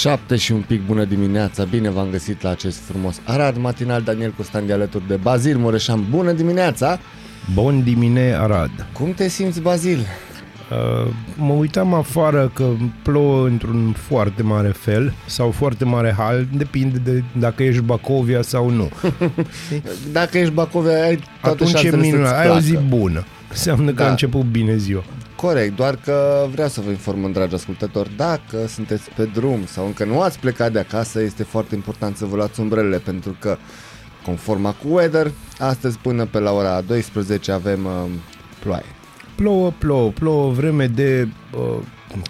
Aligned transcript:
Șapte 0.00 0.36
și 0.36 0.52
un 0.52 0.60
pic 0.66 0.86
bună 0.86 1.04
dimineața, 1.04 1.64
bine 1.64 1.90
v-am 1.90 2.08
găsit 2.10 2.42
la 2.42 2.50
acest 2.50 2.78
frumos 2.78 3.20
Arad 3.24 3.56
matinal, 3.56 4.02
Daniel 4.02 4.32
Costandi 4.36 4.72
alături 4.72 5.06
de 5.08 5.16
Bazil 5.16 5.58
Mureșan, 5.58 6.04
bună 6.10 6.32
dimineața! 6.32 6.98
Bun 7.54 7.82
dimine, 7.82 8.34
Arad. 8.34 8.70
Cum 8.92 9.12
te 9.12 9.28
simți, 9.28 9.60
Bazil? 9.60 9.98
Uh, 9.98 11.12
mă 11.36 11.52
uitam 11.52 11.94
afară 11.94 12.50
că 12.54 12.68
plouă 13.02 13.46
într-un 13.46 13.94
foarte 13.98 14.42
mare 14.42 14.68
fel 14.68 15.12
sau 15.26 15.50
foarte 15.50 15.84
mare 15.84 16.14
hal, 16.18 16.46
depinde 16.56 16.98
de 16.98 17.22
dacă 17.38 17.62
ești 17.62 17.82
Bacovia 17.82 18.42
sau 18.42 18.70
nu. 18.70 18.88
Dacă 20.12 20.38
ești 20.38 20.52
Bacovia, 20.52 21.02
ai 21.04 21.16
toate 21.40 21.62
Atunci 21.62 21.72
e 21.72 21.76
șansele 21.76 22.02
minunat, 22.02 22.26
să-ți 22.28 22.40
ai 22.40 22.46
o 22.46 22.50
placă. 22.50 22.64
zi 22.64 22.76
bună. 22.88 23.24
Înseamnă 23.50 23.90
că 23.90 24.02
Da. 24.02 24.06
a 24.06 24.10
început 24.10 24.42
bine 24.42 24.76
ziua. 24.76 25.02
Corect, 25.40 25.76
doar 25.76 25.96
că 26.04 26.46
vreau 26.50 26.68
să 26.68 26.80
vă 26.80 26.90
informăm, 26.90 27.32
dragi 27.32 27.54
ascultători, 27.54 28.10
dacă 28.16 28.66
sunteți 28.68 29.10
pe 29.16 29.24
drum 29.24 29.66
sau 29.66 29.86
încă 29.86 30.04
nu 30.04 30.20
ați 30.20 30.38
plecat 30.38 30.72
de 30.72 30.78
acasă, 30.78 31.22
este 31.22 31.42
foarte 31.42 31.74
important 31.74 32.16
să 32.16 32.24
vă 32.24 32.36
luați 32.36 32.60
umbrelele, 32.60 32.98
pentru 32.98 33.36
că, 33.38 33.56
conform 34.24 34.64
AccuWeather, 34.64 35.30
astăzi 35.58 35.98
până 35.98 36.24
pe 36.24 36.38
la 36.38 36.52
ora 36.52 36.80
12 36.80 37.52
avem 37.52 37.84
uh, 37.84 38.10
ploaie. 38.58 38.84
Plouă, 39.34 39.72
plouă, 39.78 40.10
plouă, 40.10 40.52
vreme 40.52 40.86
de 40.86 41.28
uh, 41.56 41.78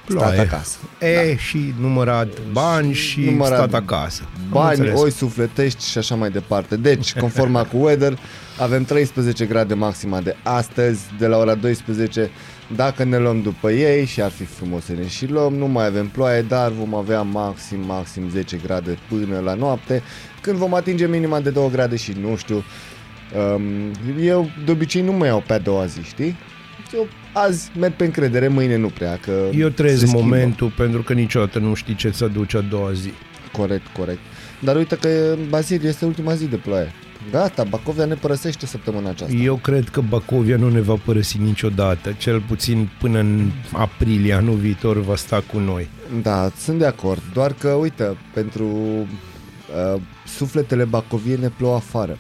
ploaie. 0.05 0.33
Stat 0.35 0.47
acasă. 0.47 0.79
E, 1.01 1.37
și 1.37 1.75
numărat 1.81 2.29
bani 2.53 2.93
și 2.93 3.21
Numărat 3.21 3.59
stat 3.59 3.75
acasă. 3.75 4.23
Am 4.35 4.49
Bani, 4.51 4.79
înțeles. 4.79 5.01
oi 5.01 5.11
sufletești 5.11 5.85
și 5.85 5.99
așa 5.99 6.15
mai 6.15 6.31
departe. 6.31 6.77
Deci, 6.77 7.15
conform 7.21 7.55
AccuWeather, 7.55 8.19
avem 8.59 8.85
13 8.85 9.45
grade 9.45 9.75
maxima 9.75 10.21
de 10.21 10.37
astăzi, 10.43 11.01
de 11.19 11.27
la 11.27 11.37
ora 11.37 11.55
12. 11.55 12.31
Dacă 12.77 13.05
ne 13.05 13.19
luăm 13.19 13.43
după 13.43 13.71
ei 13.71 14.05
și 14.05 14.23
ar 14.23 14.31
fi 14.31 14.45
frumos 14.45 14.85
să 14.85 14.93
ne 14.93 15.07
și 15.07 15.27
luăm, 15.27 15.55
nu 15.55 15.67
mai 15.67 15.87
avem 15.87 16.09
ploaie, 16.09 16.43
dar 16.43 16.71
vom 16.71 16.95
avea 16.95 17.23
maxim, 17.23 17.81
maxim 17.87 18.29
10 18.31 18.61
grade 18.65 18.99
până 19.09 19.39
la 19.39 19.55
noapte, 19.55 20.03
când 20.41 20.57
vom 20.57 20.75
atinge 20.75 21.07
minima 21.07 21.41
de 21.41 21.51
2 21.51 21.71
grade 21.71 21.97
și 21.97 22.17
nu 22.21 22.37
știu, 22.37 22.65
um, 23.57 23.63
eu 24.21 24.51
de 24.65 24.71
obicei 24.71 25.03
nu 25.03 25.13
mai 25.13 25.29
iau 25.29 25.43
pe 25.47 25.53
a 25.53 25.59
doua 25.59 25.87
zi, 25.87 26.03
știi? 26.03 26.37
Eu 26.95 27.09
azi 27.33 27.71
merg 27.79 27.93
pe 27.93 28.05
încredere, 28.05 28.49
mâine 28.49 28.77
nu 28.77 28.89
prea, 28.89 29.19
că 29.23 29.49
Eu 29.53 29.69
se 29.69 29.75
trăiesc 29.75 30.07
schimbă. 30.07 30.21
momentul 30.23 30.73
pentru 30.77 31.03
că 31.03 31.13
niciodată 31.13 31.59
nu 31.59 31.75
știi 31.75 31.95
ce 31.95 32.11
să 32.11 32.27
duci 32.27 32.55
a 32.55 32.61
doua 32.61 32.93
zi. 32.93 33.13
Corect, 33.53 33.87
corect. 33.87 34.19
Dar 34.61 34.77
uite 34.77 34.97
că 34.97 35.37
Bazil 35.49 35.85
este 35.85 36.05
ultima 36.05 36.35
zi 36.35 36.47
de 36.47 36.57
ploaie. 36.57 36.93
Gata, 37.31 37.65
Bacovia 37.65 38.05
ne 38.05 38.15
părăsește 38.15 38.67
săptămâna 38.67 39.09
aceasta. 39.09 39.35
Eu 39.37 39.57
cred 39.57 39.89
că 39.89 40.01
Bacovia 40.01 40.57
nu 40.57 40.69
ne 40.71 40.81
va 40.81 40.95
părăsi 41.05 41.39
niciodată, 41.39 42.13
cel 42.19 42.41
puțin 42.41 42.89
până 43.01 43.19
în 43.19 43.51
aprilie 43.73 44.33
anul 44.33 44.55
viitor 44.57 45.01
va 45.01 45.17
sta 45.17 45.43
cu 45.53 45.59
noi. 45.59 45.89
Da, 46.23 46.51
sunt 46.59 46.79
de 46.79 46.87
acord. 46.87 47.23
Doar 47.33 47.53
că, 47.53 47.69
uite, 47.69 48.17
pentru 48.35 48.67
uh, 48.67 50.01
sufletele 50.27 50.85
bacoviene 50.85 51.49
plouă 51.57 51.75
afară. 51.75 52.19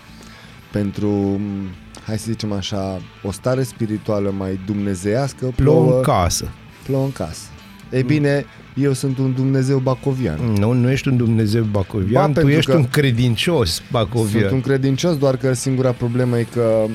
Pentru, 0.73 1.09
m, 1.09 1.69
hai 2.07 2.19
să 2.19 2.25
zicem 2.31 2.53
așa, 2.53 3.01
o 3.23 3.31
stare 3.33 3.63
spirituală 3.63 4.35
mai 4.39 4.61
dumnezeiască 4.67 5.53
Plouă 5.57 5.85
plouă, 5.85 5.97
în 5.97 6.03
casă. 6.03 6.49
plouă 6.87 7.05
în 7.05 7.13
casă. 7.13 7.47
Ei 7.93 8.03
bine, 8.03 8.45
eu 8.75 8.93
sunt 8.93 9.19
un 9.19 9.35
Dumnezeu 9.35 9.79
bacovian. 9.79 10.39
Nu, 10.39 10.73
nu 10.73 10.91
ești 10.91 11.09
un 11.09 11.17
Dumnezeu 11.17 11.63
bacovian, 11.63 12.23
Ba, 12.23 12.27
tu 12.27 12.33
pentru 12.33 12.53
ești 12.53 12.71
că 12.71 12.77
un 12.77 12.89
credincios 12.89 13.83
bacovian. 13.91 14.41
Sunt 14.41 14.53
un 14.53 14.61
credincios, 14.61 15.19
doar 15.19 15.37
că 15.37 15.53
singura 15.53 15.93
problemă 15.93 16.39
e 16.39 16.47
că 16.53 16.87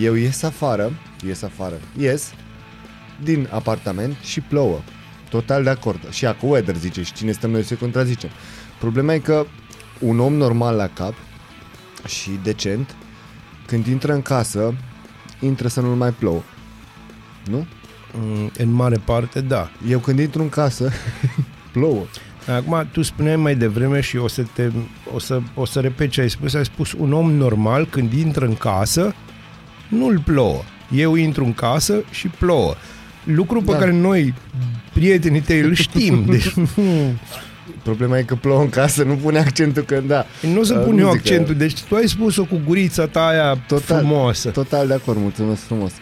eu 0.00 0.14
ies 0.14 0.42
afară, 0.42 0.92
ies 1.26 1.42
afară, 1.42 1.78
ies 1.98 2.32
din 3.22 3.48
apartament 3.50 4.16
și 4.22 4.40
plouă. 4.40 4.80
Total 5.30 5.62
de 5.62 5.70
acord. 5.70 6.10
Și 6.10 6.26
acum 6.26 6.48
weather 6.48 6.76
zice 6.76 7.02
și 7.02 7.12
cine 7.12 7.32
stăm 7.32 7.50
noi 7.50 7.62
să 7.62 7.74
contrazicem. 7.74 8.30
Problema 8.78 9.14
e 9.14 9.18
că 9.18 9.46
un 9.98 10.18
om 10.18 10.34
normal 10.34 10.76
la 10.76 10.86
cap 10.86 11.14
și 12.06 12.30
decent, 12.42 12.94
când 13.66 13.86
intră 13.86 14.12
în 14.12 14.22
casă, 14.22 14.74
intră 15.40 15.68
să 15.68 15.80
nu 15.80 15.96
mai 15.96 16.10
plouă. 16.10 16.42
Nu? 17.50 17.66
Mm, 18.14 18.50
În 18.58 18.70
mare 18.72 18.96
parte, 19.04 19.40
da. 19.40 19.70
Eu 19.88 19.98
când 19.98 20.18
intru 20.18 20.42
în 20.42 20.48
casă, 20.48 20.90
plouă. 21.72 22.02
Acum, 22.56 22.88
tu 22.92 23.02
spuneai 23.02 23.36
mai 23.36 23.54
devreme 23.54 24.00
și 24.00 24.16
o 24.16 24.28
să, 24.28 24.42
te, 24.54 24.68
o 25.14 25.18
să, 25.18 25.40
o 25.54 25.64
să 25.64 25.80
repet 25.80 26.10
ce 26.10 26.20
ai 26.20 26.30
spus. 26.30 26.54
Ai 26.54 26.64
spus 26.64 26.92
un 26.92 27.12
om 27.12 27.32
normal 27.32 27.86
când 27.86 28.12
intră 28.12 28.44
în 28.46 28.54
casă, 28.56 29.14
nu-l 29.88 30.22
plouă. 30.24 30.62
Eu 30.94 31.14
intru 31.14 31.44
în 31.44 31.52
casă 31.54 31.94
și 32.10 32.28
plouă. 32.28 32.74
Lucru 33.24 33.60
pe 33.62 33.72
Da. 33.72 33.78
care 33.78 33.92
noi, 33.92 34.34
prietenii 34.92 35.40
tăi, 35.40 35.60
îl 35.60 35.74
știm. 35.74 36.24
Deci 36.30 36.50
nu, 36.52 36.64
Problema 37.82 38.18
e 38.18 38.22
că 38.22 38.34
plouă 38.34 38.60
în 38.60 38.68
casă, 38.68 39.02
nu 39.02 39.14
pune 39.14 39.38
accentul 39.38 39.82
când 39.82 40.08
da. 40.08 40.26
nu 40.52 40.60
o 40.60 40.62
să 40.62 40.74
Uh, 40.78 40.84
pun 40.84 40.98
eu 40.98 41.04
nu 41.06 41.12
zic 41.12 41.22
că- 41.22 41.28
accentul. 41.28 41.54
Deci 41.54 41.80
tu 41.82 41.94
ai 41.94 42.08
spus-o 42.08 42.44
cu 42.44 42.60
gurița 42.66 43.06
ta 43.06 43.26
aia 43.26 43.54
Total. 43.66 43.98
frumoasă. 43.98 44.48
Total 44.50 44.86
de 44.86 44.94
acord, 44.94 45.18
mulțumesc 45.20 45.62
frumos. 45.62 45.92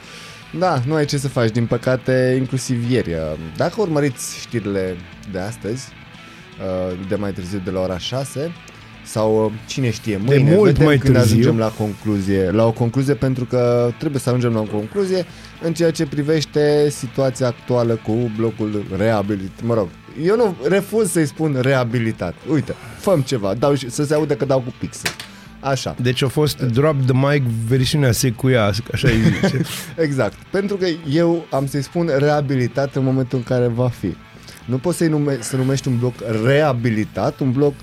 Da, 0.52 0.80
nu 0.86 0.94
ai 0.94 1.04
ce 1.04 1.18
să 1.18 1.28
faci, 1.28 1.50
din 1.50 1.66
păcate, 1.66 2.34
inclusiv 2.38 2.90
ieri. 2.90 3.16
Dacă 3.56 3.80
urmăriți 3.80 4.38
știrile 4.40 4.96
de 5.32 5.38
astăzi, 5.38 5.88
uh, 6.60 6.98
de 7.08 7.14
mai 7.14 7.32
târziu 7.32 7.60
de 7.64 7.70
la 7.70 7.80
ora 7.80 7.98
6, 7.98 8.52
sau 9.04 9.44
uh, 9.44 9.52
cine 9.66 9.90
știe, 9.90 10.16
mâine 10.16 10.54
mult 10.54 10.70
vedem 10.70 10.86
mai 10.86 10.98
când 10.98 11.14
târziu. 11.14 11.36
ajungem 11.36 11.58
la 11.58 11.68
concluzie, 11.68 12.50
la 12.50 12.66
o 12.66 12.72
concluzie 12.72 13.14
pentru 13.14 13.44
că 13.44 13.92
trebuie 13.98 14.20
să 14.20 14.28
ajungem 14.28 14.52
la 14.52 14.60
o 14.60 14.76
concluzie 14.76 15.26
în 15.62 15.74
ceea 15.74 15.90
ce 15.90 16.06
privește 16.06 16.90
situația 16.90 17.46
actuală 17.46 18.00
cu 18.04 18.30
blocul 18.36 18.84
reabilit. 18.96 19.62
Mă 19.62 19.74
rog, 19.74 19.88
eu 20.22 20.36
nu 20.36 20.56
refuz 20.68 21.10
să-i 21.10 21.26
spun 21.26 21.58
reabilitat. 21.60 22.34
Uite, 22.50 22.74
făm 22.98 23.20
ceva, 23.20 23.54
dau 23.54 23.74
și, 23.74 23.90
să 23.90 24.04
se 24.04 24.14
audă 24.14 24.34
că 24.34 24.44
dau 24.44 24.60
cu 24.60 24.74
pixel. 24.78 25.10
Așa. 25.60 25.96
Deci 26.00 26.22
a 26.22 26.28
fost 26.28 26.60
Drop 26.60 26.96
the 27.06 27.28
Mic 27.28 27.42
versiunea 27.42 28.12
secuiască, 28.12 28.90
așa 28.92 29.08
îi 29.08 29.22
zice. 29.22 29.60
Exact. 30.06 30.36
Pentru 30.50 30.76
că 30.76 30.86
eu 31.10 31.46
am 31.50 31.66
să-i 31.66 31.82
spun 31.82 32.10
reabilitat 32.18 32.94
în 32.94 33.04
momentul 33.04 33.38
în 33.38 33.44
care 33.44 33.66
va 33.66 33.88
fi. 33.88 34.16
Nu 34.64 34.78
poți 34.78 34.96
să-i 34.96 35.08
nume, 35.08 35.38
să 35.40 35.56
numești 35.56 35.88
un 35.88 35.98
bloc 35.98 36.14
reabilitat, 36.44 37.40
un 37.40 37.52
bloc 37.52 37.74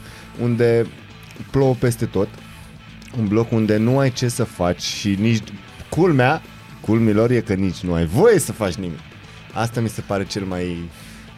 unde 0.41 0.86
plouă 1.52 1.75
peste 1.80 2.06
tot, 2.06 2.28
un 3.18 3.28
bloc 3.28 3.52
unde 3.52 3.78
nu 3.78 4.00
ai 4.00 4.12
ce 4.12 4.28
să 4.28 4.44
faci 4.44 4.81
și 4.81 5.18
nici... 5.19 5.44
Culmea, 5.90 6.42
culmilor 6.81 7.31
e 7.31 7.40
că 7.40 7.53
nici 7.53 7.80
nu 7.80 7.94
ai 7.94 8.06
voie 8.06 8.40
să 8.40 8.52
faci 8.52 8.74
nimic. 8.74 9.00
Asta 9.53 9.81
mi 9.81 9.90
se 9.90 10.02
pare 10.02 10.25
cel 10.25 10.44
mai 10.44 10.90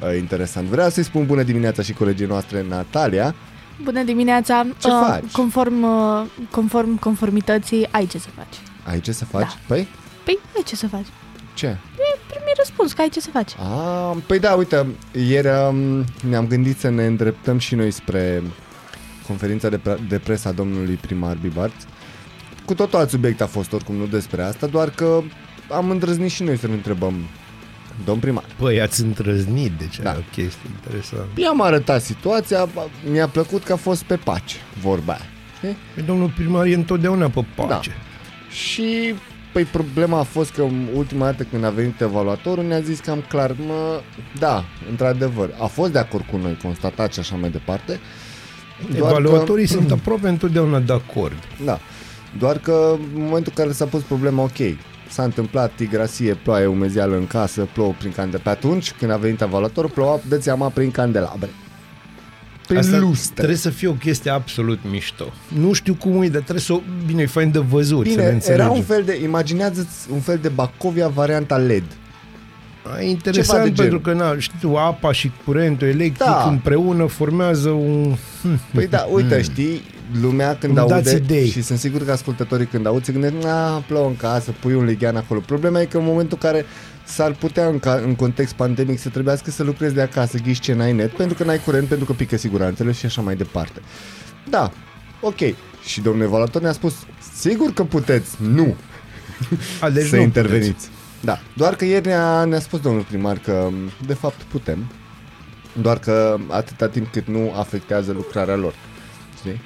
uh, 0.02 0.18
interesant. 0.18 0.68
Vreau 0.68 0.90
să-i 0.90 1.04
spun 1.04 1.26
bună 1.26 1.44
dimineața 1.44 1.82
și 1.82 1.94
colegii 1.94 2.26
noastre 2.26 2.66
Natalia. 2.70 3.36
Bună 3.84 4.04
dimineața! 4.04 4.66
Ce 4.82 4.88
Uh, 4.88 5.04
faci? 5.08 5.32
Conform, 5.32 5.84
uh, 5.84 6.26
conform 6.52 7.00
conformității, 7.00 7.88
ai 7.92 8.06
ce 8.06 8.18
să 8.18 8.28
faci. 8.36 8.56
Ai 8.94 9.00
ce 9.00 9.12
să 9.12 9.26
faci? 9.26 9.42
Da. 9.42 9.56
Păi, 9.68 9.88
Păi, 10.26 10.40
ai 10.56 10.64
ce 10.66 10.76
să 10.76 10.88
faci. 10.88 11.06
ce? 11.54 11.78
Primul 12.28 12.54
răspuns 12.58 12.94
că 12.94 13.02
ai 13.02 13.10
ce 13.10 13.20
să 13.20 13.30
faci. 13.34 13.52
Ah, 13.58 14.18
păi 14.26 14.40
da, 14.40 14.54
uite, 14.54 14.86
ieri 15.28 15.48
um, 15.48 16.04
ne-am 16.30 16.48
gândit 16.48 16.80
să 16.80 16.90
ne 16.90 17.06
îndreptăm 17.06 17.58
și 17.58 17.76
noi 17.76 17.92
spre 17.92 18.44
conferința 19.28 19.70
de, 19.70 19.78
pre- 19.78 20.00
de 20.10 20.18
presă 20.20 20.48
a 20.48 20.52
domnului 20.52 20.96
primar 20.96 21.36
Bibarț. 21.42 21.74
Cu 22.66 22.74
totul 22.74 23.00
alt 23.00 23.10
subiect 23.10 23.42
a 23.42 23.46
fost 23.48 23.74
oricum, 23.74 23.96
nu 23.96 24.06
despre 24.06 24.44
asta, 24.44 24.68
doar 24.68 24.90
că 24.90 25.22
am 25.72 25.90
îndrăznit 25.90 26.32
și 26.32 26.44
noi 26.44 26.58
să-l 26.58 26.72
întrebăm 26.72 27.14
domn 28.06 28.20
primar. 28.20 28.44
Păi, 28.58 28.82
ați 28.82 29.02
întrăznit, 29.02 29.72
deci 29.78 30.00
Da. 30.00 30.12
da. 30.12 30.18
o 30.18 30.22
chestie 30.32 30.70
interesantă. 30.76 31.28
I-am 31.42 31.62
arătat 31.62 32.02
situația, 32.02 32.66
ba- 32.74 32.90
mi-a 33.12 33.28
plăcut 33.28 33.64
că 33.64 33.74
a 33.74 33.76
fost 33.76 34.04
pe 34.04 34.16
pace, 34.16 34.56
vorba 34.82 35.14
aia. 35.14 35.26
știi? 35.58 35.78
Păi, 35.94 36.04
domnul 36.04 36.32
primar 36.36 36.66
e 36.66 36.74
întotdeauna 36.74 37.30
pe 37.30 37.46
pace. 37.56 37.92
Și 38.50 39.14
păi 39.54 39.64
problema 39.64 40.20
a 40.20 40.24
fost 40.24 40.52
că 40.52 40.62
ultima 40.96 41.26
dată 41.26 41.44
când 41.44 41.64
a 41.64 41.70
venit 41.70 42.02
evaluatorul 42.02 42.64
ne-a 42.66 42.80
zis 42.80 43.00
cam 43.00 43.24
clar, 43.28 43.56
mă, 43.68 44.02
da, 44.40 44.64
într-adevăr, 44.90 45.50
a 45.60 45.66
fost 45.66 45.92
de 45.92 46.00
acord 46.00 46.26
cu 46.32 46.38
noi, 46.38 46.58
constatat 46.64 47.14
și 47.14 47.20
așa 47.20 47.36
mai 47.36 47.50
departe. 47.50 48.00
Doar 48.98 49.12
Evaluatorii 49.12 49.66
că, 49.68 49.72
sunt 49.72 49.92
aproape 50.00 50.28
întotdeauna 50.28 50.80
de 50.80 50.94
acord. 50.94 51.38
Da, 51.66 51.80
doar 52.40 52.58
că 52.58 52.96
în 53.16 53.22
momentul 53.22 53.54
în 53.56 53.64
care 53.64 53.72
s-a 53.76 53.86
pus 53.86 54.02
problema, 54.02 54.44
ok, 54.44 54.58
s-a 55.10 55.24
întâmplat 55.24 55.72
tigrasie, 55.76 56.34
ploaie, 56.34 56.66
umezeală 56.66 57.16
în 57.16 57.28
casă, 57.28 57.68
plouă 57.74 57.94
prin 57.98 58.12
candelabre. 58.12 58.42
Pe 58.44 58.50
atunci, 58.66 58.92
când 58.92 59.12
a 59.12 59.18
venit 59.18 59.42
evaluatorul, 59.42 59.90
ploua, 59.90 60.20
dă 60.28 60.40
seama, 60.40 60.70
prin 60.70 60.92
candelabre. 60.92 61.50
prin 62.68 62.78
Asta 62.80 62.98
lustre. 62.98 63.34
trebuie 63.34 63.58
să 63.58 63.70
fie 63.70 63.88
o 63.88 63.92
chestie 63.94 64.32
absolut 64.32 64.80
mișto. 64.90 65.26
Nu 65.60 65.74
știu 65.74 65.94
cum 65.94 66.22
e, 66.22 66.28
dar 66.28 66.42
trebuie 66.42 66.64
să 66.64 66.74
o... 66.74 66.82
Bine, 67.06 67.22
e 67.22 67.26
fain 67.26 67.52
de 67.52 67.60
văzut, 67.60 68.04
să 68.06 68.10
ne 68.10 68.16
Bine, 68.16 68.30
înțelegem. 68.30 68.66
era 68.66 68.74
un 68.74 68.82
fel 68.84 69.04
de, 69.04 69.20
imaginează-ți 69.24 70.12
un 70.12 70.20
fel 70.20 70.38
de 70.42 70.48
Bacovia 70.50 71.08
varianta 71.08 71.58
LED. 71.58 71.84
A, 72.98 73.02
interesant 73.02 73.58
Ceva 73.64 73.70
de 73.76 73.82
pentru 73.82 74.00
că, 74.00 74.14
na, 74.14 74.36
știi 74.40 74.58
tu, 74.62 74.76
apa 74.76 75.12
și 75.12 75.32
curentul 75.46 75.88
electric 75.88 76.18
Da. 76.18 76.48
împreună 76.50 77.06
formează 77.06 77.70
un... 77.70 78.16
Păi 78.74 78.88
da, 78.88 79.08
uite, 79.14 79.42
știi, 79.42 79.82
lumea 80.22 80.58
când 80.60 80.78
Îmi 80.78 80.88
dați 80.88 81.10
aude 81.14 81.24
idei. 81.24 81.50
și 81.50 81.62
sunt 81.62 81.80
sigur 81.80 82.06
că 82.06 82.12
ascultătorii 82.12 82.66
când 82.66 82.86
aud 82.86 83.04
se 83.06 83.12
gândesc, 83.12 83.34
na, 83.34 83.78
plouă 83.88 84.08
în 84.08 84.16
casă, 84.16 84.52
pui 84.60 84.74
un 84.74 84.86
lighean 84.86 85.16
acolo. 85.16 85.40
Problema 85.40 85.82
e 85.82 85.86
că 85.86 85.98
în 85.98 86.04
momentul 86.06 86.38
în 86.42 86.50
care 86.50 86.66
s-ar 87.06 87.32
putea 87.32 87.68
în, 87.68 87.80
ca, 87.80 87.94
în 88.06 88.16
context 88.16 88.54
pandemic 88.54 89.00
să 89.00 89.10
trebuiască 89.10 89.52
să 89.52 89.64
lucrezi 89.64 89.94
de 89.94 90.02
acasă, 90.02 90.38
ghiși 90.38 90.60
ce 90.60 90.74
n-ai 90.74 90.94
net, 90.94 91.12
pentru 91.12 91.36
că 91.38 91.44
n-ai 91.44 91.60
curent, 91.60 91.88
pentru 91.88 92.06
că 92.06 92.14
pică 92.14 92.38
siguranțele 92.38 92.92
și 92.92 93.06
așa 93.06 93.22
mai 93.22 93.36
departe. 93.36 93.82
Da, 94.50 94.72
ok. 95.22 95.40
Și 95.86 96.02
domnul 96.02 96.24
evaluator 96.26 96.62
ne-a 96.62 96.72
spus, 96.72 96.94
sigur 97.38 97.74
că 97.74 97.84
puteți, 97.84 98.30
nu, 98.42 98.76
A, 99.82 99.90
deci 99.90 100.08
să 100.08 100.16
nu 100.16 100.22
interveniți. 100.22 100.70
puteți. 100.70 100.90
Da, 101.22 101.40
doar 101.56 101.76
că 101.76 101.86
ieri 101.86 102.08
ne-a, 102.08 102.44
ne-a 102.44 102.60
spus 102.60 102.80
domnul 102.80 103.02
primar 103.04 103.38
că 103.38 103.70
de 104.06 104.14
fapt 104.14 104.42
putem, 104.42 104.92
doar 105.82 106.00
că 106.00 106.38
atâta 106.48 106.88
timp 106.88 107.12
cât 107.12 107.28
nu 107.28 107.54
afectează 107.58 108.12
lucrarea 108.12 108.56
lor. 108.56 108.74
Știi? 109.38 109.62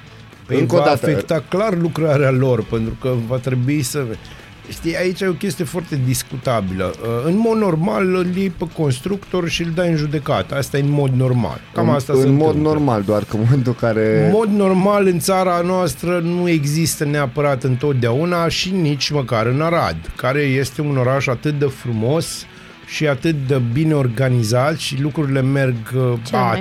Păi 0.52 0.60
Încă 0.60 0.74
o 0.74 0.78
va 0.78 0.84
dată, 0.84 1.06
afecta 1.06 1.44
clar 1.48 1.78
lucrarea 1.78 2.30
lor, 2.30 2.64
pentru 2.64 2.96
că 3.00 3.12
va 3.26 3.36
trebui 3.36 3.82
să... 3.82 4.04
Știi, 4.70 4.96
aici 4.96 5.20
e 5.20 5.26
o 5.26 5.32
chestie 5.32 5.64
foarte 5.64 6.00
discutabilă. 6.06 6.92
Uh, 7.02 7.08
În 7.24 7.36
mod 7.36 7.56
normal 7.56 8.14
îl 8.14 8.26
iei 8.36 8.50
pe 8.50 8.64
constructor 8.76 9.48
și 9.48 9.62
îl 9.62 9.70
dai 9.74 9.88
în 9.90 9.96
judecată. 9.96 10.54
Asta 10.56 10.76
e 10.76 10.80
în 10.80 10.90
mod 10.90 11.10
normal. 11.12 11.60
Cam 11.74 11.88
în, 11.88 11.94
asta 11.94 12.12
în 12.12 12.20
se 12.20 12.26
mod 12.26 12.46
întâmplă. 12.46 12.70
normal, 12.70 13.02
doar 13.02 13.24
că 13.24 13.36
în 13.36 13.42
momentul 13.44 13.76
în 13.80 13.88
care... 13.88 14.24
În 14.24 14.30
mod 14.32 14.48
normal 14.48 15.06
în 15.06 15.18
țara 15.18 15.60
noastră 15.64 16.20
nu 16.24 16.48
există 16.48 17.04
neapărat 17.04 17.62
întotdeauna 17.62 18.48
și 18.48 18.70
nici 18.70 19.10
măcar 19.10 19.46
în 19.46 19.60
Arad, 19.60 19.96
care 20.16 20.40
este 20.40 20.80
un 20.80 20.96
oraș 20.96 21.26
atât 21.26 21.58
de 21.58 21.66
frumos 21.66 22.46
și 22.86 23.08
atât 23.08 23.34
de 23.46 23.60
bine 23.72 23.94
organizat 23.94 24.76
și 24.76 25.00
lucrurile 25.00 25.42
merg 25.42 25.76
uh, 25.94 26.12
Cel 26.24 26.38
mai. 26.38 26.58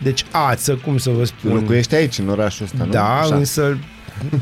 Ață. 0.00 0.08
Deci 0.08 0.24
ață, 0.30 0.74
cum 0.84 0.98
să 0.98 1.10
vă 1.10 1.24
spun. 1.24 1.52
Locuiești 1.52 1.94
aici, 1.94 2.18
în 2.18 2.28
orașul 2.28 2.64
ăsta, 2.64 2.84
nu? 2.84 2.90
Da, 2.90 3.18
Așa. 3.20 3.34
însă 3.34 3.78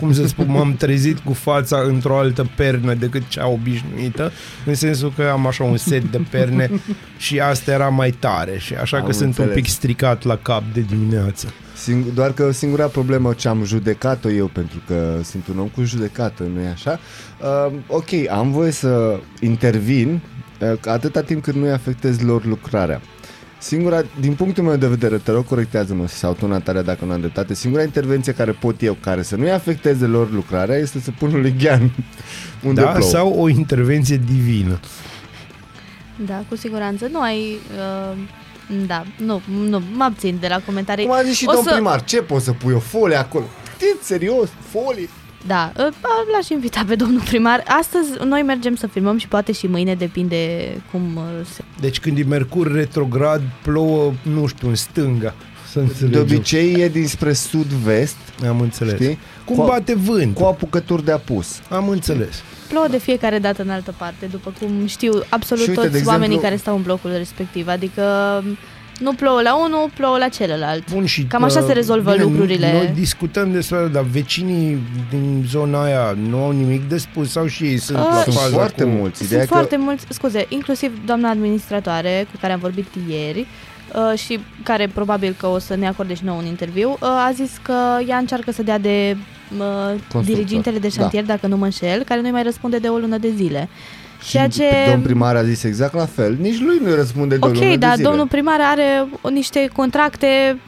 cum 0.00 0.12
să 0.12 0.26
spun, 0.26 0.46
m-am 0.50 0.74
trezit 0.74 1.18
cu 1.18 1.32
fața 1.32 1.78
într-o 1.86 2.18
altă 2.18 2.50
pernă 2.56 2.94
decât 2.94 3.28
cea 3.28 3.48
obișnuită, 3.48 4.32
în 4.66 4.74
sensul 4.74 5.12
că 5.16 5.28
am 5.32 5.46
așa 5.46 5.64
un 5.64 5.76
set 5.76 6.02
de 6.10 6.20
perne 6.30 6.70
și 7.16 7.40
asta 7.40 7.70
era 7.72 7.88
mai 7.88 8.10
tare 8.10 8.58
și 8.58 8.74
așa 8.74 8.96
Am 8.96 9.04
că 9.04 9.12
sunt 9.12 9.22
un 9.22 9.28
înțeles. 9.28 9.54
pic 9.54 9.66
stricat 9.66 10.24
la 10.24 10.36
cap 10.36 10.62
de 10.72 10.80
dimineață. 10.80 11.46
Sing- 11.88 12.14
doar 12.14 12.32
că 12.32 12.50
singura 12.52 12.86
problemă 12.86 13.32
ce 13.32 13.48
am 13.48 13.64
judecat-o 13.64 14.30
eu, 14.30 14.46
pentru 14.46 14.82
că 14.86 15.20
sunt 15.24 15.46
un 15.46 15.58
om 15.58 15.66
cu 15.68 15.82
judecată, 15.82 16.42
nu-i 16.54 16.66
așa? 16.66 16.98
Uh, 17.66 17.72
ok, 17.86 18.08
am 18.30 18.50
voie 18.50 18.70
să 18.70 19.20
intervin 19.40 20.20
uh, 20.60 20.72
atâta 20.86 21.22
timp 21.22 21.42
cât 21.42 21.54
nu-i 21.54 21.70
afectez 21.70 22.20
lor 22.20 22.44
lucrarea. 22.44 23.00
Singura, 23.60 24.02
din 24.20 24.34
punctul 24.34 24.64
meu 24.64 24.76
de 24.76 24.86
vedere, 24.86 25.16
te 25.16 25.30
rog 25.30 25.46
corectează-mă 25.46 26.08
sau 26.08 26.32
tu, 26.32 26.46
Natalia, 26.46 26.82
dacă 26.82 27.04
nu 27.04 27.12
am 27.12 27.20
dreptate, 27.20 27.54
singura 27.54 27.82
intervenție 27.82 28.32
care 28.32 28.52
pot 28.52 28.82
eu, 28.82 28.96
care 29.00 29.22
să 29.22 29.36
nu-i 29.36 29.50
afecteze 29.50 30.06
lor 30.06 30.30
lucrarea, 30.32 30.76
este 30.76 31.00
să 31.00 31.10
pun 31.18 31.32
un 31.32 31.40
lighean 31.40 31.90
unde 32.68 32.80
Da? 32.80 32.86
plouă. 32.88 33.10
Sau 33.10 33.32
o 33.40 33.48
intervenție 33.48 34.16
divină. 34.26 34.80
Da, 36.26 36.42
cu 36.48 36.56
siguranță. 36.56 37.08
Nu 37.12 37.20
ai... 37.20 37.58
Uh, 38.12 38.18
da, 38.86 39.04
nu, 39.16 39.40
nu, 39.68 39.82
mă 39.92 40.04
abțin 40.04 40.36
de 40.40 40.46
la 40.48 40.60
comentarii. 40.66 41.04
Cum 41.04 41.14
a 41.14 41.22
zis 41.22 41.36
și 41.36 41.44
O 41.48 41.52
domn 41.52 41.64
să- 41.66 41.72
primar, 41.74 42.04
ce 42.04 42.22
poți 42.22 42.44
să 42.44 42.52
pui 42.52 42.72
o 42.72 42.78
folie 42.78 43.16
acolo? 43.16 43.44
Știți, 43.74 44.06
serios, 44.06 44.48
folie? 44.70 45.08
Da, 45.46 45.72
uh, 45.78 45.84
l-aș 46.32 46.48
invita 46.48 46.84
pe 46.88 46.94
domnul 46.94 47.20
primar. 47.20 47.62
Astăzi 47.78 48.08
noi 48.24 48.42
mergem 48.42 48.74
să 48.74 48.86
filmăm 48.86 49.18
și 49.18 49.28
poate 49.28 49.52
și 49.52 49.66
mâine, 49.66 49.94
depinde 49.94 50.70
cum 50.90 51.16
uh, 51.16 51.46
se... 51.52 51.62
Deci 51.80 52.00
când 52.00 52.18
e 52.18 52.22
Mercur 52.22 52.72
retrograd, 52.72 53.42
plouă, 53.62 54.12
nu 54.22 54.46
știu, 54.46 54.68
în 54.68 54.74
stânga. 54.74 55.34
Să 55.70 55.78
De 55.78 55.84
înțelegem. 55.84 56.20
obicei 56.20 56.72
e 56.80 56.88
dinspre 56.88 57.32
sud-vest, 57.32 58.16
Am 58.48 58.60
înțeles. 58.60 58.94
știi? 58.94 59.18
Cum 59.44 59.56
Cu- 59.56 59.64
bate 59.64 59.94
vânt? 59.94 60.34
Cu 60.34 60.44
apucături 60.44 61.04
de 61.04 61.12
apus. 61.12 61.60
Am 61.68 61.88
înțeles. 61.88 62.42
Plouă 62.68 62.86
de 62.90 62.98
fiecare 62.98 63.38
dată 63.38 63.62
în 63.62 63.70
altă 63.70 63.94
parte, 63.98 64.26
după 64.26 64.52
cum 64.60 64.86
știu 64.86 65.12
absolut 65.28 65.62
Și 65.62 65.68
uite, 65.68 65.80
toți 65.80 65.92
de 65.92 65.98
exemplu- 65.98 66.20
oamenii 66.20 66.42
care 66.42 66.56
stau 66.56 66.76
în 66.76 66.82
blocul 66.82 67.10
respectiv. 67.16 67.68
Adică 67.68 68.02
nu 68.98 69.12
plouă 69.12 69.40
la 69.42 69.64
unul, 69.64 69.90
plouă 69.94 70.18
la 70.18 70.28
celălalt. 70.28 70.92
Bun, 70.92 71.04
și, 71.04 71.22
Cam 71.22 71.42
așa 71.42 71.58
uh, 71.60 71.64
se 71.66 71.72
rezolvă 71.72 72.10
bine, 72.12 72.22
lucrurile. 72.22 72.72
Noi 72.72 72.90
discutăm 72.94 73.52
despre 73.52 73.76
asta, 73.76 73.88
dar 73.88 74.02
vecinii 74.02 74.78
din 75.10 75.44
zona 75.48 75.82
aia 75.82 76.16
nu 76.28 76.42
au 76.42 76.50
nimic 76.50 76.88
de 76.88 76.98
spus 76.98 77.30
sau 77.30 77.46
și 77.46 77.64
ei 77.64 77.78
sunt 77.78 77.98
Uh, 77.98 78.04
la 78.10 78.22
Sunt 78.22 78.34
fază 78.34 78.52
foarte 78.54 78.82
cu... 78.82 78.88
mulți. 78.88 79.22
Ideea 79.24 79.40
Sunt 79.40 79.50
că 79.52 79.56
foarte 79.56 79.76
mulți, 79.76 80.06
scuze, 80.08 80.46
inclusiv 80.48 80.92
doamna 81.06 81.28
administratoare 81.30 82.26
cu 82.32 82.38
care 82.40 82.52
am 82.52 82.58
vorbit 82.58 82.86
ieri 83.10 83.46
uh, 84.12 84.18
și 84.18 84.38
care 84.62 84.90
probabil 84.94 85.34
că 85.38 85.46
o 85.46 85.58
să 85.58 85.76
ne 85.76 85.88
acorde 85.88 86.14
și 86.14 86.24
nou 86.24 86.36
un 86.36 86.46
interviu, 86.46 86.90
uh, 86.90 86.98
a 87.00 87.30
zis 87.34 87.50
că 87.62 87.74
ea 88.08 88.16
încearcă 88.16 88.52
să 88.52 88.62
dea 88.62 88.78
de 88.78 89.16
uh, 89.58 90.22
dirigintele 90.24 90.78
de 90.78 90.88
Da. 90.88 91.00
șantier, 91.00 91.24
dacă 91.24 91.46
nu 91.46 91.56
mă 91.56 91.64
înșel, 91.64 92.02
care 92.02 92.20
nu 92.20 92.30
mai 92.30 92.42
răspunde 92.42 92.78
de 92.78 92.88
o 92.88 92.96
lună 92.96 93.18
de 93.18 93.32
zile. 93.36 93.68
Ceea 94.24 94.44
și 94.44 94.50
ce... 94.50 94.64
domn 94.90 95.02
primar 95.02 95.36
a 95.36 95.42
zis 95.42 95.62
exact 95.62 95.94
la 95.94 96.06
fel. 96.06 96.36
Nici 96.40 96.60
lui 96.60 96.78
nu-i 96.82 96.94
răspunde 96.94 97.36
de 97.36 97.46
o 97.46 97.48
lună 97.48 97.60
Ok, 97.60 97.68
de 97.70 97.76
dar 97.76 97.94
zile. 97.96 98.08
domnul 98.08 98.26
primar 98.26 98.58
are 98.60 99.06
o- 99.20 99.28
niște 99.28 99.68
contracte 99.76 100.58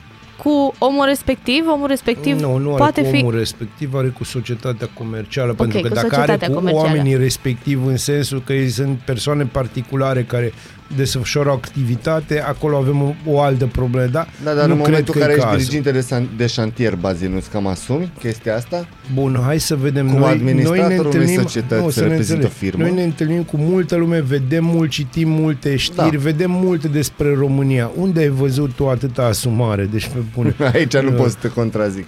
cu 0.42 0.74
omul 0.78 1.04
respectiv, 1.06 1.64
omul 1.66 1.86
respectiv 1.86 2.40
Nu, 2.40 2.56
nu 2.56 2.70
poate 2.70 3.00
are 3.00 3.08
cu 3.08 3.14
fi... 3.16 3.22
omul 3.22 3.36
respectiv, 3.36 3.94
are 3.94 4.08
cu 4.08 4.24
societatea 4.24 4.88
comercială, 4.94 5.52
pentru 5.54 5.80
că 5.80 5.88
cu 5.88 5.94
dacă 5.94 6.06
are 6.06 6.14
societatea 6.16 6.48
cu 6.48 6.54
comercială. 6.54 6.86
oamenii 6.86 7.16
respectiv 7.16 7.86
în 7.86 7.96
sensul 7.96 8.42
că 8.46 8.52
ei 8.52 8.68
sunt 8.68 8.98
persoane 8.98 9.44
particulare 9.44 10.22
care 10.22 10.52
desfășoară 10.96 11.48
o 11.48 11.52
activitate, 11.52 12.40
acolo 12.42 12.76
avem 12.76 13.02
o, 13.02 13.14
o 13.26 13.40
altă 13.40 13.66
problemă, 13.66 14.06
da? 14.06 14.26
Da, 14.44 14.52
dar 14.54 14.66
nu 14.66 14.74
în 14.74 14.80
cred 14.80 14.86
momentul 14.86 15.14
că 15.14 15.18
în 15.20 15.26
care 15.26 15.32
e 15.32 15.36
ești 15.36 15.46
cazul. 15.48 15.58
diriginte 15.60 15.90
de, 15.90 16.00
san- 16.14 16.36
de 16.36 16.46
șantier, 16.46 16.94
Bazinuț, 16.96 17.46
cam 17.46 17.66
asumi 17.66 18.12
chestia 18.18 18.56
asta? 18.56 18.88
Bun, 19.14 19.40
hai 19.44 19.58
să 19.60 19.76
vedem. 19.76 20.06
Cum 20.10 20.18
noi, 20.18 20.28
noi 20.28 20.30
administratorul 20.38 20.88
ne 20.88 20.98
unei 20.98 21.04
întâlnim, 21.20 21.40
societăți 21.40 21.82
nu, 21.82 21.90
să 21.90 22.00
ne 22.00 22.06
reprezintă 22.06 22.42
înțeleg. 22.42 22.56
o 22.62 22.66
firmă. 22.66 22.82
Noi 22.82 22.94
ne 22.94 23.02
întâlnim 23.02 23.42
cu 23.42 23.56
multă 23.56 23.96
lume, 23.96 24.20
vedem 24.20 24.64
mult, 24.64 24.90
citim 24.90 25.28
multe 25.28 25.76
știri, 25.76 26.10
Da. 26.12 26.18
vedem 26.18 26.50
multe 26.50 26.88
despre 26.88 27.34
România. 27.34 27.90
Unde 27.96 28.20
ai 28.20 28.28
văzut 28.28 28.70
tu 28.72 28.88
atâta 28.88 29.22
asumare? 29.22 29.88
Deci, 29.92 30.06
pe 30.06 30.18
bune. 30.34 30.54
Aici 30.74 30.96
nu 30.96 31.08
Uh. 31.08 31.14
pot 31.16 31.30
să 31.30 31.36
te 31.40 31.48
contrazic. 31.48 32.06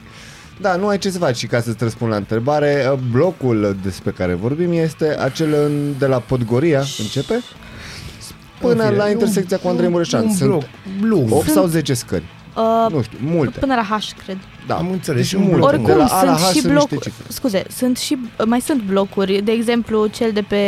Da, 0.61 0.77
nu 0.77 0.87
ai 0.87 0.99
ce 0.99 1.11
să 1.11 1.19
faci 1.19 1.37
și 1.37 1.47
ca 1.47 1.61
să-ți 1.61 1.77
răspund 1.85 2.11
la 2.11 2.17
întrebare, 2.17 2.93
blocul 3.11 3.77
despre 3.83 4.11
care 4.11 4.35
vorbim 4.35 4.73
este 4.73 5.17
acel 5.19 5.49
în, 5.65 5.93
de 5.99 6.07
la 6.07 6.17
Podgoria, 6.19 6.83
începe? 6.99 7.35
Până 8.69 8.83
În 8.83 8.89
fine, 8.89 8.97
la 9.03 9.09
e 9.09 9.13
intersecția 9.13 9.57
un- 9.57 9.63
cu 9.63 9.69
Andrei 9.69 9.89
Mureșan. 9.89 10.23
Un 10.25 10.35
Sunt 10.35 10.49
bloc 10.49 10.63
lung. 11.01 11.33
8 11.33 11.43
Sunt- 11.43 11.55
sau 11.57 11.67
10 11.67 11.95
scări. 11.95 12.23
Uh, 12.57 12.93
Nu 12.93 13.03
știu, 13.03 13.19
multe. 13.23 13.59
până 13.59 13.75
la 13.75 13.83
H, 13.97 14.11
cred. 14.25 14.37
Da. 14.67 14.75
Am 14.75 14.91
înțeles, 14.91 15.21
Deci 15.21 15.29
și 15.29 15.35
un 15.35 15.41
multe. 15.43 15.57
bloc. 15.59 15.71
De 15.71 15.77
Oricum, 15.77 15.97
la 15.97 16.05
A 16.05 16.25
la 16.25 16.33
H 16.33 16.37
sunt 16.39 16.39
și 16.39 16.45
sunt 16.45 16.55
niște 16.55 16.69
blocuri. 16.89 17.01
cifre. 17.01 17.25
Scuze, 17.29 17.63
sunt 17.77 17.97
și, 17.99 18.19
mai 18.47 18.61
sunt 18.61 18.83
blocuri, 18.83 19.41
de 19.45 19.53
exemplu, 19.53 20.07
cel 20.07 20.31
de 20.33 20.41
pe 20.49 20.63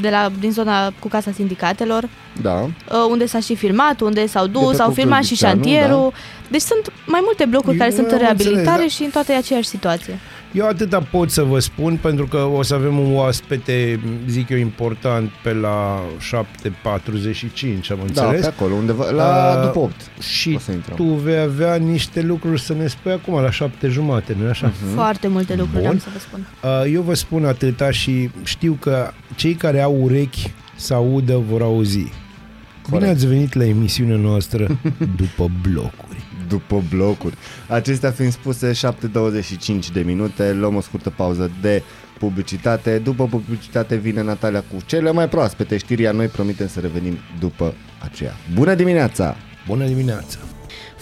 de 0.00 0.08
la, 0.10 0.30
din 0.40 0.50
zona 0.52 0.92
cu 0.98 1.08
Casa 1.08 1.30
Sindicatelor, 1.34 2.08
Da. 2.42 2.52
uh, 2.62 2.70
unde 3.10 3.26
s-a 3.26 3.40
și 3.40 3.54
filmat, 3.54 4.00
unde 4.00 4.26
s-au 4.26 4.46
De 4.46 4.52
dus, 4.52 4.76
pe 4.76 4.82
au 4.82 4.88
cu 4.88 4.94
filmat 4.94 5.22
și 5.24 5.36
Clădiceanu, 5.36 5.62
șantierul. 5.64 6.12
Deci 6.50 6.60
sunt 6.60 6.92
mai 7.06 7.20
multe 7.24 7.44
blocuri 7.44 7.76
care 7.76 7.90
Eu 7.90 7.96
sunt 7.96 8.10
în 8.10 8.18
am 8.18 8.20
înțeles, 8.30 8.46
reabilitare 8.46 8.82
da. 8.82 8.88
și 8.88 9.02
în 9.02 9.10
toate 9.10 9.32
e 9.32 9.36
aceeași 9.36 9.68
situație. 9.68 10.18
Eu 10.52 10.66
atâta 10.66 10.98
pot 11.10 11.30
să 11.30 11.42
vă 11.42 11.58
spun, 11.58 11.96
pentru 12.02 12.26
că 12.26 12.36
o 12.36 12.62
să 12.62 12.74
avem 12.74 12.98
un 12.98 13.14
oaspete, 13.14 14.00
zic 14.28 14.48
eu, 14.48 14.58
important 14.58 15.30
pe 15.42 15.52
la 15.52 16.00
7.45, 16.20 17.90
am 17.90 17.96
Da, 17.96 18.02
înțeles. 18.02 18.40
pe 18.40 18.46
acolo, 18.46 18.74
undeva, 18.74 19.10
la 19.10 19.54
Uh, 19.58 19.64
după 19.64 19.78
8. 19.78 19.94
și 20.20 20.52
o 20.56 20.58
să 20.58 20.72
intrăm. 20.72 20.96
tu 20.96 21.04
vei 21.04 21.38
avea 21.38 21.74
niște 21.76 22.22
lucruri 22.22 22.60
să 22.60 22.72
ne 22.74 22.86
spui 22.86 23.12
acum, 23.12 23.40
la 23.40 23.50
șapte 23.50 23.88
jumate, 23.88 24.34
nu-i 24.38 24.48
așa? 24.48 24.66
Mhm. 24.66 24.94
Foarte 24.94 25.28
multe 25.28 25.54
lucruri 25.54 25.80
Bun. 25.82 25.90
am 25.90 25.98
să 25.98 26.08
vă 26.12 26.18
spun. 26.18 26.46
Uh, 26.62 26.92
Eu 26.92 27.02
vă 27.02 27.14
spun 27.14 27.44
atâta 27.44 27.90
și 27.90 28.30
știu 28.44 28.76
că 28.80 29.10
cei 29.34 29.54
care 29.54 29.80
au 29.80 29.98
urechi 30.02 30.52
să 30.76 30.94
audă 30.94 31.42
vor 31.50 31.62
auzi. 31.62 32.12
Bine 32.90 33.08
ați 33.08 33.26
venit 33.26 33.52
la 33.54 33.64
emisiunea 33.64 34.16
noastră 34.16 34.66
după 35.22 35.50
blocuri. 35.62 36.15
După 36.48 36.82
blocuri. 36.90 37.36
Acestea 37.68 38.10
fiind 38.10 38.32
spuse, 38.32 38.72
7.25 38.72 39.92
de 39.92 40.00
minute, 40.00 40.52
luăm 40.52 40.74
o 40.74 40.80
scurtă 40.80 41.10
pauză 41.10 41.50
de 41.60 41.82
publicitate. 42.18 42.98
După 42.98 43.26
publicitate 43.26 43.96
vine 43.96 44.22
Natalia 44.22 44.60
cu 44.60 44.76
cele 44.86 45.12
mai 45.12 45.28
proaspete 45.28 45.76
știri, 45.76 46.02
iar 46.02 46.14
noi 46.14 46.26
promitem 46.26 46.68
să 46.68 46.80
revenim 46.80 47.18
după 47.38 47.74
aceea. 47.98 48.32
Bună 48.54 48.74
dimineața! 48.74 49.36
Bună 49.66 49.84
dimineața! 49.84 50.38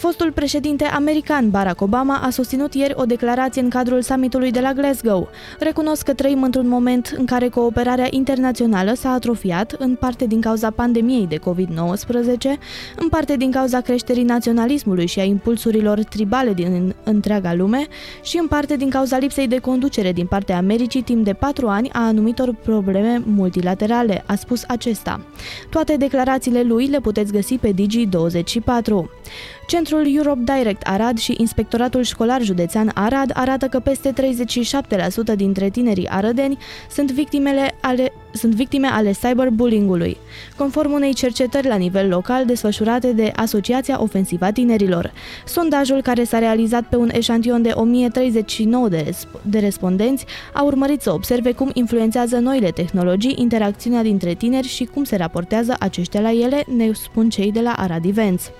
Fostul 0.05 0.33
președinte 0.33 0.85
american 0.85 1.51
Barack 1.51 1.81
Obama 1.81 2.17
a 2.17 2.31
susținut 2.31 2.75
ieri 2.75 2.95
o 2.97 3.05
declarație 3.05 3.63
în 3.63 3.69
cadrul 3.69 4.03
summitului 4.03 4.51
de 4.51 4.61
la 4.61 4.73
Glasgow. 4.73 5.29
Recunosc 5.59 6.05
că 6.05 6.13
trăim 6.15 6.43
într-un 6.43 6.69
moment 6.69 7.15
în 7.17 7.25
care 7.25 7.49
cooperarea 7.49 8.07
internațională 8.11 8.95
s-a 8.95 9.11
atrofiat, 9.11 9.73
în 9.73 9.95
parte 9.95 10.27
din 10.27 10.41
cauza 10.41 10.71
pandemiei 10.71 11.27
de 11.27 11.39
COVID-19, 11.39 12.59
în 12.97 13.09
parte 13.09 13.37
din 13.37 13.51
cauza 13.51 13.81
creșterii 13.81 14.23
naționalismului 14.23 15.07
și 15.07 15.21
a 15.21 15.25
impulsurilor 15.25 16.03
tribale 16.03 16.53
din 16.53 16.95
întreaga 17.05 17.55
lume 17.55 17.87
și 18.23 18.39
în 18.39 18.47
parte 18.47 18.77
din 18.77 18.91
cauza 18.91 19.19
lipsei 19.19 19.49
de 19.49 19.59
conducere 19.59 20.13
din 20.13 20.27
partea 20.27 20.57
Americii 20.57 21.03
timp 21.03 21.25
de 21.25 21.33
patru 21.33 21.69
ani 21.69 21.91
a 21.93 22.07
anumitor 22.07 22.55
probleme 22.63 23.23
multilaterale, 23.27 24.23
a 24.27 24.35
spus 24.35 24.65
acesta. 24.67 25.21
Toate 25.71 25.97
declarațiile 25.97 26.63
lui 26.63 26.87
le 26.87 27.01
puteți 27.01 27.33
găsi 27.33 27.55
pe 27.55 27.73
Digi24. 27.73 29.05
Centrul 29.67 30.17
Europe 30.17 30.41
Direct 30.57 30.83
Arad 30.87 31.19
și 31.19 31.35
Inspectoratul 31.39 32.03
Școlar 32.03 32.43
Județean 32.43 32.91
Arad 32.95 33.31
arată 33.35 33.67
că 33.67 33.79
peste 33.79 34.13
37% 35.33 35.37
dintre 35.37 35.69
tinerii 35.69 36.09
arădeni 36.09 36.59
sunt 36.91 37.11
victimele 37.11 37.75
ale 37.81 38.13
sunt 38.33 38.55
victime 38.55 38.87
ale 38.87 39.13
cyberbullying-ului, 39.13 40.17
conform 40.57 40.93
unei 40.93 41.15
cercetări 41.15 41.67
la 41.67 41.77
nivel 41.77 42.09
local 42.09 42.45
desfășurate 42.47 43.13
de 43.13 43.33
Asociația 43.37 44.03
Ofensivă 44.03 44.45
a 44.45 44.53
Tinerilor. 44.53 45.13
Sondajul, 45.47 46.03
care 46.03 46.25
s-a 46.25 46.39
realizat 46.39 46.85
pe 46.89 46.97
un 46.97 47.11
eșantion 47.13 47.63
de 47.63 47.71
1039 47.75 48.89
de, 48.89 49.05
resp- 49.09 49.43
de 49.43 49.59
respondenți, 49.59 50.27
a 50.53 50.63
urmărit 50.63 51.01
să 51.01 51.13
observe 51.13 51.53
cum 51.53 51.71
influențează 51.73 52.39
noile 52.39 52.71
tehnologii 52.71 53.35
interacțiunea 53.39 54.03
dintre 54.03 54.35
tineri 54.35 54.69
și 54.69 54.85
cum 54.85 55.05
se 55.05 55.17
raportează 55.17 55.77
aceștia 55.79 56.21
la 56.21 56.33
ele, 56.33 56.65
ne 56.77 56.93
spun 56.93 57.31
cei 57.31 57.53
de 57.53 57.61
la 57.61 57.73
Arad 57.73 58.05
Events. 58.05 58.51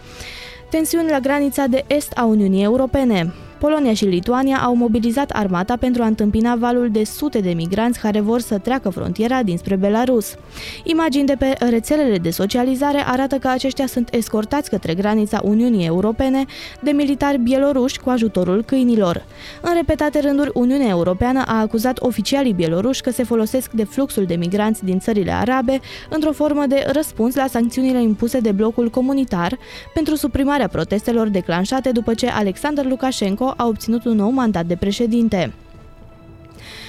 Tensiuni 0.71 1.09
la 1.09 1.21
granița 1.21 1.67
de 1.67 1.85
est 1.87 2.13
a 2.15 2.25
Uniunii 2.25 2.65
Europene. 2.65 3.33
Polonia 3.65 3.95
și 3.95 4.05
Lituania 4.05 4.59
au 4.59 4.75
mobilizat 4.75 5.31
armata 5.31 5.77
pentru 5.77 6.03
a 6.03 6.07
întâmpina 6.07 6.57
valul 6.57 6.91
de 6.91 7.05
sute 7.05 7.39
de 7.39 7.51
migranți 7.51 8.01
care 8.01 8.21
vor 8.21 8.41
să 8.41 8.59
treacă 8.59 8.89
frontiera 8.89 9.43
dinspre 9.43 9.77
Belarus. 9.77 10.35
Imagini 10.83 11.27
de 11.27 11.35
pe 11.39 11.57
rețelele 11.59 12.19
de 12.19 12.31
socializare 12.31 13.05
arată 13.07 13.37
că 13.37 13.49
aceștia 13.49 13.87
sunt 13.87 14.15
escortați 14.15 14.71
către 14.71 14.95
granița 14.95 15.41
Uniunii 15.43 15.87
Europene 15.87 16.45
de 16.81 16.91
militari 16.91 17.39
bieloruși 17.39 18.01
cu 18.01 18.11
ajutorul 18.11 18.63
câinilor. 18.63 19.25
În 19.61 19.75
repetate 19.75 20.21
rânduri, 20.21 20.51
Uniunea 20.55 20.89
Europeană 20.89 21.43
a 21.47 21.61
acuzat 21.61 21.99
oficialii 22.01 22.53
bieloruși 22.53 23.01
că 23.01 23.11
se 23.11 23.23
folosesc 23.23 23.71
de 23.71 23.85
fluxul 23.85 24.25
de 24.25 24.35
migranți 24.35 24.85
din 24.85 24.99
țările 24.99 25.33
arabe 25.33 25.81
într-o 26.09 26.33
formă 26.33 26.67
de 26.67 26.85
răspuns 26.93 27.35
la 27.35 27.47
sancțiunile 27.47 28.03
impuse 28.03 28.41
de 28.41 28.53
blocul 28.53 28.91
comunitar 28.91 29.59
pentru 29.95 30.15
suprimarea 30.15 30.69
protestelor 30.69 31.29
declanșate 31.29 31.91
după 31.91 32.15
ce 32.15 32.29
Alexander 32.29 32.85
Lukashenko 32.85 33.54
a 33.57 33.67
obținut 33.67 34.05
un 34.05 34.17
nou 34.17 34.31
mandat 34.31 34.67
de 34.67 34.77
președinte. 34.77 35.53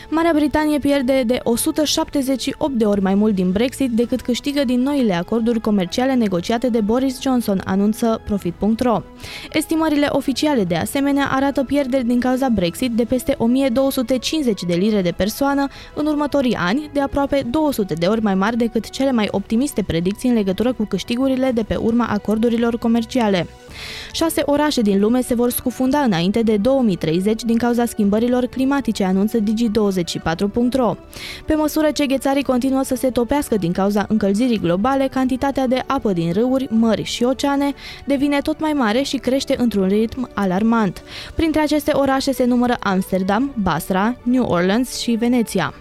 Marea 0.09 0.31
Britanie 0.33 0.79
pierde 0.79 1.23
de 1.25 1.39
178 1.43 2.73
de 2.73 2.85
ori 2.85 3.01
mai 3.01 3.15
mult 3.15 3.35
din 3.35 3.51
Brexit 3.51 3.91
decât 3.91 4.21
câștigă 4.21 4.63
din 4.63 4.81
noile 4.81 5.13
acorduri 5.13 5.59
comerciale 5.59 6.13
negociate 6.13 6.69
de 6.69 6.81
Boris 6.81 7.21
Johnson, 7.21 7.61
anunță 7.65 8.21
Profit.ro. 8.25 9.01
Estimările 9.51 10.07
oficiale 10.09 10.63
de 10.63 10.75
asemenea 10.75 11.29
arată 11.31 11.63
pierderi 11.63 12.05
din 12.05 12.19
cauza 12.19 12.49
Brexit 12.49 12.91
de 12.91 13.03
peste 13.03 13.35
1250 13.37 14.61
de 14.61 14.73
lire 14.73 15.01
de 15.01 15.11
persoană 15.11 15.67
în 15.93 16.05
următorii 16.05 16.55
ani, 16.55 16.89
de 16.93 16.99
aproape 16.99 17.45
200 17.49 17.93
de 17.93 18.05
ori 18.05 18.21
mai 18.21 18.35
mari 18.35 18.57
decât 18.57 18.89
cele 18.89 19.11
mai 19.11 19.27
optimiste 19.31 19.81
predicții 19.81 20.29
în 20.29 20.35
legătură 20.35 20.73
cu 20.73 20.85
câștigurile 20.85 21.51
de 21.51 21.63
pe 21.63 21.75
urma 21.75 22.05
acordurilor 22.05 22.77
comerciale. 22.77 23.47
Șase 24.11 24.41
orașe 24.45 24.81
din 24.81 24.99
lume 24.99 25.21
se 25.21 25.33
vor 25.33 25.49
scufunda 25.49 25.99
înainte 25.99 26.41
de 26.41 26.57
2030 26.57 27.43
din 27.43 27.57
cauza 27.57 27.85
schimbărilor 27.85 28.45
climatice, 28.45 29.03
anunță 29.03 29.39
Digi24.ro. 30.01 30.95
Pe 31.45 31.55
măsură 31.55 31.91
ce 31.91 32.05
ghețarii 32.05 32.43
continuă 32.43 32.83
să 32.83 32.95
se 32.95 33.09
topească 33.09 33.55
din 33.55 33.71
cauza 33.71 34.05
încălzirii 34.07 34.59
globale, 34.59 35.07
cantitatea 35.07 35.67
de 35.67 35.83
apă 35.87 36.13
din 36.13 36.33
râuri, 36.33 36.67
mări 36.69 37.03
și 37.03 37.23
oceane 37.23 37.73
devine 38.05 38.39
tot 38.39 38.59
mai 38.59 38.73
mare 38.73 39.01
și 39.01 39.17
crește 39.17 39.55
într-un 39.57 39.87
ritm 39.87 40.29
alarmant. 40.33 41.03
Printre 41.35 41.61
aceste 41.61 41.91
orașe 41.93 42.31
se 42.31 42.45
numără 42.45 42.77
Amsterdam, 42.79 43.51
Basra, 43.61 44.15
New 44.23 44.45
Orleans 44.45 44.99
și 44.99 45.11
Veneția. 45.11 45.73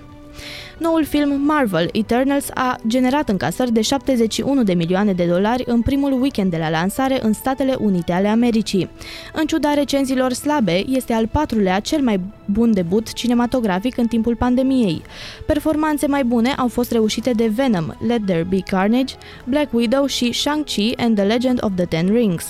Noul 0.78 1.04
film 1.04 1.40
Marvel 1.44 1.88
Eternals 1.92 2.48
a 2.54 2.76
generat 2.86 3.28
încasări 3.28 3.72
de 3.72 3.80
71 3.80 4.62
de 4.62 4.74
milioane 4.74 5.12
de 5.12 5.24
dolari 5.24 5.64
în 5.66 5.82
primul 5.82 6.20
weekend 6.20 6.50
de 6.50 6.56
la 6.56 6.70
lansare 6.70 7.18
în 7.22 7.32
Statele 7.32 7.76
Unite 7.78 8.12
ale 8.12 8.28
Americii. 8.28 8.90
În 9.32 9.46
ciuda 9.46 9.74
recenzilor 9.74 10.32
slabe, 10.32 10.84
este 10.88 11.12
al 11.12 11.26
patrulea 11.26 11.80
cel 11.80 12.00
mai 12.00 12.20
bun 12.44 12.72
debut 12.72 13.12
cinematografic 13.12 13.96
în 13.96 14.06
timpul 14.06 14.36
pandemiei. 14.36 15.02
Performanțe 15.46 16.06
mai 16.06 16.24
bune 16.24 16.50
au 16.50 16.68
fost 16.68 16.92
reușite 16.92 17.30
de 17.30 17.46
Venom, 17.54 17.86
Let 18.06 18.26
There 18.26 18.46
Be 18.48 18.58
Carnage, 18.58 19.14
Black 19.44 19.72
Widow 19.72 20.06
și 20.06 20.32
Shang-Chi 20.32 20.92
and 20.96 21.16
the 21.16 21.24
Legend 21.24 21.58
of 21.62 21.70
the 21.76 21.84
Ten 21.84 22.12
Rings. 22.12 22.44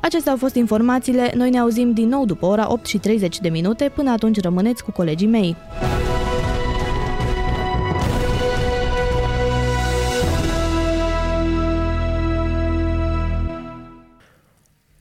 Acestea 0.00 0.32
au 0.32 0.38
fost 0.38 0.54
informațiile, 0.54 1.32
noi 1.34 1.50
ne 1.50 1.58
auzim 1.58 1.92
din 1.92 2.08
nou 2.08 2.24
după 2.24 2.46
ora 2.46 2.72
8 2.72 2.86
și 2.86 2.98
30 2.98 3.38
de 3.40 3.48
minute, 3.48 3.92
până 3.94 4.10
atunci 4.10 4.40
rămâneți 4.40 4.84
cu 4.84 4.90
colegii 4.90 5.26
mei. 5.26 5.56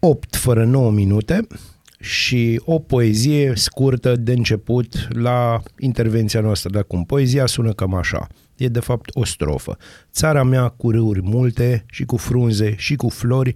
8 0.01 0.35
fără 0.35 0.65
9 0.65 0.91
minute 0.91 1.47
și 1.99 2.61
o 2.65 2.79
poezie 2.79 3.53
scurtă 3.55 4.15
de 4.15 4.31
început 4.31 5.07
la 5.09 5.61
intervenția 5.79 6.41
noastră 6.41 6.69
de 6.69 6.77
acum. 6.77 7.03
Poezia 7.03 7.45
sună 7.45 7.73
cam 7.73 7.93
așa. 7.93 8.27
E 8.57 8.67
de 8.67 8.79
fapt 8.79 9.09
o 9.13 9.25
strofă. 9.25 9.77
Țara 10.11 10.43
mea 10.43 10.67
cu 10.67 10.91
râuri 10.91 11.21
multe 11.21 11.85
și 11.91 12.05
cu 12.05 12.17
frunze 12.17 12.75
și 12.77 12.95
cu 12.95 13.09
flori 13.09 13.53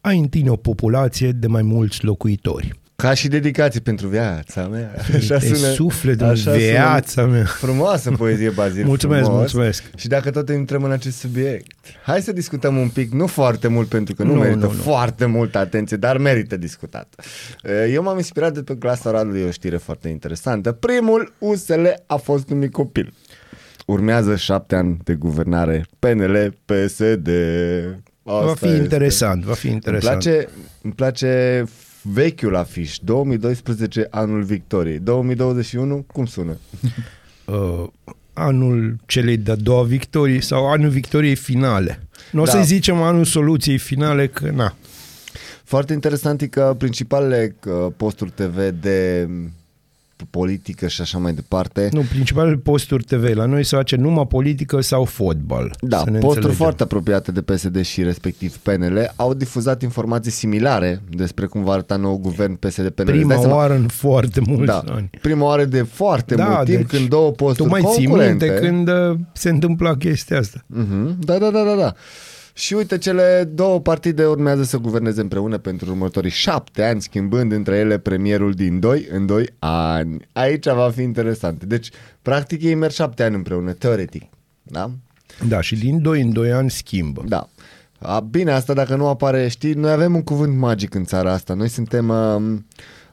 ai 0.00 0.18
în 0.18 0.28
tine 0.28 0.50
o 0.50 0.56
populație 0.56 1.30
de 1.30 1.46
mai 1.46 1.62
mulți 1.62 2.04
locuitori. 2.04 2.80
Ca 2.96 3.14
și 3.14 3.28
dedicație 3.28 3.80
pentru 3.80 4.06
viața 4.08 4.66
mea. 4.68 4.94
Așa 5.14 5.38
sună, 5.38 5.56
sufletul, 5.56 6.26
așa 6.26 6.52
viața 6.52 7.22
sună 7.22 7.26
mea. 7.32 7.44
Frumoasă 7.44 8.10
poezie, 8.10 8.48
Bazil. 8.50 8.84
mulțumesc, 8.84 9.22
frumos. 9.24 9.38
mulțumesc. 9.40 9.82
Și 9.96 10.08
dacă 10.08 10.30
tot 10.30 10.48
intrăm 10.48 10.82
în 10.84 10.90
acest 10.90 11.18
subiect, 11.18 11.66
hai 12.02 12.20
să 12.22 12.32
discutăm 12.32 12.76
un 12.76 12.88
pic, 12.88 13.12
nu 13.12 13.26
foarte 13.26 13.68
mult, 13.68 13.88
pentru 13.88 14.14
că 14.14 14.22
nu, 14.22 14.34
Nu, 14.34 14.40
merită 14.40 14.58
nu, 14.66 14.72
nu. 14.72 14.78
foarte 14.82 15.24
multă 15.26 15.58
atenție, 15.58 15.96
dar 15.96 16.18
merită 16.18 16.56
discutat. 16.56 17.14
Eu 17.92 18.02
m-am 18.02 18.16
inspirat 18.16 18.52
de 18.54 18.62
pe 18.62 18.76
clasa 18.76 19.10
Radului, 19.10 19.42
o 19.42 19.50
știre 19.50 19.76
foarte 19.76 20.08
interesantă. 20.08 20.72
Primul 20.72 21.32
USL 21.38 21.84
a 22.06 22.16
fost 22.16 22.48
numit 22.48 22.72
copil. 22.72 23.12
Urmează 23.86 24.36
șapte 24.36 24.74
ani 24.74 24.96
de 25.04 25.14
guvernare 25.14 25.86
PNL, 25.98 26.54
PSD. 26.64 27.28
Va 28.22 28.34
Asta 28.38 28.54
fi 28.54 28.66
este. 28.66 28.76
interesant, 28.82 29.44
va 29.44 29.52
fi 29.54 29.66
Îmi 29.66 29.74
interesant. 29.74 30.22
place, 30.22 30.48
îmi 30.82 30.92
place 30.92 31.64
vechiul 32.12 32.56
afiș, 32.56 32.98
2012 32.98 34.06
anul 34.10 34.42
victoriei, 34.42 34.98
2021 34.98 36.04
cum 36.12 36.26
sună? 36.26 36.56
uh, 37.44 37.84
anul 38.32 38.96
celei 39.06 39.36
de-a 39.36 39.54
doua 39.54 39.82
victorii 39.82 40.42
sau 40.42 40.66
anul 40.70 40.88
victoriei 40.88 41.34
finale. 41.34 42.06
Nu 42.32 42.40
o 42.42 42.44
Da. 42.44 42.50
să 42.50 42.60
zicem 42.64 43.02
anul 43.02 43.24
soluției 43.24 43.78
finale, 43.78 44.26
că 44.26 44.50
na. 44.50 44.74
Foarte 45.64 45.92
interesant 45.92 46.40
e 46.42 46.46
că 46.46 46.74
principalele 46.78 47.56
uh, 47.66 47.92
posturi 47.96 48.30
TV 48.30 48.56
de 48.80 49.26
m, 49.28 49.52
politică 50.30 50.86
și 50.88 51.00
așa 51.00 51.18
mai 51.18 51.32
departe, 51.32 51.88
Nu, 51.92 52.00
principalele 52.00 52.56
posturi 52.56 53.04
TV. 53.04 53.36
La 53.36 53.44
noi 53.44 53.64
se 53.64 53.76
face 53.76 53.96
numai 53.96 54.26
politică 54.26 54.80
sau 54.80 55.04
fotbal. 55.04 55.74
da, 55.80 55.96
să 55.98 56.04
ne 56.04 56.10
posturi 56.10 56.26
înțelegem. 56.26 56.52
foarte 56.52 56.82
apropiate 56.82 57.32
de 57.32 57.42
PSD 57.42 57.80
și 57.84 58.02
respectiv 58.02 58.56
PNL 58.56 59.12
au 59.16 59.34
difuzat 59.34 59.82
informații 59.82 60.30
similare 60.30 61.02
despre 61.10 61.46
cum 61.46 61.64
va 61.64 61.72
arăta 61.72 61.96
nou 61.96 62.16
guvern 62.18 62.54
PSD-PNL. 62.54 62.82
Îți 62.86 62.94
dai 63.04 63.04
Prima 63.16 63.34
seama? 63.38 63.54
oară 63.56 63.74
în 63.74 63.86
foarte 63.86 64.40
mulți 64.46 64.66
da, 64.66 64.82
ani. 64.94 65.10
prima 65.20 65.44
oară 65.44 65.64
de 65.64 65.82
foarte 65.82 66.34
mult 66.36 66.64
timp 66.64 66.78
deci 66.78 66.86
când 66.98 67.08
două 67.08 67.30
posturi 67.30 67.68
Tu 67.68 67.68
mai 67.70 67.82
ții 67.94 68.04
concurente 68.06 68.44
minte 68.46 68.60
când 68.66 68.88
uh, 68.88 69.16
se 69.32 69.48
întâmpla 69.48 69.96
chestia 69.96 70.38
asta. 70.38 70.64
Mhm, 70.66 71.16
Da, 71.20 71.38
da, 71.38 71.50
da, 71.50 71.62
da, 71.64 71.74
da. 71.78 71.94
Și 72.58 72.74
uite, 72.74 72.98
cele 72.98 73.50
două 73.54 73.80
partide 73.80 74.26
urmează 74.26 74.62
să 74.62 74.78
guverneze 74.78 75.20
împreună 75.20 75.58
pentru 75.58 75.90
următorii 75.90 76.30
șapte 76.30 76.84
ani, 76.84 77.02
schimbând 77.02 77.52
între 77.52 77.76
ele 77.76 77.98
premierul 77.98 78.52
din 78.52 78.80
doi 78.80 79.06
în 79.10 79.26
doi 79.26 79.48
ani. 79.58 80.28
Aici 80.32 80.64
va 80.66 80.90
fi 80.90 81.02
interesant. 81.02 81.64
Deci, 81.64 81.90
practic, 82.22 82.62
ei 82.62 82.74
merg 82.74 82.92
șapte 82.92 83.22
ani 83.22 83.34
împreună, 83.34 83.72
teoretic. 83.72 84.22
Da? 84.62 84.90
Da, 85.48 85.60
și 85.60 85.76
din 85.76 86.02
2 86.02 86.20
în 86.20 86.32
2 86.32 86.52
ani 86.52 86.70
schimbă. 86.70 87.24
Da. 87.28 87.48
A, 87.98 88.20
bine, 88.20 88.52
asta 88.52 88.72
dacă 88.72 88.96
nu 88.96 89.08
apare, 89.08 89.48
știi, 89.48 89.72
noi 89.72 89.90
avem 89.90 90.14
un 90.14 90.22
cuvânt 90.22 90.56
magic 90.56 90.94
în 90.94 91.04
țara 91.04 91.32
asta. 91.32 91.54
Noi 91.54 91.68
suntem 91.68 92.08
uh, 92.08 92.58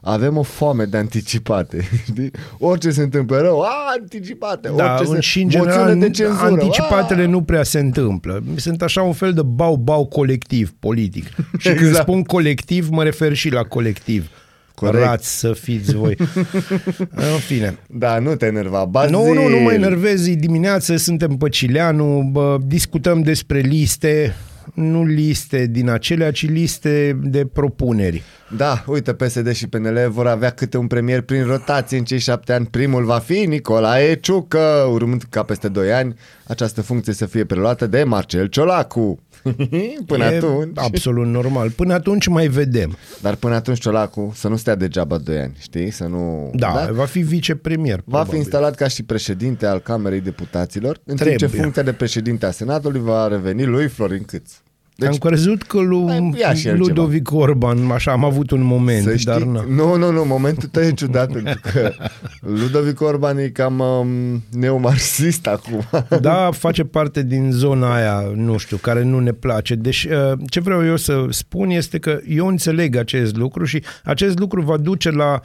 avem 0.04 0.36
o 0.36 0.42
foame 0.42 0.84
de 0.84 0.96
anticipate. 0.96 1.88
Știi? 2.10 2.30
Orice 2.58 2.90
se 2.90 3.02
întâmplă 3.02 3.40
rău, 3.40 3.60
a, 3.60 3.68
anticipate. 4.00 4.70
Da, 4.76 4.94
orice 4.98 5.14
se... 5.14 5.20
și 5.20 5.38
în 5.38 5.44
moțiune 5.44 5.70
general 5.70 5.98
de 5.98 6.10
cenzură, 6.10 6.46
anticipatele 6.46 7.22
a! 7.22 7.26
nu 7.26 7.42
prea 7.42 7.62
se 7.62 7.78
întâmplă. 7.78 8.42
Sunt 8.56 8.82
așa 8.82 9.02
un 9.02 9.12
fel 9.12 9.32
de 9.32 9.42
bau-bau 9.42 10.06
colectiv 10.06 10.74
politic. 10.80 11.24
Și 11.58 11.68
când 11.68 11.78
Exact. 11.78 12.02
spun 12.02 12.22
colectiv, 12.22 12.88
mă 12.88 13.02
refer 13.02 13.34
și 13.34 13.50
la 13.50 13.62
colectiv. 13.62 14.28
Corect. 14.74 15.04
Rați 15.04 15.38
să 15.38 15.52
fiți 15.52 15.94
voi. 15.94 16.16
în 17.32 17.38
fine. 17.46 17.78
Da, 17.86 18.18
nu 18.18 18.34
te 18.34 18.46
enerva. 18.46 18.84
Bazil. 18.84 19.16
Nu, 19.16 19.32
nu, 19.32 19.48
nu 19.48 19.58
mă 19.58 19.72
enervezi. 19.72 20.36
Dimineață 20.36 20.96
suntem 20.96 21.36
pe 21.36 21.48
Cileanu, 21.48 22.28
bă, 22.32 22.56
discutăm 22.66 23.22
despre 23.22 23.58
liste, 23.58 24.34
nu 24.74 25.04
liste 25.04 25.66
din 25.66 25.88
acelea, 25.88 26.30
ci 26.30 26.48
liste 26.48 27.18
de 27.22 27.46
propuneri. 27.46 28.22
Da, 28.56 28.84
uite, 28.86 29.14
PSD 29.14 29.52
și 29.52 29.68
PNL 29.68 30.06
vor 30.10 30.26
avea 30.26 30.50
câte 30.50 30.76
un 30.76 30.86
premier 30.86 31.20
prin 31.20 31.44
rotație 31.44 31.98
în 31.98 32.04
cei 32.04 32.18
șapte 32.18 32.52
ani. 32.52 32.66
Primul 32.66 33.04
va 33.04 33.18
fi 33.18 33.46
Nicolae 33.46 34.14
Ciucă, 34.14 34.88
urmând 34.90 35.22
ca 35.30 35.42
peste 35.42 35.68
doi 35.68 35.92
ani 35.92 36.14
această 36.46 36.82
funcție 36.82 37.12
să 37.12 37.26
fie 37.26 37.44
preluată 37.44 37.86
de 37.86 38.04
Marcel 38.04 38.46
Ciolacu. 38.46 39.18
Până 40.06 40.24
e 40.24 40.36
atunci. 40.36 40.78
absolut 40.78 41.26
normal. 41.26 41.70
Până 41.70 41.94
atunci 41.94 42.26
mai 42.26 42.46
vedem. 42.46 42.96
Dar 43.20 43.34
până 43.34 43.54
atunci 43.54 43.80
Ciolacu 43.80 44.32
să 44.34 44.48
nu 44.48 44.56
stea 44.56 44.74
degeaba 44.74 45.18
doi 45.18 45.38
ani, 45.38 45.56
știi? 45.60 45.90
Să 45.90 46.04
nu... 46.04 46.50
Da, 46.54 46.88
va 46.92 47.04
fi 47.04 47.20
vicepremier. 47.20 47.96
Va 47.96 48.02
fi 48.02 48.08
probabil. 48.10 48.36
instalat 48.38 48.74
ca 48.74 48.88
și 48.88 49.02
președinte 49.02 49.66
al 49.66 49.78
Camerei 49.78 50.20
Deputaților, 50.20 51.00
în 51.04 51.16
timp 51.16 51.30
ce 51.30 51.36
Trebuie. 51.36 51.60
funcția 51.60 51.82
de 51.82 51.92
președinte 51.92 52.46
a 52.46 52.50
Senatului 52.50 53.00
va 53.00 53.28
reveni 53.28 53.64
lui 53.64 53.88
Florin 53.88 54.22
Câț. 54.22 54.52
Deci, 54.96 55.08
am 55.08 55.16
crezut 55.16 55.62
că 55.62 55.80
lui 55.80 56.02
Mai 56.02 56.34
ia 56.38 56.54
și 56.54 56.68
el 56.68 56.78
Ludovic 56.78 57.32
Orban, 57.32 57.90
așa, 57.90 58.12
am 58.12 58.24
avut 58.24 58.50
un 58.50 58.62
moment, 58.62 59.02
Să 59.02 59.16
știi, 59.16 59.32
dar 59.32 59.42
na. 59.42 59.64
nu, 59.68 59.96
nu, 59.96 60.12
nu, 60.12 60.24
momentul 60.24 60.68
tău 60.68 60.82
e 60.82 60.92
ciudat 60.92 61.32
pentru 61.32 61.60
că 61.72 61.92
Ludovic 62.40 63.00
Orban 63.00 63.38
e 63.38 63.48
cam 63.48 63.78
um, 63.78 64.42
neomarxist 64.50 65.46
acum. 65.46 65.88
Da, 66.20 66.50
face 66.52 66.84
parte 66.84 67.22
din 67.22 67.50
zona 67.52 67.94
aia, 67.94 68.32
nu 68.34 68.56
știu, 68.56 68.76
care 68.76 69.02
nu 69.02 69.18
ne 69.18 69.32
place. 69.32 69.74
Deci, 69.74 70.04
uh, 70.04 70.38
ce 70.46 70.60
vreau 70.60 70.86
eu 70.86 70.96
să 70.96 71.26
spun 71.30 71.70
este 71.70 71.98
că 71.98 72.20
eu 72.28 72.46
înțeleg 72.46 72.96
acest 72.96 73.36
lucru 73.36 73.64
și 73.64 73.82
acest 74.04 74.38
lucru 74.38 74.62
va 74.62 74.76
duce 74.76 75.10
la 75.10 75.40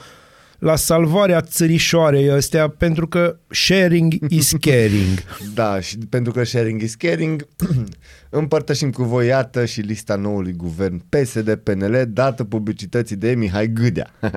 la 0.60 0.76
salvarea 0.76 1.42
țărișoarei 1.42 2.30
astea, 2.32 2.68
pentru 2.68 3.08
că 3.08 3.38
sharing 3.50 4.14
is 4.30 4.52
caring. 4.62 5.24
Da, 5.54 5.80
și 5.80 5.98
pentru 5.98 6.32
că 6.32 6.44
sharing 6.44 6.82
is 6.82 6.96
caring, 6.96 7.48
împărtășim 8.30 8.92
cu 8.92 9.04
voi, 9.04 9.28
iată, 9.28 9.66
și 9.66 9.82
lista 9.82 10.16
noului 10.16 10.54
guvern 10.54 11.04
PSD-PNL, 11.10 12.06
dată 12.08 12.44
publicității 12.44 13.16
de 13.16 13.32
Mihai 13.32 13.74
Gâdea. 13.74 14.14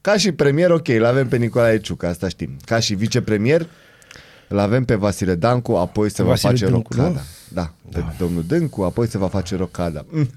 Ca 0.00 0.16
și 0.16 0.32
premier, 0.32 0.70
ok, 0.70 0.88
îl 0.88 1.04
avem 1.04 1.28
pe 1.28 1.36
Nicolae 1.36 1.78
Ciucă, 1.78 2.06
asta 2.06 2.28
știm. 2.28 2.56
Ca 2.64 2.78
și 2.78 2.94
vicepremier, 2.94 3.66
îl 4.48 4.58
avem 4.58 4.84
pe 4.84 4.94
Vasile 4.94 5.34
Dancu, 5.34 5.72
apoi 5.72 6.10
se 6.10 6.22
Vasile 6.22 6.48
va 6.50 6.56
face 6.56 6.66
Dâncu, 6.72 6.92
rocada. 6.96 7.08
nu? 7.08 7.20
Da, 7.48 7.74
pe 7.92 8.04
domnul 8.18 8.44
Dâncu, 8.46 8.82
apoi 8.82 9.08
se 9.08 9.18
va 9.18 9.28
face 9.28 9.56
rocada. 9.56 10.04
Mm. 10.08 10.28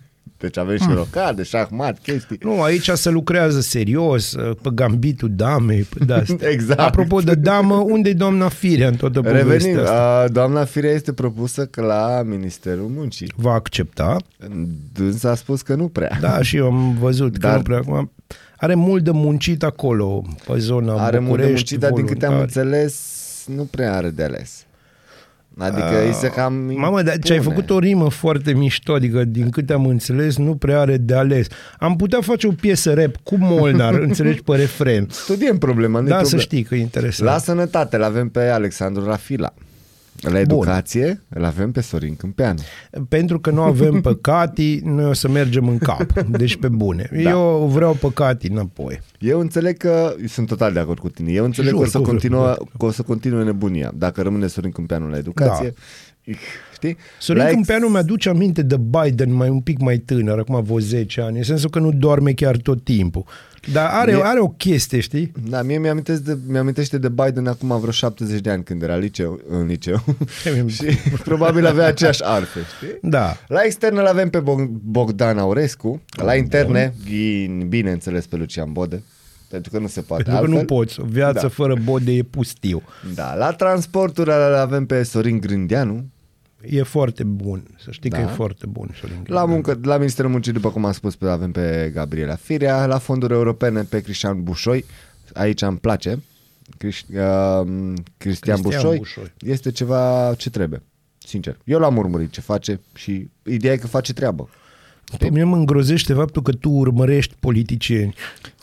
Deci 0.45 0.57
avem 0.57 0.77
și 0.77 0.87
rocade, 0.93 1.43
șahmat, 1.43 1.99
chestii. 2.03 2.37
Nu, 2.41 2.61
aici 2.61 2.89
se 2.89 3.09
lucrează 3.09 3.61
serios, 3.61 4.33
uh, 4.33 4.55
pe 4.61 4.69
gambitul 4.73 5.29
damei, 5.35 5.81
pe 5.81 6.05
de-astea. 6.05 6.49
Exact. 6.55 6.79
Apropo 6.79 7.19
de 7.19 7.35
damă, 7.35 7.75
unde 7.75 8.09
e 8.09 8.13
doamna 8.13 8.49
Firea 8.49 8.87
în 8.87 8.95
toată 8.95 9.21
povestea 9.21 9.41
Revenim, 9.53 9.79
asta? 9.79 10.21
a, 10.23 10.27
doamna 10.27 10.63
Firea 10.63 10.91
este 10.91 11.13
propusă 11.13 11.65
că 11.65 11.81
la 11.81 12.21
Ministerul 12.25 12.87
Muncii. 12.95 13.31
Va 13.35 13.51
accepta? 13.51 14.17
Dânsa 14.93 15.29
a 15.29 15.35
spus 15.35 15.61
că 15.61 15.75
nu 15.75 15.87
prea. 15.87 16.17
Da, 16.21 16.41
și 16.41 16.57
eu 16.57 16.65
am 16.65 16.97
văzut 16.99 17.37
Dar- 17.37 17.51
că 17.51 17.57
nu 17.57 17.63
prea 17.63 17.77
acum. 17.77 18.11
Are 18.57 18.75
mult 18.75 19.03
de 19.03 19.11
muncit 19.11 19.63
acolo, 19.63 20.21
pe 20.47 20.57
zona 20.57 20.93
Are 20.93 20.99
mult 20.99 21.11
de 21.11 21.19
București, 21.19 21.53
muncit, 21.53 21.79
dar 21.79 21.91
din 21.91 22.05
câte 22.05 22.25
am 22.25 22.33
voluntari. 22.33 22.65
înțeles, 22.65 23.03
nu 23.55 23.63
prea 23.63 23.95
are 23.95 24.09
de 24.09 24.23
ales. 24.23 24.64
Adică 25.57 26.03
îi 26.05 26.13
se 26.13 26.27
cam 26.27 26.53
Mamă, 26.53 27.01
dar 27.01 27.17
ce 27.19 27.31
ai 27.31 27.37
impune. 27.37 27.55
făcut 27.55 27.69
o 27.69 27.79
rimă 27.79 28.09
foarte 28.09 28.53
mișto, 28.53 28.93
adică 28.93 29.23
din 29.23 29.49
câte 29.49 29.73
am 29.73 29.85
înțeles, 29.85 30.37
nu 30.37 30.55
prea 30.55 30.79
are 30.79 30.97
de 30.97 31.15
ales. 31.15 31.47
Am 31.79 31.95
putea 31.95 32.19
face 32.21 32.47
o 32.47 32.51
piesă 32.51 32.93
rap 32.93 33.15
cu 33.23 33.35
Molnar, 33.39 33.93
înțelegi, 34.07 34.41
pe 34.43 34.55
refren. 34.55 35.07
Studiem 35.09 35.57
problema, 35.57 35.99
nu 35.99 36.07
Da, 36.07 36.13
să 36.13 36.19
problemă. 36.19 36.41
știi 36.41 36.63
că 36.63 36.75
e 36.75 36.79
interesant. 36.79 37.29
La 37.29 37.37
sănătate 37.37 37.95
îl 37.95 38.03
avem 38.03 38.29
pe 38.29 38.47
Alexandru 38.49 39.05
Rafila. 39.05 39.53
La 40.21 40.39
educație 40.39 41.21
îl 41.29 41.43
avem 41.43 41.71
pe 41.71 41.81
Sorin 41.81 42.15
Câmpeanu. 42.15 42.59
Pentru 43.09 43.39
că 43.39 43.49
nu 43.49 43.61
avem 43.61 44.01
păcati, 44.01 44.79
noi 44.83 45.05
o 45.05 45.13
să 45.13 45.29
mergem 45.29 45.67
în 45.67 45.77
cap. 45.77 46.19
Deci 46.21 46.55
pe 46.57 46.67
bune. 46.67 47.09
Da. 47.23 47.29
Eu 47.29 47.69
vreau 47.73 47.93
păcati 47.93 48.47
înapoi. 48.47 49.01
Eu 49.19 49.39
înțeleg 49.39 49.77
că, 49.77 50.15
sunt 50.27 50.47
total 50.47 50.73
de 50.73 50.79
acord 50.79 50.99
cu 50.99 51.09
tine, 51.09 51.31
eu 51.31 51.45
înțeleg 51.45 51.69
Jur, 51.69 51.79
că 51.79 51.85
o, 51.85 51.89
să 51.89 51.97
cu- 51.97 52.03
continuă, 52.03 52.55
că 52.77 52.85
o 52.85 52.91
să 52.91 53.01
continue 53.01 53.43
nebunia. 53.43 53.91
Dacă 53.97 54.21
rămâne 54.21 54.47
Sorin 54.47 54.71
Câmpeanu 54.71 55.09
la 55.09 55.17
educație, 55.17 55.67
da. 55.67 55.81
Știi? 56.73 56.97
Sorin 57.19 57.41
La 57.41 57.47
ex- 57.47 57.53
Câmpeanu 57.55 57.87
mi-aduce 57.87 58.29
aminte 58.29 58.61
de 58.61 58.77
Biden 58.77 59.33
mai 59.33 59.49
un 59.49 59.59
pic 59.59 59.79
mai 59.79 59.97
tânăr, 59.97 60.39
acum 60.39 60.63
vreo 60.63 60.79
10 60.79 61.21
ani, 61.21 61.37
în 61.37 61.43
sensul 61.43 61.69
că 61.69 61.79
nu 61.79 61.91
doarme 61.91 62.31
chiar 62.31 62.57
tot 62.57 62.83
timpul. 62.83 63.23
Dar 63.73 63.89
are, 63.91 64.13
Mie- 64.13 64.21
are 64.23 64.39
o 64.39 64.47
chestie, 64.47 64.99
știi? 64.99 65.31
Da, 65.49 65.61
mie 65.61 65.77
mi-amintesc 65.79 66.21
de, 66.21 66.37
mi-amintește 66.47 66.97
de 66.97 67.09
Biden 67.09 67.47
acum 67.47 67.79
vreo 67.79 67.91
70 67.91 68.39
de 68.39 68.49
ani 68.49 68.63
când 68.63 68.81
era 68.83 68.95
liceu, 68.95 69.39
în 69.49 69.65
liceu 69.65 70.03
și 70.67 70.85
probabil 71.23 71.65
avea 71.65 71.85
aceeași 71.85 72.23
arfe, 72.23 72.59
știi? 72.75 72.97
Da. 73.09 73.37
La 73.47 73.61
externe 73.63 73.99
îl 73.99 74.05
avem 74.05 74.29
pe 74.29 74.39
Bog- 74.39 74.69
Bogdan 74.83 75.37
Aurescu, 75.37 76.01
la 76.17 76.35
interne, 76.35 76.93
ghin- 77.05 77.67
bineînțeles 77.67 78.25
pe 78.25 78.35
Lucian 78.35 78.71
Bode, 78.71 79.03
pentru 79.49 79.71
că 79.71 79.79
nu 79.79 79.87
se 79.87 80.01
poate 80.01 80.23
Pentru 80.23 80.41
că 80.43 80.47
altfel. 80.49 80.67
nu 80.69 80.75
poți. 80.75 80.99
O 80.99 81.03
viață 81.03 81.39
Da. 81.41 81.47
fără 81.47 81.75
bode 81.83 82.11
e 82.11 82.23
pustiu. 82.23 82.81
Da, 83.15 83.35
la 83.35 83.51
transporturi 83.51 84.29
îl 84.29 84.55
avem 84.55 84.85
pe 84.85 85.03
Sorin 85.03 85.39
Grândeanu, 85.39 86.05
E 86.69 86.83
foarte 86.83 87.23
bun. 87.23 87.67
Să 87.83 87.91
știi 87.91 88.09
Da. 88.09 88.17
că 88.17 88.23
e 88.23 88.25
foarte 88.27 88.65
bun. 88.65 88.89
Sorin 88.99 89.15
la, 89.15 89.21
Grândeanu. 89.23 89.51
muncă, 89.51 89.79
la 89.83 89.97
Ministerul 89.97 90.31
Muncii, 90.31 90.51
după 90.51 90.71
cum 90.71 90.85
am 90.85 90.91
spus, 90.91 91.15
pe, 91.15 91.27
avem 91.27 91.51
pe 91.51 91.91
Gabriela 91.93 92.35
Firea, 92.35 92.85
la 92.85 92.97
fonduri 92.97 93.33
europene 93.33 93.81
pe 93.83 94.01
Cristian 94.01 94.43
Bușoi, 94.43 94.85
aici 95.33 95.61
îmi 95.61 95.77
place, 95.77 96.23
Criș- 96.77 97.15
uh, 97.15 97.93
Cristian 98.17 98.61
Bușoi, 98.61 98.97
Bușoi. 98.97 99.33
este 99.39 99.71
ceva 99.71 100.33
ce 100.37 100.49
trebuie, 100.49 100.81
sincer. 101.17 101.57
Eu 101.63 101.79
l-am 101.79 101.97
urmărit 101.97 102.31
ce 102.31 102.41
face 102.41 102.79
și 102.93 103.29
ideea 103.43 103.73
e 103.73 103.77
că 103.77 103.87
face 103.87 104.13
treabă. 104.13 104.49
Pe 105.17 105.29
mine 105.29 105.43
mă 105.43 105.55
îngrozește 105.55 106.13
faptul 106.13 106.41
că 106.41 106.51
tu 106.51 106.69
urmărești 106.69 107.33
politicieni. 107.39 108.13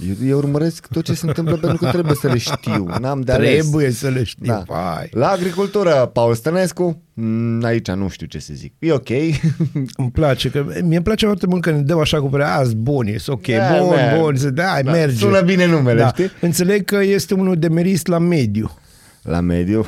Eu, 0.09 0.29
eu 0.29 0.37
urmăresc 0.37 0.87
tot 0.87 1.05
ce 1.05 1.15
se 1.15 1.27
întâmplă 1.27 1.57
pentru 1.57 1.79
că 1.79 1.91
trebuie 1.91 2.15
să 2.15 2.27
le 2.29 2.39
știu, 2.39 2.89
n-am 3.01 3.21
de 3.21 3.33
ales. 3.33 3.59
Trebuie 3.59 3.91
să 3.91 4.09
le 4.09 4.23
știi. 4.25 4.47
Da. 4.47 4.63
Vai. 4.67 5.09
La 5.11 5.29
agricultură, 5.29 6.11
Paul 6.13 6.35
Stănescu, 6.35 7.03
mm, 7.15 7.65
aici 7.65 7.91
nu 7.91 8.09
știu 8.09 8.27
ce 8.27 8.39
să 8.39 8.53
zic. 8.55 8.73
E 8.79 8.93
ok. 8.93 9.09
Îmi 9.97 10.11
place, 10.13 10.51
că 10.51 10.65
mie 10.69 10.81
îmi 10.97 11.03
place 11.03 11.27
foarte 11.27 11.47
mult 11.47 11.63
că 11.63 11.71
ne 11.71 11.81
dăm 11.81 11.99
așa 11.99 12.21
cu 12.21 12.27
prea, 12.29 12.55
azi 12.57 12.77
bun, 12.77 13.07
e 13.07 13.17
ok, 13.27 13.47
Da, 13.47 13.77
bun, 13.79 13.89
man. 13.89 14.21
bun, 14.21 14.37
să 14.37 14.51
da, 14.51 14.79
Da, 14.85 14.91
merge. 14.91 15.17
sună 15.17 15.41
bine 15.41 15.67
numele, 15.67 16.01
da. 16.01 16.09
știi? 16.09 16.31
Înțeleg 16.41 16.85
că 16.85 17.03
este 17.03 17.35
unul 17.35 17.57
de 17.57 17.69
merist 17.69 18.07
la 18.07 18.19
mediu. 18.19 18.71
La 19.23 19.41
mediu, 19.41 19.85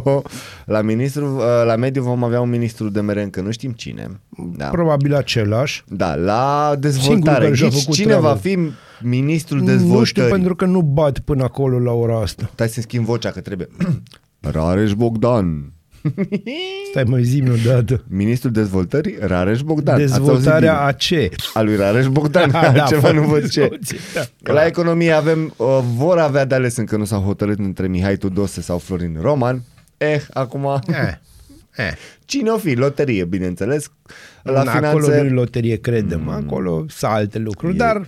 la, 0.64 0.80
ministru, 0.82 1.40
la 1.64 1.76
mediu 1.76 2.02
vom 2.02 2.24
avea 2.24 2.40
un 2.40 2.48
ministru 2.48 2.88
de 2.88 3.00
mere, 3.00 3.22
încă 3.22 3.40
nu 3.40 3.50
știm 3.50 3.70
cine. 3.72 4.20
Da. 4.56 4.66
Probabil 4.68 5.14
același. 5.14 5.84
Da, 5.88 6.14
la 6.14 6.70
Singurul 6.70 6.80
dezvoltare. 6.80 7.44
care 7.44 7.54
și-a 7.54 7.68
Ghici 7.68 7.78
făcut 7.80 7.94
cine 7.94 8.06
treaba. 8.06 8.28
va 8.28 8.34
fi 8.34 8.58
ministrul 9.00 9.58
dezvoltării? 9.58 9.98
Nu 9.98 10.04
știu 10.04 10.24
pentru 10.28 10.54
că 10.56 10.64
nu 10.64 10.82
bat 10.82 11.18
până 11.18 11.44
acolo 11.44 11.78
la 11.78 11.92
ora 11.92 12.20
asta. 12.20 12.50
Stai 12.52 12.68
să 12.68 12.80
schimb 12.80 13.04
vocea 13.04 13.30
că 13.30 13.40
trebuie. 13.40 13.68
Rareș 14.40 14.92
Bogdan. 14.92 15.72
Stai 16.90 17.04
mai 17.04 17.22
zi 17.24 17.42
o 17.50 17.54
dată. 17.66 18.04
Ministrul 18.08 18.52
dezvoltării, 18.52 19.16
Rareș 19.20 19.60
Bogdan. 19.60 19.94
Ați 19.94 20.02
auzit 20.02 20.16
Dezvoltarea 20.24 20.72
bine? 20.72 20.84
a 20.86 20.92
ce? 20.92 21.28
A 21.54 21.60
lui 21.62 21.76
Rareș 21.76 22.06
Bogdan, 22.06 22.50
Da, 22.74 22.84
ceva 22.88 23.00
fără 23.00 23.20
nu 23.20 23.26
văd 23.26 23.48
ce. 23.48 23.68
discuție, 23.80 23.98
da. 24.42 24.52
La 24.52 24.66
economie 24.66 25.10
avem, 25.12 25.54
uh, 25.56 25.78
vor 25.96 26.18
avea 26.18 26.44
de 26.44 26.54
ales 26.54 26.76
încă 26.76 26.96
nu 26.96 27.04
s-au 27.04 27.20
hotărât 27.20 27.58
între 27.58 27.86
Mihai 27.86 28.16
Tudose 28.16 28.60
sau 28.60 28.78
Florin 28.78 29.16
Roman. 29.20 29.62
Eh, 29.96 30.22
acum, 30.32 30.80
Eh, 30.88 30.94
eh. 31.76 31.92
cine 32.24 32.50
o 32.50 32.56
fi? 32.58 32.74
Loterie, 32.74 33.24
bineînțeles. 33.24 33.90
La 34.42 34.60
Acolo 34.60 34.70
finanțe, 34.76 35.22
nu 35.22 35.34
loterie, 35.34 35.76
credem. 35.76 36.28
Acolo 36.28 36.84
sunt 36.88 37.10
alte 37.10 37.38
lucruri, 37.38 37.74
E- 37.74 37.76
dar 37.76 38.06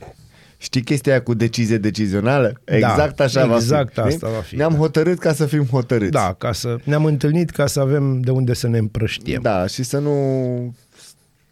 știi 0.65 0.83
chestia 0.83 1.13
aia 1.13 1.23
cu 1.23 1.35
decizie 1.35 1.79
decizională? 1.79 2.61
Exact 2.65 3.21
așa 3.21 3.47
va 3.47 3.53
fi. 3.57 3.63
exact 3.63 3.91
știi? 3.91 4.03
asta 4.03 4.29
va 4.29 4.41
fi, 4.41 4.57
Ne-am 4.57 4.73
da. 4.73 4.79
hotărât 4.79 5.19
ca 5.19 5.33
să 5.33 5.47
fim 5.47 5.65
hotărâți. 5.65 6.11
da, 6.11 6.35
ca 6.39 6.53
să 6.53 6.77
ne-am 6.85 7.05
întâlnit 7.05 7.51
ca 7.51 7.67
să 7.67 7.81
avem 7.81 8.21
de 8.21 8.31
unde 8.31 8.55
să 8.55 8.69
ne 8.69 8.79
împrăștiem. 8.79 9.43
Da, 9.43 9.67
și 9.67 9.83
să 9.83 9.99
nu 9.99 10.75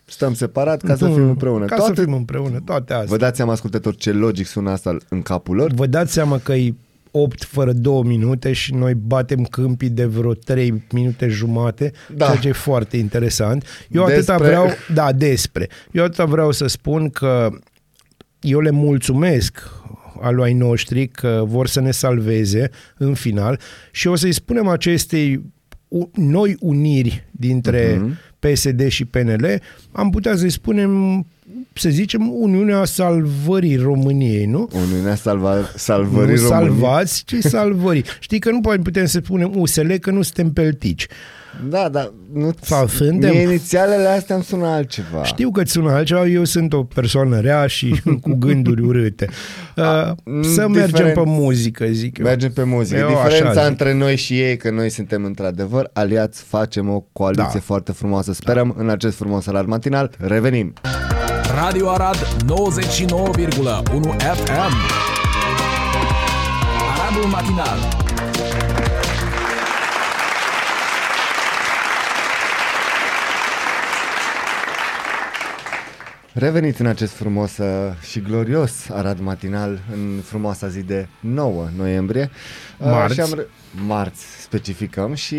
stăm 0.05 0.35
separat 0.35 0.83
ca 0.83 0.96
să 0.96 1.05
Nu, 1.07 1.14
fim 1.14 1.29
împreună. 1.29 1.64
Ca 1.64 1.77
Toate, 1.77 1.94
să 1.94 2.03
fim 2.03 2.12
împreună, 2.12 2.61
toate 2.64 2.92
astea. 2.92 3.09
Vă 3.09 3.16
dați 3.16 3.37
seama, 3.37 3.53
ascultători, 3.53 3.96
ce 3.96 4.12
logic 4.12 4.46
sună 4.46 4.70
asta 4.70 4.96
în 5.09 5.22
capul 5.22 5.57
lor? 5.57 5.72
Vă 5.72 5.87
dați 5.87 6.12
seama 6.12 6.38
că 6.38 6.53
e 6.53 6.75
8 7.11 7.44
fără 7.44 7.72
2 7.72 8.03
minute 8.05 8.53
și 8.53 8.75
noi 8.75 8.94
batem 8.94 9.44
câmpii 9.44 9.88
de 9.90 10.05
vreo 10.05 10.35
3 10.35 10.83
minute 10.92 11.29
jumate, 11.29 11.92
Da. 12.14 12.25
ceea 12.27 12.37
ce 12.38 12.48
e 12.48 12.53
foarte 12.53 12.96
interesant. 12.96 13.66
Eu 13.90 14.05
Despre- 14.07 14.33
atâta 14.33 14.37
vreau, 14.48 14.68
da, 14.94 15.12
despre. 15.12 15.68
Eu 15.90 16.05
atâta 16.05 16.25
vreau 16.25 16.51
să 16.53 16.66
spun 16.66 17.11
că 17.11 17.48
eu 18.42 18.61
le 18.61 18.70
mulțumesc 18.70 19.70
al 20.20 20.40
ai 20.40 20.52
noștri 20.52 21.09
că 21.09 21.42
vor 21.46 21.66
să 21.66 21.81
ne 21.81 21.90
salveze 21.90 22.70
în 22.96 23.14
final 23.14 23.61
și 23.90 24.07
o 24.09 24.14
să-i 24.14 24.33
spunem 24.33 24.66
acestei 24.66 25.42
u- 25.88 26.11
noi 26.14 26.57
uniri 26.61 27.28
dintre 27.31 27.96
uh-huh. 27.96 28.33
PSD 28.38 28.88
și 28.88 29.05
PNL, 29.05 29.61
am 29.92 30.11
putea 30.11 30.37
să-i 30.37 30.50
spunem 30.50 31.26
să 31.72 31.88
zicem, 31.88 32.28
Uniunea 32.33 32.85
Salvării 32.85 33.76
României, 33.76 34.46
nu? 34.46 34.68
Uniunea 34.72 35.14
salva, 35.14 35.55
Salvării 35.76 36.35
nu 36.35 36.48
României. 36.48 36.78
salvați, 36.78 37.24
ci 37.24 37.35
salvării. 37.35 38.05
Știi 38.20 38.38
că 38.38 38.50
nu 38.50 38.61
putem 38.83 39.07
să 39.07 39.20
spunem 39.24 39.52
USL 39.57 39.92
că 39.92 40.11
nu 40.11 40.22
suntem 40.22 40.52
peltici. 40.52 41.07
Da, 41.68 41.88
dar 41.88 42.12
nu 42.32 42.50
Sau 42.60 42.86
suntem? 42.86 43.30
Mie 43.30 43.40
inițialele 43.42 44.06
astea 44.08 44.34
îmi 44.34 44.44
sună 44.44 44.66
altceva. 44.66 45.24
Știu 45.24 45.50
că 45.50 45.60
îți 45.60 45.72
sună 45.72 45.90
altceva, 45.92 46.26
eu 46.26 46.44
sunt 46.44 46.72
o 46.72 46.82
persoană 46.84 47.40
rea 47.40 47.66
și 47.66 48.02
cu 48.22 48.34
gânduri 48.38 48.82
urâte. 48.82 49.28
Uh, 49.76 49.84
să 50.42 50.66
diferenț- 50.66 50.72
mergem 50.72 51.12
pe 51.12 51.22
muzică, 51.24 51.86
zic 51.90 52.18
eu. 52.18 52.24
Mergem 52.24 52.52
pe 52.52 52.62
muzică. 52.62 52.98
Eu 52.98 53.06
Diferența 53.08 53.48
așa 53.48 53.60
zic. 53.60 53.70
între 53.70 53.94
noi 53.94 54.16
și 54.16 54.40
ei, 54.40 54.56
că 54.56 54.70
noi 54.70 54.88
suntem 54.90 55.24
într-adevăr 55.24 55.90
aliați, 55.92 56.42
facem 56.42 56.88
o 56.88 57.00
coaliție 57.12 57.50
Da. 57.52 57.60
foarte 57.60 57.92
frumoasă. 57.92 58.32
Sperăm 58.32 58.74
în 58.78 58.88
acest 58.88 59.16
frumos 59.16 59.42
salar 59.44 59.64
matinal. 59.64 60.10
Revenim. 60.18 60.72
Radio 61.62 61.88
Arad 61.90 62.16
99,1 62.46 64.16
FM 64.16 64.74
Aradul 66.98 67.28
Matinal 67.30 68.01
Revenit 76.35 76.79
în 76.79 76.87
acest 76.87 77.12
frumos 77.12 77.57
uh, 77.59 77.66
și 78.11 78.21
glorios 78.21 78.90
Arad 78.90 79.21
matinal 79.21 79.81
în 79.92 80.21
frumoasa 80.25 80.68
zi 80.68 80.81
de 80.83 81.07
9 81.21 81.68
noiembrie. 81.77 82.31
Uh, 82.79 82.87
Marți. 82.87 83.14
Și 83.14 83.21
am 83.21 83.33
re- 83.35 83.47
marți 83.87 84.42
specificăm 84.42 85.14
și 85.14 85.37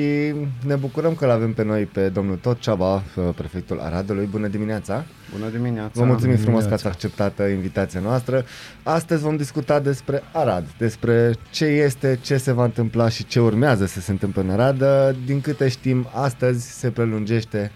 ne 0.65 0.75
bucurăm 0.75 1.15
că 1.15 1.25
l-avem 1.25 1.53
pe 1.53 1.63
noi 1.63 1.83
pe 1.83 2.09
domnul 2.09 2.35
Tot 2.35 2.59
Ceaba, 2.59 2.93
uh, 2.93 3.29
prefectul 3.35 3.79
Aradului. 3.79 4.25
Bună 4.25 4.47
dimineața! 4.47 5.05
Bună 5.37 5.49
dimineața! 5.49 5.91
Vă 5.93 6.03
mulțumim 6.03 6.35
frumos 6.35 6.63
că 6.63 6.67
dimineața. 6.67 6.89
ați 6.89 6.95
acceptat 6.95 7.39
uh, 7.39 7.53
invitația 7.53 7.99
noastră. 7.99 8.45
Astăzi 8.83 9.21
vom 9.21 9.35
discuta 9.35 9.79
despre 9.79 10.23
Arad, 10.31 10.65
despre 10.77 11.35
ce 11.51 11.65
este, 11.65 12.19
ce 12.21 12.37
se 12.37 12.51
va 12.51 12.63
întâmpla 12.63 13.09
și 13.09 13.25
ce 13.25 13.39
urmează 13.39 13.85
să 13.85 13.99
se 13.99 14.11
întâmple 14.11 14.41
în 14.41 14.49
Arad. 14.49 14.81
Uh, 14.81 15.15
Din 15.25 15.41
câte 15.41 15.67
știm, 15.67 16.07
astăzi 16.13 16.79
se 16.79 16.89
prelungește 16.89 17.71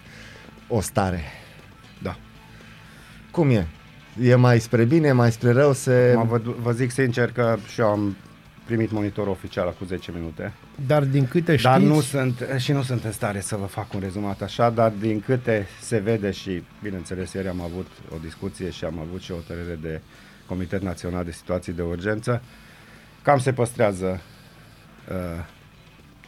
o 0.68 0.80
stare. 0.80 1.20
Da. 3.38 3.44
Cum 3.44 3.50
e? 3.50 3.66
E 4.22 4.34
mai 4.34 4.60
spre 4.60 4.84
bine, 4.84 5.12
mai 5.12 5.32
spre 5.32 5.52
rău? 5.52 5.72
Se... 5.72 6.12
Mă, 6.16 6.24
vă, 6.24 6.40
vă 6.62 6.72
zic 6.72 6.90
sincer 6.90 7.32
că 7.32 7.56
și 7.72 7.80
eu 7.80 7.86
am 7.86 8.16
primit 8.64 8.90
monitorul 8.90 9.30
oficial 9.30 9.66
acum 9.66 9.86
10 9.86 10.12
minute, 10.14 10.52
Dar 10.86 11.04
din 11.04 11.26
câte 11.26 11.56
știți, 11.56 11.62
dar 11.62 11.80
nu 11.80 12.00
sunt, 12.00 12.46
și 12.56 12.72
nu 12.72 12.82
sunt 12.82 13.04
în 13.04 13.12
stare 13.12 13.40
să 13.40 13.56
vă 13.56 13.66
fac 13.66 13.94
un 13.94 14.00
rezumat 14.00 14.42
așa, 14.42 14.70
dar 14.70 14.92
din 15.00 15.20
câte 15.20 15.66
se 15.80 15.98
vede 15.98 16.30
și, 16.30 16.62
bineînțeles, 16.82 17.32
ieri 17.32 17.48
am 17.48 17.60
avut 17.60 17.86
o 18.14 18.16
discuție 18.22 18.70
și 18.70 18.84
am 18.84 18.98
avut 18.98 19.20
și 19.20 19.32
o 19.32 19.34
hotărâre 19.34 19.78
de 19.82 20.00
Comitet 20.46 20.82
Național 20.82 21.24
de 21.24 21.30
Situații 21.30 21.72
de 21.72 21.82
Urgență, 21.82 22.42
cam 23.22 23.38
se 23.38 23.52
păstrează 23.52 24.20
uh, 25.10 25.44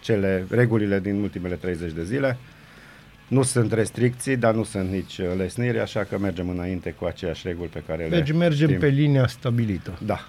cele 0.01 0.47
regulile 0.51 1.01
din 1.01 1.21
ultimele 1.23 1.55
30 1.55 1.93
de 1.93 2.05
zile. 2.05 2.39
Nu 3.31 3.43
sunt 3.43 3.73
restricții, 3.73 4.37
dar 4.37 4.55
nu 4.55 4.65
sunt 4.65 4.91
nici 4.91 5.19
uh, 5.19 5.27
lesniri, 5.37 5.79
așa 5.81 6.05
că 6.05 6.19
mergem 6.19 6.49
înainte 6.49 6.91
cu 6.91 7.05
aceeași 7.05 7.47
reguli 7.47 7.69
pe 7.69 7.83
care 7.87 8.03
le 8.07 8.17
deci 8.21 8.33
mergem 8.33 8.67
știm. 8.69 8.81
pe 8.81 8.87
linia 8.87 9.27
stabilită. 9.27 9.99
Da. 10.07 10.29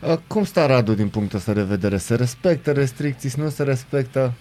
Uh, 0.00 0.16
Cum 0.26 0.44
stă 0.44 0.60
Aradul 0.60 0.94
din 0.94 1.08
punctul 1.08 1.38
ăsta 1.38 1.52
de 1.52 1.62
vedere? 1.62 1.96
Se 1.96 2.14
respectă 2.14 2.72
restricții, 2.72 3.30
nu 3.36 3.48
se 3.48 3.62
respectă? 3.62 4.32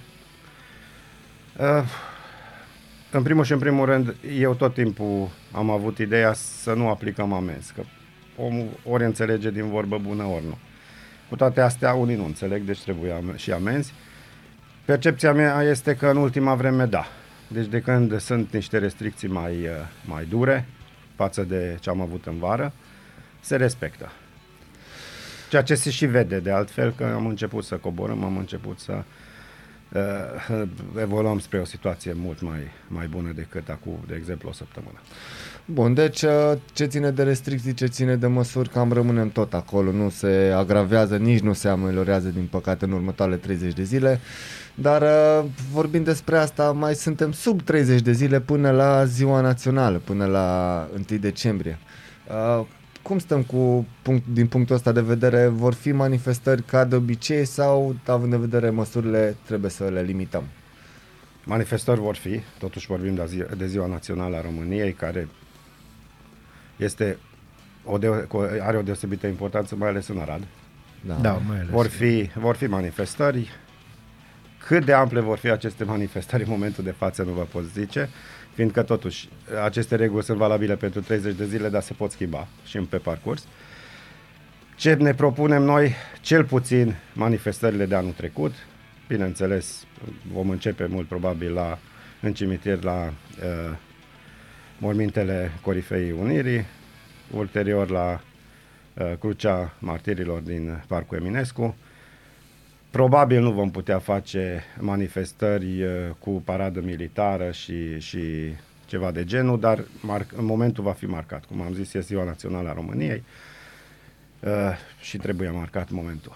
Uh, 1.60 1.84
în 3.12 3.24
primul 3.24 3.44
și 3.44 3.52
în 3.52 3.60
primul 3.60 3.86
rând, 3.86 4.16
eu 4.40 4.54
tot 4.54 4.74
timpul 4.74 5.30
am 5.52 5.70
avut 5.70 5.98
ideea 5.98 6.34
să 6.34 6.74
nu 6.74 6.90
aplicăm 6.90 7.34
amenzi, 7.34 7.74
că 7.74 7.82
omul 8.38 8.68
ori 8.90 9.04
înțelege 9.04 9.52
din 9.52 9.70
vorbă 9.70 9.98
bună, 9.98 10.24
ori 10.24 10.44
nu. 10.46 10.58
Cu 11.30 11.36
toate 11.36 11.62
astea, 11.62 11.94
unii 11.94 12.16
nu 12.16 12.26
înțeleg, 12.26 12.62
deci 12.64 12.82
trebuie 12.82 13.12
am- 13.12 13.34
și 13.36 13.52
amenzi. 13.52 13.94
Percepția 14.86 15.34
mea 15.34 15.62
este 15.62 15.96
că 15.96 16.08
în 16.08 16.18
ultima 16.18 16.56
vreme, 16.56 16.86
da. 16.86 17.06
Deci 17.48 17.66
de 17.66 17.82
când 17.82 18.20
sunt 18.20 18.54
niște 18.54 18.78
restricții 18.78 19.28
mai, 19.28 19.52
uh, 19.52 19.70
mai 20.06 20.26
dure 20.26 20.66
față 21.16 21.44
de 21.44 21.78
ce 21.80 21.90
am 21.90 22.02
avut 22.02 22.26
în 22.26 22.38
vară, 22.38 22.74
se 23.40 23.56
respectă. 23.56 24.12
Ceea 25.50 25.64
ce 25.64 25.76
se 25.76 25.90
și 25.90 26.06
vede 26.06 26.40
de 26.40 26.52
altfel, 26.52 26.94
că 26.94 27.06
am 27.06 27.26
început 27.26 27.64
să 27.64 27.76
coborâm, 27.76 28.24
am 28.24 28.38
început 28.38 28.80
să 28.80 29.04
uh, 29.90 30.64
evoluăm 31.00 31.40
spre 31.40 31.60
o 31.60 31.66
situație 31.66 32.14
mult 32.14 32.42
mai, 32.42 32.60
mai 32.88 33.08
bună 33.08 33.32
decât 33.32 33.70
acum, 33.70 34.00
de 34.08 34.16
exemplu, 34.16 34.50
o 34.50 34.52
săptămână. 34.52 35.00
Bun, 35.66 35.94
deci 35.94 36.22
uh, 36.22 36.52
ce 36.74 36.86
ține 36.86 37.12
de 37.12 37.24
restricții, 37.24 37.74
ce 37.74 37.86
ține 37.86 38.16
de 38.16 38.28
măsuri, 38.28 38.70
cam 38.70 38.92
rămânem 38.92 39.30
tot 39.30 39.54
acolo, 39.54 39.92
nu 39.92 40.10
se 40.10 40.54
agravează, 40.56 41.18
nici 41.18 41.40
nu 41.40 41.54
se 41.54 41.68
ameliorează, 41.68 42.30
din 42.30 42.48
păcate, 42.52 42.86
în 42.86 42.92
următoarele 42.92 43.38
30 43.38 43.74
de 43.74 43.84
zile. 43.84 44.20
Dar 44.76 45.02
uh, 45.02 45.50
vorbind 45.72 46.06
despre 46.06 46.38
asta, 46.38 46.72
mai 46.72 46.96
suntem 46.96 47.32
sub 47.32 47.62
30 47.62 48.02
de 48.02 48.12
zile 48.12 48.40
până 48.40 48.72
la 48.72 49.06
ziua 49.06 49.42
națională, 49.42 49.98
până 49.98 50.26
la 50.26 50.88
1 51.12 51.20
decembrie. 51.20 51.80
Uh, 52.60 52.66
cum 53.02 53.20
stăm 53.20 53.44
cu 53.44 53.86
punct, 54.02 54.24
din 54.28 54.48
punctul 54.48 54.76
ăsta 54.76 54.92
de 54.92 55.02
vedere? 55.02 55.48
Vor 55.48 55.74
fi 55.74 55.92
manifestări 55.92 56.64
ca 56.64 56.86
de 56.86 56.96
obicei 56.96 57.46
sau, 57.46 57.96
având 58.06 58.34
în 58.34 58.40
vedere 58.40 58.70
măsurile, 58.70 59.36
trebuie 59.46 59.72
să 59.72 59.84
le 59.84 60.02
limităm? 60.02 60.44
Manifestări 61.44 62.00
vor 62.00 62.16
fi, 62.16 62.40
totuși 62.60 62.88
vorbim 62.88 63.16
de, 63.16 63.24
zi, 63.28 63.44
de 63.58 63.68
Ziua 63.68 63.88
Națională 63.88 64.36
a 64.36 64.42
României, 64.42 64.94
care 64.94 65.28
este 66.84 67.18
o 67.86 67.98
de, 67.98 68.08
cu- 68.08 68.50
are 68.62 68.78
o 68.78 68.82
deosebită 68.82 69.28
importanță, 69.28 69.76
mai 69.76 69.90
ales 69.90 70.08
în 70.08 70.18
Arad. 70.20 70.44
Da, 71.22 71.32
mai 71.32 71.58
ales. 71.58 71.70
Vor 71.70 71.88
fi, 71.88 72.30
vor 72.36 72.56
fi 72.56 72.66
manifestări. 72.66 73.50
Cât 74.68 74.86
de 74.86 74.94
ample 74.94 75.20
vor 75.20 75.38
fi 75.38 75.50
aceste 75.50 75.84
manifestări 75.84 76.44
în 76.44 76.50
momentul 76.50 76.84
de 76.84 76.92
față 76.98 77.24
nu 77.24 77.32
vă 77.32 77.42
pot 77.42 77.64
zice, 77.64 78.10
fiindcă 78.54 78.82
totuși 78.82 79.30
aceste 79.64 79.96
reguli 79.96 80.24
sunt 80.24 80.38
valabile 80.38 80.76
pentru 80.76 81.02
30 81.02 81.36
de 81.36 81.46
zile, 81.46 81.70
dar 81.70 81.82
se 81.82 81.94
pot 81.94 82.12
schimba 82.12 82.48
și 82.66 82.78
în 82.78 82.86
pe 82.86 82.98
parcurs. 82.98 83.46
Ce 84.76 84.94
ne 84.94 85.14
propunem 85.14 85.64
noi, 85.64 85.96
cel 86.22 86.44
puțin 86.44 86.96
manifestările 87.14 87.86
de 87.86 87.96
anul 87.96 88.12
trecut, 88.12 88.54
bineînțeles 89.08 89.86
vom 90.32 90.50
începe 90.50 90.86
mult 90.86 91.08
probabil 91.08 91.54
la, 91.54 91.78
în 92.22 92.34
cimitir 92.34 92.84
la 92.84 92.94
uh, 93.04 93.76
mormintele 94.84 95.52
Corifei 95.62 96.12
Unirii, 96.12 96.66
ulterior 97.32 97.90
la 97.90 98.22
uh, 98.94 99.14
Crucea 99.20 99.74
Martirilor 99.80 100.42
din 100.42 100.84
Parcul 100.88 101.18
Eminescu. 101.18 101.76
Probabil 102.90 103.42
nu 103.42 103.52
vom 103.52 103.72
putea 103.72 104.00
face 104.00 104.64
manifestări 104.80 105.84
uh, 105.84 105.90
cu 106.20 106.30
paradă 106.46 106.82
militară 106.82 107.52
și, 107.52 108.00
și 108.00 108.22
ceva 108.86 109.12
de 109.12 109.24
genul, 109.24 109.60
dar 109.60 109.80
mar- 109.82 110.36
în 110.36 110.46
momentul 110.46 110.84
va 110.84 110.94
fi 110.94 111.06
marcat. 111.06 111.46
Cum 111.46 111.62
am 111.62 111.74
zis, 111.74 111.86
este 111.86 112.00
Ziua 112.00 112.24
Națională 112.24 112.70
a 112.70 112.74
României 112.74 113.24
uh, 114.40 114.52
și 115.02 115.18
trebuie 115.18 115.50
marcat 115.50 115.90
momentul. 115.90 116.36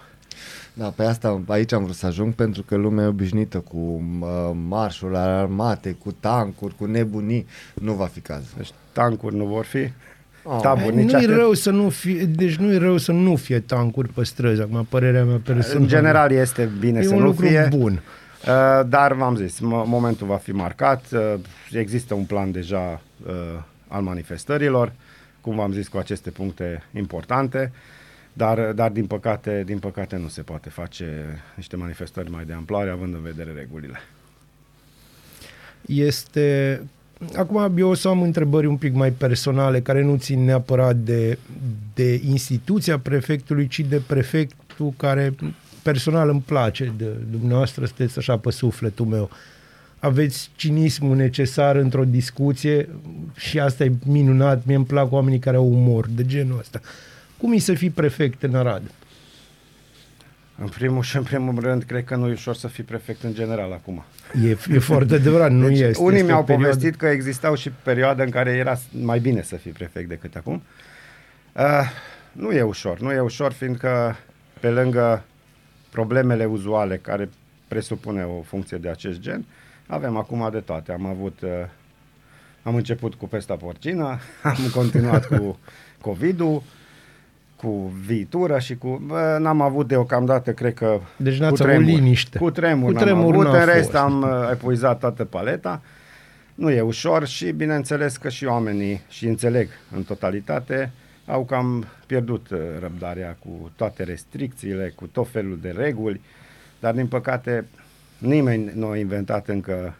Da, 0.78 0.86
pe 0.96 1.02
asta 1.02 1.40
aici 1.46 1.72
am 1.72 1.82
vrut 1.82 1.94
să 1.94 2.06
ajung 2.06 2.32
pentru 2.34 2.62
că 2.62 2.76
lumea 2.76 3.04
e 3.04 3.08
obișnuită 3.08 3.58
cu 3.58 3.76
uh, 4.20 4.28
marșul 4.68 5.10
la 5.10 5.38
armate, 5.38 5.90
cu 6.04 6.12
tancuri, 6.20 6.74
cu 6.76 6.84
nebunii. 6.84 7.46
Nu 7.74 7.92
va 7.92 8.04
fi 8.06 8.20
cazul. 8.20 8.48
Deci 8.56 8.70
tancuri 8.92 9.36
nu 9.36 9.44
vor 9.44 9.64
fi, 9.64 9.90
Oh. 10.42 10.58
taburi 10.62 10.94
nici 10.96 11.10
nu-i 11.12 11.24
atât. 11.24 11.36
rău 11.36 11.52
să 11.52 11.70
nu 11.70 11.88
fie, 11.88 12.24
deci 12.24 12.56
nu 12.56 12.72
e 12.72 12.78
rău 12.78 12.96
să 12.96 13.12
nu 13.12 13.36
fie 13.36 13.60
tancuri 13.60 14.08
pe 14.08 14.24
străzi, 14.24 14.60
acum 14.60 14.86
părerea 14.88 15.24
mea 15.24 15.40
personală. 15.44 15.80
În 15.80 15.86
general 15.88 16.30
este 16.32 16.68
bine 16.78 16.98
e 16.98 17.02
să 17.02 17.14
un 17.14 17.20
nu 17.20 17.24
lucru 17.26 17.46
fie. 17.46 17.68
bun. 17.76 17.92
Uh, 17.92 18.80
dar 18.88 19.12
v-am 19.12 19.36
zis, 19.36 19.56
mo- 19.58 19.84
momentul 19.84 20.26
va 20.26 20.36
fi 20.36 20.52
marcat, 20.52 21.04
uh, 21.12 21.34
există 21.72 22.14
un 22.14 22.24
plan 22.24 22.52
deja 22.52 23.00
uh, 23.26 23.32
al 23.88 24.02
manifestărilor, 24.02 24.92
cum 25.40 25.56
v-am 25.56 25.72
zis, 25.72 25.88
cu 25.88 25.96
aceste 25.96 26.30
puncte 26.30 26.82
importante, 26.94 27.72
dar, 28.38 28.72
dar 28.72 28.90
din, 28.90 29.06
păcate, 29.06 29.62
din 29.66 29.78
păcate 29.78 30.16
nu 30.16 30.28
se 30.28 30.42
poate 30.42 30.68
face 30.68 31.04
niște 31.54 31.76
manifestări 31.76 32.30
mai 32.30 32.44
de 32.44 32.52
amploare, 32.52 32.90
având 32.90 33.14
în 33.14 33.22
vedere 33.22 33.52
regulile. 33.56 33.98
este... 35.86 36.80
Acum 37.36 37.78
eu 37.78 37.88
o 37.88 37.94
să 37.94 38.08
am 38.08 38.22
întrebări 38.22 38.66
un 38.66 38.76
pic 38.76 38.94
mai 38.94 39.10
personale, 39.10 39.80
care 39.80 40.02
nu 40.02 40.16
țin 40.16 40.44
neapărat 40.44 40.96
de, 40.96 41.38
de 41.94 42.20
instituția 42.24 42.98
prefectului, 42.98 43.66
ci 43.66 43.80
de 43.80 44.02
prefectul 44.06 44.92
care 44.96 45.34
personal 45.82 46.28
îmi 46.28 46.42
place, 46.46 46.92
de 46.96 47.04
dumneavoastră 47.30 47.84
sunteți 47.84 48.18
așa 48.18 48.36
pe 48.36 48.50
sufletul 48.50 49.06
meu. 49.06 49.30
Aveți 49.98 50.50
cinismul 50.56 51.16
necesar 51.16 51.76
într-o 51.76 52.04
discuție 52.04 52.88
și 53.36 53.60
asta 53.60 53.84
e 53.84 53.92
minunat, 54.06 54.66
mie 54.66 54.76
îmi 54.76 54.84
plac 54.84 55.12
oamenii 55.12 55.38
care 55.38 55.56
au 55.56 55.72
umor 55.72 56.08
de 56.08 56.24
genul 56.26 56.58
ăsta. 56.58 56.80
Cum 57.38 57.52
e 57.52 57.58
să 57.58 57.74
fii 57.74 57.90
prefect 57.90 58.42
în 58.42 58.54
Arad? 58.54 58.82
În 60.60 60.68
primul 60.68 61.02
și 61.02 61.16
în 61.16 61.22
primul 61.22 61.60
rând, 61.60 61.82
cred 61.82 62.04
că 62.04 62.16
nu 62.16 62.28
e 62.28 62.32
ușor 62.32 62.54
să 62.54 62.68
fii 62.68 62.84
prefect 62.84 63.22
în 63.22 63.34
general 63.34 63.72
acum. 63.72 64.04
E, 64.44 64.48
e 64.50 64.78
foarte 64.78 65.14
adevărat, 65.14 65.50
nu 65.50 65.68
Deci, 65.68 65.78
este. 65.80 66.02
unii 66.02 66.14
este 66.14 66.26
mi-au 66.26 66.40
o 66.40 66.44
perioadă- 66.44 66.68
povestit 66.74 66.96
că 67.00 67.06
existau 67.06 67.54
și 67.54 67.70
perioade 67.82 68.22
în 68.22 68.30
care 68.30 68.50
era 68.50 68.78
mai 68.90 69.18
bine 69.20 69.42
să 69.42 69.56
fii 69.56 69.70
prefect 69.70 70.08
decât 70.08 70.34
acum. 70.36 70.62
Uh, 71.52 71.64
nu 72.32 72.50
e 72.52 72.62
ușor, 72.62 73.00
nu 73.00 73.12
e 73.12 73.20
ușor 73.20 73.52
fiindcă 73.52 74.16
pe 74.60 74.68
lângă 74.70 75.24
problemele 75.90 76.44
uzuale 76.44 76.96
care 76.96 77.28
presupune 77.68 78.22
o 78.24 78.40
funcție 78.42 78.76
de 78.76 78.88
acest 78.88 79.18
gen, 79.20 79.44
avem 79.86 80.16
acum 80.16 80.48
de 80.52 80.60
toate. 80.60 80.92
Am 80.92 81.06
avut, 81.06 81.38
uh, 81.42 81.50
am 82.62 82.74
început 82.74 83.14
cu 83.14 83.28
pesta 83.28 83.54
porcină, 83.54 84.18
am 84.42 84.56
continuat 84.74 85.26
cu 85.26 85.58
COVID-ul, 86.00 86.62
cu 87.62 87.92
viitură 88.06 88.58
și 88.58 88.76
cu... 88.76 89.02
Bă, 89.06 89.36
n-am 89.40 89.60
avut 89.60 89.88
deocamdată, 89.88 90.52
cred 90.52 90.74
că... 90.74 91.00
Deci 91.16 91.36
cu 91.36 91.42
n-ați 91.42 91.62
avut 91.62 91.74
tremur. 91.74 91.84
liniște. 91.84 92.38
Cu 92.38 92.50
tremur, 92.50 92.86
Cu 92.86 92.92
n-am 92.92 93.02
tremur 93.02 93.34
avut, 93.34 93.44
n-a 93.44 93.58
în 93.58 93.64
rest 93.64 93.90
fost. 93.90 93.94
am 94.02 94.22
uh, 94.22 94.48
epuizat 94.52 94.98
toată 94.98 95.24
paleta. 95.24 95.82
Nu 96.54 96.70
e 96.70 96.80
ușor 96.80 97.26
și 97.26 97.50
bineînțeles 97.50 98.16
că 98.16 98.28
și 98.28 98.44
oamenii, 98.44 99.00
și 99.08 99.26
înțeleg 99.26 99.68
în 99.96 100.02
totalitate, 100.02 100.90
au 101.26 101.44
cam 101.44 101.86
pierdut 102.06 102.50
uh, 102.50 102.58
răbdarea 102.80 103.36
cu 103.38 103.70
toate 103.76 104.02
restricțiile, 104.02 104.92
cu 104.96 105.06
tot 105.06 105.28
felul 105.28 105.58
de 105.62 105.74
reguli, 105.76 106.20
dar 106.80 106.94
din 106.94 107.06
păcate 107.06 107.66
nimeni 108.18 108.72
nu 108.74 108.88
a 108.88 108.96
inventat 108.96 109.48
încă 109.48 109.94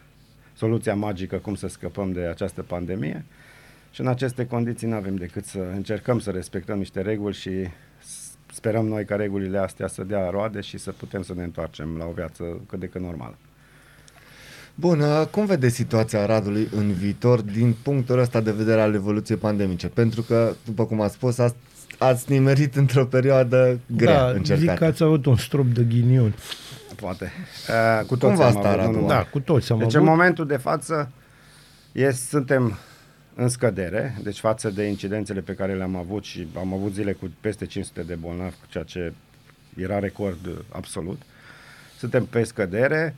soluția 0.55 0.95
magică 0.95 1.35
cum 1.35 1.55
să 1.55 1.67
scăpăm 1.67 2.11
de 2.11 2.21
această 2.21 2.61
pandemie 2.61 3.25
și 3.91 4.01
în 4.01 4.07
aceste 4.07 4.45
condiții 4.45 4.87
nu 4.87 4.95
avem 4.95 5.15
decât 5.15 5.45
să 5.45 5.59
încercăm 5.75 6.19
să 6.19 6.29
respectăm 6.31 6.77
niște 6.77 7.01
reguli 7.01 7.35
și 7.35 7.49
s- 7.99 8.31
sperăm 8.53 8.85
noi 8.87 9.05
ca 9.05 9.15
regulile 9.15 9.57
astea 9.57 9.87
să 9.87 10.03
dea 10.03 10.29
roade 10.29 10.61
și 10.61 10.77
să 10.77 10.91
putem 10.91 11.21
să 11.23 11.33
ne 11.35 11.43
întoarcem 11.43 11.95
la 11.97 12.05
o 12.05 12.11
viață 12.15 12.43
cât 12.69 12.79
de 12.79 12.85
cât 12.85 13.01
normală. 13.01 13.35
Bun, 14.75 14.99
uh, 14.99 15.25
cum 15.31 15.45
vedeți 15.45 15.75
situația 15.75 16.21
Aradului 16.21 16.67
în 16.75 16.91
viitor 16.91 17.41
din 17.41 17.75
punctul 17.83 18.19
ăsta 18.19 18.41
de 18.41 18.51
vedere 18.51 18.81
al 18.81 18.93
evoluției 18.93 19.37
pandemice? 19.37 19.87
Pentru 19.87 20.21
că, 20.21 20.53
după 20.65 20.85
cum 20.85 21.01
ați 21.01 21.13
spus, 21.13 21.37
ați, 21.37 21.55
ați 21.97 22.31
nimerit 22.31 22.75
într-o 22.75 23.05
perioadă 23.05 23.79
grea 23.95 24.19
da, 24.19 24.27
zic 24.27 24.37
încercată. 24.37 24.79
că 24.79 24.85
ați 24.85 25.03
avut 25.03 25.25
un 25.25 25.35
strop 25.37 25.65
de 25.65 25.83
ghinion. 25.83 26.33
Poate. 26.95 27.31
Uh, 27.69 28.05
cu 28.05 28.17
toți 28.17 28.35
va 28.35 28.45
am 28.45 28.51
sta 28.51 28.59
avut, 28.59 28.71
nu 28.79 28.85
Radu? 28.85 28.91
numai. 28.99 29.07
Da, 29.15 29.23
cu 29.23 29.39
toți 29.39 29.71
am 29.71 29.77
Deci 29.77 29.87
avut. 29.95 29.99
în 30.07 30.13
momentul 30.15 30.47
de 30.47 30.57
față 30.57 31.11
e, 31.91 32.11
suntem 32.11 32.77
în 33.39 33.49
scădere, 33.49 34.17
deci 34.23 34.39
față 34.39 34.69
de 34.69 34.83
incidențele 34.83 35.41
pe 35.41 35.53
care 35.53 35.75
le-am 35.75 35.95
avut 35.95 36.23
și 36.23 36.47
am 36.57 36.73
avut 36.73 36.93
zile 36.93 37.13
cu 37.13 37.31
peste 37.41 37.65
500 37.65 38.01
de 38.01 38.15
bolnavi, 38.15 38.55
ceea 38.67 38.83
ce 38.83 39.13
era 39.75 39.99
record 39.99 40.45
uh, 40.45 40.53
absolut. 40.69 41.21
Suntem 41.97 42.25
pe 42.25 42.43
scădere. 42.43 43.15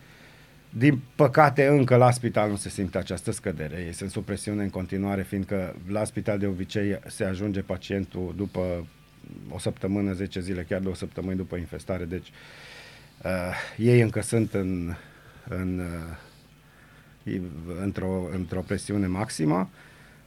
Din 0.69 1.01
păcate, 1.15 1.67
încă 1.67 1.95
la 1.95 2.11
spital 2.11 2.49
nu 2.49 2.55
se 2.55 2.69
simte 2.69 2.97
această 2.97 3.31
scădere. 3.31 3.83
Ei 3.85 3.93
sunt 3.93 4.09
sub 4.09 4.23
presiune 4.23 4.63
în 4.63 4.69
continuare, 4.69 5.23
fiindcă 5.23 5.75
la 5.87 6.03
spital 6.03 6.39
de 6.39 6.45
obicei 6.45 6.99
se 7.07 7.23
ajunge 7.23 7.61
pacientul 7.61 8.33
după 8.37 8.87
o 9.49 9.59
săptămână, 9.59 10.13
10 10.13 10.39
zile, 10.39 10.65
chiar 10.69 10.79
două 10.79 10.95
săptămâni 10.95 11.37
după 11.37 11.55
infestare. 11.55 12.05
Deci 12.05 12.31
uh, 13.23 13.55
ei 13.77 14.01
încă 14.01 14.21
sunt 14.21 14.53
în, 14.53 14.95
în, 15.47 15.81
uh, 17.25 17.41
într-o, 17.81 18.29
într-o 18.31 18.61
presiune 18.61 19.07
maximă, 19.07 19.69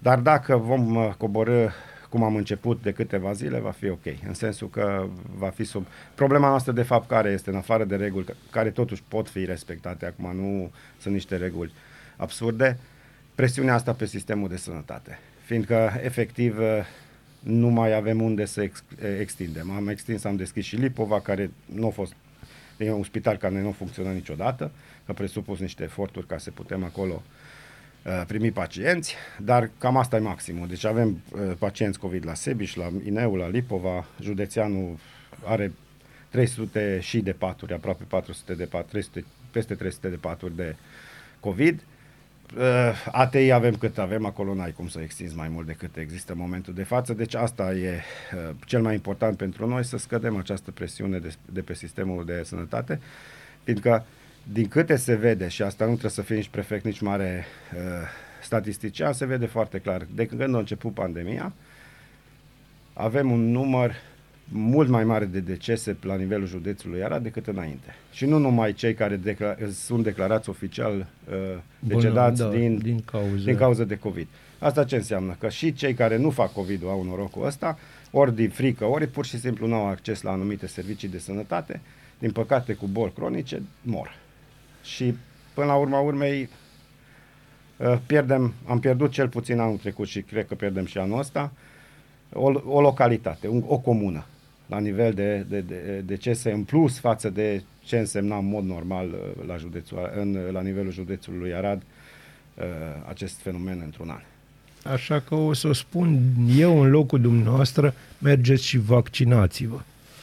dar 0.04 0.18
dacă 0.18 0.56
vom 0.56 0.94
uh, 0.94 1.12
coborâ 1.16 1.68
cum 2.08 2.22
am 2.22 2.36
început 2.36 2.82
de 2.82 2.92
câteva 2.92 3.32
zile, 3.32 3.58
va 3.58 3.70
fi 3.70 3.88
ok. 3.88 4.04
În 4.26 4.34
sensul 4.34 4.70
că 4.70 5.06
va 5.36 5.48
fi 5.48 5.64
sub... 5.64 5.86
Problema 6.14 6.48
noastră, 6.48 6.72
de 6.72 6.82
fapt, 6.82 7.08
care 7.08 7.30
este, 7.30 7.50
în 7.50 7.56
afară 7.56 7.84
de 7.84 7.96
reguli, 7.96 8.34
care 8.50 8.70
totuși 8.70 9.02
pot 9.08 9.28
fi 9.28 9.44
respectate, 9.44 10.06
acum 10.06 10.36
nu 10.36 10.72
sunt 10.98 11.14
niște 11.14 11.36
reguli 11.36 11.72
absurde, 12.16 12.78
presiunea 13.34 13.74
asta 13.74 13.92
pe 13.92 14.06
sistemul 14.06 14.48
de 14.48 14.56
sănătate. 14.56 15.18
Fiindcă, 15.44 15.92
efectiv, 16.02 16.58
uh, 16.58 16.64
nu 17.40 17.68
mai 17.68 17.94
avem 17.94 18.22
unde 18.22 18.44
să 18.44 18.62
ex- 18.62 18.84
extindem. 19.20 19.70
Am 19.70 19.88
extins, 19.88 20.24
am 20.24 20.36
deschis 20.36 20.64
și 20.64 20.76
Lipova, 20.76 21.20
care 21.20 21.50
nu 21.64 21.86
a 21.86 21.90
fost 21.90 22.12
E 22.76 22.92
un 22.92 23.02
spital 23.02 23.36
care 23.36 23.60
nu 23.60 23.72
funcționa 23.72 24.10
niciodată, 24.10 24.70
a 25.06 25.12
presupus 25.12 25.58
niște 25.58 25.82
eforturi 25.82 26.26
ca 26.26 26.38
să 26.38 26.50
putem 26.50 26.84
acolo 26.84 27.12
uh, 27.12 27.43
primi 28.26 28.50
pacienți, 28.50 29.14
dar 29.38 29.70
cam 29.78 29.96
asta 29.96 30.16
e 30.16 30.18
maximul. 30.18 30.68
Deci 30.68 30.84
avem 30.84 31.22
uh, 31.32 31.52
pacienți 31.58 31.98
COVID 31.98 32.26
la 32.26 32.34
Sebiș, 32.34 32.74
la 32.74 32.90
Ineu, 33.04 33.34
la 33.34 33.48
Lipova, 33.48 34.06
județeanul 34.20 34.98
are 35.44 35.72
300 36.28 36.98
și 37.02 37.20
de 37.20 37.32
paturi, 37.32 37.72
aproape 37.72 38.04
400 38.08 38.54
de 38.54 38.64
paturi, 38.64 38.88
300, 38.90 39.24
peste 39.50 39.74
300 39.74 40.08
de 40.08 40.16
paturi 40.16 40.56
de 40.56 40.76
COVID. 41.40 41.84
Uh, 42.56 42.62
ATI 43.12 43.50
avem 43.50 43.74
cât 43.74 43.98
avem, 43.98 44.26
acolo 44.26 44.54
n-ai 44.54 44.72
cum 44.72 44.88
să 44.88 45.00
extinzi 45.00 45.36
mai 45.36 45.48
mult 45.48 45.66
decât 45.66 45.96
există 45.96 46.32
în 46.32 46.38
momentul 46.38 46.74
de 46.74 46.82
față, 46.82 47.12
deci 47.12 47.34
asta 47.34 47.74
e 47.74 48.00
uh, 48.34 48.54
cel 48.64 48.82
mai 48.82 48.94
important 48.94 49.36
pentru 49.36 49.66
noi, 49.68 49.84
să 49.84 49.96
scădem 49.96 50.36
această 50.36 50.70
presiune 50.70 51.18
de, 51.18 51.34
de 51.52 51.60
pe 51.60 51.74
sistemul 51.74 52.24
de 52.24 52.42
sănătate, 52.44 53.00
fiindcă 53.62 54.04
din 54.52 54.68
câte 54.68 54.96
se 54.96 55.14
vede, 55.14 55.48
și 55.48 55.62
asta 55.62 55.84
nu 55.84 55.90
trebuie 55.90 56.10
să 56.10 56.22
fie 56.22 56.36
nici 56.36 56.48
prefect, 56.48 56.84
nici 56.84 57.00
mare 57.00 57.44
uh, 57.74 57.80
statistician, 58.42 59.12
se 59.12 59.26
vede 59.26 59.46
foarte 59.46 59.78
clar, 59.78 60.06
de 60.14 60.26
când 60.26 60.40
a 60.40 60.58
început 60.58 60.94
pandemia, 60.94 61.52
avem 62.92 63.30
un 63.30 63.50
număr 63.50 63.94
mult 64.48 64.88
mai 64.88 65.04
mare 65.04 65.24
de 65.24 65.40
decese 65.40 65.96
la 66.00 66.16
nivelul 66.16 66.46
județului 66.46 67.04
Arad 67.04 67.22
decât 67.22 67.46
înainte. 67.46 67.94
Și 68.12 68.24
nu 68.24 68.38
numai 68.38 68.72
cei 68.72 68.94
care 68.94 69.16
decla- 69.16 69.70
sunt 69.72 70.04
declarați 70.04 70.48
oficial 70.48 71.06
uh, 71.28 71.34
decedați 71.78 72.40
da, 72.40 72.48
din, 72.48 72.78
din 72.78 73.02
cauze. 73.04 73.44
din 73.44 73.56
cauza 73.56 73.84
de 73.84 73.98
COVID. 73.98 74.26
Asta 74.58 74.84
ce 74.84 74.96
înseamnă? 74.96 75.36
Că 75.38 75.48
și 75.48 75.72
cei 75.72 75.94
care 75.94 76.16
nu 76.16 76.30
fac 76.30 76.52
COVID-ul 76.52 76.88
au 76.88 77.04
norocul 77.04 77.46
ăsta, 77.46 77.78
ori 78.10 78.34
din 78.34 78.48
frică, 78.48 78.84
ori 78.84 79.06
pur 79.06 79.24
și 79.24 79.38
simplu 79.38 79.66
nu 79.66 79.74
au 79.74 79.86
acces 79.86 80.22
la 80.22 80.30
anumite 80.30 80.66
servicii 80.66 81.08
de 81.08 81.18
sănătate, 81.18 81.80
din 82.18 82.30
păcate 82.30 82.72
cu 82.72 82.86
boli 82.86 83.12
cronice, 83.12 83.62
mor. 83.82 84.22
Și 84.84 85.14
până 85.54 85.66
la 85.66 85.74
urma 85.74 86.00
urmei 86.00 86.48
uh, 87.76 87.98
pierdem, 88.06 88.54
am 88.66 88.80
pierdut 88.80 89.10
cel 89.10 89.28
puțin 89.28 89.58
anul 89.58 89.76
trecut 89.76 90.06
și 90.06 90.20
cred 90.20 90.46
că 90.46 90.54
pierdem 90.54 90.86
și 90.86 90.98
anul 90.98 91.18
ăsta, 91.18 91.52
o, 92.32 92.52
o 92.66 92.80
localitate, 92.80 93.48
un, 93.48 93.64
o 93.66 93.78
comună, 93.78 94.26
la 94.66 94.78
nivel 94.78 95.12
de, 95.12 95.46
de, 95.48 95.60
de 95.60 96.02
decese 96.04 96.50
în 96.50 96.64
plus 96.64 96.98
față 96.98 97.30
de 97.30 97.62
ce 97.84 97.98
însemna 97.98 98.36
în 98.36 98.48
mod 98.48 98.64
normal 98.64 99.08
uh, 99.08 99.46
la, 99.46 99.56
județul, 99.56 100.12
în, 100.16 100.38
la 100.52 100.60
nivelul 100.60 100.92
județului 100.92 101.54
Arad 101.54 101.82
uh, 101.82 102.64
acest 103.08 103.40
fenomen 103.40 103.80
într-un 103.84 104.08
an. 104.08 104.22
Așa 104.92 105.20
că 105.20 105.34
o 105.34 105.52
să 105.52 105.68
o 105.68 105.72
spun 105.72 106.18
eu 106.56 106.80
în 106.80 106.90
locul 106.90 107.20
dumneavoastră, 107.20 107.94
mergeți 108.18 108.64
și 108.64 108.78
vaccinați-vă. 108.78 109.80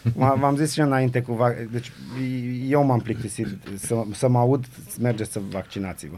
M- 0.09 0.39
V-am 0.39 0.55
zis 0.55 0.73
și 0.73 0.79
înainte 0.79 1.21
cu 1.21 1.33
vac- 1.33 1.69
deci 1.71 1.91
eu 2.67 2.83
m-am 2.83 2.99
plictisit. 2.99 3.47
Să, 3.77 4.03
să 4.13 4.27
mă 4.27 4.39
aud, 4.39 4.65
mergeți 4.99 5.31
să 5.31 5.39
vaccinați-vă. 5.49 6.15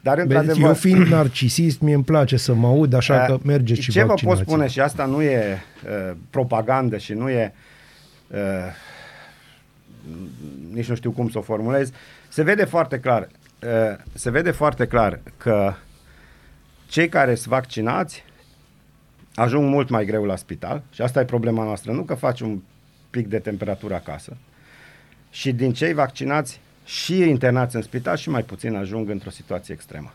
Dar 0.00 0.16
Vedeți, 0.16 0.36
într-adevăr, 0.36 0.68
eu 0.68 0.74
fiind 0.74 1.06
narcisist, 1.06 1.80
mie 1.80 1.94
îmi 1.94 2.04
place 2.04 2.36
să 2.36 2.54
mă 2.54 2.66
aud, 2.66 2.92
așa 2.92 3.24
că 3.24 3.38
mergeți 3.44 3.80
și 3.80 3.90
Ce 3.90 4.00
vă 4.00 4.06
pot 4.06 4.08
vaccinați-vă. 4.22 4.50
spune, 4.50 4.66
și 4.68 4.80
asta 4.80 5.04
nu 5.04 5.22
e 5.22 5.62
uh, 5.84 6.16
propagandă 6.30 6.96
și 6.96 7.12
nu 7.12 7.28
e 7.30 7.52
uh, 8.28 8.38
nici 10.72 10.88
nu 10.88 10.94
știu 10.94 11.10
cum 11.10 11.28
să 11.28 11.38
o 11.38 11.42
formulez, 11.42 11.90
se 12.28 12.42
vede 12.42 12.64
foarte 12.64 12.98
clar, 13.00 13.28
uh, 13.62 13.96
se 14.12 14.30
vede 14.30 14.50
foarte 14.50 14.86
clar 14.86 15.20
că 15.36 15.72
cei 16.88 17.08
care 17.08 17.34
sunt 17.34 17.48
vaccinați 17.48 18.24
ajung 19.34 19.68
mult 19.68 19.88
mai 19.88 20.04
greu 20.04 20.24
la 20.24 20.36
spital 20.36 20.82
și 20.90 21.02
asta 21.02 21.20
e 21.20 21.24
problema 21.24 21.64
noastră, 21.64 21.92
nu 21.92 22.02
că 22.02 22.14
faci 22.14 22.40
un 22.40 22.60
pic 23.20 23.28
de 23.28 23.38
temperatură 23.38 23.94
acasă 23.94 24.36
și 25.30 25.52
din 25.52 25.72
cei 25.72 25.92
vaccinați 25.92 26.60
și 26.84 27.18
internați 27.18 27.76
în 27.76 27.82
spital 27.82 28.16
și 28.16 28.28
mai 28.30 28.42
puțin 28.42 28.74
ajung 28.74 29.08
într-o 29.10 29.30
situație 29.30 29.74
extremă. 29.74 30.12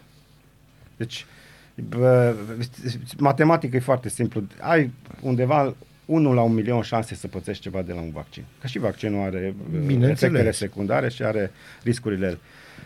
Deci, 0.97 1.25
bă, 1.75 2.35
matematic 3.17 3.73
e 3.73 3.79
foarte 3.79 4.09
simplu. 4.09 4.43
Ai 4.59 4.91
undeva 5.21 5.75
1 6.05 6.33
la 6.33 6.41
un 6.41 6.53
milion 6.53 6.81
șanse 6.81 7.15
să 7.15 7.27
pățești 7.27 7.63
ceva 7.63 7.81
de 7.81 7.93
la 7.93 8.01
un 8.01 8.12
vaccin. 8.12 8.43
Că 8.62 8.67
și 8.67 8.79
vaccinul 8.79 9.25
are 9.25 9.53
uh, 9.73 9.79
Bineînțeles. 9.79 10.21
efectele 10.21 10.51
secundare 10.51 11.09
și 11.09 11.23
are 11.23 11.51
riscurile. 11.83 12.25
ele. 12.27 12.38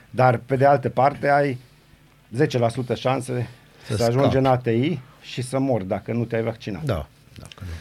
Dar, 0.09 0.37
pe 0.37 0.55
de 0.55 0.65
altă 0.65 0.89
parte, 0.89 1.29
ai 1.29 1.57
10% 2.37 2.95
șanse 2.95 3.47
Să 3.85 3.91
să, 3.91 3.95
să 3.95 4.03
ajungi 4.03 4.29
scapi. 4.29 4.37
în 4.37 4.45
ATI 4.45 4.99
și 5.21 5.41
să 5.41 5.59
mori 5.59 5.87
dacă 5.87 6.11
nu 6.13 6.25
te-ai 6.25 6.43
vaccinat. 6.43 6.83
Da, 6.83 7.07
dacă 7.37 7.53
nu. 7.59 7.71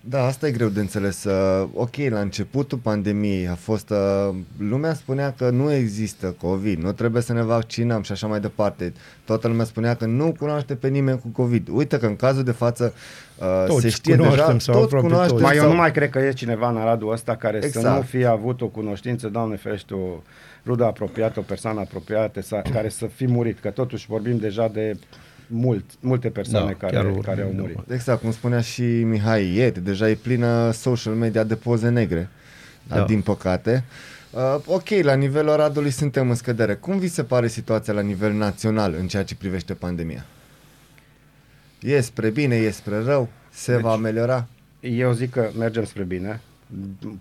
Da, 0.00 0.24
asta 0.24 0.46
e 0.46 0.50
greu 0.50 0.68
de 0.68 0.80
înțeles. 0.80 1.24
Uh, 1.24 1.68
ok, 1.74 1.96
la 2.08 2.20
începutul 2.20 2.78
pandemiei 2.78 3.48
a 3.48 3.54
fost... 3.54 3.90
Uh, 3.90 4.34
lumea 4.58 4.94
spunea 4.94 5.32
că 5.36 5.50
nu 5.50 5.72
există 5.72 6.34
COVID, 6.40 6.82
nu 6.82 6.92
trebuie 6.92 7.22
să 7.22 7.32
ne 7.32 7.42
vaccinăm 7.42 8.02
și 8.02 8.12
așa 8.12 8.26
mai 8.26 8.40
departe. 8.40 8.92
Toată 9.24 9.48
lumea 9.48 9.64
spunea 9.64 9.94
că 9.94 10.06
nu 10.06 10.34
cunoaște 10.38 10.74
pe 10.74 10.88
nimeni 10.88 11.18
cu 11.20 11.28
COVID. 11.28 11.68
Uite 11.72 11.98
că 11.98 12.06
în 12.06 12.16
cazul 12.16 12.44
de 12.44 12.50
față 12.50 12.92
uh, 13.38 13.64
Toți 13.66 13.80
se 13.80 13.88
știe 13.88 14.14
deja, 14.16 14.44
sau 14.58 14.74
toți 14.74 14.84
aproape 14.84 15.06
cunoaștem. 15.06 15.36
toți. 15.36 15.42
Mai 15.42 15.54
eu 15.56 15.60
sau- 15.62 15.70
nu 15.70 15.76
mai 15.76 15.92
cred 15.92 16.10
că 16.10 16.18
e 16.18 16.32
cineva 16.32 16.68
în 16.68 16.76
Aradul 16.76 17.12
ăsta 17.12 17.36
care 17.36 17.56
exact. 17.56 17.72
să 17.72 17.78
Exact. 17.78 17.96
nu 17.96 18.02
fie 18.02 18.26
avut 18.26 18.60
o 18.60 18.66
cunoștință, 18.66 19.28
Doamne 19.28 19.56
ferește, 19.56 19.94
o 19.94 20.22
rudă 20.66 20.84
apropiată, 20.84 21.38
o 21.38 21.42
persoană 21.42 21.80
apropiată, 21.80 22.40
sa, 22.42 22.62
care 22.72 22.88
să 22.88 23.06
fi 23.06 23.26
murit, 23.26 23.58
că 23.58 23.68
totuși 23.70 24.06
vorbim 24.08 24.36
deja 24.38 24.68
de 24.72 24.96
mult, 25.48 25.84
multe 26.00 26.28
persoane 26.30 26.66
Da, 26.66 26.72
care, 26.76 26.92
chiar 26.92 27.02
vorbim 27.04 27.22
care 27.22 27.42
au 27.42 27.48
de 27.50 27.60
murit. 27.60 27.74
mult. 27.74 27.90
Exact, 27.90 28.20
cum 28.20 28.32
spunea 28.32 28.60
și 28.60 28.82
Mihai 28.82 29.52
ieri, 29.54 29.80
deja 29.80 30.08
e 30.10 30.14
plină 30.14 30.70
social 30.70 31.14
media 31.14 31.44
de 31.44 31.54
poze 31.56 31.88
negre, 31.88 32.28
da. 32.88 32.94
Da. 32.96 33.04
din 33.04 33.20
păcate. 33.20 33.84
Uh, 34.30 34.56
ok, 34.66 34.88
la 35.02 35.14
nivelul 35.14 35.50
Aradului 35.50 35.90
suntem 35.90 36.28
în 36.28 36.34
scădere. 36.34 36.74
Cum 36.74 36.98
vi 36.98 37.08
se 37.08 37.24
pare 37.24 37.48
situația 37.48 37.92
la 37.92 38.00
nivel 38.00 38.32
național 38.32 38.94
în 38.98 39.06
ceea 39.06 39.24
ce 39.24 39.34
privește 39.36 39.74
pandemia? 39.74 40.24
E 41.80 42.00
spre 42.00 42.30
bine, 42.30 42.56
e 42.56 42.70
spre 42.70 43.02
rău? 43.02 43.28
Se 43.50 43.72
Deci- 43.72 43.80
va 43.82 43.92
ameliora? 43.92 44.46
Eu 44.80 45.12
zic 45.12 45.30
că 45.30 45.50
mergem 45.58 45.84
spre 45.84 46.02
bine, 46.02 46.40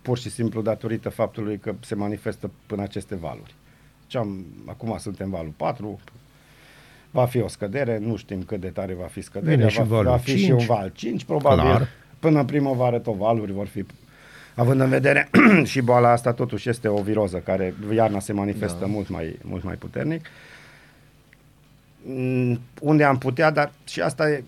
pur 0.01 0.17
și 0.17 0.29
simplu 0.29 0.61
datorită 0.61 1.09
faptului 1.09 1.57
că 1.57 1.73
se 1.79 1.95
manifestă 1.95 2.51
până 2.65 2.81
aceste 2.81 3.15
valuri. 3.15 3.55
Ce 4.07 4.17
am, 4.17 4.45
acum 4.65 4.97
suntem 4.99 5.29
valul 5.29 5.53
4, 5.57 5.99
va 7.19 7.25
fi 7.25 7.41
o 7.41 7.47
scădere, 7.47 7.97
nu 7.97 8.15
știm 8.15 8.43
cât 8.43 8.60
de 8.60 8.67
tare 8.67 8.93
va 8.93 9.06
fi 9.06 9.21
scăderea, 9.21 9.56
Vine 9.56 9.69
și 9.69 9.77
va, 9.77 9.84
valul 9.84 10.12
va 10.12 10.17
fi 10.17 10.30
5. 10.30 10.39
și 10.43 10.51
un 10.51 10.65
val 10.65 10.91
5, 10.93 11.23
probabil. 11.23 11.63
Clar. 11.63 11.88
Până 12.19 12.39
în 12.39 12.45
primăvară 12.45 12.99
tot 12.99 13.15
valuri 13.15 13.51
vor 13.51 13.67
fi 13.67 13.86
Având 14.56 14.80
în 14.80 14.89
vedere 14.89 15.30
și 15.71 15.82
boala 15.82 16.12
asta 16.12 16.34
totuși 16.34 16.69
este 16.69 16.88
o 16.88 17.01
viroză 17.01 17.38
care 17.38 17.73
iarna 17.93 18.19
se 18.19 18.34
manifestă 18.34 18.80
da. 18.80 18.86
mult, 18.86 19.10
mai, 19.10 19.39
mult 19.41 19.63
mai 19.63 19.75
puternic. 19.75 20.25
Mm, 22.01 22.60
Unde 22.82 23.03
am 23.03 23.17
putea, 23.17 23.51
dar 23.51 23.71
și 23.88 24.01
asta 24.01 24.30
e, 24.30 24.43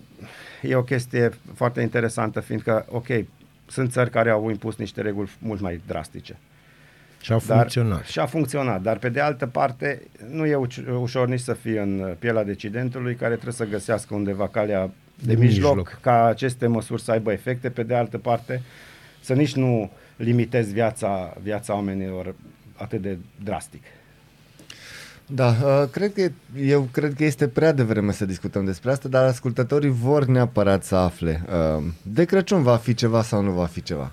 e 0.62 0.74
o 0.74 0.82
chestie 0.82 1.30
foarte 1.54 1.80
interesantă, 1.80 2.40
fiindcă, 2.40 2.86
ok, 2.88 3.06
sunt 3.66 3.92
țări 3.92 4.10
care 4.10 4.30
au 4.30 4.50
impus 4.50 4.76
niște 4.76 5.00
reguli 5.00 5.30
mult 5.38 5.60
mai 5.60 5.80
drastice. 5.86 6.36
Și 7.20 7.32
a 7.32 7.40
Dar, 7.46 7.56
funcționat. 7.56 8.04
Și 8.04 8.18
a 8.18 8.26
funcționat, 8.26 8.82
dar 8.82 8.98
pe 8.98 9.08
de 9.08 9.20
altă 9.20 9.46
parte 9.46 10.02
nu 10.30 10.46
e 10.46 10.56
uci- 10.66 10.86
ușor 11.00 11.28
nici 11.28 11.40
să 11.40 11.52
fie 11.52 11.80
în 11.80 12.14
pielea 12.18 12.44
decidentului 12.44 13.14
care 13.14 13.32
trebuie 13.32 13.54
să 13.54 13.64
găsească 13.66 14.14
undeva 14.14 14.48
calea 14.48 14.90
de, 15.24 15.34
De 15.34 15.40
mijloc, 15.40 15.76
mijloc. 15.76 15.98
ca 16.00 16.24
aceste 16.24 16.66
măsuri 16.66 17.02
să 17.02 17.10
aibă 17.10 17.32
efecte, 17.32 17.70
pe 17.70 17.82
de 17.82 17.94
altă 17.94 18.18
parte 18.18 18.62
să 19.20 19.32
nici 19.32 19.54
nu 19.54 19.90
limitezi 20.16 20.72
viața, 20.72 21.36
viața 21.42 21.74
oamenilor 21.74 22.34
atât 22.76 23.02
de 23.02 23.18
drastic. 23.44 23.82
Da, 25.26 25.46
uh, 25.64 25.88
cred 25.90 26.12
că, 26.12 26.28
eu 26.60 26.88
cred 26.92 27.14
că 27.14 27.24
este 27.24 27.48
prea 27.48 27.72
devreme 27.72 28.12
să 28.12 28.24
discutăm 28.26 28.64
despre 28.64 28.90
asta, 28.90 29.08
dar 29.08 29.24
ascultătorii 29.24 29.90
vor 29.90 30.24
neapărat 30.24 30.84
să 30.84 30.94
afle. 30.96 31.42
Uh, 31.78 31.84
de 32.02 32.24
Crăciun 32.24 32.62
va 32.62 32.76
fi 32.76 32.94
ceva 32.94 33.22
sau 33.22 33.42
nu 33.42 33.50
va 33.50 33.66
fi 33.66 33.82
ceva? 33.82 34.10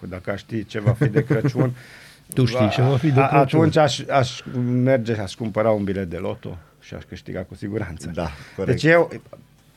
Cu 0.00 0.06
Dacă 0.06 0.30
aș 0.30 0.38
ști 0.40 0.64
ce 0.64 0.80
va 0.80 0.92
fi 0.92 1.08
de 1.08 1.24
Crăciun, 1.24 1.72
Tu 2.34 2.44
știi 2.44 2.68
ce 2.68 2.82
va 2.82 2.96
fi 2.96 3.10
de 3.10 3.20
a- 3.20 3.28
Crăciun. 3.28 3.58
Atunci 3.60 3.76
aș, 3.76 4.00
aș 4.00 4.42
merge, 4.82 5.12
aș 5.20 5.34
cumpăra 5.34 5.70
un 5.70 5.84
bilet 5.84 6.10
de 6.10 6.16
loto 6.16 6.58
și 6.80 6.94
aș 6.94 7.02
câștiga 7.04 7.42
cu 7.42 7.54
siguranță. 7.54 8.10
Da, 8.14 8.28
corect. 8.56 8.70
Deci 8.80 8.92
eu, 8.92 9.10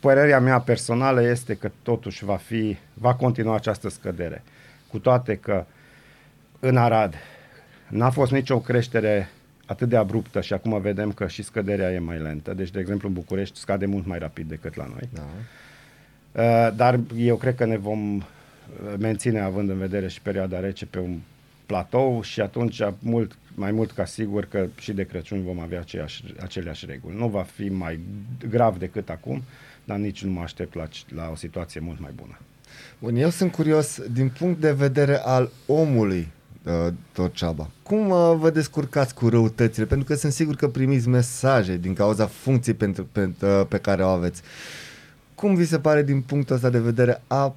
părerea 0.00 0.40
mea 0.40 0.58
personală 0.60 1.22
este 1.22 1.54
că 1.54 1.70
totuși 1.82 2.24
va 2.24 2.36
fi, 2.36 2.76
va 2.94 3.14
continua 3.14 3.54
această 3.54 3.88
scădere. 3.88 4.42
Cu 4.90 4.98
toate 4.98 5.36
că 5.36 5.64
în 6.60 6.76
Arad 6.76 7.14
n-a 7.88 8.10
fost 8.10 8.32
nicio 8.32 8.58
creștere 8.60 9.28
atât 9.66 9.88
de 9.88 9.96
abruptă 9.96 10.40
și 10.40 10.52
acum 10.52 10.80
vedem 10.80 11.12
că 11.12 11.26
și 11.26 11.42
scăderea 11.42 11.92
e 11.92 11.98
mai 11.98 12.18
lentă. 12.18 12.54
Deci, 12.54 12.70
de 12.70 12.78
exemplu, 12.80 13.08
în 13.08 13.14
București 13.14 13.58
scade 13.58 13.86
mult 13.86 14.06
mai 14.06 14.18
rapid 14.18 14.48
decât 14.48 14.74
la 14.76 14.86
noi. 14.90 15.08
Da. 15.12 15.22
Uh, 16.42 16.74
Dar 16.76 17.00
eu 17.16 17.36
cred 17.36 17.54
că 17.54 17.64
ne 17.64 17.76
vom 17.76 18.16
uh, 18.16 18.22
menține, 18.98 19.40
având 19.40 19.70
în 19.70 19.78
vedere 19.78 20.08
și 20.08 20.20
perioada 20.22 20.60
rece, 20.60 20.86
pe 20.86 20.98
un 20.98 21.18
platou 21.68 22.22
și 22.22 22.40
atunci, 22.40 22.80
mult, 22.98 23.36
mai 23.54 23.72
mult 23.72 23.90
ca 23.90 24.04
sigur 24.04 24.44
că 24.44 24.66
și 24.78 24.92
de 24.92 25.04
Crăciun 25.04 25.44
vom 25.44 25.60
avea 25.60 25.80
aceeași, 25.80 26.24
aceleași 26.40 26.86
reguli. 26.86 27.16
Nu 27.16 27.28
va 27.28 27.42
fi 27.42 27.68
mai 27.68 28.00
grav 28.48 28.78
decât 28.78 29.08
acum, 29.08 29.42
dar 29.84 29.96
nici 29.96 30.24
nu 30.24 30.30
mă 30.30 30.40
aștept 30.40 30.74
la, 30.74 30.88
la 31.08 31.28
o 31.32 31.34
situație 31.34 31.80
mult 31.80 32.00
mai 32.00 32.10
bună. 32.14 32.38
Bun, 32.98 33.16
eu 33.16 33.30
sunt 33.30 33.52
curios 33.52 34.00
din 34.12 34.28
punct 34.28 34.60
de 34.60 34.72
vedere 34.72 35.16
al 35.16 35.50
omului, 35.66 36.28
uh, 36.64 36.92
Torceaba. 37.12 37.70
Cum 37.82 38.10
uh, 38.10 38.34
vă 38.36 38.50
descurcați 38.50 39.14
cu 39.14 39.28
răutățile? 39.28 39.86
Pentru 39.86 40.06
că 40.06 40.14
sunt 40.14 40.32
sigur 40.32 40.54
că 40.56 40.68
primiți 40.68 41.08
mesaje 41.08 41.76
din 41.76 41.94
cauza 41.94 42.26
funcției 42.26 42.74
pentru, 42.74 43.04
pe, 43.12 43.30
uh, 43.42 43.62
pe 43.68 43.78
care 43.78 44.02
o 44.02 44.08
aveți. 44.08 44.42
Cum 45.34 45.54
vi 45.54 45.64
se 45.64 45.78
pare 45.78 46.02
din 46.02 46.20
punctul 46.20 46.54
ăsta 46.54 46.70
de 46.70 46.78
vedere 46.78 47.22
a 47.26 47.54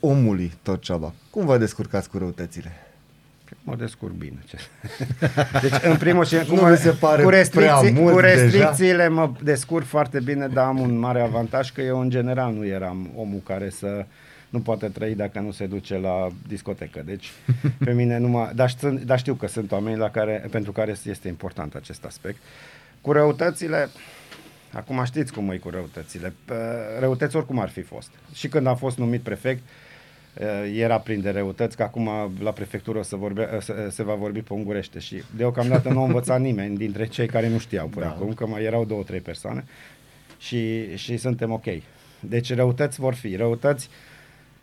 omului 0.00 0.52
Torceaba? 0.62 1.12
Cum 1.30 1.46
vă 1.46 1.58
descurcați 1.58 2.08
cu 2.08 2.18
răutățile? 2.18 2.83
Mă 3.66 3.74
descurc 3.76 4.12
bine. 4.12 4.38
Ce... 4.46 4.56
Deci, 5.62 5.72
în 5.82 5.96
primul 5.96 6.24
și 6.24 6.36
Nu 6.48 6.62
mi 6.62 6.76
se 6.76 6.90
pare 6.90 7.22
cu, 7.22 7.28
prea 7.28 7.38
restricții, 7.40 7.90
mult 8.02 8.14
cu 8.14 8.20
deja? 8.20 8.34
restricțiile 8.42 9.08
mă 9.08 9.30
descurc 9.42 9.86
foarte 9.86 10.20
bine, 10.20 10.46
dar 10.48 10.66
am 10.66 10.80
un 10.80 10.98
mare 10.98 11.20
avantaj 11.20 11.72
că 11.72 11.80
eu 11.80 12.00
în 12.00 12.10
general 12.10 12.52
nu 12.52 12.66
eram 12.66 13.10
omul 13.16 13.40
care 13.44 13.70
să 13.70 14.06
nu 14.48 14.60
poate 14.60 14.88
trăi 14.88 15.14
dacă 15.14 15.40
nu 15.40 15.50
se 15.50 15.66
duce 15.66 15.96
la 15.98 16.28
discotecă. 16.48 17.02
Deci, 17.04 17.32
pe 17.84 17.92
mine 18.00 18.18
nu 18.18 18.28
mă... 18.28 18.50
Dar, 18.54 18.70
sunt- 18.70 19.00
dar 19.00 19.18
știu 19.18 19.34
că 19.34 19.46
sunt 19.46 19.72
oameni 19.72 19.98
la 19.98 20.10
care, 20.10 20.46
pentru 20.50 20.72
care 20.72 20.94
este 21.04 21.28
important 21.28 21.74
acest 21.74 22.04
aspect. 22.04 22.36
Cu 23.00 23.12
răutățile, 23.12 23.88
acum 24.72 25.04
știți 25.04 25.32
cum 25.32 25.50
e 25.50 25.56
cu 25.56 25.70
răutățile. 25.70 26.28
P- 26.28 26.98
Răutăți 27.00 27.36
oricum 27.36 27.58
ar 27.60 27.68
fi 27.68 27.82
fost. 27.82 28.10
Și 28.34 28.48
când 28.48 28.66
am 28.66 28.76
fost 28.76 28.98
numit 28.98 29.20
prefect, 29.20 29.62
eh, 29.62 29.93
era 30.74 30.98
plin 30.98 31.20
de 31.20 31.30
răutăți, 31.30 31.76
că 31.76 31.82
acum 31.82 32.10
la 32.42 32.50
prefectură 32.50 33.02
se, 33.02 33.16
vorbea, 33.16 33.50
eh, 33.54 33.60
se, 33.60 33.88
se 33.90 34.02
va 34.02 34.14
vorbi 34.14 34.40
pe 34.40 34.52
ungurește 34.52 34.98
și 34.98 35.22
deocamdată 35.36 35.88
nu 35.88 36.00
a 36.00 36.04
învățat 36.04 36.40
nimeni 36.40 36.76
dintre 36.76 37.06
cei 37.06 37.26
care 37.26 37.48
nu 37.48 37.58
știau 37.58 37.86
până 37.86 38.04
da. 38.04 38.10
acum, 38.10 38.32
că 38.32 38.46
mai 38.46 38.62
erau 38.62 38.84
două, 38.84 39.02
trei 39.02 39.20
persoane 39.20 39.64
și, 40.38 40.96
și 40.96 41.16
suntem 41.16 41.52
ok. 41.52 41.64
Deci 42.20 42.54
răutăți 42.54 43.00
vor 43.00 43.14
fi. 43.14 43.36
Răutăți, 43.36 43.88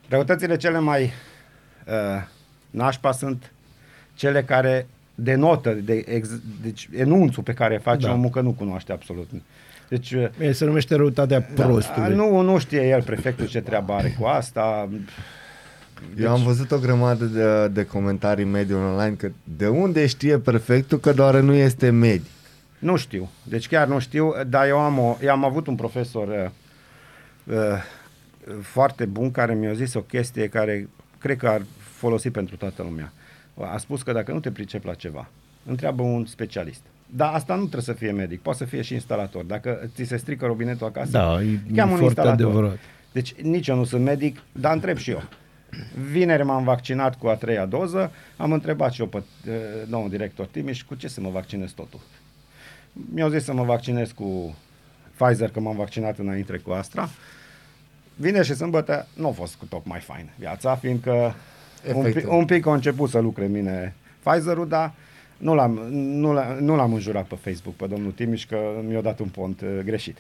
răutățile 0.08 0.56
cele 0.56 0.80
mai 0.80 1.04
uh, 1.04 2.24
nașpa 2.70 3.12
sunt 3.12 3.52
cele 4.14 4.44
care 4.44 4.88
denotă, 5.16 5.74
de, 5.74 6.04
ex, 6.08 6.30
deci 6.62 6.90
enunțul 6.96 7.44
pe 7.44 7.54
care 7.54 7.78
face 7.78 8.02
Da. 8.02 8.08
da. 8.08 8.14
omul 8.14 8.30
că 8.30 8.42
nu 8.42 8.52
cunoaște 8.52 8.92
absolut. 8.92 9.30
Deci 9.90 10.12
uh, 10.12 10.28
E, 10.40 10.52
se 10.52 10.66
numește 10.66 10.96
răutatea 10.96 11.40
da, 11.56 11.64
prostului. 11.64 12.16
nu, 12.16 12.42
nu 12.42 12.58
știe 12.60 12.88
el 12.88 13.04
prefectul 13.04 13.48
ce 13.48 13.62
treabă 13.62 13.94
are 13.94 14.16
cu 14.20 14.26
asta. 14.26 14.90
Deci... 16.16 16.26
Eu 16.26 16.32
am 16.32 16.44
văzut 16.44 16.72
o 16.72 16.78
grămadă 16.80 17.26
de, 17.26 17.68
de 17.68 17.86
comentarii 17.86 18.44
în 18.44 18.50
mediul 18.50 18.80
online 18.80 19.16
că 19.16 19.32
de 19.58 19.68
unde 19.68 20.08
știe 20.08 20.38
prefectul 20.38 21.00
că 21.00 21.14
doar 21.14 21.40
nu 21.40 21.54
este 21.54 21.90
medic. 21.90 22.30
Nu 22.80 22.96
știu, 22.96 23.30
deci 23.44 23.68
chiar 23.68 23.88
nu 23.88 24.00
știu, 24.00 24.34
dar 24.48 24.68
eu 24.68 24.78
am, 24.80 25.00
o, 25.00 25.18
eu 25.22 25.32
am 25.32 25.46
avut 25.46 25.68
un 25.68 25.76
profesor 25.76 26.28
uh, 26.28 27.56
uh, 27.56 27.84
foarte 28.62 29.06
bun 29.06 29.32
care 29.32 29.54
mi-a 29.54 29.74
zis 29.74 29.94
o 29.94 30.02
chestie 30.02 30.48
care 30.48 30.90
cred 31.18 31.38
că 31.38 31.48
ar 31.48 31.62
folosi 31.78 32.30
pentru 32.30 32.56
toată 32.56 32.84
lumea. 32.84 33.14
A 33.74 33.78
spus 33.78 34.02
că 34.02 34.12
dacă 34.12 34.32
nu 34.32 34.40
te 34.40 34.52
pricepi 34.52 34.86
la 34.86 34.94
ceva, 34.94 35.30
întreabă 35.66 36.02
un 36.04 36.26
specialist. 36.26 36.82
Dar 37.06 37.34
asta 37.34 37.54
nu 37.54 37.60
trebuie 37.62 37.82
să 37.82 37.94
fie 37.94 38.12
medic, 38.12 38.42
poate 38.42 38.58
să 38.58 38.66
fie 38.66 38.82
și 38.82 38.94
instalator. 38.94 39.44
Dacă 39.44 39.90
ți 39.96 40.04
se 40.04 40.18
strică 40.18 40.46
robinetul 40.46 40.88
acasă, 40.88 41.12
Da, 41.12 41.42
e 41.42 41.60
cheamă 41.76 41.92
un 41.92 41.98
foarte 41.98 42.20
instalator. 42.20 42.46
adevărat. 42.46 42.78
Deci 43.12 43.34
nici 43.42 43.68
eu 43.68 43.76
nu 43.76 43.84
sunt 43.84 44.04
medic, 44.04 44.40
dar 44.52 44.74
întreb 44.74 44.98
și 44.98 45.10
eu. 45.12 45.24
Vineri 46.12 46.44
m-am 46.44 46.64
vaccinat 46.64 47.18
cu 47.18 47.28
a 47.28 47.36
treia 47.36 47.66
doză, 47.66 48.12
am 48.38 48.52
întrebat 48.52 48.92
și 48.92 49.02
eu 49.02 49.08
pe 49.08 49.18
uh, 49.18 49.54
domnul 49.90 50.10
director 50.10 50.46
Timiș 50.46 50.82
cu 50.82 50.96
ce 50.96 51.08
să 51.08 51.22
mă 51.22 51.30
vaccinez 51.30 51.72
totul. 51.72 52.00
Mi-au 53.14 53.30
zis 53.30 53.44
să 53.44 53.54
mă 53.54 53.64
vaccinez 53.64 54.12
cu 54.12 54.56
Pfizer, 55.18 55.50
că 55.50 55.60
m-am 55.60 55.76
vaccinat 55.76 56.18
înainte 56.18 56.58
cu 56.58 56.72
Astra. 56.72 57.10
Vineri 58.16 58.46
și 58.46 58.56
sâmbătă 58.56 59.08
nu 59.14 59.28
a 59.28 59.32
fost 59.32 59.56
cu 59.56 59.66
tocmai 59.66 60.00
fain 60.00 60.30
viața, 60.38 60.76
fiindcă 60.76 61.36
un 61.94 62.04
pic, 62.04 62.06
Efectiv. 62.06 62.32
un 62.32 62.46
pic 62.46 62.66
a 62.66 62.74
început 62.74 63.10
să 63.10 63.20
lucre 63.20 63.46
în 63.46 63.52
mine 63.52 63.96
Pfizer-ul, 64.24 64.68
dar 64.68 64.94
nu 65.38 65.54
l-am, 65.54 65.72
nu, 65.92 66.34
l-am, 66.34 66.58
nu 66.60 66.76
l-am 66.76 66.94
înjurat 66.94 67.26
pe 67.26 67.36
Facebook 67.36 67.76
pe 67.76 67.88
domnul 67.88 68.12
Timiș 68.12 68.46
că 68.46 68.58
mi-a 68.88 69.02
dat 69.02 69.20
un 69.20 69.28
pont 69.28 69.62
uh, 69.62 69.80
greșit. 69.84 70.18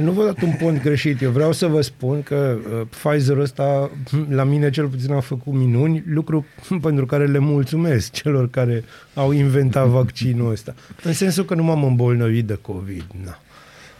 Nu 0.00 0.10
vă 0.12 0.24
dat 0.24 0.40
un 0.40 0.52
pont 0.58 0.82
greșit. 0.82 1.20
Eu 1.20 1.30
vreau 1.30 1.52
să 1.52 1.66
vă 1.66 1.80
spun 1.80 2.22
că 2.22 2.58
uh, 2.58 2.86
Pfizer 2.90 3.36
ăsta, 3.36 3.90
la 4.28 4.44
mine 4.44 4.70
cel 4.70 4.86
puțin 4.86 5.12
a 5.12 5.20
făcut 5.20 5.52
minuni, 5.52 6.02
lucru 6.06 6.46
pentru 6.82 7.06
care 7.06 7.26
le 7.26 7.38
mulțumesc 7.38 8.12
celor 8.12 8.50
care 8.50 8.84
au 9.14 9.30
inventat 9.30 9.86
vaccinul 9.86 10.50
ăsta. 10.50 10.74
În 11.02 11.12
sensul 11.12 11.44
că 11.44 11.54
nu 11.54 11.62
m-am 11.62 11.84
îmbolnăvit 11.84 12.46
de 12.46 12.58
COVID. 12.62 13.04
Na. 13.24 13.38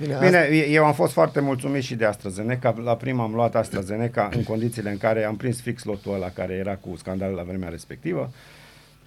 Bine, 0.01 0.19
Bine, 0.21 0.49
eu 0.71 0.85
am 0.85 0.93
fost 0.93 1.13
foarte 1.13 1.41
mulțumit 1.41 1.83
și 1.83 1.95
de 1.95 2.05
AstraZeneca. 2.05 2.75
La 2.85 2.97
prima 2.97 3.23
am 3.23 3.35
luat 3.35 3.55
AstraZeneca 3.55 4.29
în 4.35 4.43
condițiile 4.43 4.91
în 4.91 4.99
care 4.99 5.25
am 5.25 5.37
prins 5.37 5.61
fix 5.61 5.85
lotul 5.85 6.15
ăla 6.15 6.29
care 6.29 6.53
era 6.53 6.75
cu 6.75 6.97
scandalul 6.97 7.37
la 7.37 7.43
vremea 7.43 7.69
respectivă 7.69 8.33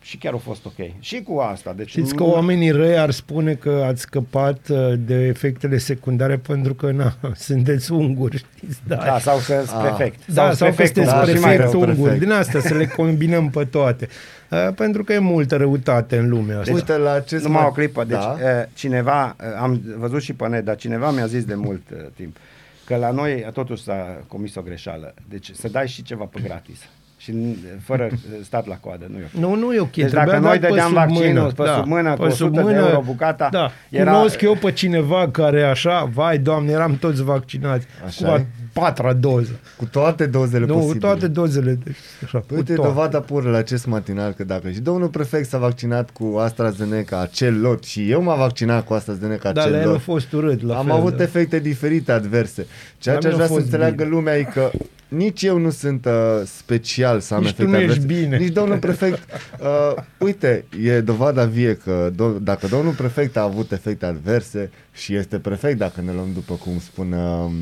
și 0.05 0.17
chiar 0.17 0.33
a 0.33 0.37
fost 0.37 0.65
ok. 0.65 0.73
Și 0.99 1.21
cu 1.21 1.37
asta. 1.37 1.73
Deci 1.73 1.89
Știți 1.89 2.15
că 2.15 2.23
nu- 2.23 2.29
oamenii 2.31 2.71
răi 2.71 2.97
ar 2.97 3.11
spune 3.11 3.53
că 3.53 3.83
ați 3.87 4.01
scăpat 4.01 4.67
uh, 4.69 4.93
de 4.97 5.13
efectele 5.25 5.77
secundare 5.77 6.37
pentru 6.37 6.73
că 6.73 6.91
na, 6.91 7.15
sunteți 7.35 7.91
unguri, 7.91 8.37
știți? 8.55 8.79
Da, 8.87 8.95
Da, 8.95 9.19
sau 9.19 9.37
că 9.37 9.43
sunt 9.43 9.69
Ah. 9.69 9.93
prefect. 9.95 10.27
da 10.27 10.51
sau 10.53 10.69
că 10.69 10.73
prefectul, 10.73 11.03
sunteți 11.05 11.25
da, 11.31 11.35
și 11.37 11.41
mai 11.43 11.53
prefect 11.55 11.71
rău, 11.73 11.81
unguri. 11.81 12.01
prefect. 12.01 12.19
Din 12.23 12.31
asta 12.31 12.59
să 12.59 12.73
le 12.73 12.85
combinăm 12.85 13.49
pe 13.49 13.65
toate. 13.65 14.07
Uh, 14.51 14.67
pentru 14.75 15.03
că 15.03 15.13
e 15.13 15.19
multă 15.19 15.55
răutate 15.55 16.17
în 16.17 16.29
lumea 16.29 16.59
asta. 16.59 16.73
Uite, 16.73 16.97
la 16.97 17.11
acest 17.11 17.43
Numai 17.43 17.59
mai- 17.61 17.69
o 17.69 17.73
clipă. 17.73 18.03
Deci 18.03 18.17
Da. 18.17 18.35
da. 18.41 18.65
cineva, 18.73 19.35
eh, 19.39 19.45
am 19.61 19.81
văzut 19.97 20.21
și 20.21 20.33
pe 20.33 20.47
net, 20.47 20.65
dar 20.65 20.75
cineva 20.75 21.11
mi-a 21.11 21.25
zis 21.25 21.43
de 21.45 21.55
mult 21.55 21.81
uh, 21.91 21.97
timp 22.15 22.37
că 22.85 22.95
la 22.95 23.11
noi 23.11 23.31
eh, 23.31 23.51
totuși 23.51 23.83
s-a 23.83 24.21
comis 24.27 24.55
o 24.55 24.61
greșeală. 24.61 25.13
Deci 25.29 25.51
să 25.53 25.67
dai 25.67 25.87
și 25.87 26.03
ceva 26.03 26.23
pe 26.23 26.39
gratis. 26.43 26.79
Și 27.25 27.31
n- 27.31 27.79
fără 27.83 28.03
eh, 28.11 28.17
stat 28.49 28.67
la 28.67 28.75
coadă, 28.75 29.05
nu 29.11 29.17
e 29.17 29.23
ok. 29.33 29.41
Nu, 29.41 29.55
nu 29.55 29.73
e 29.73 29.79
ok. 29.79 29.91
Deci 29.95 30.05
trebuia 30.05 30.25
dacă 30.25 30.39
noi 30.39 30.51
dat 30.51 30.59
pe 30.59 30.67
dădeam 30.67 30.87
sub 30.87 30.95
vaccinul 30.97 31.41
mână. 31.41 31.51
pe 31.55 31.63
sub 31.77 31.85
mână, 31.85 32.09
cu 32.13 32.21
pe 32.21 32.25
100 32.27 32.61
de 32.61 32.73
euro 32.73 33.01
bucata, 33.05 33.49
da. 33.51 33.71
era- 33.89 34.11
Cunosc 34.11 34.41
eu 34.41 34.55
pe 34.55 34.71
cineva 34.71 35.29
care 35.31 35.63
așa, 35.63 36.09
vai 36.13 36.37
doamne, 36.37 36.71
eram 36.71 36.97
toți 36.97 37.23
vaccinați. 37.23 37.85
Așa 38.05 38.25
cu 38.25 38.31
a 38.31 38.35
e? 38.35 38.45
patra 38.73 39.13
doză. 39.13 39.59
Cu 39.77 39.85
toate 39.85 40.25
dozele 40.25 40.65
Nu, 40.65 40.73
posibile. 40.73 40.99
toate 40.99 41.27
dozele. 41.27 41.77
Deci, 41.83 41.95
așa, 42.25 42.37
cu 42.39 42.55
Uite 42.55 42.73
toate. 42.73 42.89
dovada 42.89 43.19
pură 43.19 43.49
la 43.49 43.57
acest 43.57 43.85
matinal 43.85 44.31
că 44.31 44.43
dacă 44.43 44.69
și 44.69 44.79
domnul 44.79 45.07
prefect 45.07 45.47
s-a 45.49 45.57
vaccinat 45.57 46.09
cu 46.09 46.35
AstraZeneca 46.39 47.21
acel 47.21 47.61
lot 47.61 47.83
și 47.83 48.09
eu 48.11 48.21
m-am 48.21 48.37
vaccinat 48.37 48.85
cu 48.85 48.93
AstraZeneca 48.93 49.51
Dar 49.51 49.63
acel 49.63 49.75
la 49.75 49.81
el 49.81 49.87
a 49.87 49.91
lot, 49.91 50.01
fost 50.01 50.31
urât. 50.33 50.61
La 50.61 50.77
am 50.77 50.85
fel, 50.85 50.95
avut 50.95 51.17
da. 51.17 51.23
efecte 51.23 51.59
diferite 51.59 52.11
adverse. 52.11 52.65
Ceea 52.97 53.15
La 53.15 53.21
ce 53.21 53.27
aș 53.27 53.33
mine 53.33 53.45
vrea 53.45 53.45
a 53.45 53.47
să 53.47 53.53
fost 53.53 53.65
înțeleagă 53.65 54.03
bine. 54.03 54.15
lumea 54.15 54.37
e 54.37 54.43
că 54.43 54.71
nici 55.07 55.43
eu 55.43 55.57
nu 55.57 55.69
sunt 55.69 56.05
uh, 56.05 56.11
special 56.45 57.19
să 57.19 57.33
am 57.33 57.41
Nici 57.41 57.53
tu 57.53 57.61
efecte 57.61 57.77
nu 57.77 57.83
ești 57.83 57.99
adverse. 57.99 58.21
bine. 58.23 58.37
Nici 58.37 58.53
domnul 58.53 58.77
prefect. 58.77 59.23
Uh, 59.59 60.03
uite, 60.19 60.65
e 60.83 61.01
dovada 61.01 61.45
vie 61.45 61.75
că 61.77 62.09
do- 62.11 62.41
dacă 62.41 62.67
domnul 62.67 62.93
prefect 62.93 63.37
a 63.37 63.41
avut 63.41 63.71
efecte 63.71 64.05
adverse 64.05 64.71
și 64.93 65.15
este 65.15 65.39
prefect, 65.39 65.77
dacă 65.77 66.01
ne 66.01 66.11
luăm 66.11 66.29
după 66.33 66.53
cum 66.53 66.79
spun 66.79 67.11
um, 67.11 67.53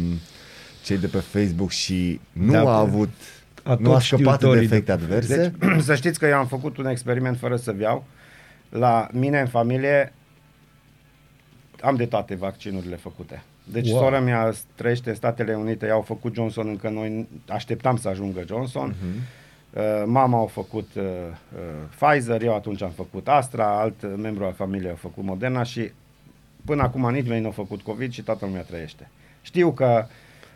cei 0.83 0.97
de 0.97 1.07
pe 1.07 1.17
Facebook 1.17 1.69
și 1.71 2.19
nu 2.31 2.51
Da, 2.51 2.59
a 2.59 2.63
pe- 2.63 2.69
avut 2.69 3.09
a 3.63 3.75
nu 3.79 3.89
a 3.89 3.93
tot 3.93 4.01
scăpat 4.01 4.25
de 4.25 4.31
știutorii 4.35 4.63
efecte 4.65 4.85
de- 4.95 5.03
adverse. 5.03 5.53
Deci, 5.59 5.81
să 5.89 5.95
știți 5.95 6.19
că 6.19 6.25
eu 6.27 6.35
am 6.37 6.47
făcut 6.47 6.77
un 6.77 6.85
experiment 6.85 7.37
fără 7.39 7.55
să 7.55 7.71
viau. 7.71 8.05
La 8.69 9.07
mine 9.11 9.39
în 9.39 9.47
familie 9.47 10.13
am 11.81 11.95
de 11.95 12.05
toate 12.05 12.35
vaccinurile 12.35 12.95
făcute. 12.95 13.43
Deci 13.63 13.87
Wow. 13.89 13.95
wow. 13.95 14.03
sora 14.05 14.19
mea 14.19 14.51
trăiește 14.75 15.09
în 15.09 15.15
Statele 15.15 15.53
Unite, 15.53 15.85
ea 15.85 15.93
au 15.93 16.01
făcut 16.01 16.33
Johnson, 16.35 16.67
încă 16.67 16.89
noi 16.89 17.27
așteptam 17.47 17.97
să 17.97 18.07
ajungă 18.09 18.43
Johnson. 18.47 18.93
Uh-huh. 18.93 19.41
Uh, 19.77 20.03
mama 20.05 20.41
a 20.41 20.45
făcut 20.45 20.89
uh, 20.95 21.03
uh, 21.03 21.61
Pfizer, 21.99 22.41
eu 22.43 22.55
atunci 22.55 22.81
am 22.83 22.91
făcut 22.95 23.27
Astra, 23.27 23.79
alt 23.79 24.01
uh, 24.03 24.09
membru 24.21 24.43
al 24.45 24.53
familiei 24.53 24.91
a 24.91 24.95
făcut 24.95 25.23
Moderna 25.23 25.63
și 25.63 25.91
până 26.65 26.81
acum 26.81 27.09
nimeni 27.11 27.41
nu 27.41 27.47
a 27.47 27.51
făcut 27.51 27.81
COVID 27.81 28.11
și 28.11 28.21
toată 28.21 28.45
lumea 28.45 28.61
trăiește. 28.61 29.09
Știu 29.41 29.71
că 29.71 30.05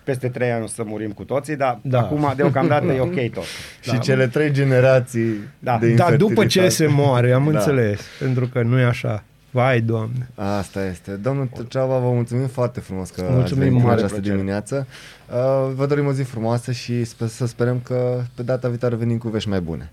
peste 0.03 0.29
trei 0.29 0.51
ani 0.51 0.63
o 0.63 0.67
să 0.67 0.83
murim 0.85 1.11
cu 1.11 1.23
toții, 1.23 1.55
dar 1.55 1.79
Da. 1.81 1.89
da. 1.99 2.05
acum 2.05 2.33
deocamdată 2.35 2.85
e 2.91 2.99
ok 2.99 3.31
tot. 3.33 3.43
Și 3.81 3.99
cele 3.99 4.27
trei 4.27 4.51
generații 4.51 5.33
Da. 5.59 5.77
de 5.77 5.93
Da, 5.93 6.11
după 6.15 6.45
ce 6.45 6.59
infertilitate. 6.59 6.69
se 6.69 6.87
moare, 6.87 7.31
am 7.31 7.51
Da. 7.51 7.57
înțeles. 7.57 8.01
Pentru 8.19 8.47
că 8.47 8.61
nu 8.61 8.79
e 8.79 8.83
așa. 8.83 9.23
Vai, 9.51 9.81
doamne. 9.81 10.29
Asta 10.35 10.85
este. 10.85 11.11
Domnul 11.11 11.49
Ceava, 11.67 11.97
vă 11.97 12.09
mulțumim 12.11 12.47
foarte 12.47 12.79
frumos 12.79 13.09
că 13.09 13.21
Mulțumim, 13.21 13.43
ați 13.43 13.53
venit 13.53 13.73
în 13.73 13.81
mare 13.81 13.95
această 13.97 14.13
plăcere. 14.15 14.35
dimineață. 14.35 14.87
Uh, 15.29 15.71
vă 15.75 15.85
dorim 15.85 16.05
o 16.05 16.11
zi 16.13 16.23
frumoasă 16.23 16.71
și 16.71 17.03
sper, 17.03 17.27
să 17.27 17.45
sperăm 17.47 17.79
că 17.83 18.21
pe 18.35 18.43
data 18.43 18.67
viitoare 18.67 18.95
venim 18.95 19.17
cu 19.17 19.29
vești 19.29 19.49
mai 19.49 19.61
bune. 19.61 19.91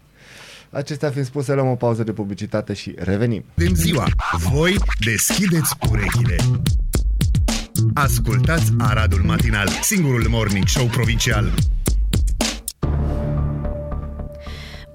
Acestea 0.71 1.11
fiind 1.11 1.27
spuse, 1.27 1.55
luăm 1.55 1.69
o 1.71 1.75
pauză 1.75 2.03
de 2.05 2.13
publicitate 2.13 2.73
și 2.73 2.95
revenim. 2.99 3.45
Dem 3.55 3.75
ziua, 3.75 4.07
voi 4.51 4.77
deschideți 5.05 5.75
urechile. 5.91 6.37
Ascultați 7.95 8.73
Aradul 8.79 9.23
Matinal, 9.25 9.69
singurul 9.83 10.27
morning 10.29 10.67
show 10.67 10.87
provincial. 10.87 11.53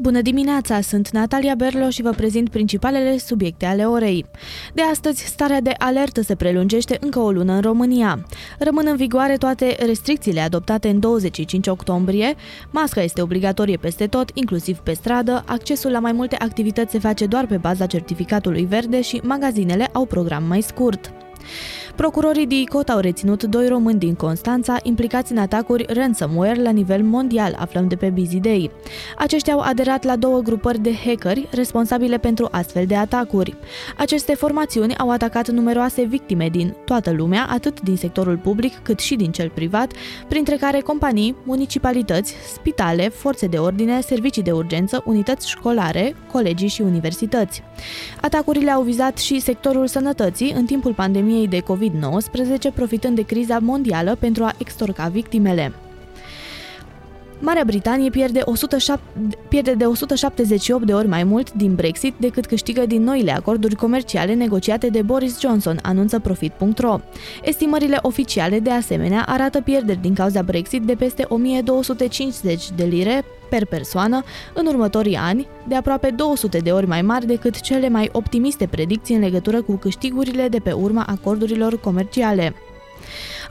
Bună 0.01 0.21
dimineața, 0.21 0.81
sunt 0.81 1.09
Natalia 1.09 1.55
Berlo 1.55 1.89
și 1.89 2.01
vă 2.01 2.09
prezint 2.09 2.49
principalele 2.49 3.17
subiecte 3.17 3.65
ale 3.65 3.83
orei. 3.83 4.25
De 4.73 4.81
astăzi, 4.81 5.25
starea 5.25 5.61
de 5.61 5.73
alertă 5.77 6.21
se 6.21 6.35
prelungește 6.35 6.97
încă 6.99 7.19
o 7.19 7.31
lună 7.31 7.53
în 7.53 7.61
România. 7.61 8.25
Rămân 8.59 8.85
în 8.87 8.95
vigoare 8.95 9.37
toate 9.37 9.75
restricțiile 9.85 10.39
adoptate 10.39 10.89
în 10.89 10.99
25 10.99 11.67
octombrie, 11.67 12.35
masca 12.71 13.01
este 13.01 13.21
obligatorie 13.21 13.77
peste 13.77 14.07
tot, 14.07 14.29
inclusiv 14.33 14.77
pe 14.77 14.93
stradă, 14.93 15.43
accesul 15.47 15.91
la 15.91 15.99
mai 15.99 16.11
multe 16.11 16.35
activități 16.35 16.91
se 16.91 16.99
face 16.99 17.25
doar 17.25 17.45
pe 17.45 17.57
baza 17.57 17.85
certificatului 17.85 18.65
verde 18.65 19.01
și 19.01 19.21
magazinele 19.23 19.89
au 19.93 20.05
program 20.05 20.43
mai 20.43 20.61
scurt. 20.61 21.13
Procurorii 21.95 22.45
DICOT 22.45 22.89
au 22.89 22.99
reținut 22.99 23.43
doi 23.43 23.67
români 23.67 23.99
din 23.99 24.15
Constanța 24.15 24.77
implicați 24.83 25.31
în 25.31 25.37
atacuri 25.37 25.85
ransomware 25.89 26.61
la 26.61 26.69
nivel 26.69 27.03
mondial, 27.03 27.55
aflăm 27.59 27.87
de 27.87 27.95
pe 27.95 28.09
Busy 28.09 28.39
Day. 28.39 28.71
Aceștia 29.17 29.53
au 29.53 29.59
aderat 29.59 30.03
la 30.03 30.15
două 30.15 30.39
grupări 30.39 30.79
de 30.79 30.93
hackeri 31.05 31.47
responsabile 31.51 32.17
pentru 32.17 32.47
astfel 32.51 32.85
de 32.85 32.95
atacuri. 32.95 33.55
Aceste 33.97 34.35
formațiuni 34.35 34.97
au 34.97 35.09
atacat 35.09 35.49
numeroase 35.49 36.03
victime 36.03 36.49
din 36.51 36.75
toată 36.85 37.11
lumea, 37.11 37.47
atât 37.49 37.81
din 37.81 37.95
sectorul 37.95 38.37
public 38.37 38.79
cât 38.81 38.99
și 38.99 39.15
din 39.15 39.31
cel 39.31 39.49
privat, 39.49 39.91
printre 40.27 40.55
care 40.55 40.79
companii, 40.79 41.35
municipalități, 41.43 42.33
spitale, 42.53 43.09
forțe 43.09 43.47
de 43.47 43.57
ordine, 43.57 44.01
servicii 44.01 44.43
de 44.43 44.51
urgență, 44.51 45.03
unități 45.05 45.49
școlare, 45.49 46.15
colegii 46.31 46.67
și 46.67 46.81
universități. 46.81 47.63
Atacurile 48.21 48.71
au 48.71 48.81
vizat 48.81 49.17
și 49.17 49.39
sectorul 49.39 49.87
sănătății 49.87 50.53
în 50.55 50.65
timpul 50.65 50.93
pandemiei 50.93 51.47
de 51.47 51.59
COVID-19, 51.79 52.73
profitând 52.73 53.15
de 53.15 53.21
criza 53.21 53.59
mondială 53.59 54.15
pentru 54.15 54.43
a 54.43 54.53
extorca 54.57 55.07
victimele. 55.07 55.73
Marea 57.41 57.63
Britanie 57.65 58.09
pierde, 58.09 58.41
107, 58.45 59.01
pierde 59.49 59.73
de 59.73 59.85
178 59.85 60.85
de 60.85 60.93
ori 60.93 61.07
mai 61.07 61.23
mult 61.23 61.53
din 61.53 61.75
Brexit 61.75 62.13
decât 62.17 62.45
câștigă 62.45 62.85
din 62.85 63.03
noile 63.03 63.31
acorduri 63.31 63.75
comerciale 63.75 64.33
negociate 64.33 64.87
de 64.87 65.01
Boris 65.01 65.39
Johnson, 65.39 65.79
anunță 65.81 66.19
Profit.ro. 66.19 66.99
Estimările 67.43 67.99
oficiale, 68.01 68.59
de 68.59 68.71
asemenea, 68.71 69.25
arată 69.27 69.61
pierderi 69.61 70.01
din 70.01 70.13
cauza 70.13 70.41
Brexit 70.41 70.81
de 70.81 70.95
peste 70.95 71.25
1250 71.27 72.71
de 72.75 72.83
lire 72.83 73.23
per 73.49 73.65
persoană 73.65 74.23
în 74.53 74.65
următorii 74.65 75.15
ani, 75.15 75.47
de 75.67 75.75
aproape 75.75 76.09
200 76.09 76.57
de 76.57 76.71
ori 76.71 76.87
mai 76.87 77.01
mari 77.01 77.25
decât 77.25 77.61
cele 77.61 77.89
mai 77.89 78.09
optimiste 78.11 78.67
predicții 78.67 79.15
în 79.15 79.21
legătură 79.21 79.61
cu 79.61 79.75
câștigurile 79.75 80.47
de 80.47 80.59
pe 80.59 80.71
urma 80.71 81.05
acordurilor 81.07 81.79
comerciale. 81.79 82.53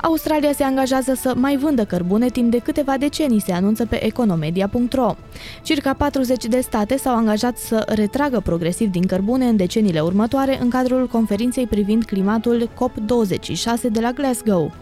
Australia 0.02 0.52
se 0.52 0.62
angajează 0.62 1.14
să 1.14 1.32
mai 1.36 1.56
vândă 1.56 1.84
cărbune 1.84 2.28
timp 2.28 2.50
de 2.50 2.58
câteva 2.58 2.96
decenii, 2.96 3.40
se 3.40 3.52
anunță 3.52 3.86
pe 3.86 4.04
economedia.ro. 4.04 5.14
Circa 5.62 5.94
40 5.94 6.44
de 6.44 6.60
state 6.60 6.96
s-au 6.96 7.16
angajat 7.16 7.58
să 7.58 7.84
retragă 7.86 8.40
progresiv 8.40 8.90
din 8.90 9.06
cărbune 9.06 9.44
în 9.44 9.56
deceniile 9.56 10.00
următoare 10.00 10.58
în 10.60 10.68
cadrul 10.68 11.06
conferinței 11.06 11.66
privind 11.66 12.04
climatul 12.04 12.68
COP26 12.68 13.90
de 13.90 14.00
la 14.00 14.10
Glasgow. 14.12 14.72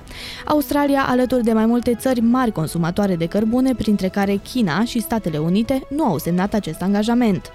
Australia, 0.46 1.04
alături 1.08 1.44
de 1.44 1.52
mai 1.52 1.66
multe 1.66 1.94
țări 1.94 2.20
mari 2.20 2.52
consumatoare 2.52 3.16
de 3.16 3.26
cărbune, 3.26 3.74
printre 3.74 4.08
care 4.08 4.40
China 4.52 4.84
și 4.84 5.00
Statele 5.00 5.38
Unite, 5.38 5.82
nu 5.88 6.04
au 6.04 6.18
semnat 6.18 6.54
acest 6.54 6.82
angajament. 6.82 7.52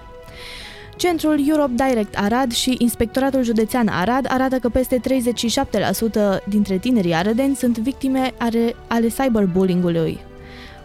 Centrul 0.96 1.48
Europe 1.48 1.72
Direct 1.74 2.16
Arad 2.18 2.52
și 2.52 2.74
Inspectoratul 2.78 3.42
Județean 3.42 3.88
Arad 3.88 4.26
arată 4.28 4.56
că 4.56 4.68
peste 4.68 5.00
37% 6.40 6.44
dintre 6.48 6.78
tinerii 6.78 7.14
arădenți 7.14 7.58
sunt 7.58 7.78
victime 7.78 8.32
ale, 8.38 8.74
ale 8.86 9.08
cyberbullying-ului. 9.08 10.20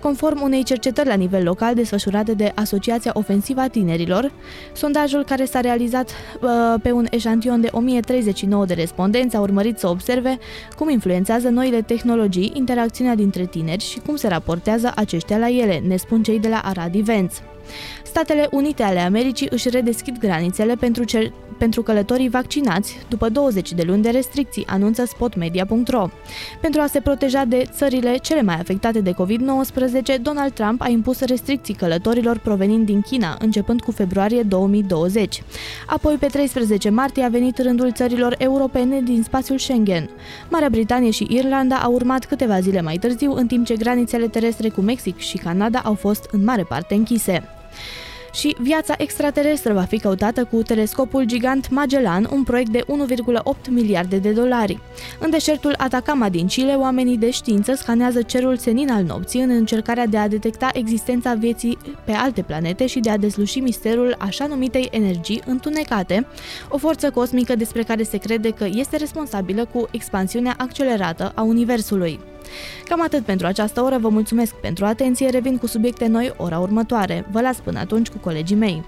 Conform 0.02 0.42
unei 0.42 0.64
cercetări 0.64 1.08
la 1.08 1.14
nivel 1.14 1.44
local 1.44 1.74
desfășurate 1.74 2.34
de 2.34 2.52
Asociația 2.56 3.12
Ofensivă 3.14 3.62
a 3.62 3.68
Tinerilor, 3.68 4.32
sondajul 4.74 5.24
care 5.24 5.46
s-a 5.46 5.60
realizat 5.60 6.10
uh, 6.10 6.50
pe 6.82 6.92
un 6.92 7.08
eșantion 7.10 7.62
de 7.62 7.70
1039 7.72 8.66
de 8.66 8.74
respondenți 8.74 9.36
a 9.36 9.40
urmărit 9.40 9.78
să 9.78 9.88
observe 9.88 10.38
cum 10.78 10.90
influențează 10.90 11.50
noile 11.50 11.82
tehnologii 11.82 12.52
interacțiunea 12.56 13.16
dintre 13.16 13.46
tineri 13.46 13.84
și 13.84 14.00
cum 14.06 14.16
se 14.16 14.28
raportează 14.28 14.92
aceștia 14.96 15.38
la 15.38 15.50
ele, 15.50 15.82
ne 15.88 15.96
spun 15.96 16.24
cei 16.24 16.40
de 16.40 16.48
la 16.48 16.62
Arad 16.64 16.96
Events. 16.96 17.42
Statele 18.08 18.48
Unite 18.52 18.84
ale 18.84 19.00
Americii 19.00 19.48
își 19.50 19.70
redeschid 19.70 20.18
granițele 20.20 20.76
pentru, 20.76 21.04
cer- 21.04 21.32
pentru 21.58 21.82
călătorii 21.82 22.30
vaccinați 22.30 22.98
după 23.10 23.30
20 23.30 23.74
de 23.74 23.84
luni 23.84 24.02
de 24.02 24.10
restricții, 24.10 24.66
anunță 24.68 25.06
spotmedia.ro. 25.06 26.08
Pentru 26.62 26.82
a 26.82 26.88
se 26.88 27.00
proteja 27.00 27.44
de 27.44 27.64
țările 27.72 28.18
cele 28.18 28.42
mai 28.42 28.56
afectate 28.56 29.02
de 29.02 29.14
COVID-19, 29.14 30.22
Donald 30.22 30.52
Trump 30.52 30.82
a 30.82 30.88
impus 30.88 31.20
restricții 31.20 31.74
călătorilor 31.74 32.38
provenind 32.38 32.86
din 32.86 33.02
China, 33.02 33.38
începând 33.40 33.82
cu 33.82 33.92
februarie 33.92 34.42
2020. 34.42 35.44
Apoi, 35.88 36.16
pe 36.16 36.26
13 36.26 36.90
martie, 36.90 37.24
a 37.24 37.30
venit 37.30 37.58
rândul 37.58 37.92
țărilor 37.92 38.36
europene 38.38 39.02
din 39.02 39.24
spațiul 39.24 39.58
Schengen. 39.58 40.10
Marea 40.50 40.70
Britanie 40.70 41.12
și 41.12 41.28
Irlanda 41.30 41.76
au 41.76 41.94
urmat 41.94 42.26
câteva 42.26 42.60
zile 42.60 42.82
mai 42.82 42.98
târziu, 42.98 43.34
în 43.34 43.48
timp 43.48 43.66
ce 43.66 43.76
granițele 43.76 44.28
terestre 44.28 44.70
cu 44.70 44.82
Mexic 44.82 45.18
și 45.18 45.38
Canada 45.38 45.82
au 45.84 45.94
fost 45.94 46.28
în 46.32 46.44
mare 46.44 46.64
parte 46.64 46.94
închise 46.94 47.57
și 48.38 48.56
viața 48.60 48.94
extraterestră 48.98 49.74
va 49.74 49.82
fi 49.82 50.00
căutată 50.00 50.44
cu 50.44 50.64
telescopul 50.64 51.24
gigant 51.24 51.70
Magellan, 51.70 52.30
un 52.32 52.44
proiect 52.44 52.70
de 52.70 52.84
1,8 52.86 53.70
miliarde 53.70 54.18
de 54.18 54.32
dolari. 54.32 54.80
În 55.20 55.30
deșertul 55.30 55.74
Atacama 55.78 56.30
din 56.30 56.48
Chile, 56.48 56.74
oamenii 56.74 57.18
de 57.18 57.32
știință 57.32 57.74
scanează 57.74 58.22
cerul 58.22 58.58
senin 58.58 58.90
al 58.92 59.04
nopții 59.04 59.42
în 59.42 59.50
încercarea 59.50 60.06
de 60.06 60.18
a 60.18 60.28
detecta 60.28 60.70
existența 60.74 61.34
vieții 61.34 61.78
pe 62.06 62.12
alte 62.12 62.42
planete 62.42 62.88
și 62.88 63.00
de 63.00 63.10
a 63.10 63.18
desluși 63.18 63.60
misterul 63.60 64.16
așa 64.20 64.46
numitei 64.46 64.88
energii 64.92 65.42
întunecate, 65.46 66.28
o 66.70 66.78
forță 66.78 67.10
cosmică 67.10 67.56
despre 67.56 67.84
care 67.84 68.04
se 68.04 68.18
crede 68.18 68.50
că 68.50 68.68
este 68.72 68.98
responsabilă 68.98 69.66
cu 69.66 69.88
expansiunea 69.92 70.56
accelerată 70.58 71.32
a 71.36 71.42
Universului. 71.42 72.20
Cam 72.86 73.02
atât 73.04 73.26
pentru 73.26 73.48
această 73.48 73.82
oră, 73.82 73.98
vă 73.98 74.10
mulțumesc 74.10 74.54
pentru 74.54 74.86
atenție, 74.86 75.30
revin 75.30 75.58
cu 75.58 75.68
subiecte 75.68 76.08
noi 76.08 76.34
ora 76.38 76.60
următoare. 76.60 77.26
Vă 77.32 77.42
las 77.42 77.58
până 77.58 77.80
atunci 77.80 78.08
cu 78.08 78.18
colegii 78.18 78.56
mei. 78.56 78.84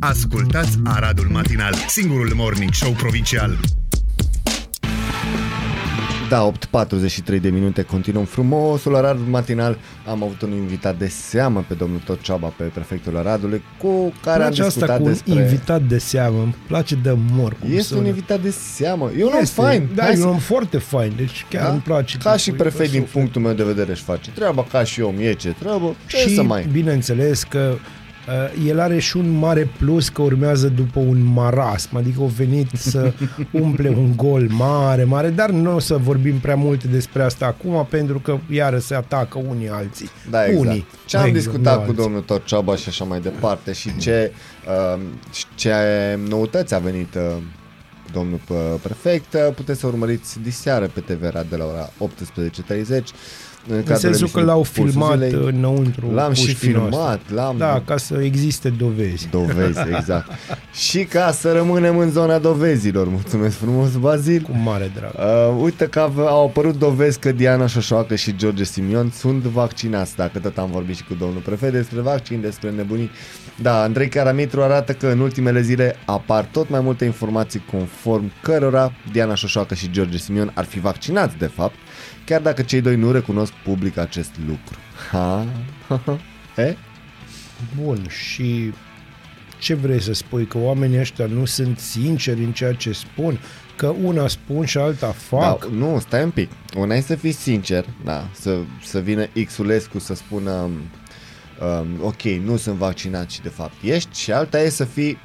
Ascultați 0.00 0.78
Aradul 0.84 1.28
Matinal, 1.32 1.74
singurul 1.74 2.32
morning 2.34 2.72
show 2.72 2.92
provincial. 2.92 3.58
Da, 6.28 6.50
8.43 6.52 7.40
de 7.40 7.48
minute, 7.50 7.82
continuăm 7.82 8.24
frumosul 8.24 8.96
Arad 8.96 9.18
matinal. 9.28 9.78
Am 10.06 10.22
avut 10.22 10.42
un 10.42 10.52
invitat 10.52 10.98
de 10.98 11.06
seamă 11.08 11.64
pe 11.68 11.74
domnul 11.74 12.00
Tocioaba, 12.04 12.46
pe 12.56 12.64
prefectul 12.64 13.16
Aradului, 13.16 13.62
cu 13.78 14.12
care 14.22 14.42
am 14.42 14.50
place 14.50 14.62
asta 14.62 14.74
discutat 14.78 14.96
cu 14.96 15.02
un 15.04 15.08
despre... 15.12 15.32
invitat 15.42 15.82
de 15.82 15.98
seamă. 15.98 16.42
Îmi 16.42 16.54
place 16.66 16.94
de 16.94 17.14
mor. 17.32 17.52
cum 17.60 17.68
Este 17.70 17.82
sună. 17.82 18.00
un 18.00 18.06
invitat 18.06 18.40
de 18.40 18.50
seamă. 18.50 19.10
E 19.18 19.24
un 19.24 19.30
om 19.34 19.40
Este, 19.42 19.60
fain. 19.60 19.88
Da, 19.94 20.02
Hai 20.02 20.12
e 20.12 20.16
să- 20.16 20.22
un 20.24 20.28
om 20.30 20.38
foarte 20.38 20.78
fain. 20.78 21.12
Deci 21.16 21.46
chiar 21.50 21.62
Da? 21.64 21.70
îmi 21.72 21.80
place. 21.80 22.16
Ca 22.22 22.36
și 22.36 22.44
tipul, 22.50 22.58
e 22.58 22.62
prefect 22.62 22.90
pe 22.90 22.96
din 22.96 23.04
suflet. 23.06 23.22
punctul 23.22 23.42
meu 23.42 23.52
de 23.52 23.64
vedere 23.64 23.90
își 23.90 24.02
face 24.02 24.30
treaba, 24.30 24.64
ca 24.70 24.84
și 24.84 25.00
om 25.00 25.14
e 25.18 25.32
ce 25.32 25.54
treabă, 25.58 25.94
ce 26.06 26.16
Și 26.16 26.34
să 26.34 26.42
mai... 26.42 26.66
bineînțeles 26.72 27.42
că 27.42 27.70
uh, 27.74 27.80
el 28.66 28.80
are 28.80 28.98
și 28.98 29.16
un 29.16 29.30
mare 29.30 29.68
plus 29.78 30.08
că 30.08 30.22
urmează 30.22 30.68
după 30.68 30.98
un 31.00 31.24
marasm, 31.24 31.96
adică 31.96 32.20
au 32.20 32.26
venit 32.26 32.68
să 32.74 33.12
umple 33.50 33.88
un 33.88 34.16
gol 34.16 34.46
mare, 34.50 35.04
mare, 35.04 35.28
dar 35.30 35.50
nu 35.50 35.74
o 35.74 35.78
să 35.78 35.96
vorbim 35.96 36.38
prea 36.38 36.56
multe 36.56 36.86
despre 36.86 37.22
asta 37.22 37.46
acum 37.46 37.86
pentru 37.90 38.18
că 38.18 38.38
iară 38.50 38.78
se 38.78 38.94
atacă 38.94 39.38
unii 39.48 39.68
alții. 39.68 40.10
Da, 40.30 40.46
exact. 40.46 40.66
Unii. 40.66 40.86
Ce 41.06 41.16
am 41.16 41.26
Exact, 41.26 41.44
discutat 41.44 41.74
nu 41.74 41.80
cu 41.80 41.88
alții. 41.88 42.02
domnul 42.02 42.20
Torceaba 42.20 42.76
și 42.76 42.88
așa 42.88 43.04
mai 43.04 43.20
departe 43.20 43.72
și 43.72 43.96
ce, 43.96 44.32
uh, 44.94 45.00
și 45.32 45.44
ce 45.54 45.72
noutăți 46.28 46.74
a 46.74 46.78
venit 46.78 47.14
uh, 47.14 47.22
domnul 48.12 48.40
uh, 48.48 48.56
prefect, 48.82 49.34
uh, 49.34 49.54
puteți 49.54 49.80
să 49.80 49.86
urmăriți 49.86 50.40
diseară 50.40 50.86
pe 50.86 51.00
TVR 51.00 51.38
de 51.48 51.56
la 51.56 51.64
ora 51.64 51.90
18.30. 52.98 53.02
În, 53.68 53.74
În 53.76 53.80
cadrul 53.82 53.96
sensul 53.96 54.28
că 54.28 54.38
emisiunii 54.38 54.46
l-au 54.48 54.60
Pulsul 54.74 54.88
filmat 54.90 55.12
Zilei. 55.30 55.52
înăuntru. 55.54 56.10
L-am 56.14 56.32
și 56.32 56.44
puștii 56.44 56.72
noastre. 56.72 56.90
filmat, 56.96 57.20
l-am 57.44 57.56
Da, 57.58 57.82
ca 57.86 57.96
să 57.96 58.20
existe 58.22 58.68
dovezi. 58.68 59.28
dovezi, 59.30 59.78
exact. 59.96 60.30
și 60.72 61.04
ca 61.04 61.30
să 61.32 61.52
rămânem 61.52 61.98
în 61.98 62.10
zona 62.10 62.38
dovezilor. 62.38 63.08
Mulțumesc 63.08 63.56
frumos, 63.56 63.96
Bazil. 63.96 64.42
Cu 64.42 64.56
mare 64.62 64.90
drag. 64.94 65.12
Uh, 65.54 65.62
uite 65.62 65.86
că 65.86 66.00
ave- 66.00 66.20
au 66.26 66.46
apărut 66.46 66.78
dovezi 66.78 67.18
că 67.18 67.32
Diana 67.32 67.66
Șoșoacă 67.66 68.14
și 68.14 68.36
George 68.36 68.64
Simion 68.64 69.10
sunt 69.14 69.42
vaccinați, 69.42 70.16
dacă 70.16 70.38
tot 70.38 70.58
am 70.58 70.70
vorbit 70.70 70.96
și 70.96 71.04
cu 71.04 71.14
domnul 71.18 71.40
prefect 71.44 71.72
despre 71.72 72.00
vaccin, 72.00 72.40
despre 72.40 72.70
nebunii. 72.70 73.10
Da, 73.62 73.82
Andrei 73.82 74.08
Caramitru 74.08 74.62
arată 74.62 74.92
că 74.92 75.06
în 75.06 75.18
ultimele 75.20 75.60
zile 75.60 75.96
apar 76.04 76.44
tot 76.52 76.68
mai 76.68 76.80
multe 76.80 77.04
informații 77.04 77.64
conform 77.70 78.32
cărora 78.42 78.92
Diana 79.12 79.34
Șoșoacă 79.34 79.74
și 79.74 79.90
George 79.90 80.16
Simion 80.18 80.50
ar 80.54 80.64
fi 80.64 80.80
vaccinați 80.80 81.36
de 81.36 81.46
fapt, 81.46 81.74
chiar 82.28 82.40
dacă 82.40 82.62
cei 82.62 82.80
doi 82.80 82.96
nu 82.96 83.12
recunosc 83.12 83.52
public 83.52 83.96
acest 83.96 84.30
lucru. 84.46 84.78
Ha? 85.10 85.46
e? 86.62 86.76
Bun, 87.82 88.08
și 88.08 88.72
ce 89.58 89.74
vrei 89.74 90.00
să 90.00 90.12
spui? 90.12 90.46
Că 90.46 90.58
oamenii 90.58 90.98
ăștia 90.98 91.26
nu 91.26 91.44
sunt 91.44 91.78
sinceri 91.78 92.44
în 92.44 92.52
ceea 92.52 92.72
ce 92.72 92.92
spun? 92.92 93.40
Că 93.76 93.86
una 94.02 94.28
spun 94.28 94.64
și 94.64 94.78
alta 94.78 95.10
fac? 95.10 95.60
Da, 95.60 95.74
nu, 95.76 95.98
stai 95.98 96.22
un 96.22 96.30
pic. 96.30 96.50
Una 96.76 96.94
e 96.94 97.00
să 97.00 97.14
fii 97.14 97.32
sincer, 97.32 97.84
da, 98.04 98.28
să, 98.32 98.58
să 98.84 98.98
vină 98.98 99.26
Xulescu 99.46 99.98
să 99.98 100.14
spună 100.14 100.50
um, 100.50 102.02
ok, 102.02 102.22
nu 102.22 102.56
sunt 102.56 102.76
vaccinat 102.76 103.30
și 103.30 103.42
de 103.42 103.48
fapt 103.48 103.74
ești 103.82 104.18
și 104.18 104.32
alta 104.32 104.60
e 104.60 104.68
să 104.68 104.84
fii 104.84 105.18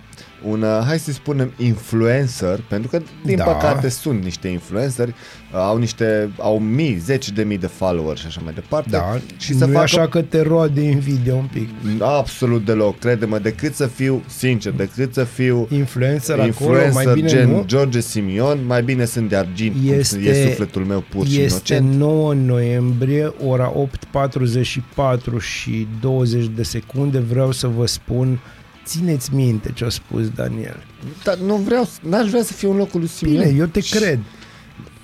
un, 0.48 0.62
uh, 0.62 0.84
hai 0.86 1.00
să 1.00 1.12
spunem, 1.12 1.54
influencer, 1.58 2.60
pentru 2.70 2.90
că 2.90 3.02
din 3.26 3.36
Da. 3.38 3.44
păcate 3.44 3.90
sunt 3.90 4.24
niște 4.24 4.48
influenceri, 4.48 5.10
uh, 5.54 5.60
au 5.60 5.78
niște, 5.78 6.30
au 6.40 6.60
mii, 6.60 6.96
zeci 6.98 7.32
de 7.32 7.44
mii 7.44 7.58
de 7.58 7.68
followers 7.68 8.20
și 8.20 8.26
așa 8.28 8.42
mai 8.44 8.54
departe. 8.54 8.90
Da, 8.90 9.18
și 9.38 9.46
și 9.46 9.54
să 9.58 9.66
nu 9.66 9.72
e 9.72 9.74
facă 9.74 9.84
așa 9.84 10.08
că 10.08 10.22
te 10.22 10.42
roade 10.42 10.82
invidia 10.82 11.36
un 11.36 11.50
pic. 11.54 11.70
absolut 12.00 12.66
deloc, 12.66 13.00
crede-mă, 13.00 13.40
decât 13.40 13.76
să 13.76 13.86
fiu 13.88 14.22
sincer, 14.28 14.72
decât 14.72 15.14
să 15.14 15.24
fiu 15.24 15.68
Influencer, 15.72 16.34
acolo, 16.34 16.48
influencer 16.48 16.94
mai 17.06 17.14
bine 17.14 17.28
gen 17.28 17.50
nu? 17.50 17.64
George 17.68 18.00
Simion, 18.00 18.60
mai 18.66 18.84
bine 18.84 19.06
sunt 19.06 19.30
de 19.30 19.36
argint, 19.36 19.76
Este- 19.90 20.16
cum 20.18 20.26
e 20.28 20.48
sufletul 20.48 20.82
meu 20.86 21.04
pur 21.10 21.28
și 21.28 21.42
Este 21.42 21.74
inocent. 21.76 22.00
9 22.00 22.34
noiembrie, 22.34 23.34
ora 23.46 23.72
8.44 23.76 25.40
și 25.40 25.88
20 26.02 26.46
de 26.56 26.64
secunde. 26.64 27.20
Vreau 27.20 27.52
să 27.52 27.68
vă 27.68 27.86
spun, 27.86 28.40
țineți 28.86 29.34
minte 29.34 29.72
ce 29.74 29.86
a 29.86 29.90
spus 29.90 30.30
Daniel. 30.30 30.84
Dar 31.24 31.38
nu 31.38 31.56
vreau, 31.56 31.90
n-aș 32.02 32.30
vrea 32.30 32.44
să 32.44 32.54
fiu 32.54 32.72
în 32.72 32.78
locul 32.78 33.00
lui 33.00 33.10
Simion. 33.10 33.44
Bine, 33.44 33.58
eu 33.58 33.66
te 33.66 33.80
Și- 33.80 33.96
cred. 33.96 34.20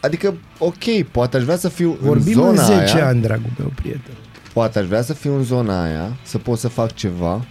Adică, 0.02 0.38
ok, 0.58 1.04
poate 1.12 1.38
aș 1.38 1.44
vrea 1.44 1.58
să 1.58 1.70
fiu 1.70 1.98
Vorbim 2.02 2.40
în 2.42 2.48
în 2.48 2.56
zona 2.56 2.64
10 2.66 2.96
aia, 2.96 3.08
ani, 3.08 3.22
dragul 3.22 3.50
meu 3.58 3.72
prieten. 3.76 4.14
poate 4.54 4.80
aș 4.80 4.86
vrea 4.86 5.02
să 5.02 5.14
fiu 5.14 5.36
în 5.36 5.44
zona 5.44 5.84
aia, 5.84 6.18
să 6.24 6.38
pot 6.38 6.60
să 6.60 6.68
fac 6.68 6.94
ceva, 6.96 7.46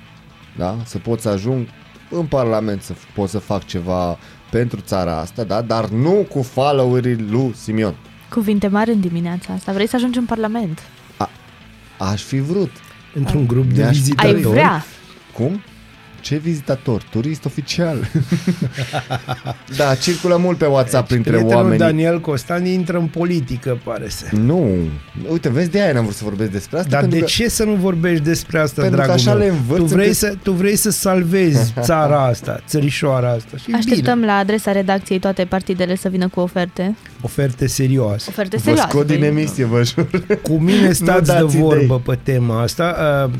da? 0.57 0.77
Să 0.85 0.99
pot 0.99 1.21
să 1.21 1.29
ajung 1.29 1.67
în 2.11 2.27
Parlament, 2.27 2.83
să 2.83 2.93
f- 2.93 3.15
pot 3.15 3.29
să 3.29 3.39
fac 3.39 3.65
ceva 3.67 4.19
pentru 4.51 4.81
țara 4.81 5.19
asta, 5.19 5.45
da? 5.45 5.61
Dar 5.63 5.89
nu 5.89 6.27
cu 6.31 6.43
followerii 6.43 7.27
lui 7.31 7.55
Simion. 7.57 7.95
Cuvinte 8.31 8.69
mari 8.69 8.91
în 8.93 9.01
dimineața 9.01 9.53
asta. 9.53 9.73
Vrei 9.73 9.89
să 9.89 9.97
ajungi 9.97 10.19
în 10.19 10.25
Parlament? 10.25 10.79
Aș 11.99 12.23
fi 12.23 12.39
vrut. 12.41 12.71
Într-un 13.15 13.47
grup 13.47 13.71
de 13.73 13.81
Mi-aș- 13.83 13.97
vizitatori. 13.97 14.35
Ai 14.37 14.43
vrea. 14.43 14.85
Cum? 15.35 15.61
Ce 16.21 16.37
vizitator? 16.37 17.03
Turist 17.11 17.45
oficial. 17.45 17.97
da, 19.77 19.95
circulă 19.95 20.37
mult 20.37 20.59
pe 20.59 20.67
WhatsApp 20.67 21.07
printre 21.09 21.31
Deci, 21.31 21.41
Prietenul 21.41 21.63
oamenii. 21.65 21.87
Daniel 21.87 22.21
Costan 22.21 22.65
intră 22.67 22.99
în 22.99 23.07
politică, 23.07 23.81
pare 23.85 24.09
să. 24.09 24.25
Nu. 24.31 24.69
Uite, 25.31 25.49
vezi, 25.49 25.71
de 25.71 25.81
aia 25.83 25.93
n-am 25.93 26.03
vrut 26.03 26.15
să 26.17 26.25
vorbesc 26.25 26.51
despre 26.51 26.77
asta. 26.79 26.89
Dar 26.91 27.01
pentru 27.01 27.19
de 27.19 27.25
că... 27.25 27.31
ce 27.31 27.49
să 27.49 27.65
nu 27.65 27.73
vorbești 27.75 28.25
despre 28.25 28.59
asta, 28.59 28.81
Pentru 28.83 29.01
că 29.01 29.07
dragul 29.07 29.21
așa 29.29 29.35
meu? 29.39 29.47
le 29.47 29.53
învăț 29.55 29.77
tu 29.79 29.85
vrei, 29.85 30.07
încât- 30.07 30.17
să, 30.19 30.35
tu 30.43 30.53
vrei 30.53 30.77
să 30.77 30.91
salvezi 30.91 31.73
țara 31.81 32.25
asta, 32.25 32.61
țărișoara 32.67 33.31
asta. 33.31 33.57
Și 33.57 33.71
Așteptăm 33.75 34.15
bine, 34.19 34.27
la 34.27 34.37
adresa 34.37 34.73
redacției 34.73 35.19
toate 35.19 35.45
partidele 35.45 35.97
să 35.97 36.09
vină 36.09 36.29
cu 36.29 36.41
oferte. 36.41 36.97
oferte 37.21 37.67
serioase. 37.67 38.27
Oferte 38.31 38.57
Vă 38.57 38.63
serioase. 38.63 38.89
scot 38.91 39.07
din 39.07 39.19
Păi, 39.19 39.27
emisie, 39.29 39.65
vă 39.65 39.83
jur. 39.85 40.09
Cu 40.43 40.53
mine 40.53 40.93
stați 40.93 41.31
de 41.33 41.39
dați 41.41 41.57
vorbă 41.57 41.99
pe 41.99 42.19
tema 42.23 42.63
asta. 42.63 42.97
uh, 43.27 43.39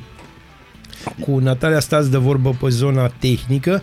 Cu 1.21 1.39
Natalia 1.39 1.81
stați 1.81 2.11
de 2.11 2.17
vorbă 2.17 2.57
pe 2.61 2.69
zona 2.69 3.07
tehnică. 3.19 3.83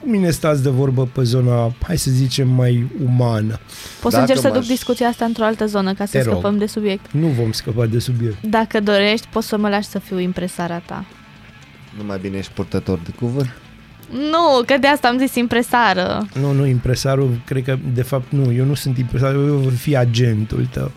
Cu 0.00 0.08
mine 0.10 0.30
stați 0.30 0.62
de 0.62 0.68
vorbă 0.68 1.06
pe 1.12 1.22
zona, 1.22 1.72
hai 1.86 1.98
să 1.98 2.10
zicem, 2.10 2.48
mai 2.48 2.86
umană. 3.04 3.58
Pot 4.00 4.12
să 4.12 4.18
Dacă 4.18 4.20
încerc 4.20 4.38
să 4.40 4.46
duc 4.46 4.56
m-aș- 4.56 4.66
discuția 4.66 5.06
asta 5.08 5.24
într-o 5.24 5.44
altă 5.44 5.66
zonă 5.66 5.94
ca 5.94 6.04
să 6.04 6.10
Te 6.12 6.22
rog. 6.22 6.32
scăpăm 6.32 6.58
de 6.58 6.66
subiect. 6.66 7.12
Nu 7.12 7.26
vom 7.26 7.52
scăpa 7.52 7.86
de 7.86 7.98
subiect. 7.98 8.42
Dacă 8.42 8.80
dorești, 8.80 9.26
poți 9.32 9.46
să 9.46 9.56
mă 9.58 9.68
lași 9.68 9.88
să 9.88 9.98
fiu 9.98 10.18
impresara 10.18 10.78
ta. 10.78 11.04
Nu 11.98 12.04
mai 12.04 12.18
bine 12.20 12.36
ești 12.36 12.52
purtător 12.52 12.98
de 13.04 13.10
cuvânt. 13.18 13.52
Nu, 14.12 14.62
că 14.66 14.74
de 14.80 14.86
asta 14.86 15.08
am 15.08 15.18
zis 15.18 15.34
impresară. 15.34 16.26
Nu, 16.40 16.52
nu, 16.52 16.66
impresarul, 16.66 17.40
cred 17.46 17.64
că, 17.64 17.78
de 17.94 18.02
fapt, 18.02 18.32
nu, 18.32 18.52
eu 18.52 18.64
nu 18.64 18.74
sunt 18.74 18.98
impresarul, 18.98 19.46
eu 19.48 19.54
voi 19.54 19.72
fi 19.72 19.96
agentul 19.96 20.68
tău. 20.72 20.90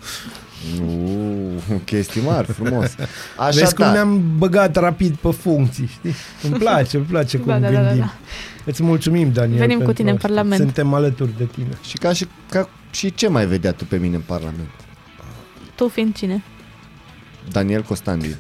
Nu, 0.80 1.80
chestii 1.86 2.22
mari, 2.22 2.48
frumos. 2.52 2.96
Așa 3.38 3.60
Vezi 3.60 3.76
cum 3.76 3.86
da. 3.86 3.92
ne-am 3.92 4.22
băgat 4.38 4.76
rapid 4.76 5.16
pe 5.16 5.32
funcții, 5.32 5.88
știi? 5.88 6.14
Îmi 6.44 6.54
place, 6.60 6.98
îmi 6.98 7.06
place 7.06 7.38
cum 7.42 7.48
Da, 7.48 7.60
da, 7.60 7.70
da, 7.72 7.82
gândim. 7.82 8.00
da, 8.00 8.06
da. 8.06 8.14
Îți 8.66 8.84
mulțumim, 8.84 9.32
Daniel. 9.32 9.60
Venim 9.60 9.78
cu 9.78 9.84
pentru 9.84 9.94
tine 9.94 10.10
în 10.10 10.16
asta. 10.16 10.28
Parlament. 10.28 10.62
Suntem 10.62 10.94
alături 10.94 11.38
de 11.38 11.44
tine. 11.46 11.78
Și 11.88 11.98
ca 11.98 12.14
și 12.14 12.26
ca 12.50 12.70
Și 12.92 13.14
ce 13.14 13.28
mai 13.28 13.46
vedea 13.46 13.72
tu 13.72 13.86
pe 13.86 13.98
mine 13.98 14.16
în 14.16 14.22
Parlament? 14.26 14.70
Tu 15.76 15.88
fiind 15.88 16.16
cine? 16.16 16.44
Daniel 17.52 17.82
Costandi. 17.82 18.36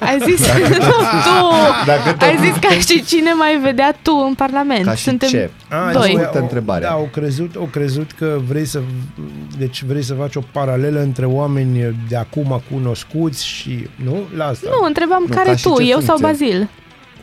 Ai 0.00 0.18
zis 0.26 0.46
nu, 0.68 0.78
tu! 0.78 1.46
Dacă 1.86 2.12
te- 2.18 2.24
Ai 2.24 2.38
zis 2.42 2.56
ca 2.60 2.68
și 2.68 3.04
cine 3.04 3.32
mai 3.32 3.60
vedea 3.62 3.96
tu 4.02 4.12
în 4.28 4.34
Parlament. 4.34 4.84
Ca 4.84 4.94
și 4.94 5.02
Suntem 5.02 5.28
ce? 5.28 5.50
A, 5.70 5.92
doi. 5.92 6.02
deci, 6.02 6.12
Scurtă 6.12 6.38
o- 6.38 6.42
întrebare. 6.42 6.84
Da, 6.84 6.90
au 6.90 7.08
crezut, 7.12 7.54
au 7.56 7.68
crezut 7.72 8.10
că 8.18 8.38
vrei 8.48 8.64
să 8.64 8.80
deci 9.58 9.82
vrei 9.82 10.02
să 10.02 10.14
faci 10.14 10.34
o 10.36 10.40
paralelă 10.52 11.00
între 11.00 11.24
oameni 11.26 11.96
de 12.08 12.16
acum 12.16 12.62
cunoscuți 12.72 13.46
și 13.46 13.86
nu? 14.04 14.16
La 14.36 14.44
asta. 14.46 14.68
Nu, 14.80 14.86
întrebam 14.86 15.24
Nu, 15.28 15.34
care 15.34 15.48
ca 15.50 15.56
și 15.56 15.62
tu, 15.68 15.76
ce 15.82 15.90
eu 15.90 16.00
sau 16.00 16.16
funcție? 16.16 16.46
Bazil. 16.48 16.68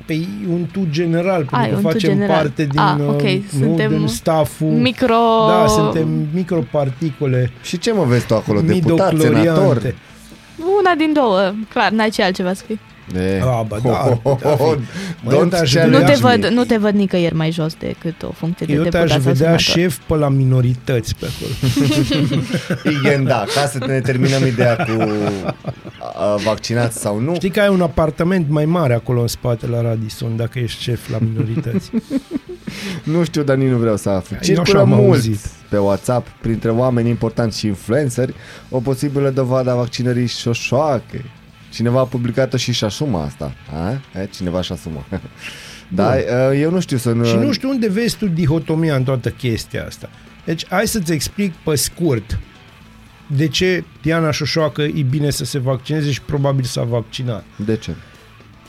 Pe 0.06 0.20
un 0.50 0.66
tu 0.72 0.88
general, 0.92 1.38
pentru 1.38 1.56
Ai, 1.58 1.70
că 1.70 1.76
un 1.76 1.82
tu 1.82 1.88
facem 1.88 2.10
general. 2.10 2.36
parte 2.36 2.64
din, 2.66 2.80
Ah, 2.80 2.96
ok, 3.08 3.22
uh, 3.22 3.34
nu, 3.52 3.66
suntem 3.66 3.90
din 3.98 4.08
stafful. 4.08 4.68
Micro... 4.68 5.16
Da, 5.48 5.68
suntem 5.68 6.10
microparticule 6.34 7.52
Și 7.62 7.78
ce 7.78 7.92
mă 7.94 8.04
vezi 8.04 8.26
tu 8.26 8.36
acolo? 8.36 8.62
Deputat, 8.62 9.14
senator? 9.20 9.94
Midocloriante. 10.58 10.88
Una 10.88 10.96
din 10.96 11.14
două, 11.14 11.54
clar, 11.70 11.92
n-ai 11.92 12.10
ce 12.10 12.24
altceva 12.24 12.54
să 12.54 12.64
fii. 12.66 12.80
E. 13.16 13.42
Ah, 13.42 13.62
ba 13.68 13.78
da, 13.84 13.98
ar 14.02 14.16
putea 14.16 14.56
fi. 14.56 14.62
Mă, 15.24 15.34
eu 15.34 15.46
Don't 15.46 15.50
te-aș 15.50 15.74
challenge 15.74 15.98
Nu 16.00 16.06
te, 16.06 16.12
me. 16.12 16.18
văd, 16.20 16.46
nu 16.46 16.64
te 16.64 16.78
văd 16.78 16.94
nicăieri 16.94 17.36
mai 17.36 17.52
jos 17.52 17.74
decât 17.80 18.24
o 18.24 18.32
funcție 18.32 18.66
de 18.66 18.74
Eu 18.74 18.78
deputat 18.84 19.00
te-aș 19.08 19.12
sau 19.12 19.32
vedea 19.32 19.58
senator. 19.58 19.60
șef 19.60 19.98
pe 20.08 20.16
la 20.16 20.30
minorități 20.30 21.16
pe 21.16 21.26
acolo. 21.36 21.54
Igen, 23.00 23.24
da, 23.24 23.44
ca 23.56 23.68
să 23.68 23.78
ne 23.88 24.00
terminăm 24.00 24.46
ideea 24.46 24.76
cu 24.76 25.10
a, 26.20 26.36
vaccinați 26.36 27.00
sau 27.00 27.20
nu. 27.20 27.34
Știi 27.36 27.50
că 27.50 27.60
ai 27.60 27.70
un 27.70 27.82
apartament 27.82 28.50
mai 28.50 28.66
mare 28.66 28.94
acolo 28.94 29.22
în 29.22 29.28
spate 29.28 29.68
la 29.68 29.82
Radisson, 29.82 30.36
dacă 30.36 30.60
ești 30.60 30.82
șef 30.82 31.10
la 31.10 31.18
minorități. 31.20 31.92
Nu 33.04 33.24
știu, 33.24 33.44
dar 33.44 33.56
nici 33.56 33.70
nu 33.70 33.78
vreau 33.78 33.98
să 33.98 34.10
aflu. 34.10 34.36
Eu 34.36 34.42
Circulă 34.42 34.82
așa 34.82 34.92
am 34.92 35.00
mult 35.02 35.14
auzit. 35.14 35.40
pe 35.70 35.78
WhatsApp, 35.78 36.28
printre 36.42 36.70
oameni 36.70 37.10
importanți 37.10 37.60
și 37.60 37.68
influenceri, 37.68 38.34
o 38.70 38.80
posibilă 38.80 39.30
dovadă 39.30 39.72
a 39.72 39.76
vaccinării 39.76 40.28
șoșoache. 40.28 41.26
Cineva 41.76 42.00
a 42.00 42.04
publicat-o 42.06 42.58
și 42.58 42.72
și 42.72 42.84
asumă 42.84 43.20
asta. 43.20 43.54
A? 43.74 44.20
E, 44.20 44.26
cineva 44.26 44.62
și 44.62 44.72
asumă. 44.72 45.06
da, 45.88 46.14
uh, 46.14 46.60
eu 46.60 46.72
nu 46.72 46.80
știu 46.80 46.98
să... 46.98 47.10
Și 47.24 47.36
nu 47.36 47.52
știu 47.52 47.70
unde 47.70 47.90
vezi 47.90 48.18
tu 48.18 48.28
dihotomia 48.28 48.96
în 48.96 49.04
toată 49.04 49.30
chestia 49.30 49.86
asta. 49.86 50.10
Deci, 50.46 50.68
hai 50.68 50.88
să-ți 50.88 51.12
explic 51.12 51.54
pe 51.54 51.76
scurt 51.76 52.40
de 53.28 53.48
ce 53.48 53.84
Diana 54.02 54.32
Șoșoacă 54.32 54.82
e 54.82 55.02
bine 55.10 55.30
să 55.30 55.46
se 55.46 55.60
vaccineze 55.60 56.12
și 56.12 56.22
probabil 56.22 56.64
s-a 56.64 56.84
vaccinat. 56.84 57.44
De 57.66 57.78
ce? 57.78 57.96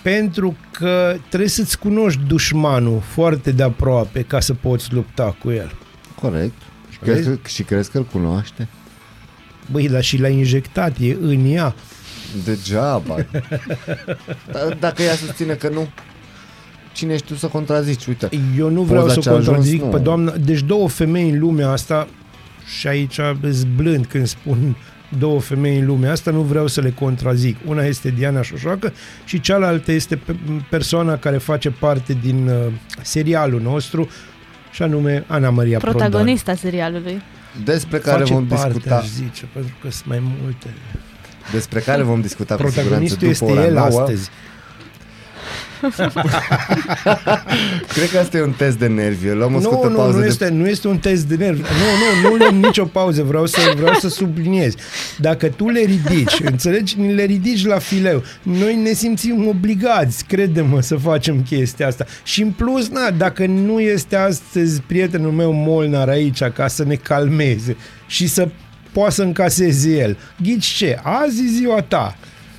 Pentru 0.03 0.57
că 0.71 1.17
trebuie 1.29 1.49
să-ți 1.49 1.79
cunoști 1.79 2.21
dușmanul 2.27 3.01
foarte 3.01 3.51
de 3.51 3.63
aproape 3.63 4.23
ca 4.23 4.41
să 4.41 4.55
poți 4.55 4.93
lupta 4.93 5.37
cu 5.43 5.51
el. 5.51 5.73
Corect. 6.21 6.63
Și 6.91 6.99
Vezi? 7.01 7.23
crezi, 7.23 7.39
că, 7.39 7.49
și 7.49 7.63
crezi 7.63 7.91
că 7.91 7.99
îl 7.99 8.05
cunoaște? 8.05 8.69
Băi, 9.71 9.89
dar 9.89 10.03
și 10.03 10.19
l-a 10.19 10.29
injectat, 10.29 10.97
e 11.01 11.17
în 11.21 11.53
ea. 11.53 11.75
Degeaba. 12.45 13.17
D- 13.23 14.79
dacă 14.81 15.03
ea 15.03 15.15
susține 15.15 15.55
că 15.55 15.69
nu, 15.69 15.89
cine 16.93 17.13
ești 17.13 17.27
tu 17.27 17.35
să 17.35 17.47
contrazici? 17.47 18.07
Uite, 18.07 18.29
Eu 18.59 18.69
nu 18.69 18.77
Poți 18.79 18.89
vreau 18.89 19.07
la 19.07 19.13
să 19.13 19.21
ce 19.21 19.29
a 19.29 19.33
ajuns? 19.33 19.47
contrazic 19.47 19.83
Nu. 19.83 19.87
pe 19.89 19.99
doamna. 19.99 20.33
Deci 20.41 20.61
două 20.61 20.89
femei 20.89 21.31
în 21.31 21.39
lumea 21.39 21.71
asta 21.71 22.09
și 22.79 22.87
aici 22.89 23.21
îs 23.41 23.65
blând 23.77 24.07
când 24.07 24.27
spun 24.27 24.77
două 25.19 25.41
femei 25.41 25.79
în 25.79 25.87
lumea 25.87 26.11
asta, 26.13 26.31
nu 26.31 26.41
vreau 26.41 26.67
să 26.67 26.81
le 26.81 26.91
contrazic. 26.91 27.57
Una 27.67 27.85
este 27.85 28.11
Diana 28.11 28.43
Șoșoacă 28.43 28.93
și 29.25 29.41
cealaltă 29.41 29.93
este 29.93 30.17
pe- 30.17 30.37
persoana 30.71 31.17
care 31.17 31.37
face 31.37 31.71
parte 31.71 32.19
din 32.23 32.49
uh, 32.49 32.73
serialul 33.03 33.61
nostru 33.61 34.09
și 34.73 34.83
anume 34.83 35.25
Ana 35.27 35.51
Maria 35.51 35.79
Prodan. 35.79 35.99
Protagonista 36.01 36.55
serialului. 36.55 37.23
despre 37.65 37.99
care 37.99 38.19
Face 38.21 38.33
vom 38.33 38.47
parte, 38.47 38.69
discuta, 38.73 38.97
aș 38.97 39.07
zice, 39.07 39.49
pentru 39.53 39.75
că 39.83 39.91
sunt 39.91 40.07
mai 40.09 40.23
multe. 40.41 40.67
Despre 41.53 41.81
care 41.81 42.03
vom 42.03 42.21
discuta 42.21 42.55
cu 42.55 42.69
siguranță 42.69 42.81
Protagonistul 42.81 43.29
după 43.29 43.31
este 43.31 43.45
ora 43.45 43.65
el 43.65 43.75
9. 43.75 43.87
astăzi. 43.87 44.31
Cred 47.95 48.11
că 48.11 48.19
asta 48.19 48.37
e 48.37 48.43
un 48.43 48.53
test 48.53 48.79
de 48.79 48.87
nervi. 48.87 49.31
Luăm 49.31 49.55
o 49.55 49.59
Nu, 49.59 49.63
scurtă 49.63 49.89
nu, 49.89 49.97
pauză 49.97 50.17
nu 50.17 50.21
de... 50.21 50.27
este, 50.27 50.49
nu 50.49 50.69
este 50.69 50.89
un 50.89 50.99
test 50.99 51.25
de 51.25 51.35
nervi. 51.35 51.61
Nu, 51.61 51.67
nu, 52.27 52.29
nu 52.29 52.37
luăm 52.37 52.55
nicio 52.55 52.85
pauză. 52.85 53.23
Vreau 53.23 53.47
să, 53.47 53.73
vreau 53.77 53.95
să 53.95 54.09
subliniez. 54.09 54.75
Dacă 55.19 55.49
tu 55.49 55.69
le 55.69 55.81
ridici, 55.81 56.41
înțelegi, 56.45 57.01
ni 57.01 57.15
le 57.15 57.25
ridici 57.25 57.67
la 57.67 57.79
fileu. 57.79 58.23
Noi 58.43 58.75
ne 58.75 58.93
simțim 58.93 59.49
obligați, 59.49 60.25
crede-mă, 60.25 60.81
să 60.81 60.97
facem 60.97 61.43
chestia 61.43 61.87
asta. 61.87 62.05
Și 62.25 62.43
în 62.43 62.51
plus, 62.51 62.89
na, 62.89 63.11
dacă 63.11 63.47
nu 63.47 63.81
este 63.81 64.17
astăzi 64.17 64.81
prietenul 64.81 65.33
meu 65.33 65.53
Molnar 65.53 66.09
aici 66.09 66.43
ca 66.43 66.67
să 66.67 66.85
ne 66.85 66.95
calmeze 66.95 67.77
și 68.07 68.29
să 68.29 68.49
poată 68.99 69.15
să 69.15 69.23
încaseze 69.23 69.91
el, 69.91 70.17
ghici 70.43 70.65
ce? 70.65 70.99
Azi 71.03 71.43
e 71.43 71.49
ziua 71.49 71.83
ta. 71.83 72.17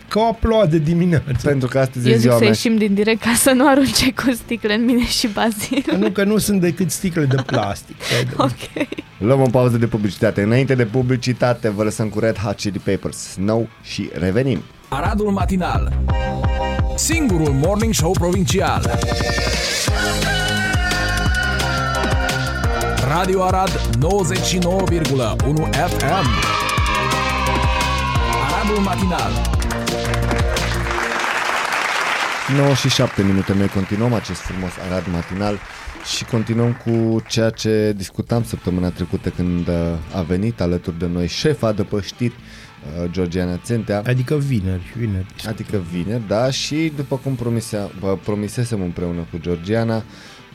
Ca 0.08 0.20
o 0.20 0.24
aplaude 0.26 0.78
dimineața. 0.78 1.32
Pentru 1.44 1.68
că 1.68 1.80
astăzi 1.80 2.08
Eu 2.08 2.12
e 2.14 2.16
zic 2.16 2.22
ziua 2.22 2.34
să 2.34 2.40
mea. 2.40 2.50
ieșim 2.50 2.78
din 2.78 2.94
direct 2.94 3.22
ca 3.22 3.34
să 3.36 3.52
nu 3.52 3.68
arunce 3.68 4.14
cu 4.14 4.32
sticle 4.44 4.74
în 4.74 4.86
mine 4.86 5.06
și 5.06 5.28
Bazil. 5.28 5.84
Nu 5.98 6.10
că 6.10 6.24
nu 6.24 6.38
sunt 6.38 6.62
decât 6.62 6.92
sticle 6.92 7.26
de 7.26 7.36
plastic. 7.46 7.96
crede-mă. 8.10 8.44
Ok. 8.44 8.88
Luăm 9.18 9.42
o 9.42 9.46
pauză 9.52 9.78
de 9.78 9.88
publicitate. 9.88 10.42
Înainte 10.42 10.76
de 10.76 10.86
publicitate, 10.86 11.70
vă 11.70 11.84
lăsăm 11.84 12.08
cu 12.10 12.20
Red 12.20 12.38
Hot 12.38 12.56
Chili 12.56 12.82
Peppers, 12.84 13.18
Snow 13.18 13.68
și 13.84 14.10
revenim. 14.14 14.64
Aradul 14.90 15.32
Matinal 15.32 15.94
Singurul 16.96 17.54
Morning 17.54 17.94
Show 17.94 18.12
Provincial 18.12 19.00
Radio 23.08 23.44
Arad 23.44 23.70
99,1 23.70 24.10
FM 25.72 26.28
Aradul 28.44 28.78
Matinal 28.84 29.32
9 32.56 32.74
și 32.74 32.90
7 32.90 33.24
minute. 33.24 33.54
Noi 33.54 33.68
continuăm 33.68 34.14
acest 34.14 34.40
frumos 34.40 34.72
Arad 34.90 35.04
matinal 35.12 35.60
și 36.16 36.26
continuăm 36.26 36.74
cu 36.74 37.22
ceea 37.28 37.50
ce 37.50 37.94
discutam 37.96 38.44
săptămâna 38.44 38.90
trecută 38.90 39.30
când 39.30 39.68
uh, 39.68 39.76
a 40.16 40.22
venit 40.22 40.62
alături 40.62 41.00
de 41.00 41.08
noi 41.08 41.28
șefa 41.28 41.72
de 41.72 41.84
păștiri, 41.84 42.34
uh, 42.34 43.12
Georgiana 43.12 43.58
Țentea. 43.58 44.02
Adică 44.06 44.36
vineri, 44.36 44.94
vineri. 44.98 45.26
Adică 45.48 45.82
vineri, 45.92 46.28
da, 46.28 46.52
și 46.52 46.92
după 46.96 47.16
cum 47.16 47.36
promisea, 47.36 47.90
bă, 48.00 48.18
promisesem 48.24 48.82
împreună 48.82 49.28
cu 49.32 49.38
Georgiana, 49.38 50.04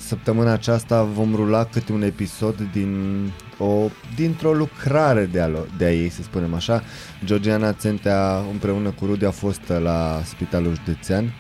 săptămâna 0.07 0.53
aceasta 0.53 1.03
vom 1.03 1.34
rula 1.34 1.64
câte 1.64 1.92
un 1.92 2.03
episod 2.03 2.68
din 2.72 3.30
o, 3.59 3.88
dintr-o 4.16 4.53
lucrare 4.53 5.24
de 5.24 5.40
a, 5.40 5.48
lo- 5.48 5.76
de 5.76 5.84
a 5.84 5.92
ei, 5.92 6.09
să 6.09 6.22
spunem 6.22 6.55
așa. 6.55 6.82
Georgiana 7.24 7.72
Țentea 7.72 8.44
împreună 8.50 8.90
cu 8.90 9.07
Rudi 9.07 9.24
a 9.24 9.30
fost 9.30 9.61
la 9.82 10.20
Spitalul 10.24 10.74
Județean 10.74 11.32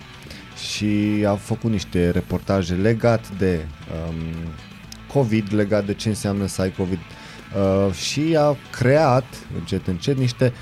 și 0.70 1.24
a 1.26 1.34
făcut 1.34 1.70
niște 1.70 2.10
reportaje 2.10 2.74
legat 2.74 3.38
de 3.38 3.66
um, 4.08 4.14
COVID, 5.12 5.54
legat 5.54 5.86
de 5.86 5.94
ce 5.94 6.08
înseamnă 6.08 6.46
să 6.46 6.62
ai 6.62 6.70
COVID 6.70 6.98
uh, 6.98 7.94
și 7.94 8.36
a 8.38 8.56
creat 8.70 9.24
încet 9.58 9.86
încet 9.86 10.16
niște 10.16 10.52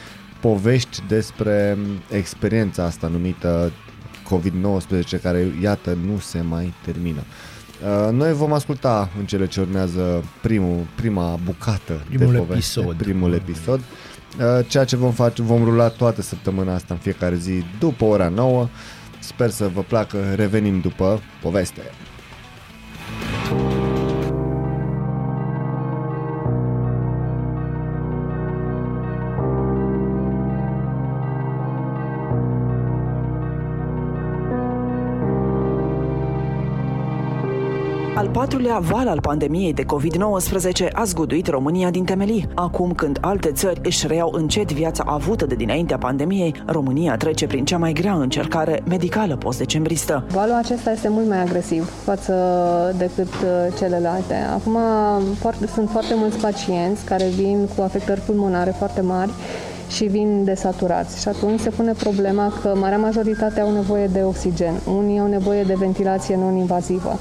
povești 0.41 1.03
despre 1.09 1.79
experiența 2.11 2.85
asta 2.85 3.07
numită 3.09 3.73
COVID-19 4.25 5.23
care, 5.23 5.53
iată, 5.63 5.99
nu 6.07 6.19
se 6.19 6.41
mai 6.41 6.75
termină. 6.85 7.21
Uh, 7.21 7.50
Noi 8.11 8.33
vom 8.33 8.53
asculta 8.53 9.09
în 9.19 9.25
cele 9.27 9.47
ce 9.47 9.61
urmează 9.61 10.25
primul, 10.43 10.87
prima 10.95 11.39
bucată 11.45 12.03
Primul 12.09 12.33
de 12.33 12.39
poveste, 12.39 12.81
episod. 12.81 12.97
primul 12.97 13.33
episod. 13.33 13.79
Uh, 13.81 14.67
Ceea 14.69 14.85
ce 14.85 14.97
vom 14.97 15.13
face, 15.13 15.43
vom 15.43 15.65
rula 15.65 15.89
toată 15.89 16.23
săptămâna 16.23 16.75
asta 16.75 16.95
în 16.95 17.01
fiecare 17.01 17.35
zi 17.37 17.65
după 17.79 18.05
ora 18.05 18.29
9. 18.29 18.69
Sper 19.19 19.51
să 19.51 19.71
vă 19.75 19.81
placă, 19.81 20.19
revenim 20.35 20.81
după 20.81 21.21
poveste. 21.43 21.81
Al 23.51 23.80
patrulea 38.51 38.79
val 38.79 39.09
al 39.09 39.21
pandemiei 39.21 39.73
de 39.73 39.85
COVID-19 39.85 40.93
a 40.93 41.05
zguduit 41.05 41.47
România 41.49 41.91
din 41.91 42.05
temelii. 42.05 42.49
Acum 42.55 42.93
când 42.93 43.19
alte 43.21 43.53
țări 43.53 43.81
își 43.83 44.07
reiau 44.07 44.31
încet 44.33 44.73
viața 44.73 45.05
avută 45.07 45.47
de 45.47 45.55
dinaintea 45.55 45.99
pandemiei, 45.99 46.55
România 46.67 47.17
trece 47.17 47.47
prin 47.47 47.65
cea 47.65 47.79
mai 47.79 47.93
grea 47.93 48.13
încercare 48.13 48.83
medicală 48.89 49.37
post-decembristă. 49.37 50.25
Valul 50.33 50.55
acesta 50.55 50.91
este 50.91 51.09
mult 51.09 51.29
mai 51.29 51.41
agresiv 51.41 51.91
față 52.05 52.35
decât 52.99 53.33
uh, 53.33 53.77
celelalte. 53.79 54.35
Acum 54.35 54.79
foarte, 55.39 55.67
sunt 55.67 55.91
foarte 55.91 56.15
mulți 56.17 56.39
pacienți 56.39 57.05
care 57.05 57.25
vin 57.37 57.69
cu 57.77 57.83
afectări 57.83 58.21
pulmonare 58.21 58.75
foarte 58.79 59.01
mari 59.01 59.31
și 59.91 60.05
vin 60.05 60.45
desaturați. 60.45 61.21
Și 61.21 61.29
atunci 61.29 61.61
se 61.61 61.71
pune 61.71 61.93
problema 61.93 62.53
că 62.63 62.75
marea 62.77 62.99
majoritate 62.99 63.61
au 63.61 63.73
nevoie 63.73 64.07
de 64.07 64.23
oxigen, 64.23 64.75
unii 64.97 65.19
au 65.19 65.27
nevoie 65.27 65.63
de 65.63 65.75
ventilație 65.75 66.37
non-invazivă. 66.37 67.19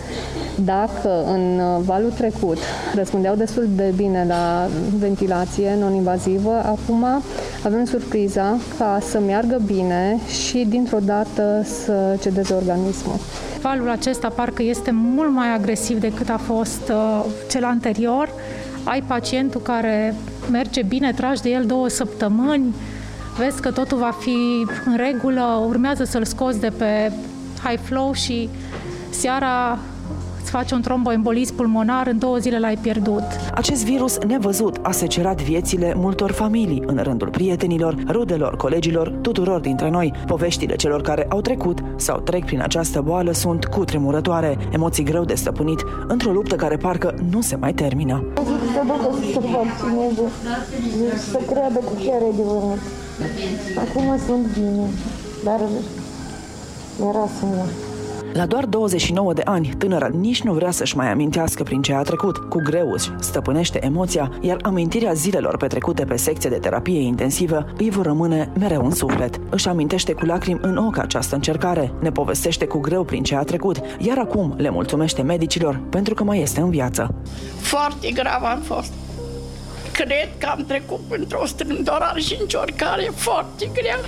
Dacă 0.65 1.23
în 1.25 1.61
valul 1.81 2.11
trecut 2.11 2.57
răspundeau 2.95 3.35
destul 3.35 3.67
de 3.75 3.93
bine 3.95 4.25
la 4.27 4.67
ventilație 4.99 5.75
non-invazivă, 5.79 6.51
acum 6.51 7.05
avem 7.63 7.85
surpriza 7.85 8.57
ca 8.77 8.99
să 9.01 9.19
meargă 9.19 9.61
bine 9.65 10.17
și 10.27 10.65
dintr-o 10.69 10.99
dată 11.05 11.61
să 11.63 12.17
cedeze 12.21 12.53
organismul. 12.53 13.15
Valul 13.61 13.89
acesta 13.89 14.27
parcă 14.27 14.63
este 14.63 14.91
mult 14.93 15.31
mai 15.31 15.53
agresiv 15.53 15.99
decât 15.99 16.29
a 16.29 16.37
fost 16.37 16.89
uh, 16.89 17.25
cel 17.49 17.63
anterior. 17.63 18.29
Ai 18.89 19.01
pacientul 19.01 19.61
care 19.61 20.15
merge 20.51 20.83
bine, 20.83 21.11
tragi 21.11 21.41
de 21.41 21.49
el 21.49 21.65
două 21.65 21.87
săptămâni, 21.87 22.75
vezi 23.37 23.61
că 23.61 23.71
totul 23.71 23.97
va 23.97 24.11
fi 24.19 24.65
în 24.85 24.95
regulă, 24.95 25.63
urmează 25.67 26.03
să-l 26.03 26.25
scoți 26.25 26.59
de 26.59 26.71
pe 26.77 27.11
high 27.63 27.79
flow 27.83 28.13
și 28.13 28.49
seara 29.09 29.79
îți 30.49 30.57
faci 30.57 30.71
un 30.71 30.81
tromboembolism 30.81 31.55
pulmonar, 31.55 32.07
în 32.07 32.17
două 32.17 32.37
zile 32.37 32.59
l-ai 32.59 32.77
pierdut. 32.81 33.23
Acest 33.53 33.85
virus 33.85 34.17
nevăzut 34.27 34.77
a 34.81 34.91
secerat 34.91 35.41
viețile 35.41 35.93
multor 35.95 36.31
familii 36.31 36.83
în 36.85 36.99
rândul 37.03 37.29
prietenilor, 37.29 37.95
rudelor, 38.07 38.55
colegilor, 38.55 39.09
tuturor 39.21 39.59
dintre 39.59 39.89
noi. 39.89 40.13
Poveștile 40.25 40.75
celor 40.75 41.01
care 41.01 41.25
au 41.29 41.41
trecut 41.41 41.79
sau 41.95 42.19
trec 42.19 42.45
prin 42.45 42.61
această 42.61 43.01
boală 43.01 43.31
sunt 43.31 43.65
cutremurătoare, 43.65 44.57
emoții 44.71 45.03
greu 45.03 45.23
de 45.23 45.35
stăpânit, 45.35 45.85
într-o 46.07 46.31
luptă 46.31 46.55
care 46.55 46.77
parcă 46.77 47.13
nu 47.29 47.41
se 47.41 47.55
mai 47.55 47.73
termină. 47.73 48.23
Să 48.35 48.81
ducă 48.85 49.17
să 49.21 49.31
se 49.31 49.39
vaccineze, 49.39 50.21
să 51.31 51.39
creadă 51.51 51.79
că 51.79 51.93
chiar 52.05 52.21
e 52.21 52.31
adevărat. 52.33 52.79
Acum 53.77 54.17
sunt 54.25 54.53
bine, 54.53 54.87
dar 55.43 55.59
era 56.99 57.27
să 57.39 57.45
mor. 57.45 57.88
La 58.33 58.45
doar 58.45 58.65
29 58.65 59.33
de 59.33 59.41
ani, 59.45 59.73
tânăra 59.77 60.07
nici 60.07 60.41
nu 60.41 60.53
vrea 60.53 60.71
să-și 60.71 60.95
mai 60.95 61.11
amintească 61.11 61.63
prin 61.63 61.81
ce 61.81 61.93
a 61.93 62.01
trecut. 62.01 62.37
Cu 62.37 62.61
greu 62.63 62.91
își 62.91 63.11
stăpânește 63.19 63.85
emoția, 63.85 64.31
iar 64.41 64.57
amintirea 64.61 65.13
zilelor 65.13 65.57
petrecute 65.57 66.05
pe 66.05 66.15
secție 66.15 66.49
de 66.49 66.55
terapie 66.55 66.99
intensivă 66.99 67.65
îi 67.77 67.89
vor 67.89 68.05
rămâne 68.05 68.51
mereu 68.59 68.85
în 68.85 68.91
suflet. 68.91 69.39
Își 69.49 69.67
amintește 69.67 70.13
cu 70.13 70.25
lacrimi 70.25 70.59
în 70.61 70.77
ochi 70.77 70.97
această 70.97 71.35
încercare, 71.35 71.93
ne 71.99 72.11
povestește 72.11 72.65
cu 72.65 72.77
greu 72.77 73.03
prin 73.03 73.23
ce 73.23 73.35
a 73.35 73.43
trecut, 73.43 73.77
iar 73.99 74.17
acum 74.17 74.53
le 74.57 74.69
mulțumește 74.69 75.21
medicilor 75.21 75.81
pentru 75.89 76.13
că 76.13 76.23
mai 76.23 76.41
este 76.41 76.59
în 76.59 76.69
viață. 76.69 77.13
Foarte 77.59 78.11
grav 78.11 78.43
am 78.43 78.61
fost. 78.61 78.91
Cred 79.91 80.29
că 80.37 80.47
am 80.51 80.63
trecut 80.67 80.99
printr-o 81.07 81.45
strâmtorare 81.45 82.19
și 82.19 82.37
încercare 82.41 83.11
foarte 83.15 83.69
grea. 83.73 83.99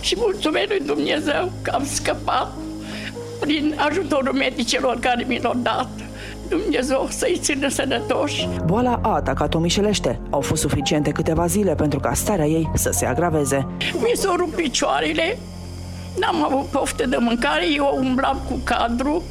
Și 0.00 0.14
mulțumesc 0.18 0.68
lui 0.68 0.80
Dumnezeu 0.86 1.52
că 1.62 1.70
am 1.70 1.84
scăpat 1.84 2.52
prin 3.44 3.74
ajutorul 3.76 4.32
medicilor 4.32 4.98
care 5.00 5.24
mi 5.28 5.40
l-au 5.42 5.54
dat. 5.62 5.88
Dumnezeu 6.48 7.06
să-i 7.10 7.38
țină 7.40 7.68
sănătoși. 7.68 8.48
Boala 8.64 9.00
a 9.02 9.14
atacat-o 9.14 9.58
mișelește. 9.58 10.20
Au 10.30 10.40
fost 10.40 10.60
suficiente 10.60 11.10
câteva 11.10 11.46
zile 11.46 11.74
pentru 11.74 12.00
ca 12.00 12.14
starea 12.14 12.46
ei 12.46 12.70
să 12.74 12.90
se 12.90 13.06
agraveze. 13.06 13.66
Mi 13.96 14.12
s-au 14.14 14.36
rupt 14.36 14.54
picioarele, 14.54 15.38
n-am 16.18 16.44
avut 16.44 16.64
poftă 16.64 17.06
de 17.06 17.16
mâncare, 17.20 17.64
eu 17.74 17.98
umblam 18.00 18.40
cu 18.48 18.60
cadru 18.64 19.22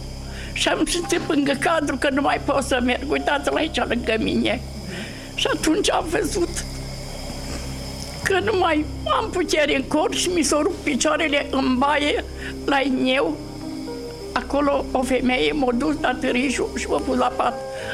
și 0.54 0.68
am 0.68 0.86
simțit 0.86 1.22
lângă 1.28 1.54
cadru 1.60 1.98
că 1.98 2.10
nu 2.10 2.22
mai 2.22 2.42
pot 2.46 2.64
să 2.64 2.80
merg. 2.84 3.12
Uitați-l 3.12 3.56
aici 3.56 3.80
lângă 3.88 4.16
mine. 4.20 4.62
Și 5.36 5.48
atunci 5.54 5.92
am 5.92 6.06
văzut 6.10 6.66
că 8.24 8.40
nu 8.44 8.58
mai 8.60 8.86
am 9.22 9.30
putere 9.30 9.76
în 9.76 9.84
corp 9.88 10.14
și 10.14 10.30
mi 10.36 10.44
s-au 10.44 10.62
rupt 10.62 10.84
picioarele 10.84 11.48
în 11.52 11.76
baie 11.78 12.24
la 12.66 12.82
ineu 12.82 13.38
Acolo 14.34 14.86
o 14.92 15.02
femeie 15.02 15.52
m-a 15.52 15.72
dus 15.78 15.96
la 16.02 16.18
târișul 16.20 16.70
și 16.76 16.88
m-a 16.90 16.98
pus 16.98 17.18
la 17.18 17.32
pat. 17.36 17.54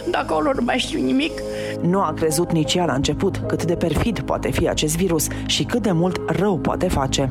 De 0.09 0.17
acolo 0.17 0.51
nu 0.55 0.61
mai 0.63 0.77
știu 0.77 0.99
nimic. 0.99 1.31
Nu 1.81 1.99
a 1.99 2.13
crezut 2.15 2.51
nici 2.51 2.73
ea 2.73 2.85
la 2.85 2.93
început 2.93 3.41
cât 3.47 3.63
de 3.63 3.75
perfid 3.75 4.19
poate 4.19 4.51
fi 4.51 4.69
acest 4.69 4.95
virus 4.97 5.27
și 5.45 5.63
cât 5.63 5.81
de 5.81 5.91
mult 5.91 6.21
rău 6.27 6.57
poate 6.57 6.87
face. 6.87 7.29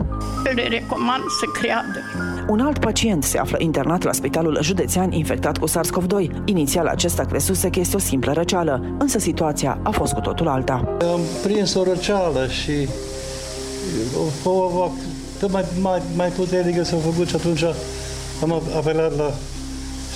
Le 0.54 0.62
recomand 0.62 1.22
să 1.40 1.61
creadă. 1.61 2.00
Un 2.48 2.61
alt 2.61 2.78
pacient 2.78 3.24
se 3.24 3.38
află 3.38 3.56
internat 3.61 4.02
la 4.02 4.12
spitalul 4.12 4.59
județean 4.62 5.12
infectat 5.12 5.59
cu 5.59 5.68
SARS-CoV-2. 5.68 6.44
Inițial 6.44 6.86
acesta 6.86 7.24
crezuse 7.24 7.70
că 7.70 7.80
este 7.80 7.96
o 7.96 7.98
simplă 7.98 8.32
răceală, 8.32 8.94
însă 8.98 9.18
situația 9.18 9.78
a 9.82 9.90
fost 9.90 10.12
cu 10.12 10.20
totul 10.20 10.48
alta. 10.48 10.96
Am 11.12 11.20
prins 11.42 11.74
o 11.74 11.82
răceală 11.82 12.46
și 12.46 12.88
o, 14.44 14.50
o, 14.50 14.52
o, 14.52 14.90
mai, 15.50 15.64
mai, 15.80 16.02
mai 16.16 16.28
puternică 16.28 16.82
s-a 16.84 16.96
făcut 16.96 17.28
și 17.28 17.34
atunci 17.34 17.64
am 18.43 18.53
apelat 18.76 19.16
la 19.16 19.34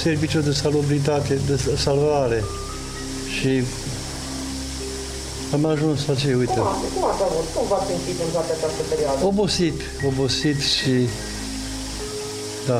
serviciul 0.02 0.42
de 0.42 0.52
salubritate, 0.52 1.38
de 1.46 1.76
salvare 1.76 2.44
și 3.38 3.62
am 5.52 5.64
ajuns 5.64 6.06
la 6.06 6.14
ce, 6.14 6.34
uite. 6.34 6.52
Cum, 6.52 6.62
cum 6.94 7.04
ați 7.04 7.22
avut? 7.22 7.46
Cum 7.54 7.66
v-ați 7.68 7.86
simțit 7.86 8.20
în 8.24 8.30
toată 8.32 8.52
această 8.56 8.82
perioadă? 8.88 9.24
Obosit, 9.24 9.80
obosit 10.06 10.60
și 10.60 11.08
da. 12.66 12.78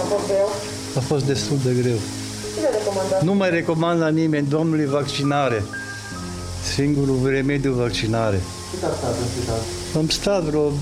A 0.00 0.04
fost 0.10 0.26
greu? 0.26 0.48
A 0.96 1.00
fost 1.00 1.24
destul 1.24 1.56
de 1.64 1.72
greu. 1.82 1.98
Ce 2.00 3.24
Nu 3.24 3.34
mai 3.34 3.50
recomand 3.50 4.00
la 4.00 4.08
nimeni, 4.08 4.46
domnului, 4.46 4.86
vaccinare. 4.86 5.64
Singurul 6.74 7.28
remediu 7.28 7.72
vaccinare. 7.72 8.40
Cât 8.70 8.82
a 8.82 8.94
stat 8.96 9.14
în 9.20 9.28
spital? 9.36 9.60
Am 9.96 10.08
stat 10.08 10.42
vreo 10.42 10.72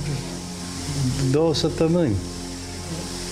două 1.30 1.54
săptămâni. 1.54 2.14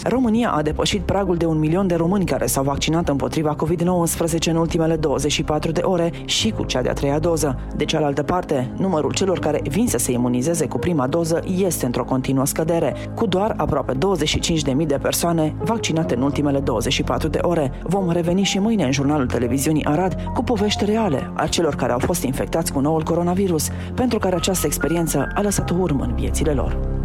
România 0.04 0.50
a 0.50 0.62
depășit 0.62 1.00
pragul 1.00 1.36
de 1.36 1.46
un 1.46 1.58
milion 1.58 1.86
de 1.86 1.94
români 1.94 2.24
care 2.24 2.46
s-au 2.46 2.64
vaccinat 2.64 3.08
împotriva 3.08 3.56
COVID-19 3.56 4.44
în 4.44 4.56
ultimele 4.56 4.96
24 4.96 5.72
de 5.72 5.80
ore 5.80 6.12
și 6.24 6.50
cu 6.50 6.64
cea 6.64 6.82
de-a 6.82 6.92
treia 6.92 7.18
doză. 7.18 7.58
De 7.76 7.84
cealaltă 7.84 8.22
parte, 8.22 8.70
numărul 8.76 9.12
celor 9.12 9.38
care 9.38 9.60
vin 9.68 9.86
să 9.86 9.98
se 9.98 10.12
imunizeze 10.12 10.66
cu 10.66 10.78
prima 10.78 11.06
doză 11.06 11.40
este 11.56 11.86
într-o 11.86 12.04
continuă 12.04 12.46
scădere, 12.46 12.94
cu 13.14 13.26
doar 13.26 13.54
aproape 13.56 13.92
25.000 13.92 14.86
de 14.86 14.98
persoane 15.02 15.54
vaccinate 15.64 16.14
în 16.14 16.22
ultimele 16.22 16.58
24 16.58 17.28
de 17.28 17.38
ore. 17.42 17.72
Vom 17.82 18.10
reveni 18.10 18.42
și 18.42 18.58
mâine 18.58 18.84
în 18.84 18.92
jurnalul 18.92 19.26
televiziunii 19.26 19.84
Arad 19.84 20.16
cu 20.34 20.42
povești 20.42 20.84
reale 20.84 21.32
a 21.34 21.46
celor 21.46 21.74
care 21.74 21.92
au 21.92 21.98
fost 21.98 22.22
infectați 22.22 22.72
cu 22.72 22.80
noul 22.80 23.02
coronavirus, 23.02 23.68
pentru 23.94 24.18
care 24.18 24.34
această 24.34 24.66
experiență 24.66 25.28
a 25.34 25.42
lăsat 25.42 25.70
o 25.70 25.74
urmă 25.78 26.04
în 26.04 26.14
viețile 26.14 26.52
lor. 26.52 27.01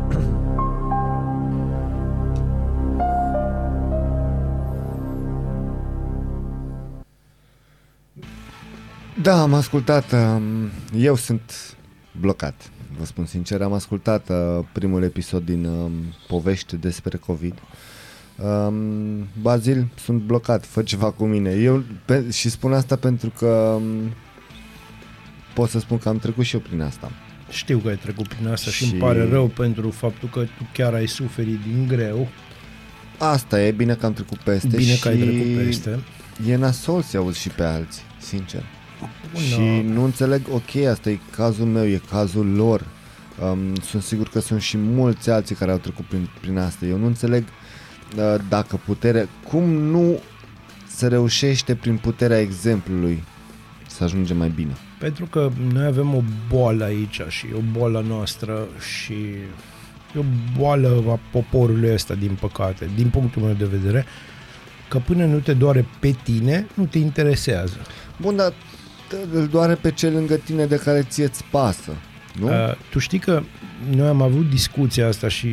Da, 9.21 9.41
am 9.41 9.53
ascultat. 9.53 10.11
um, 10.11 10.69
Eu 10.97 11.15
sunt 11.15 11.75
blocat. 12.19 12.69
Vă 12.97 13.05
spun 13.05 13.25
sincer, 13.25 13.61
am 13.61 13.73
ascultat 13.73 14.29
uh, 14.29 14.65
primul 14.71 15.03
episod 15.03 15.45
din 15.45 15.65
um, 15.65 15.91
povești 16.27 16.75
despre 16.75 17.17
COVID. 17.17 17.53
Um, 18.43 19.27
Bazil, 19.41 19.87
sunt 20.03 20.21
blocat, 20.21 20.65
fă 20.65 20.81
ceva 20.81 21.11
cu 21.11 21.25
mine. 21.25 21.51
Eu 21.51 21.83
pe, 22.05 22.29
și 22.31 22.49
spun 22.49 22.73
asta 22.73 22.95
pentru 22.95 23.31
că 23.37 23.45
um, 23.47 24.13
pot 25.53 25.69
să 25.69 25.79
spun 25.79 25.97
că 25.97 26.09
am 26.09 26.17
trecut 26.17 26.43
și 26.45 26.55
eu 26.55 26.61
prin 26.61 26.81
asta. 26.81 27.11
Știu 27.49 27.77
că 27.77 27.87
ai 27.89 27.95
trecut 27.97 28.27
prin 28.27 28.47
asta 28.47 28.69
și, 28.71 28.77
Și- 28.77 28.85
și 28.85 28.91
îmi 28.91 29.01
pare 29.01 29.29
rău 29.29 29.47
pentru 29.47 29.89
faptul 29.89 30.29
că 30.29 30.39
tu 30.39 30.67
chiar 30.73 30.93
ai 30.93 31.07
suferit 31.07 31.59
din 31.61 31.87
greu. 31.87 32.27
Asta 33.17 33.61
e, 33.63 33.71
bine 33.71 33.93
că 33.95 34.05
am 34.05 34.13
trecut 34.13 34.37
peste 34.37 34.67
Bine 34.67 34.81
și 34.95 35.01
că 35.01 35.07
ai 35.07 35.17
trecut 35.17 35.65
peste. 35.65 35.99
E 36.47 36.55
nasol 36.55 37.01
să 37.01 37.17
auzi 37.17 37.39
și 37.39 37.49
pe 37.49 37.63
alții, 37.63 38.01
sincer. 38.19 38.63
Bun, 39.33 39.41
și 39.41 39.57
da. 39.57 39.93
nu 39.93 40.03
înțeleg, 40.03 40.41
ok, 40.51 40.85
asta 40.89 41.09
e 41.09 41.19
cazul 41.31 41.65
meu, 41.65 41.85
e 41.87 42.01
cazul 42.09 42.45
lor. 42.45 42.85
Um, 43.51 43.75
sunt 43.75 44.03
sigur 44.03 44.29
că 44.29 44.39
sunt 44.39 44.61
și 44.61 44.77
mulți 44.77 45.29
alții 45.29 45.55
care 45.55 45.71
au 45.71 45.77
trecut 45.77 46.05
prin, 46.05 46.29
prin 46.41 46.57
asta. 46.57 46.85
Eu 46.85 46.97
nu 46.97 47.05
înțeleg 47.05 47.43
uh, 47.43 48.35
dacă 48.49 48.79
putere, 48.85 49.29
cum 49.47 49.63
nu 49.69 50.19
se 50.87 51.07
reușește 51.07 51.75
prin 51.75 51.97
puterea 51.97 52.39
exemplului 52.39 53.23
să 53.87 54.03
ajungem 54.03 54.37
mai 54.37 54.49
bine. 54.49 54.71
Pentru 54.99 55.25
că 55.25 55.49
noi 55.73 55.85
avem 55.85 56.15
o 56.15 56.21
boală 56.49 56.83
aici 56.83 57.21
și 57.27 57.45
e 57.45 57.55
o 57.55 57.79
boală 57.79 58.05
noastră 58.07 58.67
și 59.01 59.13
e 60.15 60.19
o 60.19 60.23
boală 60.59 61.03
a 61.07 61.19
poporului 61.31 61.93
ăsta, 61.93 62.13
din 62.13 62.37
păcate, 62.39 62.89
din 62.95 63.09
punctul 63.09 63.41
meu 63.41 63.53
de 63.53 63.65
vedere, 63.65 64.05
că 64.89 64.97
până 64.97 65.25
nu 65.25 65.39
te 65.39 65.53
doare 65.53 65.85
pe 65.99 66.15
tine, 66.23 66.67
nu 66.73 66.85
te 66.85 66.97
interesează. 66.97 67.77
Bun, 68.21 68.35
dar 68.35 68.51
t- 68.51 68.76
îl 69.33 69.47
doare 69.47 69.73
pe 69.73 69.91
cel 69.91 70.13
lângă 70.13 70.35
tine 70.35 70.65
de 70.65 70.75
care 70.75 71.01
ție-ți 71.09 71.43
pasă, 71.51 71.91
nu? 72.39 72.47
Uh, 72.47 72.73
tu 72.89 72.99
știi 72.99 73.19
că 73.19 73.41
noi 73.95 74.07
am 74.07 74.21
avut 74.21 74.49
discuția 74.49 75.07
asta 75.07 75.27
și 75.27 75.47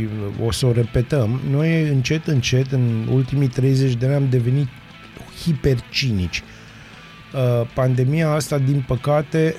o 0.44 0.50
să 0.50 0.66
o 0.66 0.72
repetăm. 0.72 1.40
Noi 1.50 1.88
încet, 1.88 2.26
încet, 2.26 2.72
în 2.72 3.06
ultimii 3.12 3.48
30 3.48 3.94
de 3.94 4.06
ani 4.06 4.14
am 4.14 4.26
devenit 4.30 4.68
hipercinici. 5.42 6.42
Uh, 7.34 7.68
pandemia 7.74 8.30
asta, 8.30 8.58
din 8.58 8.84
păcate, 8.86 9.54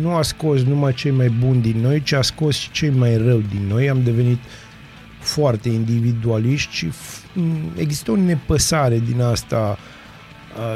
nu 0.00 0.14
a 0.14 0.22
scos 0.22 0.62
numai 0.62 0.92
cei 0.92 1.10
mai 1.10 1.28
buni 1.28 1.60
din 1.60 1.80
noi, 1.80 2.02
ci 2.02 2.12
a 2.12 2.22
scos 2.22 2.56
și 2.56 2.70
cei 2.70 2.90
mai 2.90 3.16
rău 3.16 3.38
din 3.38 3.66
noi. 3.68 3.88
Am 3.88 4.02
devenit 4.02 4.38
foarte 5.18 5.68
individualiști 5.68 6.74
și 6.74 6.88
f- 6.88 7.32
m, 7.34 7.72
există 7.76 8.10
o 8.10 8.16
nepăsare 8.16 8.98
din 8.98 9.20
asta 9.20 9.78
uh, 9.78 9.93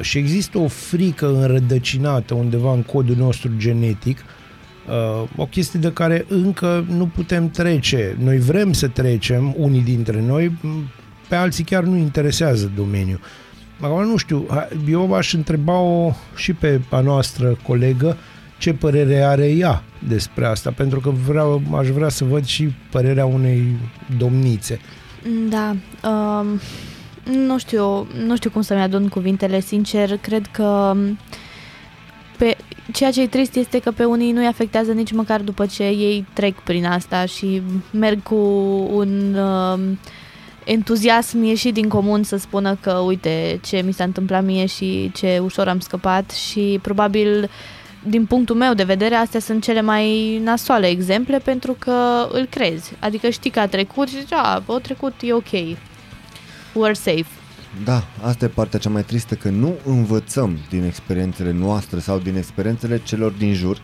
și 0.00 0.18
există 0.18 0.58
o 0.58 0.68
frică 0.68 1.26
înrădăcinată 1.28 2.34
undeva 2.34 2.72
în 2.72 2.82
codul 2.82 3.16
nostru 3.16 3.50
genetic, 3.56 4.18
uh, 4.88 5.28
o 5.36 5.46
chestie 5.46 5.80
de 5.80 5.92
care 5.92 6.24
încă 6.28 6.84
nu 6.88 7.06
putem 7.06 7.50
trece. 7.50 8.16
Noi 8.22 8.38
vrem 8.38 8.72
să 8.72 8.88
trecem, 8.88 9.54
unii 9.56 9.80
dintre 9.82 10.22
noi, 10.22 10.46
m, 10.60 10.90
pe 11.28 11.34
alții 11.34 11.64
chiar 11.64 11.82
nu 11.82 11.96
interesează 11.96 12.72
domeniul. 12.76 13.20
Acum 13.80 14.04
nu 14.04 14.16
știu, 14.16 14.46
ha- 14.50 14.68
eu 14.88 15.14
aș 15.14 15.32
întreba-o 15.32 16.12
și 16.36 16.52
pe 16.52 16.80
a 16.90 17.00
noastră 17.00 17.58
colegă 17.66 18.16
ce 18.58 18.72
părere 18.72 19.20
are 19.20 19.46
ea 19.50 19.82
despre 20.08 20.46
asta, 20.46 20.70
pentru 20.70 21.00
că 21.00 21.10
vreau, 21.10 21.62
aș 21.76 21.88
vrea 21.88 22.08
să 22.08 22.24
văd 22.24 22.44
și 22.44 22.74
părerea 22.90 23.26
unei 23.26 23.62
domnițe. 24.16 24.80
Da. 25.48 25.76
Um, 26.08 26.60
nu 27.32 27.58
știu, 27.58 28.06
nu 28.26 28.36
știu 28.36 28.50
cum 28.50 28.60
să-mi 28.60 28.80
adun 28.80 29.08
cuvintele, 29.08 29.60
sincer, 29.60 30.16
cred 30.16 30.46
că 30.46 30.92
um, 30.94 31.18
pe, 32.38 32.56
ceea 32.92 33.10
ce 33.10 33.22
e 33.22 33.26
trist 33.26 33.54
este 33.54 33.78
că 33.78 33.90
pe 33.90 34.04
unii 34.04 34.32
nu-i 34.32 34.46
afectează 34.46 34.92
nici 34.92 35.12
măcar 35.12 35.40
după 35.40 35.66
ce 35.66 35.82
ei 35.82 36.26
trec 36.32 36.54
prin 36.54 36.84
asta 36.86 37.24
și 37.24 37.62
merg 37.90 38.22
cu 38.22 38.34
un 38.92 39.34
um, 39.34 39.98
entuziasm 40.64 41.42
ieșit 41.42 41.74
din 41.74 41.88
comun 41.88 42.22
să 42.22 42.36
spună 42.36 42.78
că 42.80 42.92
uite 42.92 43.60
ce 43.62 43.82
mi 43.84 43.92
s-a 43.92 44.04
întâmplat 44.04 44.44
mie 44.44 44.66
și 44.66 45.10
ce 45.14 45.40
ușor 45.42 45.68
am 45.68 45.80
scăpat 45.80 46.30
și 46.30 46.78
probabil 46.82 47.50
din 48.02 48.26
punctul 48.26 48.56
meu 48.56 48.74
de 48.74 48.82
vedere, 48.82 49.14
astea 49.14 49.40
sunt 49.40 49.62
cele 49.62 49.80
mai 49.80 50.38
nasoale 50.44 50.86
exemple 50.86 51.38
pentru 51.38 51.76
că 51.78 52.28
îl 52.32 52.46
crezi. 52.50 52.92
Adică 52.98 53.28
știi 53.28 53.50
că 53.50 53.60
a 53.60 53.66
trecut 53.66 54.08
și 54.08 54.18
zici, 54.18 54.32
a, 54.32 54.62
a 54.66 54.78
trecut, 54.82 55.14
e 55.20 55.32
ok. 55.32 55.50
We're 56.72 56.92
safe. 56.94 57.26
Da, 57.84 58.04
asta 58.22 58.44
e 58.44 58.48
partea 58.48 58.78
cea 58.78 58.88
mai 58.90 59.02
tristă, 59.04 59.34
că 59.34 59.48
nu 59.48 59.74
învățăm 59.84 60.58
din 60.68 60.84
experiențele 60.84 61.52
noastre 61.52 61.98
sau 61.98 62.18
din 62.18 62.36
experiențele 62.36 63.00
celor 63.04 63.32
din 63.32 63.54
jur. 63.54 63.80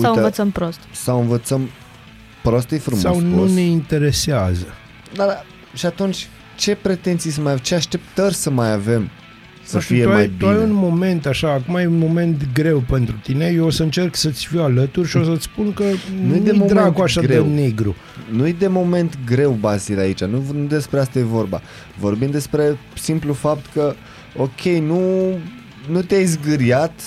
Sau 0.00 0.14
învățăm 0.14 0.50
prost. 0.50 0.78
Sau 0.92 1.20
învățăm 1.20 1.68
prost, 2.42 2.70
e 2.70 2.78
frumos 2.78 3.02
Sau 3.02 3.20
nu 3.20 3.36
spus. 3.36 3.54
ne 3.54 3.60
interesează. 3.60 4.66
Da, 5.14 5.24
da, 5.26 5.44
și 5.74 5.86
atunci 5.86 6.28
ce 6.56 6.74
pretenții 6.74 7.30
să 7.30 7.40
mai 7.40 7.52
avem, 7.52 7.64
ce 7.64 7.74
așteptări 7.74 8.34
să 8.34 8.50
mai 8.50 8.72
avem 8.72 9.10
să 9.64 9.76
Nu 9.76 9.80
știu, 9.80 9.94
fie 9.94 10.04
tu 10.04 10.10
mai 10.10 10.20
ai, 10.20 10.30
tu 10.38 10.46
ai 10.46 10.52
bine? 10.54 10.64
un 10.64 10.72
moment 10.72 11.26
așa, 11.26 11.52
acum 11.52 11.74
e 11.76 11.86
un 11.86 11.98
moment 11.98 12.42
greu 12.52 12.78
pentru 12.90 13.14
tine, 13.22 13.52
eu 13.54 13.64
o 13.66 13.70
să 13.70 13.82
încerc 13.82 14.14
să-ți 14.16 14.46
fiu 14.46 14.62
alături 14.62 15.08
și 15.08 15.16
o 15.16 15.22
să-ți 15.24 15.42
spun 15.42 15.72
că 15.72 15.82
Nu-i 15.82 16.38
de 16.40 16.50
nu-i 16.50 16.58
moment 16.58 16.70
dracu 16.70 17.02
așa 17.02 17.20
greu. 17.20 17.42
de 17.44 17.48
negru. 17.60 17.94
Nu-i 18.30 18.52
de 18.52 18.66
moment 18.66 19.18
greu, 19.26 19.50
Basil, 19.60 19.98
aici, 19.98 20.24
nu, 20.24 20.42
nu 20.52 20.64
despre 20.66 20.98
asta 21.00 21.18
e 21.18 21.22
vorba. 21.22 21.60
Vorbim 21.98 22.30
despre 22.30 22.78
simplu 22.94 23.32
fapt 23.32 23.64
că, 23.72 23.94
ok, 24.36 24.60
nu, 24.62 25.00
nu 25.90 26.02
te-ai 26.02 26.24
zgâriat, 26.24 27.00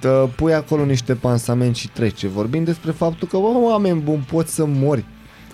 tă, 0.00 0.30
pui 0.36 0.54
acolo 0.54 0.84
niște 0.84 1.14
pansament 1.14 1.76
și 1.76 1.88
trece. 1.88 2.28
Vorbim 2.28 2.64
despre 2.64 2.90
faptul 2.90 3.28
că, 3.28 3.36
bă, 3.36 3.46
oameni 3.46 4.00
buni, 4.00 4.24
poți 4.30 4.54
să 4.54 4.64
mori. 4.66 5.04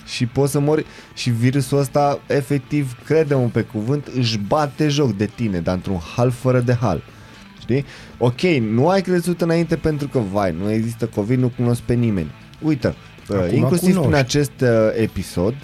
Și 0.07 0.27
poți 0.27 0.53
să 0.53 0.59
mori 0.61 0.87
și 1.15 1.31
virusul 1.31 1.79
ăsta, 1.79 2.21
efectiv, 2.27 2.97
crede-mă 3.05 3.49
pe 3.53 3.61
cuvânt, 3.63 4.07
își 4.07 4.39
bate 4.39 4.89
joc 4.89 5.17
de 5.17 5.27
tine, 5.35 5.61
dar 5.61 5.75
într-un 5.75 5.99
hal 6.17 6.31
fără 6.31 6.61
de 6.61 6.75
hal. 6.81 7.03
Știi? 7.61 7.85
Ok, 8.19 8.41
nu 8.41 8.89
ai 8.89 9.03
crezut 9.03 9.41
înainte 9.41 9.77
pentru 9.77 10.09
că, 10.09 10.19
vai, 10.19 10.55
nu 10.59 10.71
există 10.71 11.07
COVID, 11.07 11.39
nu 11.39 11.53
cunosc 11.57 11.81
pe 11.81 11.95
nimeni. 11.95 12.31
Uită, 12.63 12.95
Acum 13.29 13.45
uh, 13.45 13.53
inclusiv 13.53 13.89
prin 13.89 14.03
cunoști. 14.03 14.25
acest 14.25 14.61
uh, 14.61 14.69
episod, 14.97 15.55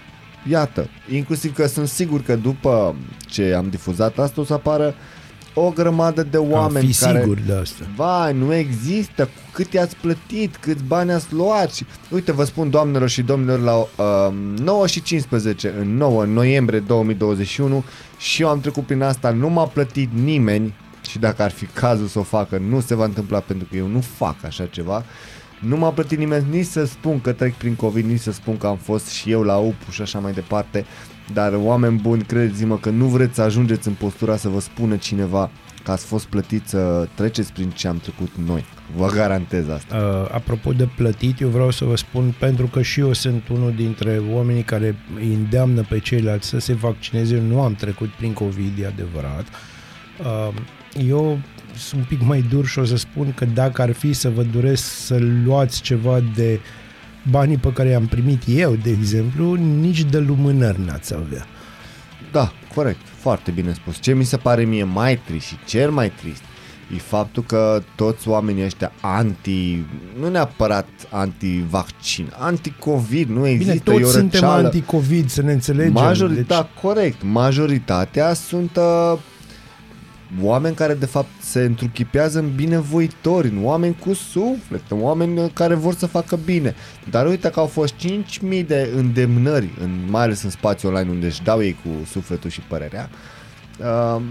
iată, 0.51 0.89
inclusiv 1.13 1.55
că 1.55 1.67
sunt 1.67 1.89
sigur 1.89 2.23
că 2.23 2.37
după 2.37 2.97
ce 3.27 3.55
am 3.57 3.69
difuzat 3.69 4.19
asta 4.19 4.41
o 4.41 4.45
să 4.45 4.53
apară 4.53 4.95
o 5.59 5.71
grămadă 5.71 6.23
de 6.23 6.37
oameni 6.37 6.93
fi 6.93 7.05
care... 7.05 7.21
sigur 7.21 7.39
de 7.47 7.53
asta. 7.53 7.85
Vai, 7.97 8.33
nu 8.33 8.55
există, 8.55 9.25
cu 9.25 9.41
cât 9.53 9.73
i-ați 9.73 9.97
plătit, 9.97 10.57
câți 10.57 10.83
bani 10.83 11.13
ați 11.13 11.35
luat 11.35 11.73
și... 11.73 11.87
Uite, 12.11 12.33
vă 12.33 12.45
spun 12.45 12.71
doamnelor 12.71 13.09
și 13.09 13.23
domnilor, 13.23 13.61
la 13.61 13.77
uh, 13.77 14.35
9 14.59 14.87
și 14.87 15.03
15, 15.03 15.75
în 15.81 15.97
9 15.97 16.25
noiembrie 16.25 16.79
2021 16.79 17.85
și 18.19 18.43
eu 18.43 18.49
am 18.49 18.61
trecut 18.61 18.87
prin 18.87 19.03
asta, 19.03 19.31
nu 19.31 19.49
m-a 19.49 19.67
plătit 19.67 20.11
nimeni 20.13 20.75
și 21.09 21.19
dacă 21.19 21.43
ar 21.43 21.51
fi 21.51 21.65
cazul 21.65 22.07
să 22.07 22.19
o 22.19 22.23
facă, 22.23 22.59
nu 22.69 22.81
se 22.81 22.95
va 22.95 23.05
întâmpla 23.05 23.39
pentru 23.39 23.67
că 23.71 23.77
eu 23.77 23.87
nu 23.87 24.01
fac 24.01 24.37
așa 24.45 24.67
ceva. 24.67 25.05
Nu 25.61 25.77
m-a 25.77 25.91
plătit 25.91 26.19
nimeni 26.19 26.47
nici 26.51 26.67
să 26.67 26.85
spun 26.85 27.21
că 27.21 27.33
trec 27.33 27.55
prin 27.55 27.75
COVID, 27.75 28.05
nici 28.05 28.21
să 28.21 28.33
spun 28.33 28.57
că 28.57 28.67
am 28.67 28.77
fost 28.77 29.09
și 29.09 29.31
eu 29.31 29.43
la 29.43 29.57
UPU 29.57 29.91
și 29.91 30.03
așa 30.03 30.19
mai 30.19 30.33
departe. 30.33 30.85
Dar 31.33 31.53
oameni 31.55 31.99
buni, 32.01 32.23
credeți-mă 32.23 32.79
că 32.79 32.91
nu 32.91 33.07
vreți 33.07 33.35
să 33.35 33.43
ajungeți 33.43 33.89
în 33.89 33.95
postura 33.95 34.37
să 34.37 34.49
vă 34.49 34.61
spună 34.61 34.97
cineva 34.97 35.51
că 35.85 35.91
ați 35.91 36.07
fost 36.07 36.27
plătit 36.27 36.69
să 36.69 37.09
treceți 37.15 37.53
prin 37.53 37.71
ce 37.71 37.89
am 37.89 37.99
trecut 37.99 38.31
noi. 38.47 38.65
Vă 38.97 39.07
garantez 39.07 39.69
asta. 39.69 39.97
Uh, 39.97 40.35
apropo 40.35 40.73
de 40.73 40.89
plătit, 40.97 41.41
eu 41.41 41.49
vreau 41.49 41.71
să 41.71 41.85
vă 41.85 41.97
spun, 41.97 42.35
pentru 42.39 42.67
că 42.67 42.83
și 42.83 43.01
eu 43.01 43.13
sunt 43.13 43.49
unul 43.49 43.73
dintre 43.77 44.23
oamenii 44.33 44.63
care 44.63 44.97
îi 45.17 45.35
îndeamnă 45.35 45.83
pe 45.89 45.99
ceilalți 45.99 46.49
să 46.49 46.59
se 46.59 46.73
vaccineze. 46.73 47.35
Eu 47.35 47.43
nu 47.43 47.61
am 47.61 47.75
trecut 47.75 48.09
prin 48.09 48.33
COVID, 48.33 48.79
e 48.83 48.87
adevărat. 48.87 49.47
Uh, 50.21 50.55
eu 51.07 51.39
sunt 51.77 52.01
un 52.01 52.07
pic 52.09 52.27
mai 52.27 52.45
dur 52.49 52.67
și 52.67 52.79
o 52.79 52.85
să 52.85 52.97
spun 52.97 53.33
că 53.35 53.45
dacă 53.45 53.83
ar 53.83 53.93
fi 53.93 54.13
să 54.13 54.31
vă 54.31 54.43
doresc 54.43 54.85
să 54.85 55.19
luați 55.45 55.83
ceva 55.83 56.21
de 56.35 56.61
banii 57.31 57.57
pe 57.57 57.73
care 57.73 57.89
i-am 57.89 58.07
primit 58.07 58.43
eu, 58.47 58.75
de 58.83 58.91
exemplu, 58.91 59.55
nici 59.55 60.03
de 60.05 60.19
lumânări 60.19 60.81
n-ați 60.87 61.15
avea. 61.15 61.47
Da, 62.33 62.53
corect, 62.75 63.01
foarte 63.17 63.51
bine 63.51 63.73
spus. 63.73 64.01
Ce 64.01 64.15
mi 64.15 64.25
se 64.25 64.37
pare 64.37 64.65
mie 64.65 64.85
mai 64.85 65.21
trist 65.27 65.47
și 65.47 65.57
cel 65.67 65.91
mai 65.91 66.13
trist 66.21 66.43
e 66.95 66.99
faptul 66.99 67.43
că 67.43 67.83
toți 67.95 68.29
oamenii 68.29 68.65
ăștia 68.65 68.93
anti, 69.01 69.85
nu 70.21 70.29
neapărat 70.29 70.89
anti-vaccin, 71.11 72.33
anti-covid, 72.39 73.29
nu 73.29 73.47
există 73.47 73.73
Bine, 73.73 73.85
toți 73.85 74.01
e 74.01 74.05
o 74.05 74.09
suntem 74.11 74.41
răceală. 74.41 74.65
anti-COVID, 74.65 75.29
să 75.29 75.43
ne 75.43 75.53
înțelegem. 75.53 75.93
Majori- 75.93 76.35
deci, 76.35 76.47
Da, 76.47 76.69
corect. 76.83 77.23
Majoritatea 77.23 78.33
sunt 78.35 78.77
uh, 78.77 79.19
oameni 80.43 80.75
care 80.75 80.95
de 80.95 81.07
fapt 81.07 81.29
se 81.41 81.61
întruchipează 81.61 82.39
în 82.39 82.55
binevoitori, 82.55 83.49
în 83.49 83.65
oameni 83.65 83.97
cu 83.97 84.13
suflet, 84.13 84.83
în 84.89 85.03
oameni 85.03 85.39
uh, 85.39 85.51
care 85.53 85.75
vor 85.75 85.95
să 85.95 86.07
facă 86.07 86.39
bine. 86.45 86.75
Dar 87.11 87.27
uite 87.27 87.51
că 87.51 87.61
au 87.61 87.67
fost 87.67 87.95
5.000 87.95 88.67
de 88.67 88.91
îndemnări, 88.97 89.69
în, 89.81 89.91
mai 90.09 90.23
ales 90.23 90.43
în 90.43 90.51
spațiu 90.51 90.89
online 90.89 91.11
unde 91.11 91.27
își 91.27 91.43
dau 91.43 91.63
ei 91.63 91.77
cu 91.85 92.07
sufletul 92.07 92.51
și 92.51 92.61
părerea. 92.61 93.11
Uh, 93.79 94.23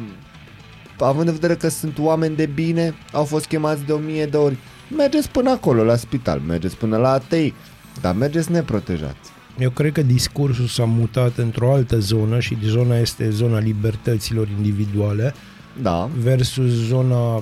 având 1.00 1.28
în 1.28 1.34
vedere 1.34 1.56
că 1.56 1.68
sunt 1.68 2.00
oameni 2.00 2.36
de 2.36 2.46
bine, 2.46 2.94
au 3.12 3.24
fost 3.24 3.46
chemați 3.46 3.86
de 3.86 3.92
o 3.92 3.98
mie 3.98 4.26
de 4.26 4.38
ori. 4.38 4.58
Mergeți 4.96 5.30
până 5.30 5.50
acolo, 5.50 5.84
la 5.84 5.96
spital, 5.96 6.40
mergeți 6.40 6.78
până 6.78 6.98
la 6.98 7.12
ATI, 7.12 7.54
dar 8.02 8.16
mergeți 8.16 8.52
neprotejați. 8.52 9.30
Eu 9.60 9.70
cred 9.70 9.92
că 9.92 10.02
discursul 10.02 10.66
s-a 10.66 10.84
mutat 10.86 11.38
într-o 11.38 11.74
altă 11.74 12.00
zonă 12.00 12.40
și 12.40 12.58
zona 12.64 12.98
este 12.98 13.30
zona 13.30 13.60
libertăților 13.60 14.48
individuale 14.58 15.34
da. 15.82 16.10
versus 16.18 16.72
zona, 16.72 17.36
uh, 17.36 17.42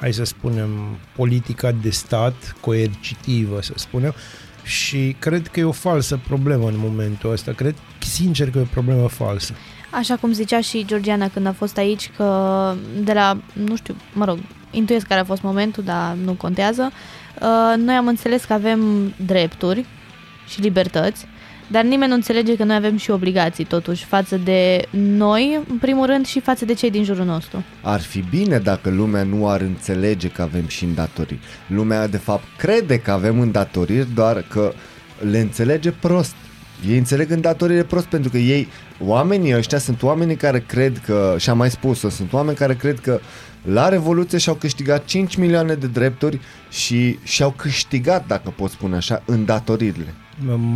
hai 0.00 0.12
să 0.12 0.24
spunem, 0.24 0.70
politica 1.16 1.72
de 1.82 1.90
stat, 1.90 2.56
coercitivă, 2.60 3.62
să 3.62 3.72
spunem, 3.76 4.14
și 4.62 5.16
cred 5.18 5.46
că 5.46 5.60
e 5.60 5.64
o 5.64 5.72
falsă 5.72 6.20
problemă 6.28 6.68
în 6.68 6.76
momentul 6.76 7.32
ăsta. 7.32 7.52
Cred 7.52 7.74
sincer 7.98 8.50
că 8.50 8.58
e 8.58 8.60
o 8.60 8.64
problemă 8.72 9.08
falsă. 9.08 9.54
Așa 9.90 10.16
cum 10.16 10.32
zicea 10.32 10.60
și 10.60 10.84
Georgiana 10.86 11.28
când 11.28 11.46
a 11.46 11.52
fost 11.52 11.76
aici, 11.76 12.10
că 12.16 12.74
de 13.02 13.12
la, 13.12 13.38
nu 13.52 13.76
știu, 13.76 13.96
mă 14.12 14.24
rog, 14.24 14.38
intuiesc 14.70 15.06
care 15.06 15.20
a 15.20 15.24
fost 15.24 15.42
momentul, 15.42 15.84
dar 15.84 16.14
nu 16.24 16.32
contează, 16.32 16.90
uh, 17.40 17.76
noi 17.76 17.94
am 17.94 18.06
înțeles 18.06 18.44
că 18.44 18.52
avem 18.52 19.12
drepturi 19.26 19.84
și 20.48 20.60
libertăți, 20.60 21.26
dar 21.70 21.84
nimeni 21.84 22.08
nu 22.08 22.16
înțelege 22.16 22.56
că 22.56 22.64
noi 22.64 22.76
avem 22.76 22.96
și 22.96 23.10
obligații, 23.10 23.64
totuși, 23.64 24.04
față 24.04 24.36
de 24.36 24.84
noi, 24.90 25.60
în 25.68 25.76
primul 25.76 26.06
rând, 26.06 26.26
și 26.26 26.40
față 26.40 26.64
de 26.64 26.74
cei 26.74 26.90
din 26.90 27.04
jurul 27.04 27.24
nostru. 27.24 27.64
Ar 27.82 28.00
fi 28.00 28.24
bine 28.30 28.58
dacă 28.58 28.90
lumea 28.90 29.22
nu 29.22 29.48
ar 29.48 29.60
înțelege 29.60 30.28
că 30.28 30.42
avem 30.42 30.66
și 30.66 30.84
îndatoriri. 30.84 31.40
Lumea, 31.66 32.06
de 32.06 32.16
fapt, 32.16 32.44
crede 32.56 32.98
că 32.98 33.10
avem 33.10 33.40
îndatoriri, 33.40 34.14
doar 34.14 34.44
că 34.48 34.72
le 35.30 35.38
înțelege 35.38 35.90
prost. 35.90 36.34
Ei 36.88 36.98
înțeleg 36.98 37.30
îndatoririle 37.30 37.84
prost 37.84 38.06
pentru 38.06 38.30
că 38.30 38.38
ei, 38.38 38.68
oamenii 39.00 39.56
ăștia 39.56 39.78
sunt 39.78 40.02
oamenii 40.02 40.36
care 40.36 40.64
cred 40.66 41.00
că, 41.04 41.34
și 41.38 41.50
am 41.50 41.56
mai 41.56 41.70
spus-o, 41.70 42.08
sunt 42.08 42.32
oameni 42.32 42.56
care 42.56 42.74
cred 42.74 43.00
că 43.00 43.20
la 43.62 43.88
Revoluție 43.88 44.38
și-au 44.38 44.54
câștigat 44.54 45.04
5 45.04 45.36
milioane 45.36 45.74
de 45.74 45.86
drepturi 45.86 46.40
și 46.70 47.18
și-au 47.22 47.50
câștigat, 47.50 48.26
dacă 48.26 48.54
pot 48.56 48.70
spune 48.70 48.96
așa, 48.96 49.22
îndatoririle. 49.26 50.14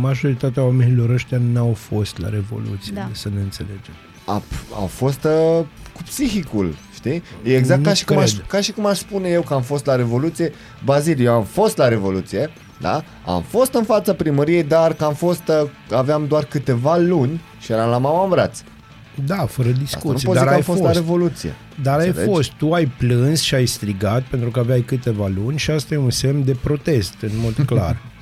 Majoritatea 0.01 0.63
oamenilor 0.63 1.09
ăștia 1.09 1.39
n-au 1.53 1.73
fost 1.73 2.17
la 2.19 2.29
Revoluție, 2.29 2.91
Da. 2.95 2.99
da. 3.01 3.07
să 3.11 3.29
ne 3.35 3.41
înțelegem. 3.41 3.93
A, 4.25 4.41
au 4.73 4.85
fost 4.85 5.23
uh, 5.23 5.65
cu 5.93 6.03
psihicul, 6.03 6.75
Știi? 6.93 7.23
E 7.43 7.55
exact 7.55 7.79
Nu 7.79 7.85
ca 7.87 7.93
și, 7.93 8.05
cum 8.05 8.17
aș, 8.17 8.31
cred. 8.31 8.45
ca 8.47 8.61
și 8.61 8.71
cum 8.71 8.85
aș 8.85 8.97
spune 8.97 9.29
eu 9.29 9.41
că 9.41 9.53
am 9.53 9.61
fost 9.61 9.85
la 9.85 9.95
Revoluție. 9.95 10.51
Bazil, 10.85 11.19
eu 11.21 11.33
am 11.33 11.43
fost 11.43 11.77
la 11.77 11.87
Revoluție, 11.87 12.49
da? 12.81 13.03
Am 13.25 13.41
fost 13.47 13.73
în 13.73 13.83
fața 13.83 14.13
primăriei, 14.13 14.63
dar 14.63 14.93
că 14.93 15.03
am 15.03 15.13
fost, 15.13 15.41
uh, 15.47 15.69
aveam 15.95 16.25
doar 16.27 16.43
câteva 16.45 16.97
luni 16.97 17.41
și 17.59 17.71
eram 17.71 17.89
la 17.89 17.97
mama 17.97 18.23
în 18.23 18.29
brațe. 18.29 18.63
Da, 19.25 19.35
fără 19.45 19.67
Asta 19.67 19.79
nu 19.79 19.83
discuție, 19.83 20.25
pot 20.27 20.35
dar 20.35 20.43
zic 20.43 20.43
că 20.43 20.49
ai 20.49 20.55
am 20.55 20.61
fost, 20.61 20.79
fost. 20.79 20.93
la 20.93 20.99
Revoluție. 20.99 21.53
Dar 21.81 21.99
ai 21.99 22.07
Înțelegi? 22.07 22.31
fost, 22.31 22.51
tu 22.51 22.71
ai 22.73 22.85
plâns 22.97 23.41
și 23.41 23.55
ai 23.55 23.65
strigat 23.65 24.21
pentru 24.23 24.49
că 24.49 24.59
aveai 24.59 24.81
câteva 24.81 25.27
luni 25.35 25.57
și 25.57 25.71
asta 25.71 25.93
e 25.93 25.97
un 25.97 26.09
semn 26.09 26.45
de 26.45 26.55
protest, 26.61 27.13
în 27.21 27.29
mod 27.41 27.53
clar. 27.65 27.97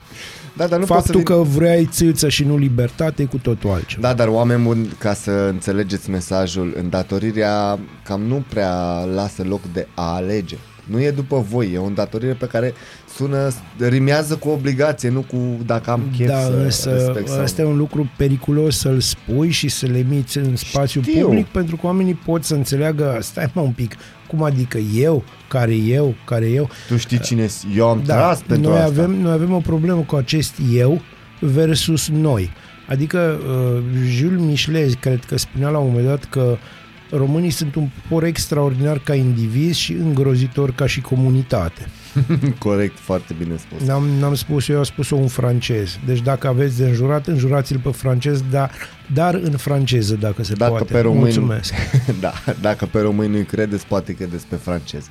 Da, 0.58 0.68
dar 0.68 0.80
nu 0.80 0.86
pot 0.86 0.88
să 0.88 0.94
Faptul 1.12 1.16
vin- 1.16 1.24
că 1.24 1.36
vrei 1.60 1.86
țâță 1.86 2.30
și 2.30 2.44
nu 2.44 2.58
libertate 2.58 3.22
e 3.22 3.26
cu 3.26 3.38
totul 3.38 3.70
altceva. 3.70 4.08
Da, 4.08 4.14
dar 4.14 4.28
oameni 4.28 4.64
buni, 4.64 4.88
ca 4.98 5.14
să 5.14 5.32
înțelegeți 5.32 6.10
mesajul, 6.10 6.74
îndatorirea 6.78 7.80
cam 8.04 8.22
nu 8.22 8.44
prea 8.50 9.04
lasă 9.14 9.44
loc 9.48 9.62
de 9.74 9.88
a 9.96 10.14
alege. 10.14 10.56
Nu 10.86 11.02
e 11.02 11.12
după 11.12 11.46
voi, 11.50 11.72
e 11.74 11.78
o 11.78 11.84
îndatorire 11.86 12.34
pe 12.34 12.46
care 12.46 12.74
sună, 13.16 13.50
rimează 13.80 14.36
cu 14.36 14.50
obligație, 14.50 15.10
nu 15.10 15.22
cu 15.22 15.38
dacă 15.66 15.92
am 15.92 16.02
chef 16.18 16.28
da, 16.28 16.40
să 16.40 16.50
însă 16.64 16.90
respect 16.94 17.28
sau 17.28 17.42
asta 17.42 17.62
e 17.62 17.66
un 17.66 17.78
lucru 17.78 18.12
periculos 18.18 18.78
să-l 18.78 19.00
spui 19.00 19.50
și 19.50 19.68
să-l 19.68 19.96
emiți 19.96 20.38
în 20.38 20.56
spațiu 20.56 21.02
Știu. 21.02 21.26
public 21.26 21.46
pentru 21.46 21.76
că 21.76 21.86
oamenii 21.86 22.14
pot 22.26 22.44
să 22.44 22.54
înțeleagă, 22.54 23.18
stai 23.22 23.52
mă 23.54 23.62
un 23.62 23.72
pic, 23.72 23.96
cum 24.32 24.44
adică 24.44 24.78
eu, 24.78 25.24
care 25.48 25.74
eu, 25.74 26.16
care 26.26 26.46
eu. 26.46 26.70
Tu 26.88 26.98
știi 26.98 27.20
cine 27.20 27.48
eu 27.76 27.88
am 27.88 28.02
da, 28.06 28.16
tras 28.16 28.42
pentru 28.42 28.70
noi 28.70 28.80
asta. 28.80 29.02
Avem, 29.02 29.22
noi 29.22 29.32
avem 29.32 29.52
o 29.54 29.60
problemă 29.60 30.02
cu 30.02 30.16
acest 30.16 30.56
eu 30.74 31.02
versus 31.40 32.10
noi. 32.10 32.52
Adică 32.88 33.40
uh, 33.48 33.84
Jules 34.06 34.40
Michelet 34.42 34.94
cred 34.94 35.26
că 35.26 35.38
spunea 35.38 35.70
la 35.70 35.78
un 35.78 35.88
moment 35.88 36.08
dat 36.08 36.24
că 36.24 36.58
românii 37.12 37.50
sunt 37.50 37.76
un 37.76 37.90
popor 38.02 38.24
extraordinar 38.24 39.00
ca 39.00 39.14
indivizi 39.14 39.80
și 39.80 39.94
îngrozitor 39.94 40.72
ca 40.72 40.86
și 40.86 41.02
comunitate. 41.02 41.88
Corect, 42.58 42.98
foarte 43.00 43.36
bine 43.38 43.56
spus. 43.58 43.88
N-am, 43.88 44.04
n-am 44.20 44.36
spus 44.36 44.68
eu, 44.68 44.80
a 44.80 44.84
spus-o 44.84 45.16
un 45.16 45.28
francez. 45.28 45.98
Deci 46.06 46.22
dacă 46.22 46.48
aveți 46.48 46.78
de 46.78 46.86
înjurat, 46.86 47.28
înjurați-l 47.28 47.80
pe 47.80 47.90
francez, 47.90 48.44
dar, 48.52 48.72
dar 49.14 49.34
în 49.34 49.52
franceză, 49.52 50.16
dacă 50.16 50.44
se 50.44 50.54
Dacă 50.54 50.72
poate. 50.72 50.94
pe 50.94 51.00
români, 51.00 51.22
Mulțumesc. 51.22 51.74
da, 52.22 52.34
dacă 52.62 52.86
pe 52.86 53.00
români 53.00 53.32
nu-i 53.32 53.46
credeți, 53.46 53.86
poate 53.86 54.14
credeți 54.14 54.46
pe 54.46 54.56
francez. 54.56 55.06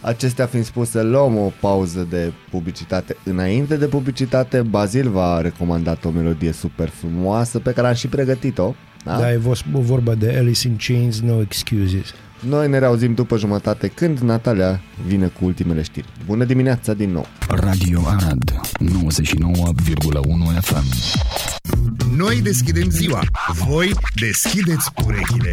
Acestea 0.00 0.46
fiind 0.46 0.64
spuse, 0.64 1.02
luăm 1.02 1.36
o 1.36 1.52
pauză 1.60 2.06
de 2.10 2.32
publicitate. 2.50 3.16
Înainte 3.24 3.76
de 3.76 3.86
publicitate, 3.86 4.62
Bazil 4.62 5.10
v-a 5.10 5.40
recomandat 5.40 6.04
o 6.04 6.10
melodie 6.10 6.52
super 6.52 6.88
frumoasă 6.88 7.58
pe 7.58 7.72
care 7.72 7.86
am 7.86 7.94
și 7.94 8.06
pregătit-o. 8.08 8.74
Da? 9.04 9.18
Da, 9.18 9.32
e 9.32 9.36
vos- 9.36 9.64
vorba 9.70 10.14
de 10.14 10.36
Alice 10.38 10.68
in 10.68 10.76
Chains, 10.86 11.20
No 11.20 11.40
Excuses. 11.40 12.14
Noi 12.48 12.68
ne 12.68 12.78
reauzim 12.78 13.14
după 13.14 13.36
jumătate 13.36 13.88
când 13.88 14.18
Natalia 14.18 14.80
vine 15.06 15.26
cu 15.26 15.44
ultimele 15.44 15.82
știri. 15.82 16.06
Bună 16.26 16.44
dimineața 16.44 16.94
din 16.94 17.10
nou! 17.10 17.26
Radio 17.48 18.00
Arad 18.06 18.60
99,1 18.80 20.60
FM 20.60 20.84
Noi 22.16 22.40
deschidem 22.42 22.90
ziua, 22.90 23.20
voi 23.66 23.90
deschideți 24.20 24.90
urechile. 25.06 25.50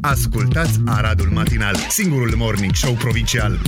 Ascultați 0.00 0.80
Aradul 0.86 1.28
Matinal, 1.32 1.74
singurul 1.88 2.34
morning 2.36 2.74
show 2.74 2.92
provincial. 2.92 3.58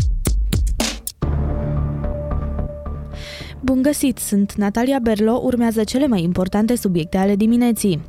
Bun 3.63 3.83
găsit, 3.83 4.19
sunt 4.19 4.55
Natalia 4.55 4.99
Berlo, 5.03 5.41
urmează 5.43 5.85
cele 5.85 6.07
mai 6.07 6.23
importante 6.23 6.77
subiecte 6.77 7.17
ale 7.17 7.37
dimineții. 7.37 8.01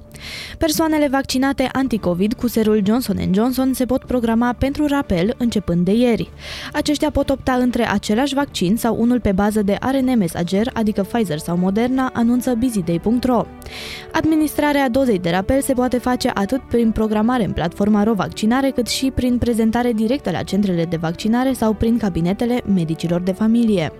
Persoanele 0.57 1.07
vaccinate 1.07 1.69
anticovid 1.71 2.33
cu 2.33 2.47
serul 2.47 2.81
Johnson 2.85 3.17
Johnson 3.33 3.73
se 3.73 3.85
pot 3.85 4.03
programa 4.03 4.53
pentru 4.53 4.85
rapel 4.85 5.35
începând 5.37 5.85
de 5.85 5.91
ieri. 5.91 6.29
Aceștia 6.73 7.11
pot 7.11 7.29
opta 7.29 7.53
între 7.53 7.89
același 7.89 8.33
vaccin 8.33 8.77
sau 8.77 8.95
unul 8.99 9.19
pe 9.19 9.31
bază 9.31 9.61
de 9.61 9.77
ARN 9.79 10.17
mesager, 10.17 10.69
adică 10.73 11.01
Pfizer 11.01 11.37
sau 11.37 11.57
Moderna, 11.57 12.11
anunță 12.13 12.55
busyday.ro. 12.59 13.45
Administrarea 14.11 14.89
dozei 14.89 15.19
de 15.19 15.29
rapel 15.29 15.61
se 15.61 15.73
poate 15.73 15.97
face 15.97 16.31
atât 16.33 16.61
prin 16.61 16.91
programare 16.91 17.43
în 17.43 17.51
platforma 17.51 18.03
RoVaccinare, 18.03 18.69
cât 18.69 18.87
și 18.87 19.11
prin 19.15 19.37
prezentare 19.37 19.93
directă 19.93 20.31
la 20.31 20.43
centrele 20.43 20.85
de 20.85 20.97
vaccinare 20.97 21.53
sau 21.53 21.73
prin 21.73 21.97
cabinetele 21.97 22.61
medicilor 22.73 23.21
de 23.21 23.31
familie. 23.31 23.91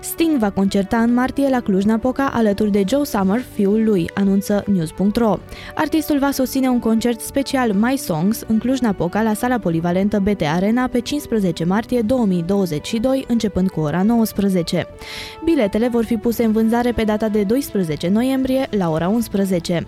Sting 0.00 0.38
va 0.38 0.50
concerta 0.50 0.96
în 0.96 1.14
martie 1.14 1.48
la 1.48 1.60
Cluj-Napoca 1.60 2.30
alături 2.32 2.70
de 2.70 2.84
Joe 2.88 3.04
Summer, 3.04 3.40
fiul 3.54 3.84
lui, 3.84 4.10
anunță 4.14 4.64
News.ro. 4.66 5.38
Artistul 5.74 6.18
va 6.18 6.30
susține 6.30 6.68
un 6.68 6.78
concert 6.78 7.20
special 7.20 7.72
My 7.72 7.96
Songs 7.96 8.44
în 8.46 8.58
Cluj-Napoca 8.58 9.22
la 9.22 9.34
sala 9.34 9.58
polivalentă 9.58 10.18
BT 10.18 10.42
Arena 10.42 10.86
pe 10.86 11.00
15 11.00 11.64
martie 11.64 12.00
2022, 12.00 13.24
începând 13.28 13.70
cu 13.70 13.80
ora 13.80 14.02
19. 14.02 14.86
Biletele 15.44 15.88
vor 15.88 16.04
fi 16.04 16.16
puse 16.16 16.44
în 16.44 16.52
vânzare 16.52 16.92
pe 16.92 17.04
data 17.04 17.28
de 17.28 17.42
12 17.42 18.08
noiembrie 18.08 18.66
la 18.70 18.90
ora 18.90 19.08
11. 19.08 19.86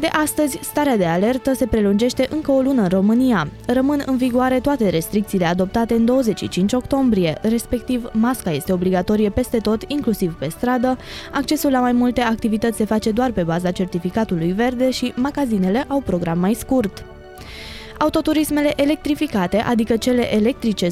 De 0.00 0.06
astăzi, 0.06 0.58
starea 0.62 0.96
de 0.96 1.04
alertă 1.04 1.52
se 1.54 1.66
prelungește 1.66 2.26
încă 2.30 2.50
o 2.50 2.60
lună 2.60 2.82
în 2.82 2.88
România. 2.88 3.48
Rămân 3.66 4.02
în 4.06 4.16
vigoare 4.16 4.60
toate 4.60 4.88
restricțiile 4.88 5.44
adoptate 5.44 5.94
în 5.94 6.04
25 6.04 6.72
octombrie, 6.72 7.38
respectiv 7.42 8.10
masca 8.12 8.50
este 8.50 8.72
obligatorie 8.72 9.30
peste 9.30 9.58
tot, 9.58 9.82
inclusiv 9.86 10.34
pe 10.34 10.48
stradă, 10.48 10.98
accesul 11.32 11.70
la 11.70 11.80
mai 11.80 11.92
multe 11.92 12.20
activități 12.20 12.76
se 12.76 12.84
face 12.84 13.10
doar 13.10 13.30
pe 13.30 13.42
baza 13.42 13.70
certificatului 13.70 14.52
verde 14.52 14.90
și 14.90 15.12
magazinele 15.16 15.84
au 15.88 16.00
program 16.00 16.38
mai 16.38 16.54
scurt. 16.54 17.04
Autoturismele 18.02 18.72
electrificate, 18.76 19.56
adică 19.56 19.96
cele 19.96 20.34
electrice 20.34 20.86
100%, 20.86 20.90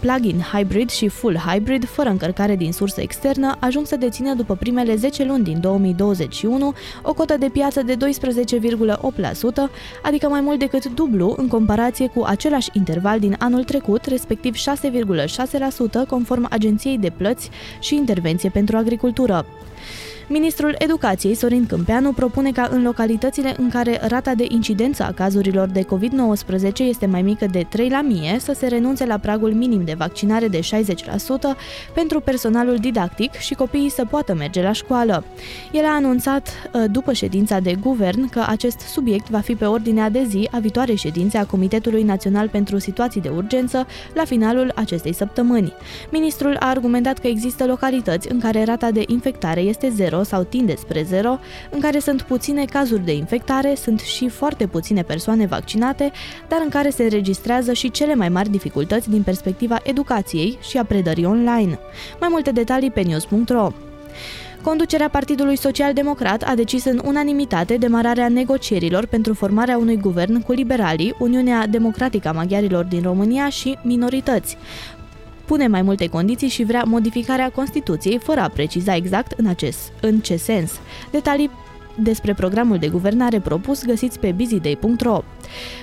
plug-in 0.00 0.40
hybrid 0.52 0.90
și 0.90 1.08
full 1.08 1.36
hybrid, 1.36 1.88
fără 1.88 2.08
încărcare 2.08 2.56
din 2.56 2.72
sursă 2.72 3.00
externă, 3.00 3.56
ajung 3.60 3.86
să 3.86 3.96
dețină 3.96 4.34
după 4.34 4.54
primele 4.54 4.94
10 4.96 5.24
luni 5.24 5.44
din 5.44 5.60
2021 5.60 6.74
o 7.02 7.12
cotă 7.12 7.36
de 7.36 7.48
piață 7.48 7.82
de 7.82 7.96
12,8%, 7.96 7.98
adică 10.02 10.28
mai 10.28 10.40
mult 10.40 10.58
decât 10.58 10.84
dublu 10.84 11.34
în 11.36 11.48
comparație 11.48 12.06
cu 12.06 12.22
același 12.26 12.70
interval 12.72 13.18
din 13.18 13.36
anul 13.38 13.64
trecut, 13.64 14.04
respectiv 14.04 14.54
6,6% 14.54 16.08
conform 16.08 16.46
Agenției 16.50 16.98
de 16.98 17.10
Plăți 17.16 17.50
și 17.80 17.94
Intervenție 17.94 18.48
pentru 18.48 18.76
Agricultură. 18.76 19.46
Ministrul 20.28 20.74
Educației, 20.78 21.34
Sorin 21.34 21.66
Câmpeanu, 21.66 22.12
propune 22.12 22.52
ca 22.52 22.68
în 22.70 22.82
localitățile 22.82 23.54
în 23.58 23.68
care 23.70 24.00
rata 24.08 24.34
de 24.34 24.44
incidență 24.48 25.02
a 25.02 25.12
cazurilor 25.12 25.68
de 25.68 25.84
COVID-19 25.84 26.72
este 26.78 27.06
mai 27.06 27.22
mică 27.22 27.46
de 27.46 27.66
3 27.68 27.88
la 27.88 28.02
mie 28.02 28.36
să 28.38 28.52
se 28.52 28.66
renunțe 28.66 29.06
la 29.06 29.18
pragul 29.18 29.52
minim 29.52 29.84
de 29.84 29.94
vaccinare 29.96 30.48
de 30.48 30.60
60% 30.60 30.62
pentru 31.94 32.20
personalul 32.20 32.76
didactic 32.76 33.32
și 33.32 33.54
copiii 33.54 33.88
să 33.90 34.04
poată 34.10 34.34
merge 34.34 34.62
la 34.62 34.72
școală. 34.72 35.24
El 35.72 35.84
a 35.84 35.94
anunțat 35.94 36.48
uh, 36.48 36.84
după 36.90 37.12
ședința 37.12 37.58
de 37.58 37.74
guvern 37.80 38.28
că 38.28 38.44
acest 38.46 38.78
subiect 38.78 39.28
va 39.28 39.38
fi 39.38 39.54
pe 39.54 39.64
ordinea 39.64 40.10
de 40.10 40.24
zi 40.28 40.48
a 40.50 40.58
viitoarei 40.58 40.96
ședințe 40.96 41.38
a 41.38 41.46
Comitetului 41.46 42.02
Național 42.02 42.48
pentru 42.48 42.78
Situații 42.78 43.20
de 43.20 43.28
Urgență 43.28 43.86
la 44.14 44.24
finalul 44.24 44.72
acestei 44.74 45.14
săptămâni. 45.14 45.72
Ministrul 46.10 46.56
a 46.60 46.68
argumentat 46.68 47.18
că 47.18 47.26
există 47.26 47.66
localități 47.66 48.32
în 48.32 48.40
care 48.40 48.64
rata 48.64 48.90
de 48.90 49.02
infectare 49.06 49.60
este 49.60 49.88
zero 49.94 50.13
sau 50.22 50.42
tinde 50.42 50.74
spre 50.76 51.02
zero, 51.02 51.38
în 51.70 51.80
care 51.80 51.98
sunt 51.98 52.22
puține 52.22 52.64
cazuri 52.64 53.04
de 53.04 53.14
infectare, 53.14 53.74
sunt 53.74 54.00
și 54.00 54.28
foarte 54.28 54.66
puține 54.66 55.02
persoane 55.02 55.46
vaccinate, 55.46 56.12
dar 56.48 56.60
în 56.62 56.68
care 56.68 56.90
se 56.90 57.02
înregistrează 57.02 57.72
și 57.72 57.90
cele 57.90 58.14
mai 58.14 58.28
mari 58.28 58.50
dificultăți 58.50 59.10
din 59.10 59.22
perspectiva 59.22 59.80
educației 59.82 60.58
și 60.60 60.78
a 60.78 60.84
predării 60.84 61.24
online. 61.24 61.78
Mai 62.20 62.28
multe 62.30 62.50
detalii 62.50 62.90
pe 62.90 63.00
news.ro. 63.00 63.72
Conducerea 64.64 65.08
Partidului 65.08 65.56
Social 65.56 65.92
Democrat 65.92 66.42
a 66.42 66.54
decis 66.54 66.84
în 66.84 67.00
unanimitate 67.04 67.76
demararea 67.76 68.28
negocierilor 68.28 69.06
pentru 69.06 69.34
formarea 69.34 69.78
unui 69.78 69.96
guvern 69.96 70.42
cu 70.42 70.52
liberalii, 70.52 71.14
Uniunea 71.18 71.66
Democratică 71.66 72.28
a 72.28 72.32
Maghiarilor 72.32 72.84
din 72.84 73.02
România 73.02 73.48
și 73.48 73.78
minorități 73.82 74.56
pune 75.46 75.66
mai 75.66 75.82
multe 75.82 76.06
condiții 76.06 76.48
și 76.48 76.64
vrea 76.64 76.82
modificarea 76.86 77.50
Constituției 77.50 78.18
fără 78.18 78.40
a 78.40 78.48
preciza 78.48 78.96
exact 78.96 79.32
în, 79.36 79.46
acest, 79.46 79.92
în 80.00 80.20
ce 80.20 80.36
sens. 80.36 80.72
Detalii 81.10 81.50
despre 81.98 82.34
programul 82.34 82.78
de 82.78 82.88
guvernare 82.88 83.40
propus 83.40 83.84
găsiți 83.84 84.18
pe 84.18 84.32
busyday.ro. 84.32 85.22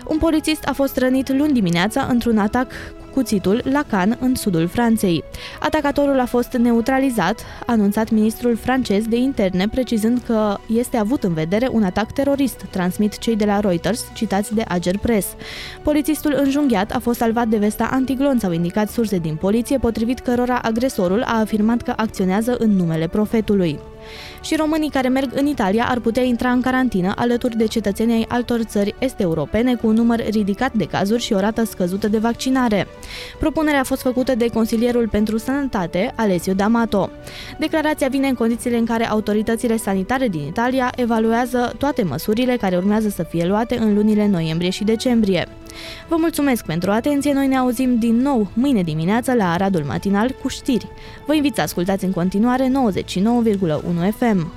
Un 0.08 0.18
polițist 0.18 0.68
a 0.68 0.74
fost 0.74 0.98
rănit 0.98 1.34
luni 1.34 1.54
dimineața 1.54 2.08
într-un 2.10 2.38
atac 2.38 2.68
cu 2.68 3.12
cuțitul 3.14 3.62
la 3.64 3.84
Cannes, 3.90 4.18
în 4.20 4.36
sudul 4.36 4.68
Franței. 4.68 5.24
Atacatorul 5.60 6.20
a 6.20 6.26
fost 6.26 6.52
neutralizat, 6.54 7.40
a 7.66 7.72
anunțat 7.72 8.10
ministrul 8.10 8.56
francez 8.56 9.08
de 9.08 9.16
interne, 9.16 9.68
precizând 9.68 10.22
că 10.26 10.58
este 10.68 10.98
avut 10.98 11.24
în 11.24 11.34
vedere 11.34 11.68
un 11.72 11.84
atac 11.84 12.12
terorist, 12.12 12.66
transmit 12.70 13.18
cei 13.18 13.36
de 13.36 13.46
la 13.46 13.60
Reuters, 13.60 14.06
citați 14.14 14.54
de 14.54 14.64
Ager 14.68 14.98
Press. 14.98 15.28
Polițistul 15.84 16.36
înjunghiat 16.38 16.92
a 16.92 17.00
fost 17.00 17.18
salvat 17.18 17.48
de 17.48 17.58
vesta 17.58 17.90
antiglonț, 17.92 18.44
au 18.44 18.52
indicat 18.52 18.90
surse 18.90 19.18
din 19.18 19.36
poliție, 19.36 19.78
potrivit 19.78 20.20
cărora 20.20 20.60
agresorul 20.62 21.24
a 21.24 21.40
afirmat 21.40 21.82
că 21.82 21.94
acționează 21.96 22.56
în 22.60 22.76
numele 22.76 23.08
profetului 23.08 23.80
și 24.42 24.56
românii 24.56 24.90
care 24.90 25.08
merg 25.08 25.30
în 25.34 25.46
Italia 25.46 25.86
ar 25.90 26.00
putea 26.00 26.24
intra 26.24 26.52
în 26.52 26.62
carantină 26.62 27.14
alături 27.16 27.58
de 27.58 27.66
cetățenii 27.66 28.16
ai 28.16 28.26
altor 28.30 28.60
țări 28.64 28.96
est-europene 29.00 29.30
europene 29.32 29.61
cu 29.70 29.88
un 29.88 29.93
număr 29.93 30.24
ridicat 30.30 30.74
de 30.74 30.86
cazuri 30.86 31.22
și 31.22 31.34
o 31.34 31.39
rată 31.39 31.64
scăzută 31.64 32.07
de 32.07 32.18
vaccinare. 32.18 32.88
Propunerea 33.39 33.80
a 33.80 33.84
fost 33.84 34.01
făcută 34.01 34.36
de 34.36 34.47
consilierul 34.47 35.07
pentru 35.07 35.38
sănătate, 35.38 36.14
Alessio 36.16 36.53
D'Amato. 36.53 37.09
Declarația 37.59 38.07
vine 38.07 38.28
în 38.28 38.34
condițiile 38.34 38.78
în 38.78 38.86
care 38.86 39.09
autoritățile 39.09 39.78
sanitare 39.78 40.28
din 40.28 40.41
Italia 40.47 40.91
evaluează 40.95 41.74
toate 41.78 42.03
măsurile 42.03 42.57
care 42.57 42.78
urmează 42.78 43.09
să 43.09 43.24
fie 43.24 43.45
luate 43.45 43.78
în 43.78 43.93
lunile 43.93 44.28
noiembrie 44.28 44.70
și 44.70 44.84
decembrie. 44.84 45.47
Vă 46.07 46.16
mulțumesc 46.20 46.66
pentru 46.66 46.91
atenție, 46.91 47.34
noi 47.34 47.47
ne 47.47 47.57
auzim 47.57 47.97
din 47.97 48.16
nou 48.16 48.47
mâine 48.53 48.82
dimineață 48.82 49.34
la 49.34 49.51
Aradul 49.51 49.84
Matinal 49.84 50.36
cu 50.41 50.47
știri. 50.47 50.88
Vă 51.26 51.34
invit 51.34 51.55
să 51.55 51.62
ascultați 51.62 52.05
în 52.05 52.12
continuare 52.12 52.68
99,1 52.68 54.14
FM. 54.18 54.51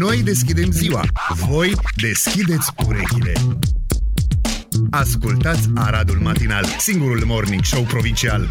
Noi 0.00 0.22
deschidem 0.22 0.70
ziua, 0.70 1.02
voi 1.48 1.72
deschideți 1.96 2.72
urechile. 2.86 3.32
Ascultați 4.90 5.68
Aradul 5.74 6.18
Matinal, 6.22 6.64
singurul 6.78 7.22
morning 7.26 7.64
show 7.64 7.82
provincial. 7.82 8.48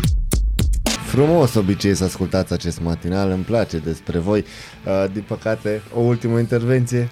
Frumos 1.07 1.53
obicei 1.53 1.95
să 1.95 2.03
ascultați 2.03 2.53
acest 2.53 2.81
matinal, 2.81 3.29
îmi 3.29 3.43
place 3.43 3.77
despre 3.77 4.19
voi. 4.19 4.45
Uh, 4.85 5.11
Din 5.13 5.23
păcate, 5.27 5.81
o 5.93 5.99
ultimă 5.99 6.39
intervenție. 6.39 7.09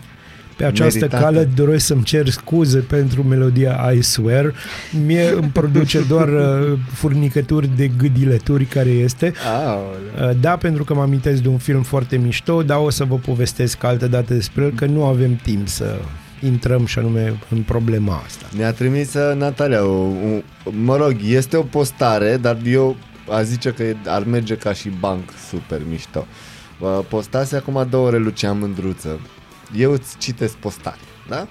Pe 0.58 0.66
această 0.66 0.98
meritată. 1.00 1.24
cale 1.24 1.44
doresc 1.56 1.86
să-mi 1.86 2.04
cer 2.04 2.30
scuze 2.30 2.80
pentru 2.80 3.24
melodia 3.24 3.92
I 3.96 4.02
Swear. 4.02 4.54
Mie 5.06 5.30
îmi 5.30 5.50
produce 5.54 6.02
doar 6.08 6.28
uh, 6.72 6.80
furnicături 6.94 7.70
de 7.76 7.88
gâdileturi 7.88 8.66
care 8.66 8.90
este. 8.90 9.34
Aoleu. 9.66 10.30
Uh, 10.30 10.38
Da, 10.42 10.56
pentru 10.58 10.84
că 10.84 10.94
mă 10.94 11.02
amintesc 11.02 11.42
de 11.42 11.48
un 11.48 11.58
film 11.58 11.82
foarte 11.82 12.18
mișto, 12.18 12.64
dar 12.64 12.78
o 12.78 12.90
să 12.90 13.04
vă 13.04 13.16
povestesc 13.16 13.84
altă 13.84 14.08
dată 14.08 14.34
despre 14.34 14.64
el, 14.64 14.72
că 14.76 14.86
nu 14.86 15.06
avem 15.06 15.36
timp 15.36 15.68
să 15.68 15.96
intrăm 16.44 16.86
și 16.86 17.00
anume 17.00 17.34
în 17.50 17.62
problema 17.62 18.22
asta. 18.26 18.46
Ne-a 18.58 18.72
trimis 18.74 19.14
uh, 19.14 19.36
Natalia, 19.38 19.86
o, 19.86 19.92
o, 20.02 20.12
mă 20.84 20.96
rog, 20.96 21.16
este 21.26 21.58
o 21.58 21.62
postare, 21.62 22.38
dar 22.42 22.58
eu 22.66 22.96
a 23.30 23.42
zice 23.42 23.70
că 23.70 23.84
e- 23.84 23.96
ar 24.06 24.24
merge 24.24 24.56
ca 24.56 24.74
și 24.74 24.90
banc 25.00 25.24
super 25.50 25.82
mișto. 25.90 26.26
Uh, 26.80 27.00
Postase 27.10 27.56
acum 27.56 27.88
două 27.90 28.08
ore 28.08 28.18
Lucian 28.18 28.60
Mândruță. 28.60 29.20
Eu 29.76 29.92
îți 29.92 30.18
citesc 30.18 30.54
postare, 30.54 31.00
da? 31.30 31.48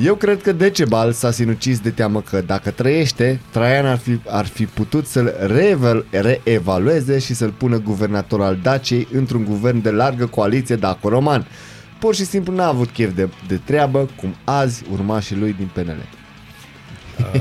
Eu 0.00 0.14
cred 0.14 0.42
că 0.42 0.52
Decebal 0.52 1.12
s-a 1.12 1.30
sinucis 1.30 1.80
de 1.80 1.90
teamă 1.90 2.20
că 2.20 2.40
dacă 2.40 2.70
trăiește, 2.70 3.40
Traian 3.50 3.86
ar 3.86 3.98
fi, 3.98 4.20
ar 4.28 4.46
fi 4.46 4.66
putut 4.66 5.06
să-l 5.06 5.34
reeval, 5.46 6.04
reevalueze 6.10 7.18
și 7.18 7.34
să-l 7.34 7.50
pună 7.50 7.78
guvernator 7.78 8.42
al 8.42 8.58
Daciei 8.62 9.08
într-un 9.12 9.44
guvern 9.44 9.82
de 9.82 9.90
largă 9.90 10.26
coaliție 10.26 10.76
daco-roman. 10.76 11.46
Pur 11.98 12.14
și 12.14 12.24
simplu 12.24 12.54
n-a 12.54 12.66
avut 12.66 12.90
chef 12.90 13.14
de, 13.14 13.28
de 13.46 13.60
treabă, 13.64 14.08
cum 14.16 14.34
azi 14.44 14.82
urmașii 14.92 15.36
lui 15.36 15.54
din 15.58 15.70
PNL. 15.72 16.08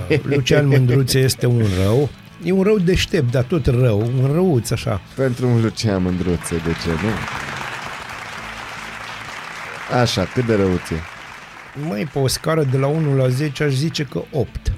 Uh, 0.09 0.19
Lucian 0.23 0.67
Mândruțe 0.67 1.19
este 1.19 1.45
un 1.45 1.63
rău. 1.83 2.09
E 2.43 2.51
un 2.51 2.63
rău 2.63 2.77
deștept, 2.77 3.31
dar 3.31 3.43
tot 3.43 3.65
rău, 3.65 3.99
un 3.99 4.29
răuț 4.33 4.71
așa. 4.71 5.01
Pentru 5.15 5.47
un 5.47 5.61
Lucian 5.61 6.01
Mândruțe, 6.01 6.55
de 6.55 6.71
ce 6.83 6.89
nu? 6.89 7.50
Așa, 9.99 10.25
cât 10.25 10.45
de 10.45 10.55
răuție. 10.55 10.97
Mai 11.87 12.09
pe 12.13 12.19
o 12.19 12.27
scară 12.27 12.63
de 12.63 12.77
la 12.77 12.87
1 12.87 13.15
la 13.15 13.27
10 13.27 13.63
aș 13.63 13.71
zice 13.71 14.03
că 14.03 14.23
8. 14.31 14.71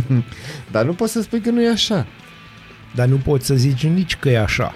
Dar 0.72 0.84
nu 0.84 0.92
poți 0.92 1.12
să 1.12 1.22
spui 1.22 1.40
că 1.40 1.50
nu 1.50 1.62
e 1.62 1.70
așa. 1.70 2.06
Dar 2.94 3.06
nu 3.06 3.16
poți 3.16 3.46
să 3.46 3.54
zici 3.54 3.86
nici 3.86 4.16
că 4.16 4.28
e 4.28 4.40
așa. 4.40 4.74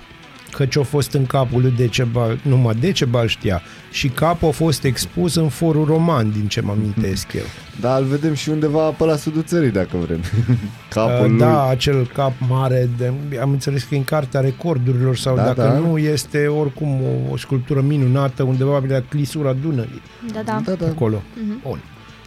Că 0.56 0.66
ce-a 0.66 0.82
fost 0.82 1.12
în 1.12 1.26
capul 1.26 1.60
lui 1.60 1.72
Decebal, 1.76 2.38
numai 2.42 2.74
Decebal 2.80 3.26
știa. 3.26 3.62
Și 3.90 4.08
capul 4.08 4.48
a 4.48 4.50
fost 4.50 4.84
expus 4.84 5.34
în 5.34 5.48
forul 5.48 5.84
roman, 5.84 6.30
din 6.30 6.46
ce 6.48 6.60
mă 6.60 6.70
amintesc 6.72 7.32
eu. 7.32 7.42
Dar 7.80 8.00
îl 8.00 8.06
vedem 8.06 8.34
și 8.34 8.48
undeva 8.48 8.88
pe 8.90 9.04
la 9.04 9.16
sudul 9.16 9.42
țării, 9.42 9.70
dacă 9.70 9.96
vrem. 10.06 10.20
Capul 10.94 11.24
Uh, 11.24 11.30
lui. 11.30 11.38
Da, 11.38 11.68
acel 11.68 12.06
cap 12.14 12.32
mare, 12.48 12.88
de, 12.98 13.12
am 13.40 13.50
înțeles 13.50 13.82
că 13.82 13.94
e 13.94 13.98
în 13.98 14.04
cartea 14.04 14.40
recordurilor 14.40 15.16
sau 15.16 15.36
Da, 15.36 15.42
dacă 15.44 15.60
da. 15.62 15.72
nu, 15.78 15.98
este 15.98 16.46
oricum 16.46 16.88
o, 17.02 17.32
o 17.32 17.36
sculptură 17.36 17.80
minunată 17.80 18.42
undeva 18.42 18.78
pe 18.78 18.92
la 18.92 19.00
clisura 19.08 19.52
Dunării. 19.52 20.02
Da, 20.32 20.40
da. 20.44 20.60
Da, 20.64 20.72
da. 20.72 20.86
Acolo. 20.86 21.22
Mhm. 21.46 21.60
Bun. 21.62 21.78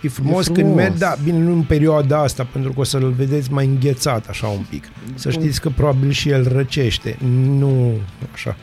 E 0.02 0.08
frumos, 0.10 0.48
E 0.48 0.52
când 0.52 0.58
frumos. 0.68 0.76
merg, 0.76 0.94
da, 0.98 1.16
bine, 1.24 1.38
nu 1.38 1.52
în 1.52 1.62
perioada 1.62 2.22
asta, 2.22 2.48
pentru 2.52 2.74
că 2.74 2.80
o 2.80 2.84
să-l 2.84 3.12
vedeți 3.12 3.52
mai 3.52 3.66
înghețat 3.66 4.28
așa 4.28 4.48
un 4.48 4.66
pic. 4.70 4.84
Să 5.16 5.30
știți 5.30 5.62
că 5.62 5.70
probabil 5.70 6.12
și 6.12 6.30
el 6.30 6.48
răcește, 6.54 7.18
nu 7.58 7.92
așa. 8.34 8.56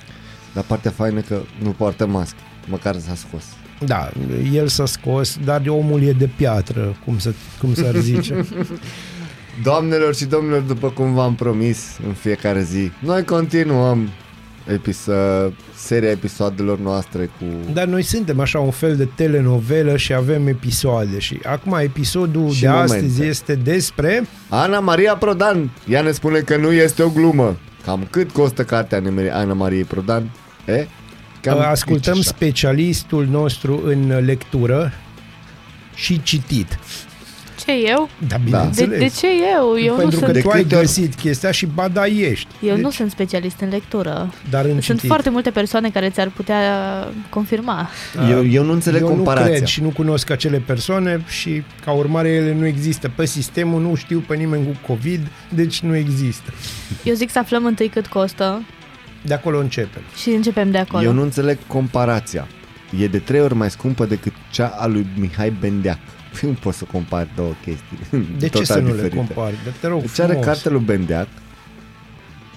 Dar 0.55 0.64
partea 0.64 0.91
faină 0.91 1.20
că 1.20 1.41
nu 1.62 1.70
poartă 1.70 2.07
mască. 2.07 2.39
Măcar 2.68 2.97
s-a 2.99 3.14
scos. 3.14 3.45
Da, 3.87 4.11
el 4.53 4.68
s-a 4.68 4.87
scos, 4.87 5.39
dar 5.45 5.62
omul 5.66 6.03
e 6.03 6.12
de 6.12 6.28
piatră, 6.37 6.97
cum, 7.05 7.18
să, 7.18 7.33
cum 7.61 7.74
s-ar 7.74 7.97
zice. 7.97 8.47
Doamnelor 9.62 10.14
și 10.14 10.24
domnilor, 10.24 10.61
după 10.61 10.89
cum 10.91 11.14
v-am 11.14 11.35
promis 11.35 11.99
în 12.07 12.12
fiecare 12.12 12.62
zi, 12.62 12.91
noi 12.99 13.24
continuăm 13.24 14.09
episo- 14.66 15.52
seria 15.74 16.10
episoadelor 16.10 16.78
noastre 16.78 17.24
cu... 17.38 17.44
Dar 17.72 17.86
noi 17.86 18.02
suntem 18.02 18.40
așa 18.40 18.58
un 18.58 18.70
fel 18.70 18.96
de 18.96 19.08
telenovelă 19.14 19.96
și 19.96 20.12
avem 20.14 20.46
episoade 20.46 21.18
și 21.18 21.38
acum 21.44 21.72
episodul 21.80 22.50
Și 22.50 22.60
de 22.60 22.68
momente. 22.68 22.92
astăzi 22.94 23.22
este 23.24 23.54
despre 23.54 24.26
Ana 24.48 24.80
Maria 24.80 25.16
Prodan. 25.16 25.70
Ea 25.88 26.02
ne 26.02 26.10
spune 26.10 26.38
că 26.38 26.56
nu 26.56 26.72
este 26.72 27.02
o 27.02 27.08
glumă. 27.08 27.56
Cam 27.84 28.06
cât 28.10 28.30
costă 28.30 28.64
cartea 28.64 29.00
Ana- 29.02 29.32
Ana 29.32 29.52
Maria 29.52 29.84
Prodan? 29.88 30.30
E? 30.66 30.86
Cam 31.40 31.58
ascultăm 31.60 32.14
zici 32.14 32.22
așa. 32.26 32.34
specialistul 32.36 33.26
nostru 33.26 33.82
în 33.84 34.24
lectură 34.24 34.92
și 35.94 36.22
citit. 36.22 36.78
Ce 37.64 37.72
eu? 37.72 38.08
Da, 38.28 38.36
De, 38.36 38.40
bineînțeles. 38.44 38.98
de 38.98 39.08
ce 39.18 39.26
eu? 39.56 39.78
Eu 39.84 39.94
Pentru 39.94 40.20
nu 40.20 40.26
că 40.26 40.32
sunt... 40.32 40.42
tu 40.44 40.50
ai 40.50 40.62
câte 40.62 40.74
ori- 40.76 40.80
găsit 40.80 41.14
chestia 41.14 41.50
și 41.50 41.66
ba 41.66 41.88
da 41.88 42.06
ești. 42.06 42.46
Eu 42.62 42.74
Deci, 42.74 42.84
nu 42.84 42.90
sunt 42.90 43.10
specialist 43.10 43.60
în 43.60 43.68
lectură. 43.68 44.32
Dar 44.50 44.64
în 44.64 44.70
Sunt 44.70 44.82
citit. 44.84 45.06
foarte 45.06 45.30
multe 45.30 45.50
persoane 45.50 45.90
care 45.90 46.10
ți-ar 46.10 46.28
putea 46.36 46.60
confirma. 47.28 47.88
Eu, 48.30 48.46
eu 48.46 48.64
nu 48.64 48.72
înțeleg 48.72 49.00
eu 49.00 49.08
comparația. 49.08 49.46
nu 49.50 49.54
cred 49.56 49.66
și 49.66 49.82
nu 49.82 49.88
cunosc 49.88 50.30
acele 50.30 50.58
persoane 50.66 51.24
și 51.28 51.62
ca 51.84 51.92
urmare 51.92 52.28
ele 52.28 52.54
nu 52.54 52.66
există. 52.66 53.10
Pe 53.14 53.24
sistemul 53.24 53.80
nu 53.80 53.94
știu 53.94 54.24
pe 54.26 54.34
nimeni 54.36 54.64
cu 54.66 54.92
COVID, 54.92 55.26
deci 55.48 55.80
nu 55.80 55.96
există. 55.96 56.52
Eu 57.04 57.14
zic 57.14 57.30
să 57.30 57.38
aflăm 57.38 57.64
întâi 57.64 57.88
cât 57.88 58.06
costă 58.06 58.62
De 59.22 59.34
acolo 59.34 59.58
începem. 59.58 60.02
și 60.20 60.28
începem 60.28 60.70
de 60.70 60.78
acolo. 60.78 61.02
Eu 61.04 61.12
nu 61.12 61.22
înțeleg 61.22 61.58
comparația. 61.66 62.46
E 63.00 63.06
de 63.06 63.18
trei 63.18 63.40
ori 63.40 63.54
mai 63.54 63.70
scumpă 63.70 64.04
decât 64.04 64.32
cea 64.50 64.66
a 64.78 64.86
lui 64.86 65.06
Mihai 65.18 65.52
Bendeac. 65.60 65.98
Nu 66.43 66.57
poți 66.61 66.78
să 66.78 66.85
compari 66.93 67.28
două 67.37 67.53
chestii. 67.64 67.99
De 68.39 68.45
ce 68.49 68.59
total 68.59 68.64
să 68.64 68.78
nu 68.78 68.87
le 68.87 68.93
diferite. 68.93 69.16
compari? 69.16 69.57
De 69.64 69.72
te 69.80 69.87
rog 69.87 70.01
Deci 70.01 70.18
are 70.20 70.28
frumos. 70.28 70.47
cartea 70.47 70.70
lui 70.70 70.80
Bendeac 70.80 71.28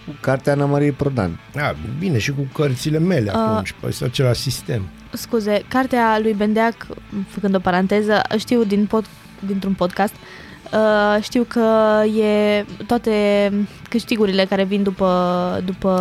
cu 0.05 0.15
cartea 0.19 0.53
Ana 0.53 0.65
Marie 0.65 0.91
Prodan. 0.91 1.39
A, 1.55 1.75
bine, 1.99 2.17
și 2.17 2.31
cu 2.31 2.47
cărțile 2.53 2.99
mele 2.99 3.31
A. 3.33 3.39
atunci, 3.39 3.75
pe 3.79 3.95
același 4.05 4.41
sistem. 4.41 4.81
Scuze, 5.13 5.61
cartea 5.67 6.19
lui 6.21 6.33
Bendeac, 6.33 6.87
făcând 7.27 7.55
o 7.55 7.59
paranteză, 7.59 8.21
știu 8.37 8.63
din 8.63 8.85
pod, 8.85 9.05
dintr-un 9.45 9.73
podcast, 9.73 10.13
uh, 10.73 11.23
știu 11.23 11.43
că 11.43 11.69
e 12.19 12.65
toate 12.87 13.11
câștigurile 13.89 14.45
care 14.45 14.63
vin 14.63 14.83
după, 14.83 15.61
după 15.65 15.91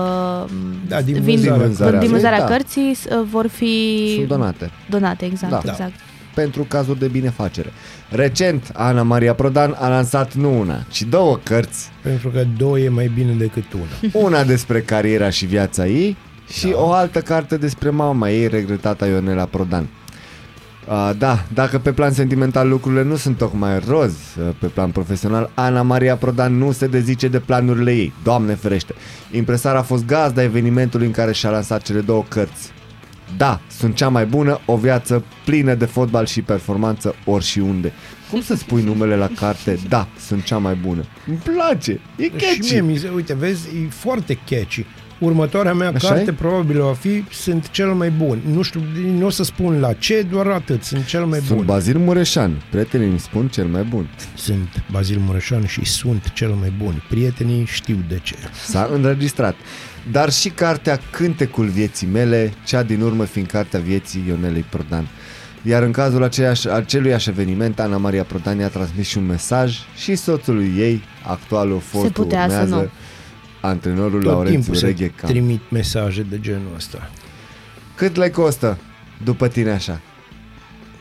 Da, 0.89 1.01
din 1.03 1.14
vin, 1.22 1.25
vânzarea 1.37 1.57
vânzarea 1.57 1.99
din 2.01 2.09
vânzarea 2.11 2.39
da. 2.39 2.45
cărții 2.45 2.91
uh, 3.11 3.22
vor 3.31 3.47
fi 3.47 4.12
Sunt 4.16 4.29
donate. 4.29 4.70
donate, 4.91 5.25
exact, 5.25 5.53
Da. 5.53 5.61
exact. 5.70 5.95
Pentru 6.35 6.62
cazuri 6.62 6.99
de 6.99 7.07
binefacere. 7.07 7.72
Recent, 8.11 8.70
Ana 8.72 9.03
Maria 9.03 9.35
Prodan 9.35 9.76
a 9.78 9.89
lansat 9.89 10.35
nu 10.35 10.59
una, 10.59 10.85
ci 10.91 11.03
două 11.03 11.39
cărți. 11.43 11.91
Pentru 12.03 12.28
că 12.28 12.45
două 12.57 12.78
e 12.78 12.89
mai 12.89 13.11
bine 13.14 13.32
decât 13.32 13.72
una. 13.72 14.11
Una 14.26 14.45
despre 14.45 14.80
cariera 14.80 15.30
și 15.30 15.47
viața 15.47 15.87
ei 15.87 16.16
și 16.49 16.68
da. 16.68 16.76
o 16.76 16.93
altă 16.93 17.20
carte 17.20 17.57
despre 17.57 17.91
mama 17.91 18.30
ei, 18.30 18.49
regretata 18.49 19.07
Ionela 19.07 19.45
Prodan. 19.45 19.89
Uh, 20.89 21.11
da, 21.18 21.45
dacă 21.55 21.78
pe 21.78 21.93
plan 21.93 22.12
sentimental 22.12 22.68
lucrurile 22.68 23.03
nu 23.03 23.16
sunt 23.16 23.37
tocmai 23.37 23.78
roz 23.89 24.12
uh, 24.12 24.55
pe 24.59 24.66
plan 24.66 24.91
profesional, 24.91 25.51
Ana 25.55 25.82
Maria 25.82 26.16
Prodan 26.16 26.59
nu 26.59 26.72
se 26.72 26.87
dezice 26.87 27.28
de 27.28 27.39
planurile 27.39 27.93
ei, 27.93 28.12
doamne 28.22 28.55
ferește. 28.55 28.95
Impresara 29.30 29.78
a 29.78 29.82
fost 29.82 30.07
gazda 30.07 30.43
evenimentului 30.43 31.07
în 31.07 31.12
care 31.12 31.32
și-a 31.32 31.51
lansat 31.51 31.82
cele 31.82 32.01
două 32.01 32.24
cărți. 32.28 32.72
Da, 33.37 33.61
sunt 33.79 33.95
cea 33.95 34.09
mai 34.09 34.27
bună, 34.27 34.61
o 34.66 34.77
viață 34.77 35.25
plină 35.45 35.75
de 35.75 35.85
fotbal 35.85 36.27
și 36.27 36.43
performanță 36.43 37.14
ori 37.25 37.45
și 37.45 37.59
unde. 37.59 37.93
Cum 38.31 38.41
să 38.43 38.55
spui 38.57 38.83
numele 38.83 39.16
la 39.16 39.29
carte? 39.37 39.79
Da, 39.89 40.09
sunt 40.18 40.45
cea 40.45 40.59
mai 40.59 40.75
bună. 40.75 41.05
Îmi 41.27 41.37
place, 41.37 42.01
e 42.16 42.22
Și 42.22 42.29
catchy. 42.31 42.72
mie, 42.72 42.81
mi 42.81 42.97
se, 42.97 43.09
uite, 43.14 43.35
vezi, 43.35 43.68
e 43.68 43.89
foarte 43.89 44.39
catchy. 44.51 44.87
Următoarea 45.18 45.75
mea 45.75 45.93
Așa 45.95 46.09
carte 46.09 46.31
e? 46.31 46.33
probabil 46.33 46.81
va 46.83 46.93
fi 46.93 47.25
Sunt 47.31 47.70
cel 47.70 47.93
mai 47.93 48.11
bun. 48.11 48.41
Nu 48.53 48.62
știu, 48.62 48.81
nu 49.18 49.27
o 49.27 49.31
să 49.31 49.43
spun 49.45 49.81
la 49.81 49.93
ce, 49.93 50.22
doar 50.22 50.47
atât. 50.47 50.83
Sunt 50.83 51.07
cel 51.07 51.25
mai 51.25 51.39
Sunt 51.39 51.57
bun. 51.57 51.66
Bazil 51.66 51.99
Mureșan, 51.99 52.62
prietenii 52.70 53.09
îmi 53.09 53.18
spun 53.18 53.49
cel 53.49 53.66
mai 53.66 53.83
bun. 53.83 54.09
Sunt 54.36 54.85
Bazil 54.90 55.19
Mureșan 55.19 55.66
și 55.66 55.85
sunt 55.85 56.32
cel 56.32 56.51
mai 56.51 56.73
bun. 56.78 57.03
Prietenii 57.09 57.65
știu 57.66 57.97
de 58.09 58.20
ce. 58.23 58.35
S-a 58.66 58.89
înregistrat. 58.93 59.55
Dar 60.10 60.32
și 60.32 60.48
cartea 60.48 61.01
Cântecul 61.10 61.66
vieții 61.66 62.06
mele, 62.06 62.52
cea 62.64 62.82
din 62.82 63.01
urmă 63.01 63.24
fiind 63.24 63.48
cartea 63.48 63.81
vieții 63.81 64.24
Ionelei 64.26 64.64
Prodan. 64.70 65.09
Iar 65.62 65.82
în 65.82 65.93
cazul 65.93 66.22
aceeași, 66.22 66.68
aceluiași 66.68 67.28
eveniment, 67.28 67.81
Ana 67.81 67.97
Maria 67.97 68.22
Prodan 68.22 68.59
i-a 68.59 68.68
transmis 68.68 69.09
și 69.09 69.18
un 69.18 69.26
mesaj 69.26 69.78
și 69.97 70.14
soțului 70.14 70.72
ei, 70.76 71.02
actualul 71.22 71.81
fostul 71.81 72.10
putea 72.10 72.48
să 72.48 72.60
urmează, 72.60 72.74
nu. 72.74 72.89
antrenorul 73.68 74.22
Tot 74.22 74.31
Laurențiu 74.31 74.60
timpul 74.60 74.74
se 74.74 74.86
Reghe 74.86 75.06
Camp. 75.06 75.32
trimit 75.32 75.70
mesaje 75.70 76.26
de 76.31 76.40
genul 76.40 76.72
ăsta. 76.76 77.10
Cât 77.94 78.16
le 78.16 78.31
costă 78.31 78.78
după 79.24 79.48
tine 79.48 79.70
așa? 79.70 80.01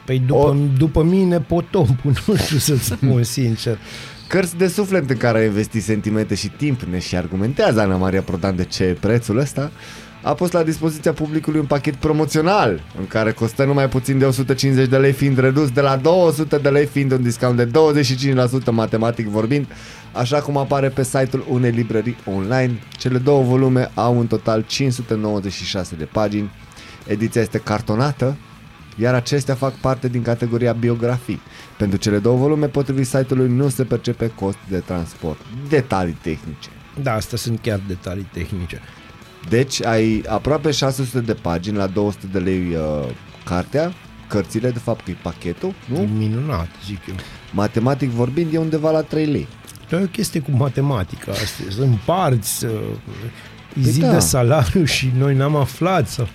Păi 0.05 0.19
după, 0.19 0.39
o... 0.39 0.55
după 0.77 1.03
mine 1.03 1.39
potompul, 1.39 2.13
nu 2.25 2.35
știu 2.35 2.57
să-ți 2.57 2.85
spun 2.85 3.23
sincer. 3.23 3.77
Cărți 4.27 4.57
de 4.57 4.67
suflet 4.67 5.09
în 5.09 5.17
care 5.17 5.39
a 5.39 5.43
investit 5.45 5.83
sentimente 5.83 6.35
și 6.35 6.47
timp 6.49 6.81
ne 6.81 6.99
și 6.99 7.15
argumentează 7.15 7.79
Ana 7.79 7.95
Maria 7.95 8.21
Prodan 8.21 8.55
de 8.55 8.63
ce 8.63 8.83
e 8.83 8.93
prețul 8.93 9.37
ăsta 9.37 9.71
a 10.23 10.33
pus 10.33 10.51
la 10.51 10.63
dispoziția 10.63 11.13
publicului 11.13 11.59
un 11.59 11.65
pachet 11.65 11.95
promoțional 11.95 12.81
în 12.99 13.07
care 13.07 13.31
costă 13.31 13.63
numai 13.65 13.89
puțin 13.89 14.17
de 14.17 14.25
150 14.25 14.89
de 14.89 14.97
lei 14.97 15.11
fiind 15.11 15.37
redus 15.37 15.71
de 15.71 15.81
la 15.81 15.95
200 15.95 16.57
de 16.57 16.69
lei 16.69 16.85
fiind 16.85 17.11
un 17.11 17.23
discount 17.23 17.57
de 17.57 17.71
25% 18.61 18.65
matematic 18.71 19.27
vorbind 19.27 19.65
așa 20.11 20.41
cum 20.41 20.57
apare 20.57 20.89
pe 20.89 21.03
site-ul 21.03 21.45
unei 21.49 21.71
librării 21.71 22.15
online. 22.25 22.79
Cele 22.97 23.17
două 23.17 23.43
volume 23.43 23.91
au 23.93 24.19
în 24.19 24.27
total 24.27 24.63
596 24.67 25.95
de 25.95 26.05
pagini. 26.05 26.51
Ediția 27.07 27.41
este 27.41 27.57
cartonată, 27.57 28.37
iar 28.95 29.13
acestea 29.13 29.55
fac 29.55 29.73
parte 29.73 30.07
din 30.07 30.21
categoria 30.21 30.73
biografii. 30.73 31.41
Pentru 31.77 31.97
cele 31.97 32.17
două 32.17 32.37
volume, 32.37 32.67
potrivit 32.67 33.05
site-ului, 33.05 33.49
nu 33.49 33.69
se 33.69 33.83
percepe 33.83 34.31
cost 34.35 34.57
de 34.69 34.77
transport. 34.77 35.37
Detalii 35.69 36.17
tehnice. 36.21 36.69
Da, 37.01 37.13
astea 37.13 37.37
sunt 37.37 37.59
chiar 37.61 37.81
detalii 37.87 38.27
tehnice. 38.33 38.79
Deci 39.49 39.85
ai 39.85 40.23
aproape 40.27 40.71
600 40.71 41.19
de 41.19 41.33
pagini 41.33 41.77
la 41.77 41.87
200 41.87 42.27
de 42.31 42.39
lei 42.39 42.75
uh, 42.75 43.09
cartea, 43.45 43.93
cărțile, 44.27 44.69
de 44.69 44.79
fapt, 44.79 45.03
că 45.03 45.11
e 45.11 45.17
pachetul, 45.21 45.73
nu? 45.85 46.01
E 46.01 46.07
minunat, 46.17 46.67
zic 46.85 46.99
eu. 47.07 47.15
Matematic 47.51 48.09
vorbind, 48.09 48.53
e 48.53 48.57
undeva 48.57 48.91
la 48.91 49.01
3 49.01 49.25
lei. 49.25 49.47
Dar 49.89 49.99
e 49.99 50.03
o 50.03 50.07
chestie 50.07 50.39
cu 50.39 50.51
matematica 50.51 51.31
asta. 51.31 51.63
Să 51.69 51.81
împarți, 51.81 52.57
să 52.57 52.67
îi 53.75 53.81
Păi 53.81 53.91
zi 53.91 53.99
da. 53.99 54.11
de 54.11 54.19
salariu 54.19 54.83
și 54.83 55.11
noi 55.17 55.35
n-am 55.35 55.55
aflat. 55.55 56.07
Sau... 56.07 56.27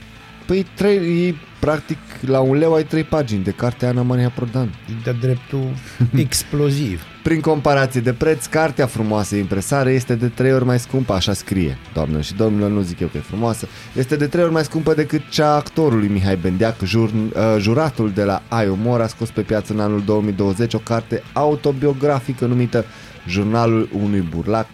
Păi, 0.49 0.67
trei, 0.75 1.27
e, 1.29 1.35
practic, 1.61 1.99
la 2.21 2.41
un 2.41 2.57
leu 2.57 2.75
ai 2.75 2.85
3 2.85 3.05
pagini 3.05 3.43
de 3.43 3.51
carte 3.51 3.87
Ana 3.87 4.03
Maria 4.03 4.33
Prodan. 4.35 4.75
E 4.91 4.93
de 5.05 5.17
dreptul 5.21 5.69
exploziv. 6.27 7.03
Prin 7.23 7.41
comparație 7.41 8.01
de 8.01 8.13
preț, 8.13 8.47
cartea 8.47 8.87
frumoasă 8.87 9.37
impresare 9.37 9.93
este 9.93 10.15
de 10.15 10.29
3 10.29 10.53
ori 10.53 10.65
mai 10.65 10.79
scumpă, 10.79 11.13
așa 11.13 11.33
scrie, 11.33 11.79
doamnă 11.93 12.21
și 12.21 12.35
domnilor, 12.35 12.71
nu 12.71 12.81
zic 12.81 13.01
eu 13.01 13.09
că 13.09 13.17
e 13.17 13.21
frumoasă, 13.21 13.69
este 13.97 14.17
de 14.17 14.27
3 14.27 14.45
ori 14.45 14.53
mai 14.53 14.65
scumpă 14.65 14.95
decât 14.95 15.29
cea 15.29 15.47
a 15.47 15.57
actorului 15.57 16.09
Mihai 16.09 16.37
Bendeac, 16.37 16.83
jur, 16.85 17.09
uh, 17.09 17.57
juratul 17.59 18.11
de 18.11 18.25
la 18.25 18.43
Ai 18.49 18.69
Umor 18.69 19.01
a 19.01 19.07
scos 19.07 19.31
pe 19.31 19.41
piață 19.41 19.73
în 19.73 19.81
anul 19.81 20.03
2020 20.05 20.75
o 20.75 20.79
carte 20.79 21.23
autobiografică 21.33 22.47
numită 22.47 22.85
Jurnalul 23.27 23.89
unui 24.03 24.21
burlac, 24.21 24.67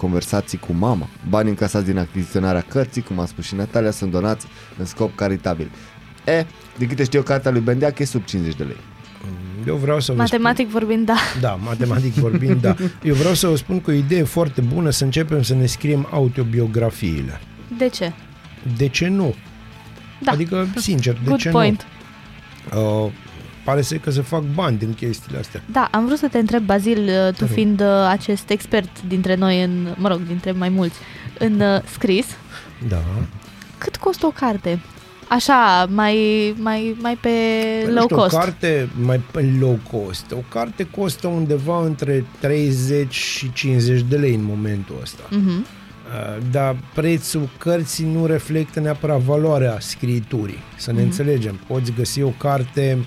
conversații 0.00 0.58
cu 0.58 0.72
mama. 0.72 1.08
Banii 1.28 1.50
încasați 1.50 1.84
din 1.84 1.98
achiziționarea 1.98 2.64
cărții, 2.68 3.02
cum 3.02 3.18
a 3.18 3.26
spus 3.26 3.44
și 3.44 3.54
Natalia, 3.54 3.90
sunt 3.90 4.10
donați 4.10 4.46
în 4.78 4.84
scop 4.84 5.16
caritabil. 5.16 5.70
E, 6.24 6.46
din 6.78 6.88
câte 6.88 7.04
știu 7.04 7.18
eu, 7.18 7.24
cartea 7.24 7.50
lui 7.50 7.60
Bendeac 7.60 7.98
e 7.98 8.04
sub 8.04 8.24
50 8.24 8.54
de 8.54 8.64
lei. 8.64 8.76
Eu 9.66 9.76
vreau 9.76 10.00
să 10.00 10.12
vă 10.12 10.18
Matematic 10.18 10.68
vorbind, 10.68 11.06
da. 11.06 11.14
spun... 11.14 11.40
Da, 11.40 11.54
matematic 11.54 12.12
vorbind, 12.12 12.60
da. 12.60 12.76
Eu 13.02 13.14
vreau 13.14 13.34
să 13.34 13.46
vă 13.46 13.56
spun 13.56 13.80
că 13.80 13.90
o 13.90 13.94
idee 13.94 14.22
foarte 14.22 14.60
bună 14.60 14.90
să 14.90 15.04
începem 15.04 15.42
să 15.42 15.54
ne 15.54 15.66
scriem 15.66 16.08
autobiografiile. 16.10 17.40
De 17.78 17.88
ce? 17.88 18.12
De 18.76 18.88
ce 18.88 19.08
nu? 19.08 19.34
Da. 20.18 20.32
Adică, 20.32 20.66
sincer, 20.76 21.14
de 21.14 21.20
Good 21.24 21.38
ce 21.38 21.50
point. 21.50 21.86
nu? 22.72 23.04
Uh, 23.04 23.10
pare 23.64 23.82
să 23.82 23.94
că 23.94 24.10
se 24.10 24.20
fac 24.20 24.42
bani 24.54 24.78
din 24.78 24.94
chestiile 24.94 25.38
astea. 25.38 25.62
Da, 25.72 25.88
am 25.92 26.06
vrut 26.06 26.18
să 26.18 26.28
te 26.28 26.38
întreb, 26.38 26.62
Bazil, 26.64 26.98
uh, 26.98 27.34
tu 27.36 27.44
rog. 27.44 27.48
fiind 27.52 27.80
uh, 27.80 27.86
acest 28.08 28.50
expert 28.50 29.02
dintre 29.08 29.34
noi, 29.34 29.62
în, 29.62 29.94
mă 29.96 30.08
rog, 30.08 30.20
dintre 30.26 30.52
mai 30.52 30.68
mulți, 30.68 30.98
în 31.38 31.60
uh, 31.60 31.80
scris, 31.92 32.26
Da. 32.88 33.02
cât 33.78 33.96
costă 33.96 34.26
o 34.26 34.30
carte? 34.30 34.80
Așa, 35.28 35.86
mai, 35.90 36.14
mai, 36.58 36.96
mai 37.00 37.14
pe 37.16 37.28
Păi, 37.82 37.84
nu 37.86 37.92
low 37.92 38.02
știu, 38.02 38.16
cost. 38.16 38.34
O 38.34 38.38
carte 38.38 38.88
mai 39.04 39.20
pe 39.30 39.52
low 39.60 39.78
cost. 39.92 40.24
O 40.32 40.42
carte 40.48 40.84
costă 40.96 41.26
undeva 41.26 41.84
între 41.84 42.24
30 42.40 43.14
și 43.14 43.52
50 43.52 44.00
de 44.08 44.16
lei 44.16 44.34
în 44.34 44.44
momentul 44.44 44.94
ăsta. 45.02 45.22
Mhm. 45.30 45.48
Uh, 45.48 46.42
Dar 46.50 46.76
prețul 46.94 47.48
cărții 47.58 48.04
nu 48.12 48.26
reflectă 48.26 48.80
neapărat 48.80 49.18
valoarea 49.20 49.76
scriturii. 49.80 50.58
Să 50.76 50.90
ne 50.92 50.96
Mhm. 50.98 51.06
înțelegem. 51.06 51.60
Poți 51.66 51.92
găsi 51.92 52.22
o 52.22 52.28
carte 52.28 52.98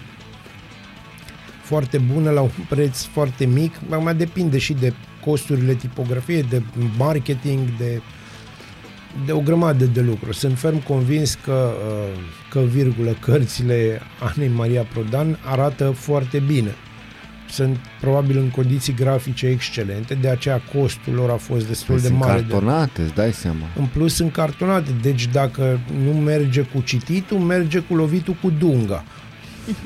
foarte 1.64 1.98
bună 1.98 2.30
la 2.30 2.42
un 2.42 2.50
preț 2.70 3.04
foarte 3.04 3.46
mic, 3.46 3.74
mai 4.00 4.16
depinde 4.16 4.58
și 4.58 4.74
de 4.74 4.94
costurile 5.26 5.74
tipografiei, 5.74 6.44
de 6.50 6.62
marketing, 6.98 7.60
de, 7.78 8.02
de 9.26 9.32
o 9.32 9.40
grămadă 9.40 9.86
de 9.86 10.02
lucruri. 10.02 10.38
Sunt 10.38 10.58
ferm 10.60 10.84
convins 10.84 11.34
că, 11.44 11.72
uh, 11.88 12.20
că 12.50 12.60
virgulă, 12.60 13.16
cărțile 13.20 14.02
Anei 14.36 14.52
Maria 14.56 14.82
Prodan 14.84 15.40
arată 15.46 15.90
foarte 15.90 16.40
bine. 16.40 16.76
Sunt 17.50 17.78
probabil 18.02 18.38
în 18.38 18.50
condiții 18.50 18.94
grafice 18.94 19.48
excelente, 19.48 20.14
de 20.14 20.30
aceea 20.30 20.62
costul 20.76 21.14
lor 21.14 21.30
a 21.30 21.36
fost 21.36 21.68
destul 21.68 21.94
Păi 21.94 22.02
de 22.02 22.08
sunt 22.08 22.20
mare. 22.20 22.42
de- 22.42 22.48
cartonate, 22.52 23.02
îți 23.02 23.14
dai 23.14 23.32
seama. 23.34 23.66
în 23.76 23.86
plus 23.86 24.14
sunt 24.14 24.32
cartonate, 24.32 24.90
deci 25.02 25.28
dacă 25.28 25.80
nu 26.04 26.12
merge 26.12 26.62
cu 26.62 26.82
cititul, 26.82 27.38
merge 27.38 27.80
cu 27.80 27.96
lovitul 27.96 28.36
cu 28.42 28.50
dunga. 28.50 29.04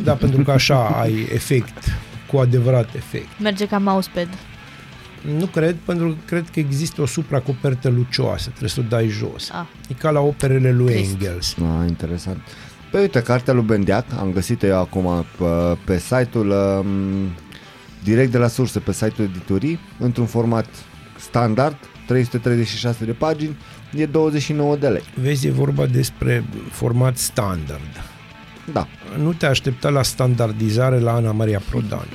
Da, 0.03 0.13
pentru 0.13 0.43
că 0.43 0.51
așa 0.51 0.87
ai 0.87 1.27
efect, 1.33 1.77
cu 2.31 2.37
adevărat 2.37 2.95
efect. 2.95 3.27
Merge 3.39 3.67
ca 3.67 3.77
mousepad. 3.77 4.27
Nu 5.37 5.45
cred, 5.45 5.75
pentru 5.85 6.07
că 6.07 6.15
cred 6.25 6.49
că 6.53 6.59
există 6.59 7.01
o 7.01 7.05
supracopertă 7.05 7.89
lucioasă, 7.89 8.47
trebuie 8.49 8.69
să 8.69 8.79
o 8.79 8.83
dai 8.89 9.07
jos. 9.07 9.49
Ah. 9.51 9.65
E 9.89 9.93
ca 9.93 10.09
la 10.09 10.19
operele 10.19 10.71
lui 10.71 10.93
Trist. 10.93 11.11
Engels. 11.11 11.55
Ah, 11.59 11.87
interesant. 11.87 12.37
Păi 12.91 13.01
uite, 13.01 13.21
cartea 13.21 13.53
lui 13.53 13.63
Bendeac, 13.63 14.05
am 14.19 14.31
găsit-o 14.31 14.65
eu 14.65 14.79
acum 14.79 15.25
pe, 15.37 15.77
pe 15.85 15.99
site-ul 15.99 16.49
um, 16.49 16.87
direct 18.03 18.31
de 18.31 18.37
la 18.37 18.47
sursă, 18.47 18.79
pe 18.79 18.93
site-ul 18.93 19.27
editorii, 19.27 19.79
într-un 19.99 20.25
format 20.25 20.67
standard, 21.19 21.77
336 22.05 23.05
de 23.05 23.11
pagini, 23.11 23.57
e 23.95 24.05
29 24.05 24.75
de 24.75 24.87
lei. 24.87 25.03
Vezi, 25.21 25.47
e 25.47 25.51
vorba 25.51 25.85
despre 25.85 26.45
format 26.71 27.17
standard. 27.17 28.03
Da. 28.73 28.87
Nu 29.21 29.33
te 29.33 29.45
aștepta 29.45 29.89
la 29.89 30.03
standardizare 30.03 30.99
la 30.99 31.13
Ana 31.13 31.31
Maria 31.31 31.61
Prodan. 31.69 32.07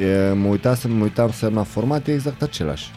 E, 0.00 0.32
mă, 0.32 0.46
uitam, 0.48 0.76
mă 0.88 1.02
uitam 1.02 1.30
să 1.32 1.50
la 1.54 1.62
format, 1.62 2.06
e 2.08 2.12
exact 2.12 2.42
același. 2.42 2.90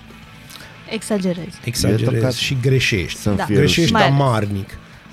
Exagerezi. 0.89 1.57
Exagerezi 1.63 2.03
trocat. 2.11 2.33
și 2.33 2.57
greșești. 2.61 3.19
Să-mi 3.19 3.35
Da. 3.35 3.43
fie 3.43 3.55
Greșești 3.55 3.91
Mai 3.91 4.01
ales. 4.01 4.13
amarnic. 4.19 4.69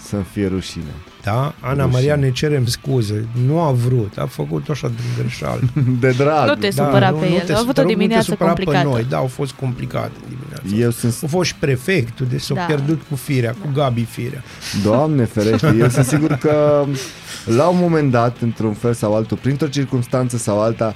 Să-mi 0.09 0.27
fie 0.33 0.47
rușine. 0.47 0.85
Da? 1.23 1.55
Ana 1.61 1.73
Rușine. 1.73 1.85
Maria, 1.93 2.17
ne 2.17 2.31
cerem 2.33 2.67
scuze. 2.67 3.27
Nu 3.47 3.61
a 3.61 3.71
vrut, 3.71 4.19
a 4.19 4.27
făcut 4.27 4.69
așa 4.69 4.89
din 4.89 5.05
greșeală. 5.19 5.61
De 6.01 6.11
drag. 6.11 6.49
Nu 6.49 6.55
te 6.55 6.71
supăra 6.71 7.11
pe 7.13 7.27
el. 7.27 7.41
te 7.47 7.53
A 7.53 7.59
avut 7.59 7.75
te 7.75 7.81
o 7.81 7.83
rog, 7.83 7.91
nu 7.91 7.93
te 7.93 7.99
dimineață 7.99 8.31
supăra 8.31 8.49
complicată. 8.53 8.87
Pe 8.89 8.93
noi. 8.93 9.07
Da, 9.09 9.17
au 9.17 9.27
fost 9.27 9.53
complicate 9.53 10.13
dimineața. 10.29 10.85
Eu 10.85 10.91
sunt, 10.91 11.17
A 11.23 11.27
fost 11.27 11.49
și 11.49 11.55
prefectul, 11.57 12.27
deci 12.31 12.41
s-a 12.41 12.55
Da. 12.55 12.61
pierdut 12.61 13.03
cu 13.09 13.17
firea, 13.17 13.51
cu 13.51 13.69
Gabi 13.75 14.05
firea. 14.05 14.43
Doamne 14.83 15.25
ferește, 15.25 15.77
eu 15.79 15.89
sunt 15.89 16.07
sigur 16.07 16.33
că 16.33 16.85
la 17.47 17.69
un 17.69 17.79
moment 17.79 18.11
dat, 18.11 18.41
într-un 18.41 18.73
fel 18.73 18.93
sau 18.93 19.15
altul, 19.15 19.37
printr-o 19.37 19.67
circunstanță 19.67 20.37
sau 20.37 20.61
alta, 20.61 20.95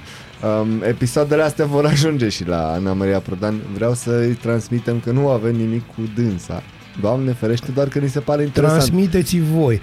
um, 0.61 0.81
episoadele 0.81 1.41
astea 1.41 1.65
vor 1.65 1.85
ajunge 1.85 2.29
și 2.29 2.47
la 2.47 2.71
Ana 2.71 2.93
Maria 2.93 3.19
Prodan. 3.19 3.61
Vreau 3.73 3.93
să-i 3.93 4.33
transmitem 4.33 4.99
că 4.99 5.11
nu 5.11 5.29
avem 5.29 5.55
nimic 5.55 5.85
cu 5.87 6.01
dânsa. 6.15 6.63
Doamne 7.01 7.31
ferește, 7.31 7.71
doar 7.73 7.87
că 7.87 7.99
ni 7.99 8.09
se 8.09 8.19
pare 8.19 8.43
interesant. 8.43 8.77
Transmiteți 8.79 9.39
voi. 9.39 9.81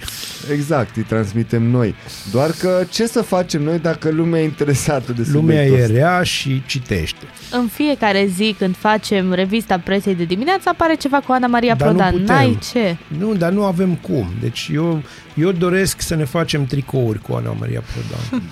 Exact, 0.51 0.95
îi 0.95 1.03
transmitem 1.03 1.63
noi. 1.63 1.95
Doar 2.31 2.51
că 2.59 2.83
ce 2.89 3.07
să 3.07 3.21
facem 3.21 3.61
noi 3.63 3.79
dacă 3.79 4.09
lumea 4.09 4.41
e 4.41 4.43
interesată 4.43 5.11
de 5.11 5.27
Lumea 5.31 5.55
subiectul 5.63 5.79
e 5.79 5.81
ăsta? 5.83 5.93
rea 5.93 6.23
și 6.23 6.63
citește. 6.65 7.25
În 7.51 7.67
fiecare 7.67 8.29
zi 8.35 8.55
când 8.57 8.75
facem 8.75 9.33
revista 9.33 9.79
presei 9.79 10.15
de 10.15 10.23
dimineață 10.23 10.69
apare 10.69 10.95
ceva 10.95 11.17
cu 11.19 11.31
Ana 11.31 11.47
Maria 11.47 11.75
Dar 11.75 11.87
nu 11.87 11.93
Prodan. 11.95 12.11
putem. 12.11 12.35
N-ai 12.35 12.57
ce. 12.71 12.97
Nu, 13.19 13.35
dar 13.35 13.51
nu 13.51 13.63
avem 13.63 13.95
cum. 13.95 14.27
Deci 14.41 14.69
eu, 14.73 15.01
eu 15.35 15.51
doresc 15.51 16.01
să 16.01 16.15
ne 16.15 16.25
facem 16.25 16.65
tricouri 16.65 17.19
cu 17.21 17.33
Ana 17.33 17.55
Maria 17.59 17.83
Prodan. 17.93 18.43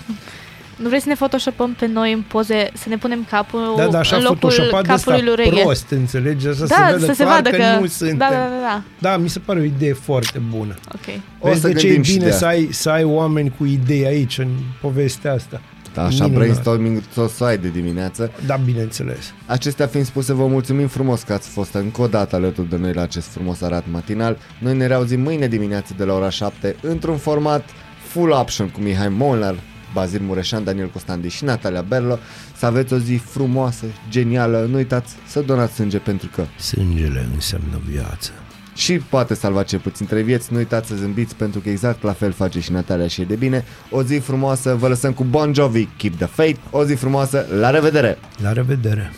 Nu 0.82 0.88
vrei 0.88 1.00
să 1.00 1.08
ne 1.08 1.14
photoshopăm 1.14 1.72
pe 1.72 1.86
noi 1.86 2.12
în 2.12 2.22
poze, 2.28 2.70
să 2.74 2.88
ne 2.88 2.96
punem 2.96 3.26
capul 3.30 3.74
Da, 3.76 3.86
dar 3.86 4.00
așa 4.00 4.16
în 4.16 4.22
locul 4.22 4.38
photoshopat 4.38 4.86
de 4.86 4.92
ăsta 4.92 5.10
capului 5.10 5.34
lui 5.34 5.44
Reghe? 5.44 5.60
prost, 5.62 5.90
înțelegi? 5.90 6.42
Să 6.54 6.66
Da, 6.66 6.74
se 6.74 6.82
vadă 6.92 7.04
să 7.04 7.12
se 7.12 7.22
clar 7.22 7.34
vadă 7.42 7.50
că... 7.56 7.62
nu 7.80 7.86
suntem. 7.86 8.16
Da, 8.16 8.28
da, 8.30 8.36
da, 8.36 8.60
da. 8.62 8.82
Da, 8.98 9.16
mi 9.16 9.28
se 9.28 9.38
pare 9.38 9.58
o 9.60 9.62
idee 9.62 9.92
foarte 9.92 10.40
bună. 10.50 10.74
Ok. 10.94 11.20
O 11.38 11.48
Vezi 11.48 11.60
să 11.60 11.68
de 11.68 11.74
ce 11.74 11.86
e 11.86 11.88
gândim 11.88 12.02
și 12.02 12.12
bine 12.12 12.24
de 12.24 12.30
să 12.30 12.36
asta. 12.36 12.46
ai, 12.48 12.68
să 12.72 12.90
ai 12.90 13.04
oameni 13.04 13.52
cu 13.58 13.64
idei 13.64 14.06
aici 14.06 14.38
în 14.38 14.48
povestea 14.80 15.32
asta. 15.32 15.60
Așa, 15.96 16.08
Minunat. 16.08 16.30
brainstorming 16.32 17.02
o 17.16 17.26
să 17.26 17.44
ai 17.44 17.58
de 17.58 17.68
dimineață. 17.68 18.30
Da, 18.46 18.56
bineînțeles. 18.56 19.32
Acestea 19.46 19.86
fiind 19.86 20.06
spuse, 20.06 20.32
vă 20.32 20.46
mulțumim 20.46 20.86
frumos 20.86 21.22
că 21.22 21.32
ați 21.32 21.48
fost 21.48 21.74
încă 21.74 22.02
o 22.02 22.06
dată 22.06 22.36
alături 22.36 22.68
de 22.68 22.76
noi 22.76 22.92
la 22.92 23.02
acest 23.02 23.26
frumos 23.28 23.60
arat 23.62 23.84
matinal. 23.90 24.38
Noi 24.58 24.76
ne 24.76 24.86
reauzim 24.86 25.20
mâine 25.20 25.48
dimineață 25.48 25.92
de 25.96 26.04
la 26.04 26.12
ora 26.14 26.30
7 26.30 26.76
într-un 26.80 27.16
format 27.16 27.68
full 28.06 28.30
option 28.30 28.68
cu 28.68 28.80
Mihai 28.80 29.08
Molnar, 29.08 29.54
Bazil 29.92 30.20
Mureșan, 30.20 30.64
Daniel 30.64 30.88
Costandi 30.88 31.28
și 31.28 31.44
Natalia 31.44 31.80
Berlo. 31.82 32.18
Să 32.56 32.66
aveți 32.66 32.92
o 32.92 32.98
zi 32.98 33.14
frumoasă, 33.14 33.84
genială. 34.10 34.66
Nu 34.70 34.76
uitați 34.76 35.14
să 35.26 35.40
donați 35.40 35.74
sânge 35.74 35.98
pentru 35.98 36.28
că 36.34 36.44
Sângele 36.58 37.28
înseamnă 37.34 37.80
viață. 37.90 38.30
și 38.74 38.92
poate 38.98 39.34
salva 39.34 39.62
cel 39.62 39.78
puțin 39.78 40.06
trei 40.06 40.22
vieți. 40.22 40.52
Nu 40.52 40.58
uitați 40.58 40.88
să 40.88 40.94
zâmbiți 40.94 41.34
pentru 41.34 41.60
că 41.60 41.68
exact 41.68 42.02
la 42.02 42.12
fel 42.12 42.32
face 42.32 42.60
și 42.60 42.72
Natalia 42.72 43.06
și 43.08 43.20
e 43.20 43.24
de 43.24 43.34
bine. 43.34 43.64
O 43.90 44.02
zi 44.02 44.18
frumoasă, 44.18 44.74
vă 44.74 44.88
lăsăm 44.88 45.12
cu 45.12 45.24
Bon 45.24 45.54
Jovi, 45.54 45.84
Keep 45.96 46.16
the 46.16 46.26
Faith. 46.26 46.60
O 46.70 46.84
zi 46.84 46.94
frumoasă, 46.94 47.46
la 47.60 47.70
revedere! 47.70 48.18
La 48.42 48.52
revedere! 48.52 49.12